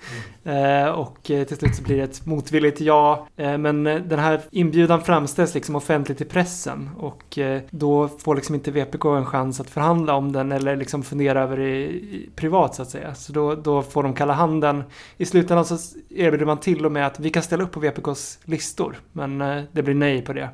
Eh, 0.44 0.88
och 0.88 1.30
eh, 1.30 1.44
till 1.44 1.56
slut 1.56 1.74
så 1.74 1.82
blir 1.82 1.96
det 1.96 2.02
ett 2.02 2.26
motvilligt 2.26 2.80
ja. 2.80 3.26
Eh, 3.36 3.58
men 3.58 3.86
eh, 3.86 3.96
den 3.96 4.18
här 4.18 4.40
inbjudan 4.50 5.02
framställs 5.02 5.54
liksom 5.54 5.76
offentligt 5.76 6.20
i 6.20 6.24
pressen. 6.24 6.90
Och 6.98 7.38
eh, 7.38 7.62
då 7.70 8.08
får 8.08 8.34
liksom 8.34 8.54
inte 8.54 8.70
VPK 8.70 9.04
en 9.04 9.26
chans 9.26 9.60
att 9.60 9.70
förhandla 9.70 10.14
om 10.14 10.32
den 10.32 10.52
eller 10.52 10.76
liksom 10.76 11.02
fundera 11.02 11.42
över 11.42 11.56
det 11.56 12.00
privat 12.36 12.74
så 12.74 12.82
att 12.82 12.90
säga. 12.90 13.14
Så 13.14 13.32
då, 13.32 13.54
då 13.54 13.82
får 13.82 14.02
de 14.02 14.14
kalla 14.14 14.32
handen. 14.32 14.82
I 15.16 15.26
slutändan 15.26 15.64
så 15.64 15.78
erbjuder 16.10 16.46
man 16.46 16.58
till 16.58 16.86
och 16.86 16.92
med 16.92 17.06
att 17.06 17.20
vi 17.20 17.30
kan 17.30 17.42
ställa 17.42 17.64
upp 17.64 17.72
på 17.72 17.80
VPKs 17.80 18.23
listor. 18.44 18.96
Men 19.12 19.40
eh, 19.40 19.62
det 19.72 19.82
blir 19.82 19.94
nej 19.94 20.22
på 20.22 20.32
det 20.32 20.50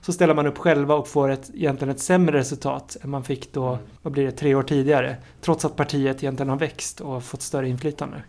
så 0.00 0.12
ställer 0.12 0.34
man 0.34 0.46
upp 0.46 0.58
själva 0.58 0.94
och 0.94 1.08
får 1.08 1.30
ett, 1.30 1.50
egentligen 1.54 1.94
ett 1.94 2.00
sämre 2.00 2.38
resultat 2.38 2.96
än 3.02 3.10
man 3.10 3.24
fick 3.24 3.52
då, 3.52 3.78
vad 4.02 4.12
blir 4.12 4.24
det, 4.24 4.32
tre 4.32 4.54
år 4.54 4.62
tidigare. 4.62 5.16
Trots 5.40 5.64
att 5.64 5.76
partiet 5.76 6.22
egentligen 6.22 6.48
har 6.48 6.56
växt 6.56 7.00
och 7.00 7.24
fått 7.24 7.42
större 7.42 7.68
inflytande. 7.68 8.22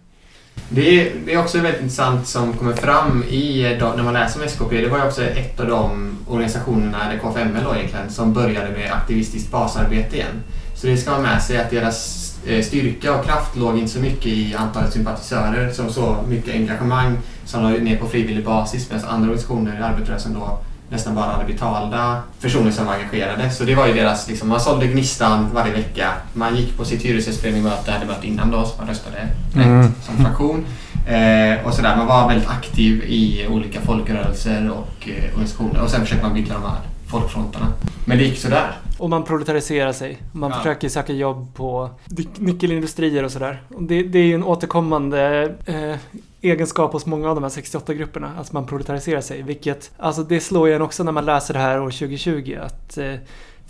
Det 0.69 1.01
är, 1.01 1.13
det 1.25 1.33
är 1.33 1.39
också 1.39 1.57
väldigt 1.57 1.81
intressant 1.81 2.27
som 2.27 2.53
kommer 2.53 2.73
fram 2.73 3.23
i, 3.23 3.77
då, 3.79 3.93
när 3.97 4.03
man 4.03 4.13
läser 4.13 4.39
om 4.39 4.47
SKP. 4.47 4.81
Det 4.81 4.87
var 4.87 4.97
ju 4.97 5.03
också 5.03 5.23
ett 5.23 5.59
av 5.59 5.67
de 5.67 6.17
organisationerna, 6.27 7.09
eller 7.09 7.19
KFML 7.19 7.63
då 7.63 7.75
egentligen, 7.75 8.09
som 8.09 8.33
började 8.33 8.69
med 8.69 8.91
aktivistiskt 8.91 9.51
basarbete 9.51 10.15
igen. 10.15 10.43
Så 10.75 10.87
det 10.87 10.97
ska 10.97 11.11
man 11.11 11.21
med 11.21 11.43
sig 11.43 11.57
att 11.57 11.69
deras 11.69 12.30
eh, 12.30 12.30
styrka 12.63 13.15
och 13.15 13.25
kraft 13.25 13.55
låg 13.55 13.77
inte 13.77 13.91
så 13.91 13.99
mycket 13.99 14.25
i 14.25 14.55
antalet 14.55 14.93
sympatisörer 14.93 15.71
som 15.71 15.89
så 15.89 16.15
mycket 16.27 16.55
engagemang 16.55 17.17
som 17.45 17.63
låg 17.71 17.81
ner 17.81 17.97
på 17.97 18.07
frivillig 18.07 18.45
basis 18.45 18.89
medan 18.91 19.05
andra 19.09 19.29
organisationer 19.29 19.79
i 19.79 19.83
arbetarrörelsen 19.83 20.33
då 20.33 20.59
nästan 20.89 21.15
bara 21.15 21.25
hade 21.31 21.45
betalda 21.45 22.21
personer 22.41 22.71
som 22.71 22.85
var 22.85 22.93
engagerade. 22.93 23.49
Så 23.49 23.63
det 23.63 23.75
var 23.75 23.87
ju 23.87 23.93
deras, 23.93 24.27
liksom, 24.29 24.49
man 24.49 24.59
sålde 24.59 24.87
Gnistan 24.87 25.49
varje 25.53 25.73
vecka. 25.73 26.11
Man 26.33 26.55
gick 26.55 26.77
på 26.77 26.85
sitt 26.85 27.01
hyresgästföreningsmöte, 27.01 27.91
hade 27.91 28.05
möte 28.05 28.27
innan 28.27 28.51
då, 28.51 28.65
så 28.65 28.77
man 28.77 28.87
röstade 28.87 29.15
rätt 29.15 29.55
Mm. 29.55 29.87
som 30.01 30.25
fraktion. 30.25 30.65
Eh, 31.07 31.65
och 31.67 31.73
sådär. 31.73 31.95
Man 31.97 32.07
var 32.07 32.27
väldigt 32.27 32.49
aktiv 32.49 33.03
i 33.03 33.47
olika 33.49 33.81
folkrörelser 33.81 34.69
och 34.71 35.09
eh, 35.09 35.29
organisationer. 35.33 35.81
Och 35.81 35.89
sen 35.89 36.01
försökte 36.01 36.25
man 36.25 36.33
bygga 36.33 36.53
de 36.53 36.63
här 36.63 36.79
folkfronterna. 37.07 37.67
Men 38.05 38.17
det 38.17 38.23
gick 38.23 38.39
sådär. 38.39 38.71
Och 39.02 39.10
man 39.10 39.24
proletariserar 39.24 39.91
sig. 39.93 40.18
Man 40.32 40.49
Ja. 40.52 40.58
försöker 40.58 40.89
söka 40.89 41.14
jobb 41.14 41.56
på 41.56 41.89
ny- 42.06 42.28
nyckelindustrier 42.38 43.24
och 43.24 43.32
sådär. 43.32 43.64
Det, 43.80 44.04
det 44.04 44.20
är 44.20 44.24
ju 44.24 44.34
en 44.36 44.43
återkommande 44.43 45.52
eh, 45.66 45.95
egenskap 46.41 46.93
hos 46.93 47.06
många 47.06 47.30
av 47.30 47.36
de 47.36 47.43
här 47.43 47.49
68-grupperna. 47.49 48.32
Att 48.39 48.52
man 48.52 48.66
proletariserar 48.66 49.22
sig. 49.22 49.41
Vilket, 49.41 49.91
alltså 49.97 50.24
det 50.24 50.39
slår 50.39 50.68
ju 50.68 50.74
en 50.76 50.82
också 50.82 51.04
när 51.04 51.12
man 51.12 51.26
läser 51.26 51.54
det 51.54 51.60
här 51.60 51.82
år 51.82 51.91
2020. 51.91 52.58
Att 52.62 52.97
eh, 52.97 53.14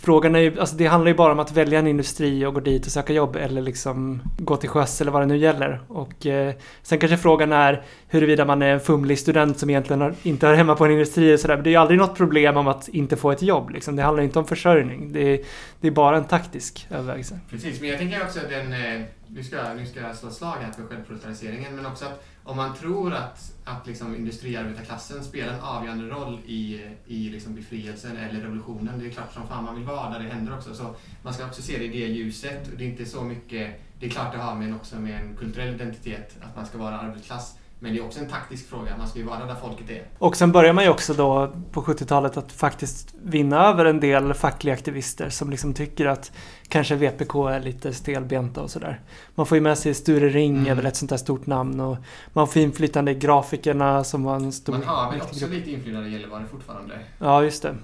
Frågan 0.04 0.34
är 0.34 0.40
ju, 0.40 0.60
alltså 0.60 0.76
det 0.76 0.86
handlar 0.86 1.08
ju 1.08 1.16
bara 1.16 1.32
om 1.32 1.38
att 1.38 1.52
välja 1.52 1.78
en 1.78 1.86
industri 1.86 2.46
och 2.46 2.54
gå 2.54 2.60
dit 2.60 2.86
och 2.86 2.92
söka 2.92 3.12
jobb 3.12 3.36
eller 3.36 3.62
liksom 3.62 4.22
gå 4.38 4.56
till 4.56 4.68
sjöss 4.68 5.00
eller 5.00 5.12
vad 5.12 5.22
det 5.22 5.26
nu 5.26 5.36
gäller. 5.36 5.80
Och 5.88 6.26
eh, 6.26 6.54
sen 6.82 6.98
kanske 6.98 7.16
frågan 7.16 7.52
är 7.52 7.82
huruvida 8.08 8.44
man 8.44 8.62
är 8.62 8.72
en 8.72 8.80
fumlig 8.80 9.18
student 9.18 9.58
som 9.58 9.70
egentligen 9.70 10.00
har, 10.00 10.14
inte 10.22 10.46
hör 10.46 10.54
hemma 10.54 10.74
på 10.74 10.84
en 10.84 10.90
industri 10.90 11.34
och 11.34 11.40
sådär. 11.40 11.54
Men 11.54 11.64
det 11.64 11.70
är 11.70 11.72
ju 11.72 11.76
aldrig 11.76 11.98
något 11.98 12.16
problem 12.16 12.56
om 12.56 12.68
att 12.68 12.88
inte 12.88 13.16
få 13.16 13.30
ett 13.30 13.42
jobb 13.42 13.70
liksom. 13.70 13.96
Det 13.96 14.02
handlar 14.02 14.22
inte 14.22 14.38
om 14.38 14.46
försörjning. 14.46 15.12
Det 15.12 15.34
är, 15.34 15.40
det 15.80 15.86
är 15.86 15.92
bara 15.92 16.16
en 16.16 16.24
taktisk 16.24 16.86
övervägelse. 16.90 17.40
Precis, 17.50 17.80
men 17.80 17.90
jag 17.90 17.98
tänker 17.98 18.22
också 18.22 18.38
att 18.38 18.48
den... 18.48 18.72
Eh, 18.72 19.02
nu, 19.26 19.42
ska, 19.44 19.56
nu 19.76 19.86
ska 19.86 20.00
jag 20.00 20.16
slå 20.16 20.28
ett 20.28 20.34
slag 20.34 20.56
här 20.60 20.72
för 20.72 20.82
självproduceringen, 20.82 21.76
men 21.76 21.86
också 21.86 22.04
att 22.04 22.24
om 22.44 22.56
man 22.56 22.74
tror 22.74 23.12
att, 23.14 23.51
att 23.64 23.86
liksom 23.86 24.16
industriarbetarklassen 24.16 25.24
spelar 25.24 25.52
en 25.52 25.60
avgörande 25.60 26.08
roll 26.08 26.38
i, 26.46 26.80
i 27.06 27.30
liksom 27.30 27.54
befrielsen 27.54 28.16
eller 28.16 28.40
revolutionen, 28.40 28.98
det 28.98 29.06
är 29.06 29.10
klart 29.10 29.32
som 29.32 29.48
fan 29.48 29.64
man 29.64 29.74
vill 29.74 29.84
vara 29.84 30.10
där 30.10 30.20
det 30.20 30.28
händer 30.28 30.56
också. 30.56 30.74
Så 30.74 30.94
man 31.22 31.34
ska 31.34 31.46
också 31.46 31.62
se 31.62 31.78
det 31.78 31.84
i 31.84 31.88
det 31.88 32.06
ljuset. 32.06 32.70
Det 32.78 32.84
är 32.84 32.88
inte 32.88 33.06
så 33.06 33.22
mycket... 33.22 33.80
Det 34.00 34.06
är 34.06 34.10
klart 34.10 34.32
det 34.32 34.38
har 34.38 34.54
med 34.54 34.74
också 34.74 34.96
med 34.96 35.20
en 35.20 35.36
kulturell 35.36 35.74
identitet, 35.74 36.36
att 36.40 36.56
man 36.56 36.66
ska 36.66 36.78
vara 36.78 36.98
arbetarklass. 36.98 37.56
Men 37.82 37.92
det 37.92 37.98
är 37.98 38.04
också 38.04 38.20
en 38.20 38.28
taktisk 38.28 38.68
fråga. 38.68 38.96
Man 38.98 39.08
ska 39.08 39.18
ju 39.18 39.24
vara 39.24 39.46
där 39.46 39.54
folket 39.54 39.90
är. 39.90 40.02
Och 40.18 40.36
sen 40.36 40.52
börjar 40.52 40.72
man 40.72 40.84
ju 40.84 40.90
också 40.90 41.14
då 41.14 41.52
på 41.72 41.82
70-talet 41.82 42.36
att 42.36 42.52
faktiskt 42.52 43.14
vinna 43.22 43.66
över 43.66 43.84
en 43.84 44.00
del 44.00 44.34
fackliga 44.34 44.74
aktivister 44.74 45.28
som 45.28 45.50
liksom 45.50 45.74
tycker 45.74 46.06
att 46.06 46.32
kanske 46.68 46.94
VPK 46.96 47.34
är 47.48 47.60
lite 47.60 47.92
stelbenta 47.92 48.62
och 48.62 48.70
sådär. 48.70 49.00
Man 49.34 49.46
får 49.46 49.56
ju 49.56 49.60
med 49.62 49.78
sig 49.78 49.94
Sture 49.94 50.28
Ring 50.28 50.56
Mm. 50.56 50.66
är 50.70 50.74
väl 50.74 50.86
ett 50.86 50.96
sånt 50.96 51.10
där 51.10 51.16
stort 51.16 51.46
namn 51.46 51.80
och 51.80 51.96
man 52.32 52.48
får 52.48 52.62
inflytande 52.62 53.10
i 53.10 53.14
grafikerna 53.14 54.04
som 54.04 54.24
var 54.24 54.36
en 54.36 54.52
stor 54.52 54.72
Man 54.72 54.82
har 54.82 55.10
väl 55.12 55.20
också 55.20 55.40
grupp. 55.40 55.50
lite 55.52 55.70
inflytande 55.70 56.08
i 56.08 56.12
Gällivare 56.12 56.44
fortfarande. 56.50 56.94
Ja, 57.18 57.42
just 57.44 57.62
det. 57.62 57.74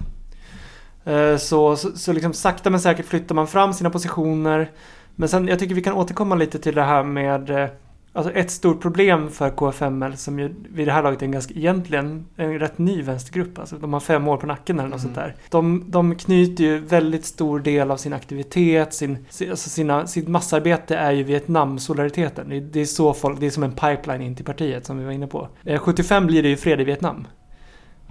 Eh, 1.13 1.37
Så, 1.37 1.75
så, 1.75 1.91
så 1.97 2.13
liksom 2.13 2.33
sakta 2.33 2.69
men 2.69 2.79
säkert 2.79 3.05
flyttar 3.05 3.35
man 3.35 3.47
fram 3.47 3.73
sina 3.73 3.89
positioner. 3.89 4.71
Men 5.15 5.29
sen, 5.29 5.47
jag 5.47 5.59
tycker 5.59 5.75
vi 5.75 5.81
kan 5.81 5.93
återkomma 5.93 6.35
lite 6.35 6.59
till 6.59 6.75
det 6.75 6.83
här 6.83 7.03
med 7.03 7.49
eh, 7.49 7.69
Alltså 8.13 8.33
ett 8.33 8.51
stort 8.51 8.81
problem 8.81 9.29
för 9.29 9.49
KFML 9.49 10.17
som 10.17 10.39
ju 10.39 10.55
vid 10.69 10.87
det 10.87 10.91
här 10.91 11.03
laget 11.03 11.21
är 11.21 11.25
en 11.25 11.31
ganska, 11.31 11.53
egentligen 11.53 12.25
en 12.35 12.59
rätt 12.59 12.77
ny 12.77 13.01
vänstergrupp. 13.01 13.59
Alltså 13.59 13.75
de 13.77 13.93
har 13.93 13.99
fem 13.99 14.27
år 14.27 14.37
på 14.37 14.45
nacken 14.47 14.79
eller 14.79 14.89
något 14.89 14.99
Mm. 14.99 15.03
sånt 15.03 15.15
där. 15.15 15.35
De, 15.49 15.83
de 15.87 16.15
knyter 16.15 16.63
ju 16.63 16.77
väldigt 16.79 17.25
stor 17.25 17.59
del 17.59 17.91
av 17.91 17.97
sin 17.97 18.13
aktivitet, 18.13 18.93
sin, 18.93 19.25
si- 19.29 19.49
alltså 19.49 19.69
sina, 19.69 20.07
sitt 20.07 20.27
massarbete 20.27 20.95
är 20.97 21.11
ju 21.11 21.23
Vietnam-solidariteten. 21.23 22.49
Det, 22.49 22.59
det 22.59 22.79
är 22.81 22.85
så 22.85 23.13
folk, 23.13 23.39
det 23.39 23.45
är 23.45 23.49
som 23.49 23.63
en 23.63 23.71
pipeline 23.71 24.21
in 24.21 24.35
till 24.35 24.45
partiet 24.45 24.85
som 24.85 24.97
vi 24.97 25.05
var 25.05 25.11
inne 25.11 25.27
på. 25.27 25.47
Eh, 25.63 25.79
75 25.79 26.27
blir 26.27 26.43
det 26.43 26.49
ju 26.49 26.57
fred 26.57 26.81
i 26.81 26.83
Vietnam. 26.83 27.27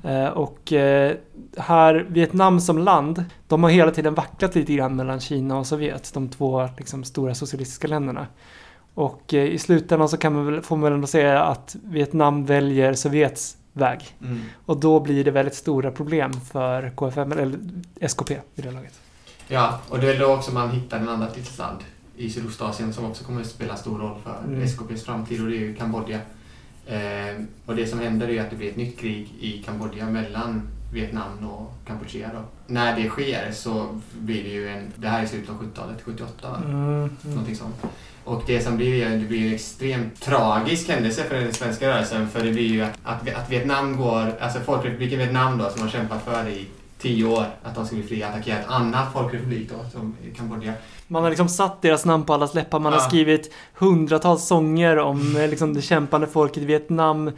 Eh, 0.04 0.26
Och 0.28 0.72
eh, 0.72 1.12
här, 1.56 2.06
Vietnam 2.08 2.60
som 2.60 2.78
land, 2.78 3.24
de 3.48 3.62
har 3.62 3.70
hela 3.70 3.90
tiden 3.90 4.14
vacklat 4.14 4.54
lite 4.54 4.74
grann 4.74 4.96
mellan 4.96 5.20
Kina 5.20 5.58
och 5.58 5.66
Sovjet, 5.66 6.10
de 6.14 6.28
två 6.28 6.68
liksom, 6.78 7.04
stora 7.04 7.34
socialistiska 7.34 7.88
länderna. 7.88 8.26
Och 8.98 9.34
eh, 9.34 9.44
i 9.44 9.58
slutändan 9.58 10.08
så 10.08 10.16
kan 10.16 10.34
man 10.34 10.46
väl, 10.46 10.62
får 10.62 10.76
man 10.76 10.82
väl 10.82 10.92
ändå 10.92 11.06
säga 11.06 11.42
att 11.42 11.76
Vietnam 11.82 12.44
väljer 12.46 12.94
Sovjets 12.94 13.56
väg. 13.72 14.16
Mm. 14.22 14.40
Och 14.66 14.80
då 14.80 15.00
blir 15.00 15.24
det 15.24 15.30
väldigt 15.30 15.54
stora 15.54 15.90
problem 15.90 16.32
för 16.32 16.90
KFM, 16.90 17.32
eller 17.32 17.58
SKP 18.00 18.34
i 18.54 18.62
det 18.62 18.70
laget. 18.70 19.00
Ja, 19.48 19.80
och 19.88 19.98
det 19.98 20.14
är 20.14 20.18
då 20.18 20.26
också 20.26 20.52
man 20.52 20.70
hittar 20.70 20.98
en 20.98 21.08
annat 21.08 21.36
litet 21.36 21.58
land 21.58 21.78
i 22.16 22.30
Sydostasien 22.30 22.92
som 22.92 23.04
också 23.04 23.24
kommer 23.24 23.40
att 23.40 23.46
spela 23.46 23.76
stor 23.76 23.98
roll 23.98 24.16
för 24.24 24.38
Mm. 24.46 24.68
SKPs 24.68 25.04
framtid 25.04 25.40
och 25.42 25.48
det 25.48 25.56
är 25.56 25.60
ju 25.60 25.74
Kambodja. 25.74 26.20
Eh, 26.86 27.42
och 27.66 27.76
det 27.76 27.86
som 27.86 27.98
händer 27.98 28.28
är 28.28 28.42
att 28.42 28.50
det 28.50 28.56
blir 28.56 28.70
ett 28.70 28.76
nytt 28.76 28.98
krig 28.98 29.34
i 29.40 29.62
Kambodja 29.62 30.06
mellan 30.06 30.68
Vietnam 30.92 31.48
och 31.48 31.72
Kampuchea. 31.86 32.30
Då. 32.34 32.40
När 32.66 32.96
det 32.96 33.08
sker 33.08 33.52
så 33.52 34.00
blir 34.18 34.42
det 34.42 34.48
ju 34.50 34.68
en... 34.68 34.92
Det 34.96 35.08
här 35.08 35.22
är 35.22 35.26
slutet 35.26 35.50
av 35.50 35.56
70-talet, 35.62 35.96
78 36.04 36.50
va? 36.50 36.56
Mm, 36.64 36.74
mm. 36.84 37.10
Någonting 37.22 37.56
sånt. 37.56 37.74
Och 38.24 38.42
det 38.46 38.60
som 38.60 38.76
blir 38.76 39.06
är- 39.06 39.10
det 39.16 39.24
blir 39.26 39.46
en 39.46 39.54
extremt 39.54 40.20
tragisk 40.20 40.88
händelse 40.88 41.24
för 41.24 41.34
den 41.34 41.52
svenska 41.52 41.88
rörelsen. 41.88 42.28
För 42.28 42.44
det 42.44 42.52
blir 42.52 42.66
ju 42.66 42.82
att, 42.82 42.98
att, 43.04 43.34
att 43.34 43.50
Vietnam 43.50 43.96
går, 43.96 44.32
alltså 44.40 44.60
Folkrepubliken 44.60 45.18
Vietnam 45.18 45.58
då 45.58 45.70
som 45.70 45.82
har 45.82 45.88
kämpat 45.88 46.24
för 46.24 46.48
i 46.48 46.66
tio 46.98 47.24
år, 47.24 47.44
att 47.62 47.74
de 47.74 47.86
ska 47.86 47.96
bli 47.96 48.04
fria, 48.04 48.28
attackerar 48.28 48.60
ett 48.60 48.68
annat 48.68 49.12
folkrepublik 49.12 49.70
då, 49.70 49.90
som 49.92 50.16
Kambodja. 50.36 50.72
Man 51.08 51.22
har 51.22 51.30
liksom 51.30 51.48
satt 51.48 51.82
deras 51.82 52.04
namn 52.04 52.24
på 52.24 52.34
allas 52.34 52.54
läppar. 52.54 52.78
Man 52.78 52.92
har 52.92 53.00
Ja. 53.00 53.06
skrivit 53.08 53.52
hundratals 53.74 54.46
sånger 54.46 54.98
om 54.98 55.36
eh, 55.36 55.48
liksom, 55.50 55.74
det 55.74 55.82
kämpande 55.82 56.26
folket 56.26 56.62
i 56.62 56.66
Vietnam. 56.66 57.30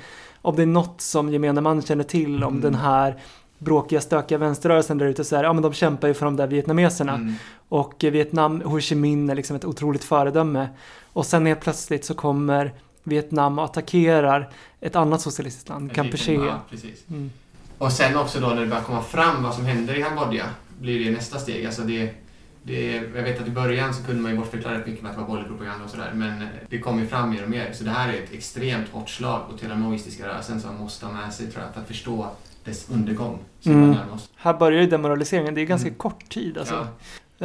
Om 0.43 0.57
det 0.57 0.63
är 0.63 0.67
något 0.67 1.01
som 1.01 1.33
gemene 1.33 1.61
man 1.61 1.83
känner 1.83 2.05
till 2.05 2.45
om 2.45 2.51
Mm. 2.53 2.61
den 2.61 2.75
här 2.75 3.17
bråkiga, 3.61 4.01
stökiga 4.01 4.39
vänsterrörelsen 4.39 4.99
där 4.99 5.07
ute 5.07 5.25
så 5.25 5.37
är 5.37 5.43
det, 5.43 5.47
ja 5.49 5.53
men 5.53 5.63
de 5.63 5.73
kämpar 5.73 6.09
ju 6.09 6.15
för 6.15 6.25
de 6.25 6.37
där 6.37 6.47
vietnameserna. 6.47 7.15
Mm. 7.15 7.35
Och 7.69 8.05
eh, 8.05 8.11
Vietnam, 8.11 8.61
Ho 8.61 8.81
Chi 8.81 8.95
Minh 8.95 9.31
är 9.31 9.35
liksom 9.35 9.57
ett 9.57 9.65
otroligt 9.65 10.05
föredöme. 10.05 10.69
Och 11.13 11.27
sen 11.27 11.47
helt 11.47 11.61
plötsligt 11.61 12.05
så 12.05 12.15
kommer 12.15 12.73
Vietnam 13.03 13.59
och 13.59 13.65
attackerar 13.65 14.51
ett 14.81 14.97
annat 14.97 15.21
socialistiskt 15.21 15.69
land, 15.69 15.95
Kampuchea. 15.95 16.61
Mm. 17.09 17.31
Och 17.79 17.93
sen 17.93 18.17
också 18.17 18.41
då 18.41 18.49
när 18.49 18.61
det 18.61 18.67
börjar 18.67 18.83
komma 18.83 19.03
fram 19.03 19.43
vad 19.43 19.55
som 19.55 19.65
händer 19.65 19.99
i 19.99 20.03
Kambodja 20.03 20.45
blir 20.81 21.05
det 21.05 21.11
nästa 21.11 21.39
steg. 21.39 21.67
Alltså 21.67 21.83
det, 21.83 22.15
det, 22.63 22.95
jag 22.95 23.23
vet 23.23 23.41
att 23.41 23.49
i 23.49 23.51
början 23.51 23.95
så 23.95 24.05
kunde 24.05 24.23
man 24.23 24.31
ju 24.31 24.39
bortförklara 24.39 24.79
rätt 24.79 24.87
mycket 24.87 25.03
med 25.03 25.11
att 25.11 25.17
det 25.17 25.21
var 25.21 25.29
borgerlig 25.29 25.51
propaganda 25.51 25.85
och 25.85 25.91
sådär. 25.91 26.11
Men 26.15 26.47
det 26.69 26.79
kommer 26.79 27.03
ju 27.03 27.09
fram 27.09 27.31
mer 27.31 27.43
och 27.43 27.51
mer. 27.51 27.73
Så 27.73 27.85
det 27.85 27.91
här 27.91 28.09
är 28.09 28.23
ett 28.23 28.33
extremt 28.33 28.89
hårt 28.89 29.11
slag 29.11 29.43
mot 29.51 29.63
hela 29.63 29.77
maoistiska 29.77 30.27
rörelsen 30.27 30.61
som 30.61 30.71
man 30.71 30.81
måste 30.81 31.07
ha 31.07 31.13
med 31.13 31.35
sig 31.35 31.47
tror 31.47 31.65
jag 31.65 31.75
för 31.75 31.81
att 31.81 31.87
förstå 31.87 32.31
dess 32.65 32.91
undergång. 32.91 33.39
Som 33.61 33.73
Mm. 33.73 33.97
Här 34.37 34.55
börjar 34.55 34.81
ju 34.81 34.87
demoraliseringen, 34.87 35.55
det 35.55 35.61
är 35.61 35.67
ganska 35.67 35.89
Mm. 35.89 35.99
kort 35.99 36.29
tid 36.29 36.59
alltså. 36.59 36.75
Ja. 36.75 36.87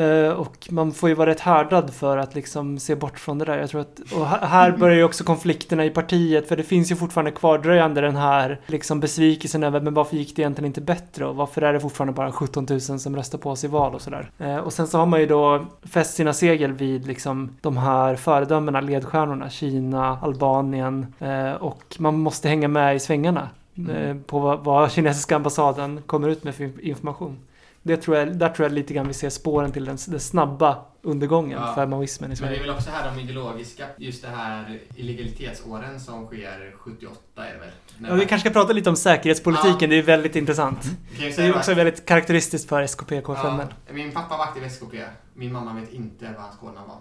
Eh, 0.01 0.29
och 0.29 0.67
man 0.69 0.91
får 0.91 1.09
ju 1.09 1.15
vara 1.15 1.29
rätt 1.29 1.39
härdad 1.39 1.93
för 1.93 2.17
att 2.17 2.35
liksom 2.35 2.79
se 2.79 2.95
bort 2.95 3.19
från 3.19 3.37
det 3.37 3.45
där. 3.45 3.57
Jag 3.57 3.69
tror 3.69 3.81
att, 3.81 3.99
och 4.15 4.25
här- 4.27 4.47
här 4.47 4.71
börjar 4.71 4.95
ju 4.95 5.03
också 5.03 5.23
konflikterna 5.23 5.85
i 5.85 5.89
partiet 5.89 6.47
för 6.47 6.57
det 6.57 6.63
finns 6.63 6.91
ju 6.91 6.95
fortfarande 6.95 7.31
kvardröjande 7.31 8.01
den 8.01 8.15
här 8.15 8.59
liksom 8.65 8.99
besvikelsen 8.99 9.63
över 9.63 9.81
men 9.81 9.93
varför 9.93 10.15
gick 10.17 10.35
det 10.35 10.41
egentligen 10.41 10.65
inte 10.65 10.81
bättre 10.81 11.25
och 11.25 11.35
varför 11.35 11.61
är 11.61 11.73
det 11.73 11.79
fortfarande 11.79 12.13
bara 12.13 12.31
17 12.31 12.65
000 12.69 12.81
som 12.81 13.15
röstar 13.15 13.37
på 13.37 13.49
oss 13.51 13.63
i 13.63 13.67
val 13.67 13.95
och 13.95 14.01
sådär. 14.01 14.29
Eh, 14.39 14.57
och 14.57 14.73
sen 14.73 14.87
så 14.87 14.97
har 14.97 15.05
man 15.05 15.19
ju 15.19 15.25
då 15.25 15.65
fäst 15.83 16.13
sina 16.15 16.33
segel 16.33 16.71
vid 16.73 17.07
liksom 17.07 17.57
de 17.61 17.77
här 17.77 18.15
föredömena, 18.15 18.81
ledstjärnorna, 18.81 19.49
Kina, 19.49 20.19
Albanien 20.21 21.13
eh, 21.19 21.51
och 21.51 21.95
man 21.99 22.19
måste 22.19 22.49
hänga 22.49 22.67
med 22.67 22.95
i 22.95 22.99
svängarna 22.99 23.49
eh, 23.89 24.15
på 24.17 24.39
vad, 24.39 24.63
vad 24.63 24.91
kinesiska 24.91 25.35
ambassaden 25.35 26.01
kommer 26.05 26.29
ut 26.29 26.43
med 26.43 26.55
för 26.55 26.85
information. 26.85 27.39
Det 27.83 27.97
tror 27.97 28.17
jag, 28.17 28.37
där 28.37 28.49
tror 28.49 28.65
jag 28.65 28.73
lite 28.73 28.93
grann 28.93 29.07
vi 29.07 29.13
ser 29.13 29.29
spåren 29.29 29.71
till 29.71 29.85
den, 29.85 29.97
den 30.07 30.19
snabba 30.19 30.77
undergången 31.01 31.59
Ja. 31.61 31.75
för 31.75 31.85
maoismen 31.85 32.31
i 32.31 32.35
Men 32.35 32.37
det 32.41 32.43
är 32.45 32.47
Sverige. 32.47 32.61
väl 32.61 32.69
också 32.77 32.89
här 32.89 33.15
de 33.15 33.21
ideologiska, 33.21 33.85
just 33.97 34.21
det 34.23 34.29
här 34.29 34.79
illegalitetsåren 34.95 35.99
som 35.99 36.25
sker 36.27 36.73
78 36.77 37.15
är 37.47 37.53
det 37.53 37.59
väl? 37.59 37.69
Ja, 38.09 38.13
vi 38.15 38.25
kanske 38.25 38.49
ska 38.49 38.59
prata 38.59 38.73
lite 38.73 38.89
om 38.89 38.95
säkerhetspolitiken, 38.95 39.77
Ja. 39.81 39.87
det 39.87 39.95
är 39.97 40.01
väldigt 40.03 40.35
intressant. 40.35 40.81
Kan 41.17 41.25
ju 41.25 41.31
Det 41.31 41.41
är 41.41 41.55
också 41.57 41.71
att- 41.71 41.77
väldigt 41.77 42.05
karaktäristiskt 42.05 42.69
för 42.69 42.81
SKP-KFM. 42.81 43.59
Ja, 43.87 43.93
min 43.93 44.11
pappa 44.11 44.37
var 44.37 44.43
aktiv 44.43 44.63
i 44.63 44.65
SKP. 44.65 44.97
Min 45.33 45.53
mamma 45.53 45.73
vet 45.79 45.93
inte 45.93 46.25
vad 46.35 46.43
hans 46.43 46.57
kodnamn 46.57 46.87
var. 46.87 46.97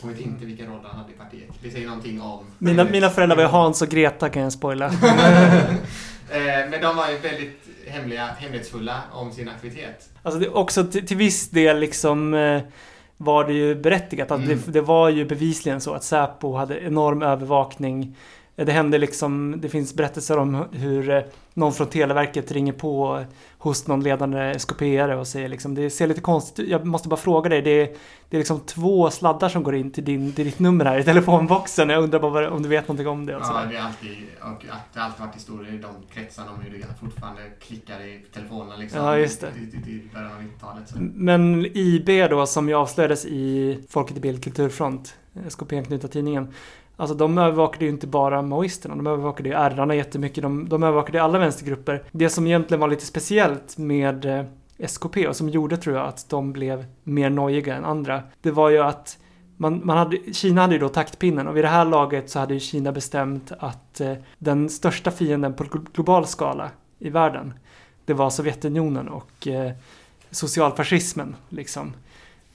Hon 0.00 0.12
vet 0.12 0.20
inte 0.20 0.44
vilken 0.46 0.66
roll 0.66 0.80
han 0.84 1.00
hade 1.00 1.12
i 1.12 1.16
partiet. 1.16 1.48
Det 1.62 1.70
säger 1.70 1.86
någonting 1.86 2.20
om... 2.20 2.44
Mina, 2.58 2.84
mina 2.84 3.10
föräldrar 3.10 3.36
var 3.36 3.42
ju 3.42 3.48
Hans 3.48 3.82
och 3.82 3.88
Greta 3.88 4.28
kan 4.28 4.42
jag 4.42 4.52
spoila. 4.52 4.90
Eh, 6.30 6.70
Men 6.70 6.80
de 6.82 6.96
var 6.96 7.08
ju 7.10 7.18
väldigt 7.18 7.58
hemliga, 7.86 8.26
hemlighetsfulla 8.38 9.02
om 9.12 9.32
sin 9.32 9.48
aktivitet. 9.48 10.08
Alltså 10.22 10.40
det 10.40 10.48
också 10.48 10.84
till, 10.84 11.06
till 11.06 11.16
viss 11.16 11.50
del 11.50 11.78
liksom 11.78 12.34
eh, 12.34 12.60
var 13.16 13.44
det 13.44 13.52
ju 13.52 13.74
berättigat. 13.74 14.30
Att 14.30 14.40
Mm. 14.40 14.60
det, 14.66 14.72
det 14.72 14.80
var 14.80 15.08
ju 15.08 15.24
bevisligen 15.24 15.80
så 15.80 15.94
att 15.94 16.04
Säpo 16.04 16.54
hade 16.56 16.80
enorm 16.80 17.22
övervakning. 17.22 18.16
Eh, 18.58 18.66
Det 18.66 18.72
hände 18.72 18.98
liksom, 18.98 19.54
det 19.60 19.68
finns 19.68 19.94
berättelser 19.94 20.38
om 20.38 20.64
hur 20.72 21.10
eh, 21.10 21.22
någon 21.54 21.72
från 21.72 21.86
Televerket 21.86 22.52
ringer 22.52 22.72
på 22.72 23.24
hos 23.58 23.86
någon 23.86 24.02
ledande 24.02 24.38
SKP-are 24.38 25.14
och 25.14 25.26
säger 25.26 25.48
liksom 25.48 25.74
det 25.74 25.90
ser 25.90 26.06
lite 26.06 26.20
konstigt 26.20 26.58
ut. 26.58 26.68
Jag 26.70 26.86
måste 26.86 27.08
bara 27.08 27.16
fråga 27.16 27.48
dig, 27.50 27.62
det 27.62 27.70
är, 27.70 27.88
det 28.30 28.36
är 28.36 28.38
liksom 28.38 28.60
två 28.60 29.10
sladdar 29.10 29.48
som 29.48 29.62
går 29.62 29.74
in 29.74 29.90
till, 29.90 30.04
din, 30.04 30.32
till 30.32 30.44
ditt 30.44 30.58
nummer 30.58 30.84
här 30.84 30.98
i 30.98 31.04
telefonboxen. 31.12 31.88
Jag 31.88 32.02
undrar 32.02 32.20
bara 32.20 32.50
om 32.50 32.62
du 32.62 32.68
vet 32.68 32.88
någonting 32.88 33.08
om 33.08 33.26
det 33.26 33.36
och 33.36 33.42
Ja, 33.42 33.46
sådär. 33.46 33.66
det 33.70 33.76
är 33.76 33.82
alltid, 33.82 34.16
och 34.40 34.46
att 34.48 34.92
det 34.92 35.00
har 35.00 35.06
alltid 35.06 35.20
varit 35.20 35.36
historier 35.36 35.74
i 35.74 35.78
de 35.78 35.90
kretsarna 36.14 36.50
om 36.50 36.60
hur 36.60 36.78
det 36.78 36.84
fortfarande 37.00 37.42
klickar 37.60 38.00
i 38.00 38.24
telefonerna 38.34 38.76
liksom. 38.76 39.04
Ja, 39.04 39.18
just 39.18 39.40
det. 39.40 39.46
I, 39.46 39.90
i, 39.90 40.02
början 40.14 40.32
av 40.32 40.42
90-talet. 40.42 40.88
Så. 40.88 40.94
Men 41.00 41.66
IB 41.74 42.30
då, 42.30 42.46
som 42.46 42.68
ju 42.68 42.74
avslöjades 42.74 43.26
i 43.26 43.78
Folket 43.88 44.16
i 44.16 44.20
Bild 44.20 44.44
Kulturfront, 44.44 45.14
SKP-anknutna 45.48 46.08
tidningen. 46.08 46.54
Alltså 47.00 47.14
de 47.14 47.38
övervakade 47.38 47.84
ju 47.84 47.90
inte 47.90 48.06
bara 48.06 48.42
maoisterna, 48.42 48.96
de 48.96 49.06
övervakade 49.06 49.48
ju 49.48 49.54
ärrarna 49.54 49.94
jättemycket, 49.94 50.42
de, 50.42 50.68
de 50.68 50.82
övervakade 50.82 51.22
alla 51.22 51.38
vänstergrupper. 51.38 52.02
Det 52.12 52.28
som 52.28 52.46
egentligen 52.46 52.80
var 52.80 52.88
lite 52.88 53.06
speciellt 53.06 53.78
med 53.78 54.24
eh, 54.24 54.44
SKP 54.78 55.28
och 55.28 55.36
som 55.36 55.48
gjorde 55.48 55.76
tror 55.76 55.96
jag 55.96 56.06
att 56.06 56.30
de 56.30 56.52
blev 56.52 56.86
mer 57.02 57.30
nojiga 57.30 57.76
än 57.76 57.84
andra, 57.84 58.22
det 58.42 58.50
var 58.50 58.70
ju 58.70 58.78
att 58.78 59.18
man, 59.56 59.80
man 59.84 59.98
hade, 59.98 60.32
Kina 60.32 60.60
hade 60.60 60.74
ju 60.74 60.80
då 60.80 60.88
taktpinnen 60.88 61.48
och 61.48 61.56
vid 61.56 61.64
det 61.64 61.68
här 61.68 61.84
laget 61.84 62.30
så 62.30 62.38
hade 62.38 62.54
ju 62.54 62.60
Kina 62.60 62.92
bestämt 62.92 63.52
att 63.58 64.00
eh, 64.00 64.12
den 64.38 64.68
största 64.68 65.10
fienden 65.10 65.54
på 65.54 65.64
global 65.92 66.26
skala 66.26 66.70
i 66.98 67.10
världen, 67.10 67.54
det 68.04 68.14
var 68.14 68.30
Sovjetunionen 68.30 69.08
och 69.08 69.46
eh, 69.48 69.72
socialfascismen. 70.30 71.36
Liksom. 71.48 71.92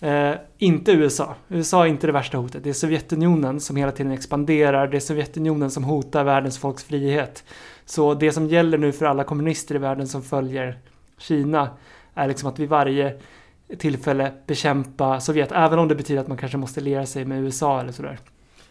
Eh, 0.03 0.35
inte 0.57 0.91
USA. 0.91 1.35
USA 1.47 1.85
är 1.85 1.89
inte 1.89 2.07
det 2.07 2.13
värsta 2.13 2.37
hotet. 2.37 2.63
Det 2.63 2.69
är 2.69 2.73
Sovjetunionen 2.73 3.59
som 3.59 3.75
hela 3.75 3.91
tiden 3.91 4.11
expanderar. 4.11 4.87
Det 4.87 4.97
är 4.97 4.99
Sovjetunionen 4.99 5.71
som 5.71 5.83
hotar 5.83 6.23
världens 6.23 6.57
folks 6.57 6.83
frihet. 6.83 7.43
Så 7.85 8.13
det 8.13 8.31
som 8.31 8.47
gäller 8.47 8.77
nu 8.77 8.91
för 8.91 9.05
alla 9.05 9.23
kommunister 9.23 9.75
i 9.75 9.77
världen 9.77 10.07
som 10.07 10.21
följer 10.21 10.77
Kina 11.17 11.69
är 12.13 12.27
liksom 12.27 12.49
att 12.49 12.59
vid 12.59 12.69
varje 12.69 13.19
tillfälle 13.77 14.31
bekämpa 14.47 15.19
Sovjet. 15.19 15.51
Även 15.51 15.79
om 15.79 15.87
det 15.87 15.95
betyder 15.95 16.21
att 16.21 16.27
man 16.27 16.37
kanske 16.37 16.57
måste 16.57 16.81
lera 16.81 17.05
sig 17.05 17.25
med 17.25 17.43
USA 17.43 17.79
eller 17.79 17.91
sådär. 17.91 18.19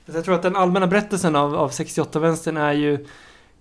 Så 0.07 0.17
jag 0.17 0.25
tror 0.25 0.35
att 0.35 0.43
den 0.43 0.57
allmänna 0.57 0.87
berättelsen 0.87 1.37
av, 1.37 1.55
av 1.55 1.71
68-vänstern 1.71 2.57
är 2.57 2.73
ju 2.73 2.95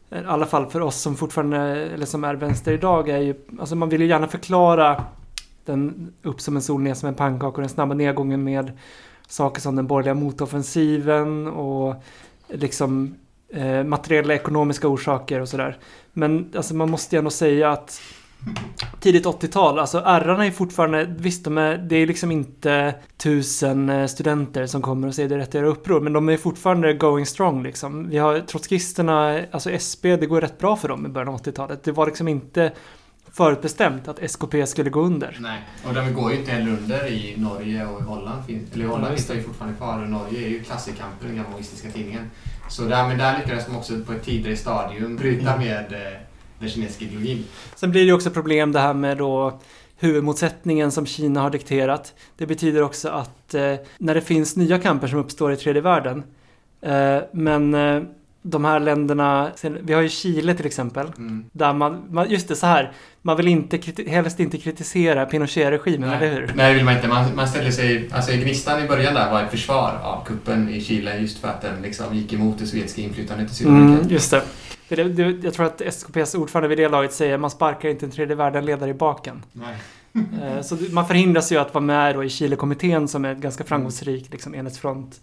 i 0.10 0.26
alla 0.28 0.46
fall 0.46 0.66
för 0.66 0.82
oss 0.82 1.02
som 1.02 1.16
fortfarande, 1.16 1.60
eller 1.86 2.06
som 2.06 2.24
är 2.24 2.34
vänster 2.34 2.72
idag, 2.72 3.10
är 3.10 3.18
ju, 3.18 3.36
alltså 3.60 3.76
man 3.76 3.90
vill 3.90 4.02
ju 4.02 4.08
gärna 4.08 4.28
förklara 4.28 5.04
den 5.66 6.14
upp 6.24 6.42
som 6.42 6.56
en 6.56 6.62
sol, 6.62 6.82
ner 6.82 6.94
som 6.94 7.10
en 7.10 7.16
pannkaka 7.16 7.56
och 7.56 7.62
den 7.62 7.70
snabba 7.70 7.94
nedgången 7.94 8.44
med 8.44 8.72
saker 9.28 9.62
som 9.62 9.76
den 9.76 9.88
borgerliga 9.88 10.14
motoffensiven 10.14 11.48
och 11.48 11.96
liksom 12.48 13.16
eh, 13.50 13.84
materiella 13.84 14.34
ekonomiska 14.34 14.88
orsaker 14.88 15.40
och 15.40 15.50
sådär. 15.50 15.78
Men 16.14 16.52
alltså 16.56 16.76
man 16.76 16.92
måste 16.92 17.16
ju 17.16 17.18
ändå 17.18 17.32
säga 17.32 17.72
att 17.72 18.02
tidigt 19.00 19.26
80-tal, 19.26 19.80
alltså 19.80 20.00
Rarna 20.00 20.46
är 20.46 20.52
fortfarande, 20.52 21.16
visst 21.20 21.44
de 21.44 21.58
är, 21.58 21.78
det 21.78 21.96
är 21.96 22.08
liksom 22.08 22.32
inte 22.32 22.96
tusen 23.18 23.90
eh, 23.90 24.08
studenter 24.08 24.66
som 24.66 24.82
kommer 24.82 25.08
och 25.08 25.16
säger 25.16 25.30
det 25.30 25.36
är 25.36 25.40
rätt 25.40 25.48
att 25.48 25.54
göra 25.54 25.68
uppror, 25.68 26.02
men 26.02 26.14
de 26.14 26.30
är 26.30 26.38
fortfarande 26.38 26.94
going 26.94 27.26
strong 27.26 27.64
liksom. 27.64 28.10
Vi 28.10 28.18
har 28.18 28.40
trotskisterna, 28.40 29.40
alltså 29.52 29.72
SB, 29.72 30.16
det 30.16 30.26
går 30.26 30.42
rätt 30.42 30.58
bra 30.58 30.76
för 30.76 30.88
dem 30.88 31.06
i 31.06 31.10
början 31.10 31.30
av 31.30 31.42
80-talet. 31.42 31.84
Det 31.84 31.92
var 31.92 32.06
liksom 32.06 32.28
inte 32.28 32.72
förutbestämt 33.34 34.08
att 34.08 34.20
SKP 34.20 34.68
skulle 34.68 34.90
gå 34.90 35.02
under. 35.02 35.38
Nej, 35.40 35.62
och 35.88 35.94
de 35.94 36.14
går 36.14 36.32
ju 36.32 36.38
inte 36.38 36.52
heller 36.52 36.72
under 36.72 37.08
i 37.08 37.36
Norge 37.38 37.86
och 37.86 38.02
i 38.02 38.04
Holland. 38.04 38.44
Eller 38.74 38.86
i 38.86 38.88
Holland 38.88 39.16
finns 39.16 39.28
det 39.28 39.34
ju 39.34 39.44
fortfarande 39.44 39.78
kvar 39.78 40.02
och 40.02 40.10
Norge 40.10 40.46
är 40.46 40.50
ju 40.50 40.64
klassikampen, 40.64 41.28
den 41.28 41.36
gamla 41.36 41.58
tidningen. 41.94 42.32
Så 42.70 42.84
där, 42.84 43.08
men 43.08 43.18
där 43.18 43.40
lyckades 43.40 43.66
de 43.66 43.76
också 43.76 43.94
på 44.06 44.14
ett 44.14 44.24
tidigare 44.24 44.58
stadium 44.58 45.16
bryta 45.16 45.58
med 45.58 45.94
eh, 45.94 46.20
den 46.60 46.70
kinesiska 46.70 47.06
ideologin. 47.06 47.44
Sen 47.76 47.92
blir 47.92 48.02
det 48.02 48.08
ju 48.08 48.14
också 48.14 48.30
problem 48.30 48.72
det 48.72 48.80
här 48.80 48.94
med 48.94 49.18
då 49.18 49.60
huvudmotsättningen 49.98 50.92
som 50.92 51.06
Kina 51.06 51.42
har 51.42 51.50
dikterat. 51.50 52.14
Det 52.38 52.46
betyder 52.46 52.84
också 52.84 53.10
att 53.10 53.54
eh, 53.54 53.76
när 53.98 54.16
det 54.16 54.22
finns 54.22 54.56
nya 54.56 54.80
kamper 54.80 55.08
som 55.08 55.20
uppstår 55.20 55.52
i 55.52 55.58
tredje 55.58 55.82
världen, 55.82 56.24
eh, 56.82 57.18
men 57.32 57.74
eh, 57.74 58.04
de 58.42 58.66
här 58.66 58.80
länderna, 58.80 59.52
vi 59.84 59.94
har 59.94 60.02
ju 60.02 60.10
Chile 60.10 60.54
till 60.54 60.66
exempel, 60.66 61.08
Mm. 61.18 61.46
där 61.52 61.74
man, 61.74 62.04
man 62.10 62.30
just 62.30 62.48
det 62.48 62.56
så 62.56 62.66
här, 62.66 62.92
man 63.22 63.38
vill 63.38 63.48
inte, 63.48 63.80
helst 64.08 64.40
inte 64.40 64.58
kritisera 64.58 65.26
Pinochet-regimen, 65.26 66.10
eller 66.10 66.34
hur? 66.34 66.52
Nej, 66.56 66.68
det 66.70 66.74
vill 66.76 66.86
man 66.86 66.96
inte. 66.96 67.08
Man, 67.08 67.36
man 67.36 67.48
ställde 67.48 67.72
sig... 67.72 68.10
Alltså 68.12 68.32
Gnistan 68.32 68.84
i 68.84 68.88
början 68.88 69.14
där 69.14 69.32
var 69.32 69.44
ett 69.44 69.52
försvar 69.52 70.00
av 70.04 70.26
kuppen 70.26 70.70
i 70.70 70.82
Chile 70.82 71.18
just 71.18 71.38
för 71.38 71.48
att 71.48 71.62
den 71.62 71.82
liksom 71.82 72.16
gick 72.16 72.34
emot 72.34 72.60
det 72.60 72.66
sovjetiska 72.68 73.02
inflytandet 73.02 73.52
i 73.52 73.56
Sydamerika. 73.56 74.00
Mm, 74.02 74.10
just 74.14 74.32
det. 74.32 74.42
Det, 74.90 75.04
det. 75.04 75.44
Jag 75.44 75.54
tror 75.54 75.66
att 75.66 75.82
SKPs 75.94 76.36
ordförande 76.36 76.68
vid 76.68 76.78
det 76.78 76.90
laget 76.90 77.14
säger 77.14 77.38
man 77.38 77.50
sparkar 77.50 77.90
inte 77.90 78.06
en 78.06 78.12
tredje 78.12 78.36
världen-ledare 78.36 78.90
i 78.90 78.94
baken. 78.94 79.44
Eh, 80.42 80.62
Så 80.62 80.78
man 80.92 81.08
förhindras 81.08 81.52
ju 81.52 81.58
att 81.58 81.74
vara 81.74 81.84
med 81.84 82.16
då 82.16 82.24
i 82.24 82.30
Chile-kommittén 82.30 83.08
som 83.08 83.26
är 83.26 83.32
ett 83.32 83.38
ganska 83.38 83.64
framgångsrik 83.64 84.28
liksom, 84.32 84.56
enhetsfront. 84.56 85.22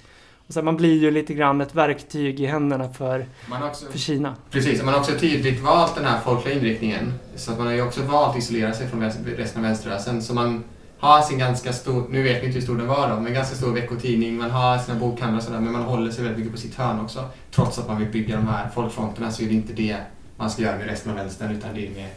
Och 0.49 0.55
så 0.55 0.61
här, 0.61 0.65
man 0.65 0.77
blir 0.77 0.99
ju 0.99 1.11
lite 1.11 1.35
grann 1.35 1.61
ett 1.61 1.75
verktyg 1.75 2.41
i 2.41 2.47
händerna 2.47 2.89
för, 2.89 3.27
också, 3.71 3.87
för 3.91 3.99
Kina. 3.99 4.35
precis, 4.51 4.83
man 4.83 4.95
har 4.95 5.01
också 5.01 5.19
tydligt 5.19 5.61
valt 5.61 5.95
den 5.95 6.05
här 6.05 6.21
folkliga 6.21 6.55
inriktningen. 6.55 7.15
Så 7.37 7.53
att 7.53 7.59
man 7.59 7.67
har 7.67 7.75
ju 7.75 7.83
också 7.83 8.03
valt 8.03 8.31
att 8.31 8.43
isolera 8.43 8.73
sig 8.73 8.89
från 8.89 9.03
resten 9.03 9.57
av 9.57 9.63
vänsterrörelsen. 9.63 10.23
Så 10.23 10.35
man 10.35 10.65
har 10.99 11.23
sin 11.23 11.39
ganska 11.39 11.73
stor, 11.73 12.07
nu 12.11 12.23
vet 12.23 12.43
vi 12.43 12.47
inte 12.47 12.59
hur 12.59 12.65
stor 12.65 12.77
den 12.77 12.87
var 12.87 13.11
då, 13.11 13.21
men 13.21 13.35
ganska 13.35 13.57
stor 13.57 13.73
veckotidning, 13.73 14.37
man 14.37 14.51
har 14.51 14.79
sina 14.79 14.99
bokhandlar 14.99 15.39
och 15.39 15.45
sådär, 15.45 15.61
men 15.61 15.73
man 15.73 15.83
håller 15.83 16.11
sig 16.11 16.25
väldigt 16.25 16.39
mycket 16.39 16.53
på 16.53 16.61
sitt 16.61 16.75
hörn 16.75 17.01
också. 17.01 17.25
Trots 17.51 17.79
att 17.79 17.89
man 17.89 17.99
vill 17.99 18.09
bygga 18.09 18.37
de 18.37 18.47
här 18.47 18.69
folkfronterna 18.75 19.31
så 19.31 19.43
är 19.43 19.47
det 19.47 19.55
inte 19.55 19.73
det 19.73 19.97
man 20.37 20.51
ska 20.51 20.63
göra 20.63 20.79
med 20.79 20.87
resten 20.87 21.11
av 21.11 21.17
vänstern, 21.19 21.57
utan 21.57 21.75
det 21.75 21.87
är 21.87 21.91
med 21.91 22.09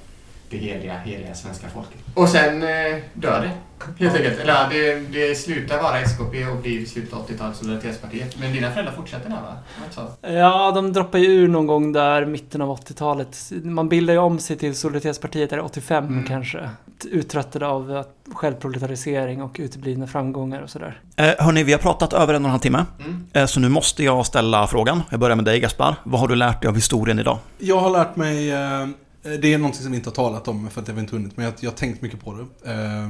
det 0.52 0.58
heliga, 0.58 0.98
heliga 0.98 1.36
svenska 1.36 1.68
folket. 1.70 1.98
Och 2.14 2.30
sen 2.30 2.64
eh, 2.64 2.70
dör 3.14 3.42
det, 3.42 3.52
helt 4.04 4.16
enkelt. 4.16 4.40
Eller 4.40 4.54
ja, 4.54 4.68
det, 4.72 4.96
det 5.00 5.36
slutar 5.36 5.82
vara 5.82 6.00
SKP 6.02 6.46
och 6.46 6.58
blir 6.58 6.86
slutet 6.86 7.14
av 7.14 7.28
80-talet 7.28 7.56
Solidaritetspartiet. 7.58 8.40
Men 8.40 8.54
dina 8.54 8.72
föräldrar 8.72 8.94
fortsätter 8.94 9.30
där 9.30 9.42
va? 9.42 10.08
Ja, 10.22 10.72
de 10.76 10.94
droppar 10.94 11.20
ju 11.20 11.28
ur 11.28 11.48
någon 11.48 11.68
gång 11.68 11.92
där 11.94 12.26
mitten 12.26 12.62
av 12.62 12.78
80-talet. 12.80 13.52
Man 13.64 13.90
bildar 13.90 14.14
ju 14.14 14.20
om 14.20 14.40
sig 14.40 14.58
till 14.58 14.76
Solidaritetspartiet, 14.76 15.52
eller 15.54 15.64
85 15.66 16.08
Mm. 16.08 16.24
kanske. 16.24 16.70
Uttröttade 17.12 17.68
av 17.68 17.92
att- 17.98 18.18
självproletarisering 18.34 19.42
och 19.42 19.56
uteblivna 19.60 20.08
framgångar 20.08 20.62
och 20.62 20.70
sådär. 20.70 21.00
Eh, 21.16 21.30
hörni, 21.40 21.64
vi 21.64 21.72
har 21.72 21.80
pratat 21.80 22.14
över 22.14 22.34
en 22.34 22.42
och 22.42 22.48
en 22.48 22.52
halv 22.52 22.60
timme. 22.62 22.86
Mm. 23.00 23.26
Eh, 23.34 23.46
så 23.46 23.60
nu 23.60 23.70
måste 23.70 24.04
jag 24.04 24.26
ställa 24.26 24.68
frågan. 24.68 25.04
Jag 25.10 25.20
börjar 25.20 25.36
med 25.36 25.46
dig 25.46 25.60
Gaspar. 25.60 25.96
Vad 26.04 26.20
har 26.22 26.28
du 26.28 26.36
lärt 26.36 26.62
dig 26.62 26.70
av 26.70 26.76
historien 26.76 27.20
idag? 27.20 27.38
Jag 27.58 27.78
har 27.80 27.90
lärt 27.90 28.16
mig, 28.16 28.52
eh, 28.52 28.88
Eh, 29.24 29.32
det 29.32 29.54
är 29.54 29.58
någonting 29.58 29.82
som 29.82 29.92
vi 29.92 29.98
inte 29.98 30.10
har 30.10 30.16
talat 30.16 30.48
om 30.48 30.70
för 30.70 30.82
att 30.82 30.88
jag 30.88 30.96
har 30.96 31.02
inte 31.02 31.16
hunnit, 31.16 31.38
men 31.38 31.46
jag, 31.46 31.54
jag 31.60 31.72
har 31.72 31.78
tänkt 31.78 32.02
mycket 32.02 32.20
på 32.20 32.34
det. 32.34 32.72
Eh, 32.72 33.06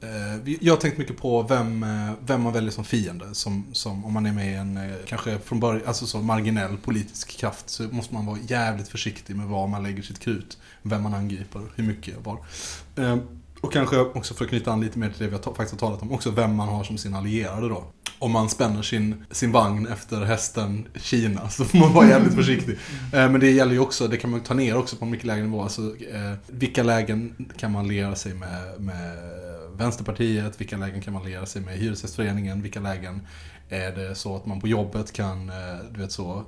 eh, 0.00 0.54
jag 0.60 0.72
har 0.72 0.80
tänkt 0.80 0.98
mycket 0.98 1.16
på 1.16 1.42
vem, 1.42 1.86
vem 2.20 2.42
man 2.42 2.52
väljer 2.52 2.70
som 2.70 2.84
fiende. 2.84 3.34
Som, 3.34 3.66
som 3.72 4.04
om 4.04 4.12
man 4.12 4.26
är 4.26 4.32
med 4.32 4.52
i 4.52 4.54
en, 4.54 4.94
kanske 5.06 5.38
från 5.38 5.60
början, 5.60 5.82
alltså 5.86 6.06
så 6.06 6.18
marginell 6.22 6.76
politisk 6.76 7.38
kraft 7.38 7.70
så 7.70 7.82
måste 7.82 8.14
man 8.14 8.26
vara 8.26 8.38
jävligt 8.48 8.88
försiktig 8.88 9.36
med 9.36 9.46
var 9.46 9.66
man 9.66 9.82
lägger 9.82 10.02
sitt 10.02 10.18
krut. 10.18 10.58
Vem 10.82 11.02
man 11.02 11.14
angriper, 11.14 11.60
hur 11.74 11.84
mycket, 11.84 12.14
var. 12.24 12.38
Och 13.60 13.72
kanske 13.72 13.98
också 13.98 14.34
för 14.34 14.44
att 14.44 14.50
knyta 14.50 14.72
an 14.72 14.80
lite 14.80 14.98
mer 14.98 15.10
till 15.10 15.18
det 15.18 15.26
vi 15.26 15.34
har 15.34 15.42
faktiskt 15.42 15.70
har 15.70 15.88
talat 15.88 16.02
om, 16.02 16.12
också 16.12 16.30
vem 16.30 16.56
man 16.56 16.68
har 16.68 16.84
som 16.84 16.98
sin 16.98 17.14
allierade 17.14 17.68
då. 17.68 17.84
Om 18.22 18.32
man 18.32 18.48
spänner 18.48 18.82
sin, 18.82 19.24
sin 19.30 19.52
vagn 19.52 19.86
efter 19.86 20.24
hästen 20.24 20.88
Kina 20.94 21.48
så 21.50 21.64
får 21.64 21.78
man 21.78 21.92
vara 21.92 22.08
jävligt 22.08 22.34
försiktig. 22.34 22.78
Eh, 23.12 23.30
Men 23.30 23.40
det 23.40 23.50
gäller 23.50 23.72
ju 23.72 23.78
också, 23.78 24.08
det 24.08 24.16
kan 24.16 24.30
man 24.30 24.40
ta 24.40 24.54
ner 24.54 24.76
också 24.76 24.96
på 24.96 25.04
mycket 25.04 25.26
lägre 25.26 25.42
nivå. 25.42 25.62
Alltså, 25.62 25.82
eh, 25.82 26.32
vilka 26.46 26.82
lägen 26.82 27.46
kan 27.56 27.72
man 27.72 27.88
lera 27.88 28.14
sig 28.14 28.34
med, 28.34 28.80
med 28.80 29.16
Vänsterpartiet? 29.76 30.60
Vilka 30.60 30.76
lägen 30.76 31.00
kan 31.02 31.12
man 31.12 31.24
lera 31.24 31.46
sig 31.46 31.62
med 31.62 31.78
Hyresgästföreningen? 31.78 32.62
Vilka 32.62 32.80
lägen 32.80 33.26
är 33.68 33.92
det 33.92 34.14
så 34.14 34.36
att 34.36 34.46
man 34.46 34.60
på 34.60 34.68
jobbet 34.68 35.12
kan, 35.12 35.48
eh, 35.48 35.54
du 35.90 36.00
vet 36.00 36.12
så, 36.12 36.44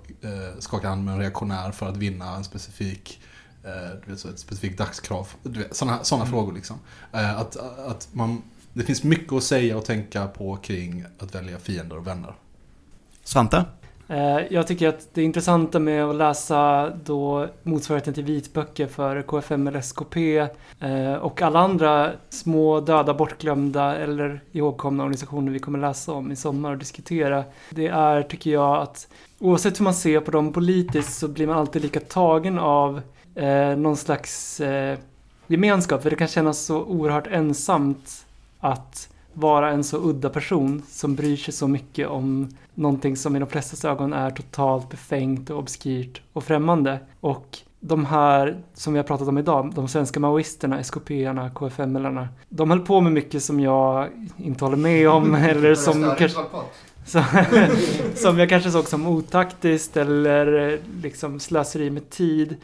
skaka 0.59 0.89
hand 0.89 1.05
med 1.05 1.15
en 1.15 1.21
reaktionär 1.21 1.71
för 1.71 1.89
att 1.89 1.97
vinna 1.97 2.37
en 2.37 2.45
specifik 2.45 3.21
du 4.05 4.11
vet 4.11 4.21
så, 4.21 4.29
ett 4.29 4.39
specifikt 4.39 4.79
dagskrav. 4.79 5.29
Sådana 5.71 6.05
såna 6.05 6.27
frågor 6.27 6.53
liksom. 6.53 6.77
Att, 7.11 7.57
att 7.87 8.09
man, 8.13 8.43
det 8.75 8.83
finns 8.83 9.03
mycket 9.05 9.33
att 9.33 9.43
säga 9.43 9.77
och 9.77 9.85
tänka 9.85 10.27
på 10.27 10.57
kring 10.57 11.05
att 11.19 11.35
välja 11.35 11.59
fiender 11.59 11.97
och 11.97 12.07
vänner. 12.07 12.35
Svante? 13.25 13.65
Eh, 14.09 14.39
Jag 14.51 14.67
tycker 14.67 14.89
att 14.89 15.09
det 15.15 15.23
intressanta 15.23 15.79
med 15.79 16.05
att 16.05 16.17
läsa 16.17 16.91
då 17.05 17.49
motsvarigheten 17.63 18.15
till 18.15 18.25
vitböcker 18.25 18.87
för 18.87 19.23
KFM 19.23 19.67
eller 19.67 19.79
SKP 19.79 20.39
eh, 20.81 21.15
och 21.15 21.43
alla 21.43 21.59
andra 21.59 22.13
små 22.29 22.81
döda, 22.81 23.15
bortglömda 23.15 23.97
eller 23.97 24.41
ihågkomna 24.53 25.03
organisationer 25.03 25.53
vi 25.53 25.59
kommer 25.59 25.79
läsa 25.79 26.13
om 26.13 26.33
i 26.33 26.37
sommar 26.37 26.71
och 26.71 26.79
diskutera. 26.79 27.45
Det 27.71 27.87
är, 27.87 28.23
tycker 28.23 28.51
jag, 28.51 28.83
att 28.83 29.09
oavsett 29.39 29.81
hur 29.81 29.85
man 29.85 29.95
ser 29.95 30.21
på 30.21 30.31
dem 30.31 30.53
politiskt 30.53 31.19
så 31.19 31.29
blir 31.29 31.47
man 31.47 31.59
alltid 31.59 31.83
lika 31.83 32.01
tagen 32.01 32.59
av 32.59 33.01
eh, 33.35 33.77
någon 33.77 33.97
slags 33.97 34.61
gemenskap. 35.47 36.03
För 36.03 36.11
det 36.11 36.17
kan 36.17 36.29
kännas 36.29 36.59
så 36.59 36.83
oerhört 36.83 37.27
ensamt 37.27 38.24
att 38.65 39.09
vara 39.33 39.71
en 39.71 39.85
så 39.85 39.97
udda 39.97 40.29
person 40.29 40.83
som 40.89 41.15
bryr 41.15 41.37
sig 41.37 41.55
så 41.55 41.69
mycket 41.69 42.09
om 42.09 42.49
någonting 42.75 43.17
som 43.17 43.37
i 43.37 43.39
de 43.39 43.49
flestas 43.49 43.85
ögon 43.85 44.13
är 44.13 44.31
totalt 44.31 44.89
befängt 44.89 45.51
och 45.51 45.59
obskyrt 45.59 46.23
och 46.33 46.45
främmande. 46.45 46.99
Och 47.21 47.59
de 47.81 48.05
här 48.05 48.57
som 48.75 48.93
vi 48.93 48.99
har 48.99 49.05
pratat 49.05 49.29
om 49.29 49.39
idag, 49.39 49.73
de 49.75 49.89
svenska 49.89 50.21
maoisterna, 50.21 50.79
SKP-arna, 50.85 51.51
KFML-arna, 51.51 52.29
de 52.49 52.71
höll 52.71 52.81
på 52.81 53.01
med 53.01 53.13
mycket 53.13 53.43
som 53.43 53.61
jag 53.61 54.09
inte 54.37 54.65
håller 54.65 54.77
med 54.77 55.09
om 55.09 55.35
eller 55.51 55.75
som 55.75 56.15
kanske 56.19 56.41
som 58.15 58.39
jag 58.39 58.49
kanske 58.49 58.71
såg 58.71 58.89
som 58.89 59.07
otaktiskt 59.07 59.97
eller 59.97 60.73
eh, 60.73 60.79
liksom 61.03 61.41
slöseri 61.41 61.91
med 61.91 62.11
tid. 62.11 62.57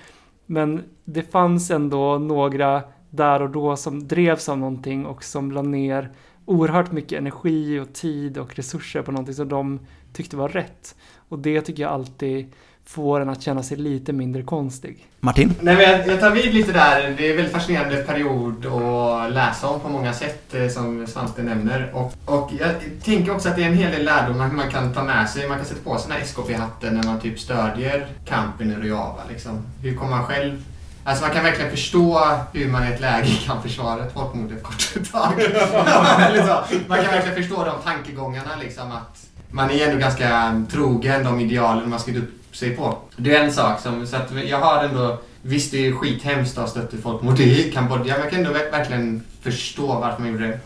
Men 0.46 0.82
det 1.04 1.22
fanns 1.22 1.70
ändå 1.70 2.18
några 2.18 2.82
där 3.10 3.42
och 3.42 3.50
då 3.50 3.76
som 3.76 4.08
drevs 4.08 4.48
av 4.48 4.58
någonting 4.58 5.06
och 5.06 5.24
som 5.24 5.52
la 5.52 5.62
ner 5.62 6.10
oerhört 6.44 6.92
mycket 6.92 7.18
energi 7.18 7.78
och 7.78 7.92
tid 7.92 8.38
och 8.38 8.56
resurser 8.56 9.02
på 9.02 9.12
någonting 9.12 9.34
som 9.34 9.48
de 9.48 9.80
tyckte 10.12 10.36
var 10.36 10.48
rätt. 10.48 10.94
Och 11.28 11.38
det 11.38 11.60
tycker 11.60 11.82
jag 11.82 11.92
alltid 11.92 12.52
får 12.84 13.20
en 13.20 13.28
att 13.28 13.42
känna 13.42 13.62
sig 13.62 13.76
lite 13.76 14.12
mindre 14.12 14.42
konstig. 14.42 15.06
Martin? 15.20 15.54
Nej, 15.60 15.76
men 15.76 15.90
jag, 15.90 16.08
jag 16.08 16.20
tar 16.20 16.30
vid 16.30 16.54
lite 16.54 16.72
där. 16.72 17.14
Det 17.18 17.26
är 17.26 17.30
en 17.30 17.36
väldigt 17.36 17.54
fascinerande 17.54 17.96
period 17.96 18.66
att 18.66 19.32
läsa 19.32 19.68
om 19.68 19.80
på 19.80 19.88
många 19.88 20.12
sätt 20.12 20.54
eh, 20.54 20.68
som 20.68 21.06
Svante 21.06 21.42
nämner. 21.42 21.90
Och, 21.94 22.14
och 22.24 22.50
jag 22.58 22.70
tänker 23.02 23.34
också 23.34 23.48
att 23.48 23.56
det 23.56 23.62
är 23.62 23.66
en 23.66 23.76
hel 23.76 23.92
del 23.92 24.04
lärdom 24.04 24.38
man, 24.38 24.56
man 24.56 24.70
kan 24.70 24.92
ta 24.92 25.04
med 25.04 25.30
sig. 25.30 25.48
Man 25.48 25.56
kan 25.56 25.66
sätta 25.66 25.90
på 25.90 25.98
sig 25.98 26.08
den 26.08 26.16
här 26.16 26.24
SKP-hatten 26.24 26.94
när 26.94 27.02
man 27.02 27.20
typ 27.20 27.38
stödjer 27.38 28.06
kampen 28.24 28.70
i 28.70 28.74
Rojava. 28.74 29.22
Liksom. 29.28 29.62
Hur 29.82 29.96
kommer 29.96 30.10
man 30.10 30.26
själv... 30.26 30.64
Alltså 31.10 31.24
man 31.24 31.34
kan 31.34 31.44
verkligen 31.44 31.70
förstå 31.70 32.20
hur 32.52 32.68
man 32.68 32.88
i 32.88 32.92
ett 32.92 33.00
läge 33.00 33.28
kan 33.46 33.62
försvara 33.62 34.04
ett 34.04 34.12
folkmord 34.12 34.52
ett 34.52 34.62
kort 34.62 35.12
tag. 35.12 35.32
Så. 35.42 36.78
man 36.88 36.98
kan 36.98 37.06
verkligen 37.06 37.36
förstå 37.36 37.64
de 37.64 37.82
tankegångarna 37.84 38.50
liksom 38.62 38.92
att 38.92 39.26
man 39.50 39.70
är 39.70 39.86
ändå 39.88 39.98
ganska 39.98 40.62
trogen 40.70 41.24
de 41.24 41.40
idealen 41.40 41.90
man 41.90 42.00
skrivit 42.00 42.22
upp 42.22 42.56
sig 42.56 42.76
på. 42.76 42.98
Det 43.16 43.36
är 43.36 43.44
en 43.44 43.52
sak 43.52 43.80
som, 43.80 44.06
så 44.06 44.16
att 44.16 44.30
jag 44.48 44.58
har 44.58 44.84
ändå, 44.84 45.18
visst 45.42 45.72
det 45.72 45.86
är 45.86 45.92
skithemskt 45.92 46.58
att 46.58 46.68
stötta 46.70 46.96
folkmord 46.96 47.40
i 47.40 47.70
Kambodja, 47.72 48.14
men 48.14 48.20
jag 48.22 48.30
kan 48.30 48.38
ändå 48.38 48.50
ver- 48.52 48.70
verkligen 48.70 49.24
förstå 49.42 49.86
varför 49.86 50.22
man 50.22 50.32
gjorde 50.32 50.46
det. 50.46 50.60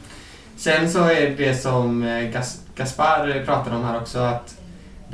Sen 0.57 0.91
så 0.91 1.05
är 1.05 1.35
det 1.37 1.55
som 1.63 2.03
eh, 2.03 2.23
Gas, 2.31 2.59
Gaspar 2.77 3.43
pratade 3.47 3.77
om 3.77 3.85
här 3.85 3.97
också, 3.97 4.19
att 4.19 4.55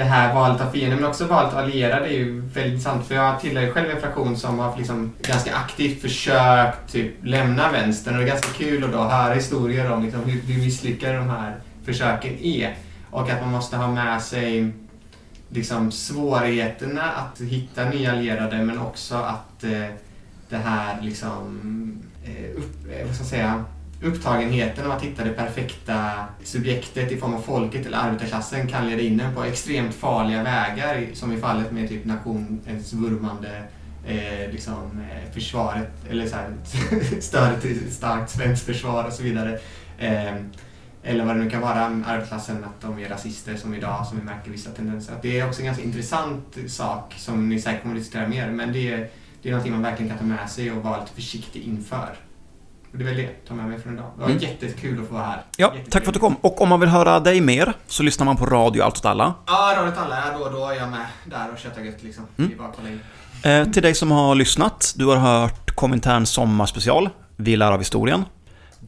det 0.00 0.06
här 0.06 0.34
valet 0.34 0.60
av 0.60 0.70
fiender, 0.70 0.96
men 0.96 1.04
också 1.04 1.26
valet 1.26 1.52
av 1.52 1.58
allierade 1.58 2.06
är 2.06 2.12
ju 2.12 2.40
väldigt 2.40 2.72
intressant. 2.72 3.06
För 3.06 3.14
jag 3.14 3.40
tillhör 3.40 3.62
ju 3.62 3.72
själv 3.72 3.90
en 3.90 4.00
fraktion 4.00 4.36
som 4.36 4.58
har 4.58 4.76
liksom 4.76 5.12
ganska 5.22 5.54
aktivt 5.54 6.00
försökt 6.00 6.92
typ 6.92 7.14
lämna 7.22 7.72
vänstern. 7.72 8.14
Och 8.14 8.20
det 8.20 8.26
är 8.26 8.32
ganska 8.32 8.52
kul 8.52 8.84
att 8.84 8.92
då 8.92 8.98
höra 8.98 9.34
historier 9.34 9.92
om 9.92 10.02
liksom 10.02 10.24
hur, 10.24 10.40
hur 10.40 10.62
misslyckade 10.62 11.16
de 11.16 11.30
här 11.30 11.56
försöken 11.84 12.38
är. 12.38 12.76
Och 13.10 13.30
att 13.30 13.40
man 13.40 13.50
måste 13.50 13.76
ha 13.76 13.88
med 13.88 14.22
sig 14.22 14.72
liksom 15.48 15.92
svårigheterna 15.92 17.02
att 17.02 17.40
hitta 17.40 17.84
nya 17.84 18.12
allierade 18.12 18.64
men 18.64 18.78
också 18.78 19.14
att 19.14 19.64
eh, 19.64 19.86
det 20.48 20.56
här 20.56 21.02
liksom 21.02 21.58
eh, 22.24 22.56
upp, 22.56 22.92
eh, 22.92 23.06
vad 23.06 23.14
ska 23.14 23.24
jag 23.24 23.30
säga, 23.30 23.64
upptagenheten 24.02 24.86
av 24.86 24.92
att 24.92 25.02
hitta 25.02 25.24
det 25.24 25.30
perfekta 25.30 26.24
subjektet 26.44 27.12
i 27.12 27.16
form 27.16 27.34
av 27.34 27.40
folket 27.40 27.86
eller 27.86 27.98
arbetarklassen 27.98 28.66
kan 28.66 28.88
leda 28.88 29.02
in 29.02 29.20
en 29.20 29.34
på 29.34 29.44
extremt 29.44 29.94
farliga 29.94 30.42
vägar 30.42 31.06
som 31.14 31.32
i 31.32 31.36
fallet 31.36 31.72
med 31.72 31.88
typ 31.88 32.04
nationens 32.04 32.92
eh, 32.92 32.98
vurmande 32.98 33.62
eh, 34.06 34.52
liksom, 34.52 35.00
eh, 35.10 35.32
försvaret 35.32 35.92
eller 36.10 36.26
så 36.26 36.36
här, 36.36 36.50
stödet 37.20 37.62
till 37.62 37.86
ett 37.86 37.92
starkt 37.92 38.30
svenskt 38.30 38.66
försvar 38.66 39.04
och 39.04 39.12
så 39.12 39.22
vidare. 39.22 39.58
Eh, 39.98 40.34
eller 41.02 41.24
vad 41.24 41.36
det 41.36 41.44
nu 41.44 41.50
kan 41.50 41.60
vara, 41.60 41.86
mm, 41.86 42.04
arbetarklassen, 42.06 42.64
att 42.64 42.80
de 42.80 42.98
är 42.98 43.08
rasister 43.08 43.56
som 43.56 43.74
idag, 43.74 44.06
som 44.06 44.18
vi 44.18 44.24
märker 44.24 44.50
vissa 44.50 44.70
tendenser. 44.70 45.12
Att 45.12 45.22
det 45.22 45.40
är 45.40 45.48
också 45.48 45.60
en 45.60 45.66
ganska 45.66 45.84
intressant 45.84 46.56
sak 46.68 47.14
som 47.18 47.48
ni 47.48 47.60
säkert 47.60 47.82
kommer 47.82 47.94
att 47.94 48.00
diskutera 48.00 48.28
mer, 48.28 48.50
men 48.50 48.72
det 48.72 48.92
är, 48.92 49.08
det 49.42 49.48
är 49.48 49.52
någonting 49.52 49.72
man 49.72 49.82
verkligen 49.82 50.08
kan 50.08 50.18
ta 50.18 50.24
med 50.24 50.50
sig 50.50 50.72
och 50.72 50.82
vara 50.82 51.00
lite 51.00 51.12
försiktig 51.12 51.62
inför. 51.62 52.16
Det 52.92 53.02
är 53.02 53.06
väl 53.06 53.16
det 53.16 53.22
jag 53.22 53.32
tar 53.48 53.54
med 53.54 53.66
mig 53.68 53.80
från 53.80 53.94
idag. 53.94 54.06
Det 54.16 54.22
var 54.22 54.30
Mm. 54.30 54.42
jättekul 54.42 55.00
att 55.02 55.08
få 55.08 55.14
vara 55.14 55.24
här. 55.26 55.42
Ja, 55.56 55.66
Jättekul. 55.66 55.90
tack 55.92 56.02
för 56.02 56.10
att 56.10 56.14
du 56.14 56.20
kom. 56.20 56.36
Och 56.40 56.60
om 56.62 56.68
man 56.68 56.80
vill 56.80 56.88
höra 56.88 57.20
dig 57.20 57.40
mer 57.40 57.72
så 57.86 58.02
lyssnar 58.02 58.24
man 58.24 58.36
på 58.36 58.46
Radio 58.46 58.82
Allt 58.82 58.96
åt 58.98 59.04
alla. 59.04 59.34
Ja, 59.46 59.74
Radio 59.76 59.90
Talla, 59.92 60.16
ja, 60.32 60.38
då 60.38 60.58
då 60.58 60.68
är 60.68 60.74
jag 60.74 60.88
med 60.88 61.06
där 61.24 61.52
och 61.52 61.58
köttar 61.58 61.82
gött 61.82 62.02
liksom. 62.02 62.26
Mm. 62.38 62.50
Det 62.50 62.56
är 62.56 62.58
bara 62.58 62.68
att 62.68 62.76
kolla 62.76 62.88
in. 62.88 63.00
Eh, 63.66 63.72
till 63.72 63.82
dig 63.82 63.94
som 63.94 64.10
har 64.10 64.34
lyssnat, 64.34 64.92
du 64.96 65.06
har 65.06 65.16
hört 65.16 65.70
Komintern 65.76 66.26
sommarspecial, 66.26 67.08
Vi 67.36 67.56
lär 67.56 67.72
av 67.72 67.78
historien. 67.78 68.24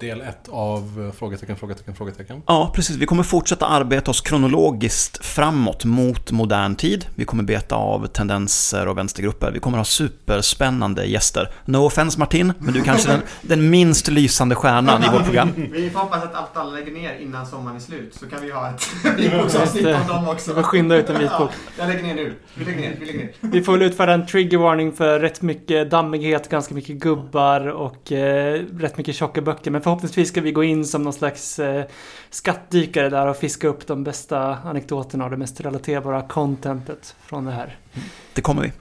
Del 0.03 0.21
ett 0.21 0.49
av 0.49 1.07
eh, 1.09 1.19
frågetecken, 1.19 1.57
frågetecken, 1.57 1.95
frågetecken. 1.95 2.43
Ja, 2.47 2.73
precis. 2.75 2.97
Vi 2.97 3.07
kommer 3.07 3.23
fortsätta 3.23 3.67
arbeta 3.67 4.11
oss 4.11 4.21
kronologiskt 4.21 5.25
framåt 5.25 5.85
mot 5.85 6.31
modern 6.33 6.75
tid. 6.77 7.07
Vi 7.15 7.25
kommer 7.25 7.43
beta 7.43 7.75
av 7.75 8.07
tendenser 8.07 8.89
och 8.89 8.99
vänstergrupper. 8.99 9.51
Vi 9.53 9.61
kommer 9.61 9.79
ha 9.79 9.85
superspännande 9.85 11.05
gäster. 11.05 11.51
No 11.65 11.77
offense 11.77 12.19
Martin, 12.19 12.53
men 12.59 12.75
du 12.75 12.81
är 12.81 12.85
kanske 12.85 13.11
den, 13.11 13.21
den 13.43 13.71
minst 13.71 14.09
lysande 14.09 14.55
stjärnan 14.55 15.05
i 15.05 15.09
vårt 15.09 15.25
program. 15.25 15.49
Vi 15.73 15.91
får 15.91 16.01
hoppas 16.01 16.23
att 16.23 16.35
allt 16.35 16.57
alla 16.57 16.71
lägger 16.71 16.93
ner 16.93 17.19
innan 17.19 17.47
sommaren 17.47 17.77
är 17.77 17.81
slut 17.81 18.15
så 18.15 18.27
kan 18.27 18.43
vi 18.43 18.51
ha 18.51 18.71
ett 18.71 18.89
vitboksavsnitt 19.19 19.87
om 19.87 20.07
dem 20.09 20.25
Vi 20.25 20.31
också. 20.31 20.55
får 20.55 20.63
skynda 20.63 20.97
ut 20.97 21.11
en 21.11 21.19
vitbok. 21.19 21.51
Jag 21.79 21.89
lägger 21.89 22.03
ner 22.03 22.15
nu. 22.15 22.35
Vi 22.55 22.65
lägger 22.65 22.81
ner. 22.81 22.97
Vi 23.01 23.07
lägger 23.07 23.19
ner. 23.19 23.31
Vi 23.41 23.63
får 23.63 23.73
väl 23.73 23.83
utfärda 23.83 24.13
en 24.13 24.27
trigger 24.27 24.59
warning 24.59 24.93
för 24.93 25.21
rätt 25.21 25.43
mycket 25.43 25.91
dammighet, 25.91 26.49
ganska 26.49 26.75
mycket 26.75 26.97
gubbar 26.97 27.67
och 27.67 28.13
eh, 28.13 28.63
rätt 28.79 28.99
mycket 28.99 29.15
tjocka 29.17 29.41
böcker. 29.43 29.71
Men 29.71 29.83
förhoppningsvis 29.93 30.29
ska 30.29 30.41
vi 30.41 30.53
gå 30.53 30.65
in 30.65 30.85
som 30.85 31.03
någon 31.03 31.13
slags 31.13 31.59
eh, 31.59 31.85
skattdykare 32.31 33.09
där 33.09 33.27
och 33.27 33.37
fiska 33.37 33.69
upp 33.69 33.87
de 33.87 34.05
bästa 34.05 34.59
anekdoterna 34.65 35.25
och 35.25 35.31
det 35.31 35.37
mest 35.37 35.61
relaterbara 35.61 36.23
contentet 36.23 37.17
från 37.27 37.45
det 37.45 37.53
här. 37.53 37.79
Mm. 37.95 38.09
Det 38.35 38.41
kommer 38.41 38.63
vi. 38.63 38.73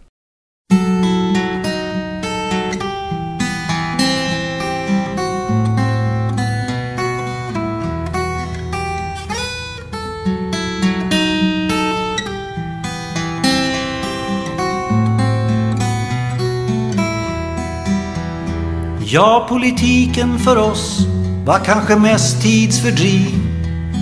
Ja, 19.14 19.46
politiken 19.50 20.40
för 20.40 20.58
oss 20.58 21.08
var 21.46 21.60
kanske 21.60 21.96
mest 21.96 22.42
tidsfördriv. 22.42 23.40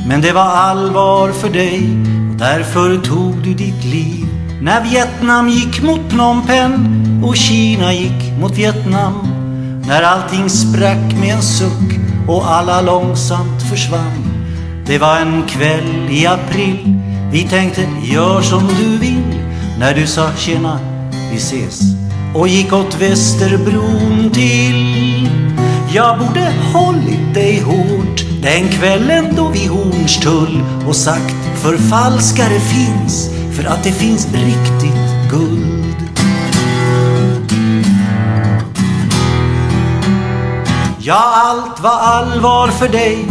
Men 0.07 0.21
det 0.21 0.31
var 0.31 0.41
allvar 0.41 1.31
för 1.31 1.49
dig 1.49 1.79
och 2.31 2.35
därför 2.37 2.97
tog 2.97 3.43
du 3.43 3.53
ditt 3.53 3.85
liv. 3.85 4.25
När 4.61 4.83
Vietnam 4.83 5.49
gick 5.49 5.83
mot 5.83 6.09
Phnom 6.09 6.47
Penh 6.47 6.79
och 7.23 7.35
Kina 7.35 7.93
gick 7.93 8.39
mot 8.39 8.57
Vietnam. 8.57 9.13
När 9.87 10.01
allting 10.01 10.49
sprack 10.49 11.13
med 11.19 11.35
en 11.35 11.41
suck 11.41 11.99
och 12.27 12.51
alla 12.51 12.81
långsamt 12.81 13.61
försvann. 13.69 14.23
Det 14.85 14.97
var 14.97 15.17
en 15.17 15.43
kväll 15.47 16.09
i 16.09 16.27
april. 16.27 16.99
Vi 17.31 17.43
tänkte 17.43 17.87
gör 18.03 18.41
som 18.41 18.67
du 18.67 18.97
vill. 18.97 19.41
När 19.79 19.93
du 19.93 20.07
sa 20.07 20.29
tjena, 20.35 20.79
vi 21.31 21.37
ses 21.37 22.08
och 22.33 22.47
gick 22.47 22.73
åt 22.73 22.95
Västerbron 23.01 24.29
till. 24.33 25.29
Jag 25.93 26.19
borde 26.19 26.53
hållit 26.73 27.33
dig 27.33 27.59
hårt 27.61 28.25
den 28.41 28.69
kvällen 28.69 29.35
då 29.35 29.47
vi 29.47 29.67
Hornstull 29.67 30.63
och 30.87 30.95
sagt 30.95 31.35
förfalskare 31.55 32.59
finns 32.59 33.29
för 33.55 33.63
att 33.63 33.83
det 33.83 33.91
finns 33.91 34.27
riktigt 34.33 35.31
guld. 35.31 35.95
Ja, 40.99 41.33
allt 41.35 41.83
var 41.83 41.99
allvar 41.99 42.67
för 42.67 42.89
dig. 42.89 43.25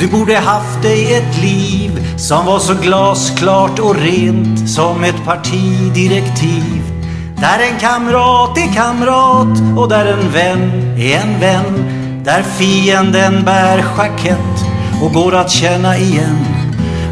Du 0.00 0.08
borde 0.08 0.36
haft 0.36 0.82
dig 0.82 1.14
ett 1.14 1.42
liv 1.42 2.16
som 2.18 2.46
var 2.46 2.58
så 2.58 2.74
glasklart 2.74 3.78
och 3.78 3.96
rent 3.96 4.70
som 4.70 5.04
ett 5.04 5.24
partidirektiv. 5.24 6.99
Där 7.40 7.58
en 7.72 7.78
kamrat 7.80 8.58
är 8.58 8.74
kamrat 8.74 9.78
och 9.78 9.88
där 9.88 10.06
en 10.06 10.30
vän 10.30 10.94
är 10.98 11.20
en 11.20 11.40
vän. 11.40 11.90
Där 12.24 12.42
fienden 12.42 13.44
bär 13.44 13.84
jackett 13.98 14.64
och 15.02 15.12
går 15.12 15.34
att 15.34 15.50
känna 15.50 15.96
igen. 15.96 16.44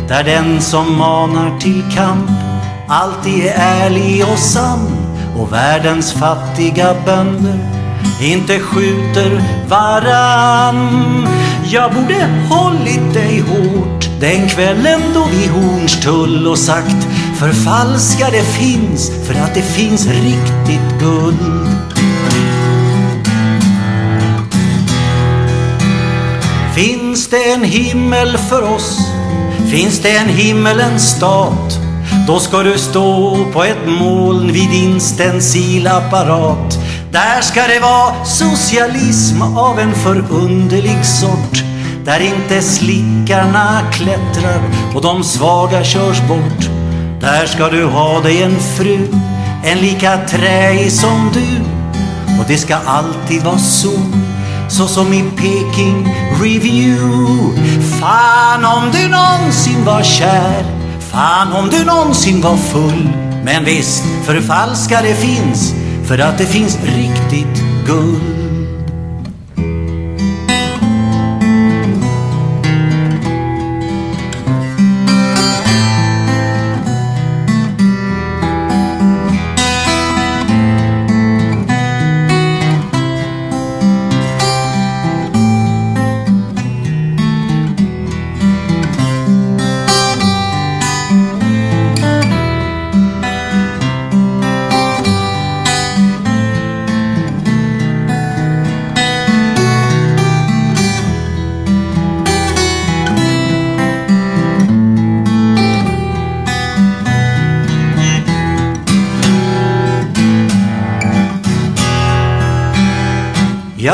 Där 0.09 0.25
den 0.25 0.61
som 0.61 0.99
manar 0.99 1.59
till 1.59 1.83
kamp 1.95 2.31
alltid 2.89 3.47
är 3.47 3.55
ärlig 3.57 4.25
och 4.33 4.39
sann. 4.39 4.97
Och 5.39 5.53
världens 5.53 6.13
fattiga 6.13 6.95
bönder 7.07 7.78
inte 8.21 8.61
skjuter 8.61 9.43
varann. 9.69 11.29
Jag 11.65 11.95
borde 11.95 12.29
hållit 12.51 13.15
dig 13.15 13.41
hårt 13.41 14.09
den 14.21 14.49
kvällen 14.49 15.01
då 15.15 15.27
vi 15.31 15.47
Hornstull 15.47 16.47
och 16.47 16.59
sagt 16.59 17.07
förfalskade 17.39 18.43
finns 18.43 19.11
för 19.27 19.35
att 19.35 19.55
det 19.55 19.63
finns 19.63 20.07
riktigt 20.07 21.01
guld. 21.01 21.69
Finns 26.75 27.29
det 27.29 27.53
en 27.53 27.65
himmel 27.65 28.39
för 28.39 28.63
oss? 28.63 28.99
Finns 29.71 30.01
det 30.01 30.17
en 30.17 30.29
himmelens 30.29 31.11
stat? 31.17 31.79
Då 32.27 32.39
ska 32.39 32.63
du 32.63 32.79
stå 32.79 33.37
på 33.53 33.65
ett 33.65 33.87
moln 33.87 34.53
vid 34.53 34.71
din 34.71 35.01
stencilapparat. 35.01 36.79
Där 37.13 37.41
ska 37.41 37.61
det 37.67 37.81
vara 37.81 38.25
socialism 38.25 39.43
av 39.43 39.79
en 39.79 39.95
förunderlig 39.95 41.05
sort. 41.05 41.65
Där 42.05 42.21
inte 42.21 42.63
slickarna 42.63 43.81
klättrar 43.93 44.61
och 44.95 45.03
de 45.03 45.25
svaga 45.25 45.85
körs 45.85 46.21
bort. 46.21 46.71
Där 47.21 47.47
ska 47.47 47.69
du 47.69 47.85
ha 47.85 48.21
dig 48.21 48.43
en 48.43 48.61
fru, 48.61 49.09
en 49.65 49.79
lika 49.79 50.19
träig 50.19 50.93
som 50.93 51.31
du. 51.33 51.65
Och 52.41 52.45
det 52.49 52.57
ska 52.57 52.77
alltid 52.77 53.43
vara 53.43 53.59
så, 53.59 53.93
så 54.69 54.87
som 54.87 55.13
i 55.13 55.25
Peking 55.37 56.15
Review. 56.43 56.99
Fan 58.01 58.65
om 58.65 58.91
du 58.93 59.09
någonsin 59.09 59.85
var 59.85 60.03
kär, 60.03 60.65
fan 61.13 61.53
om 61.53 61.69
du 61.71 61.85
någonsin 61.85 62.41
var 62.41 62.57
full. 62.57 63.09
Men 63.45 63.65
visst, 63.65 64.05
förfalskare 64.25 65.15
finns, 65.15 65.75
för 66.09 66.19
att 66.19 66.39
det 66.39 66.47
finns 66.47 66.79
riktigt 66.85 67.63
guld. 67.87 68.38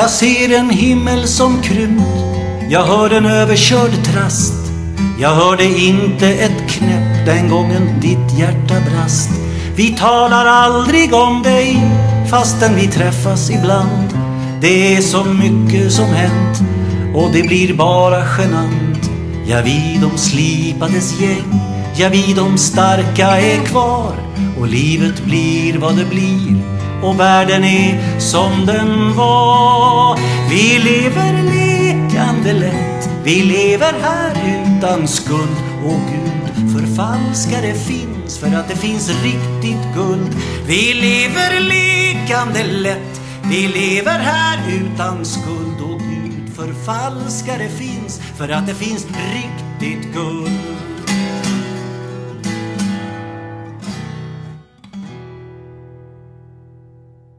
Jag 0.05 0.11
ser 0.11 0.59
en 0.59 0.71
himmel 0.71 1.29
som 1.29 1.63
krympt 1.63 2.03
Jag 2.69 2.85
hör 2.85 3.11
en 3.11 3.27
överkörd 3.27 4.05
trast. 4.05 4.55
Jag 5.21 5.35
hörde 5.35 5.65
inte 5.65 6.29
ett 6.29 6.69
knäpp 6.69 7.27
den 7.27 7.49
gången 7.49 8.01
ditt 8.01 8.39
hjärta 8.39 8.75
brast. 8.91 9.31
Vi 9.77 9.97
talar 9.97 10.47
aldrig 10.47 11.15
om 11.15 11.43
dig 11.43 11.77
fastän 12.31 12.75
vi 12.75 12.87
träffas 12.87 13.51
ibland. 13.51 14.19
Det 14.61 14.97
är 14.97 15.01
så 15.01 15.25
mycket 15.25 15.93
som 15.93 16.07
hänt 16.07 16.63
och 17.15 17.31
det 17.33 17.43
blir 17.43 17.75
bara 17.75 18.23
genant. 18.39 19.11
Ja, 19.47 19.61
vi 19.65 19.99
de 20.03 20.19
slipades 20.19 21.21
gäng 21.21 21.61
Ja, 21.97 22.09
vi 22.13 22.35
de 22.37 22.59
starka 22.59 23.27
är 23.41 23.65
kvar 23.67 24.15
och 24.61 24.67
livet 24.67 25.25
blir 25.25 25.79
vad 25.79 25.97
det 25.97 26.05
blir 26.05 26.74
och 27.05 27.21
världen 27.21 27.65
är 27.65 28.21
som 28.21 28.67
den 28.67 29.17
var. 29.17 30.19
Vi 30.51 30.79
lever 30.79 31.43
lekande 31.43 32.53
lätt, 32.53 33.11
vi 33.25 33.43
lever 33.43 33.95
här 34.03 34.33
utan 34.77 35.09
skuld. 35.09 35.57
Och 35.85 36.01
Gud, 36.11 36.73
förfalskare 36.73 37.75
finns 37.75 38.39
för 38.39 38.57
att 38.57 38.69
det 38.69 38.77
finns 38.77 39.09
riktigt 39.09 39.95
guld. 39.95 40.37
Vi 40.67 40.95
lever 40.95 41.61
lekande 41.61 42.65
lätt, 42.65 43.21
vi 43.51 43.69
lever 43.69 44.19
här 44.19 44.59
utan 44.69 45.25
skuld. 45.25 45.81
Och 45.81 46.01
Gud, 46.01 46.57
förfalskare 46.57 47.69
finns 47.69 48.21
för 48.37 48.49
att 48.49 48.67
det 48.67 48.75
finns 48.75 49.07
riktigt 49.07 50.15
guld. 50.15 50.54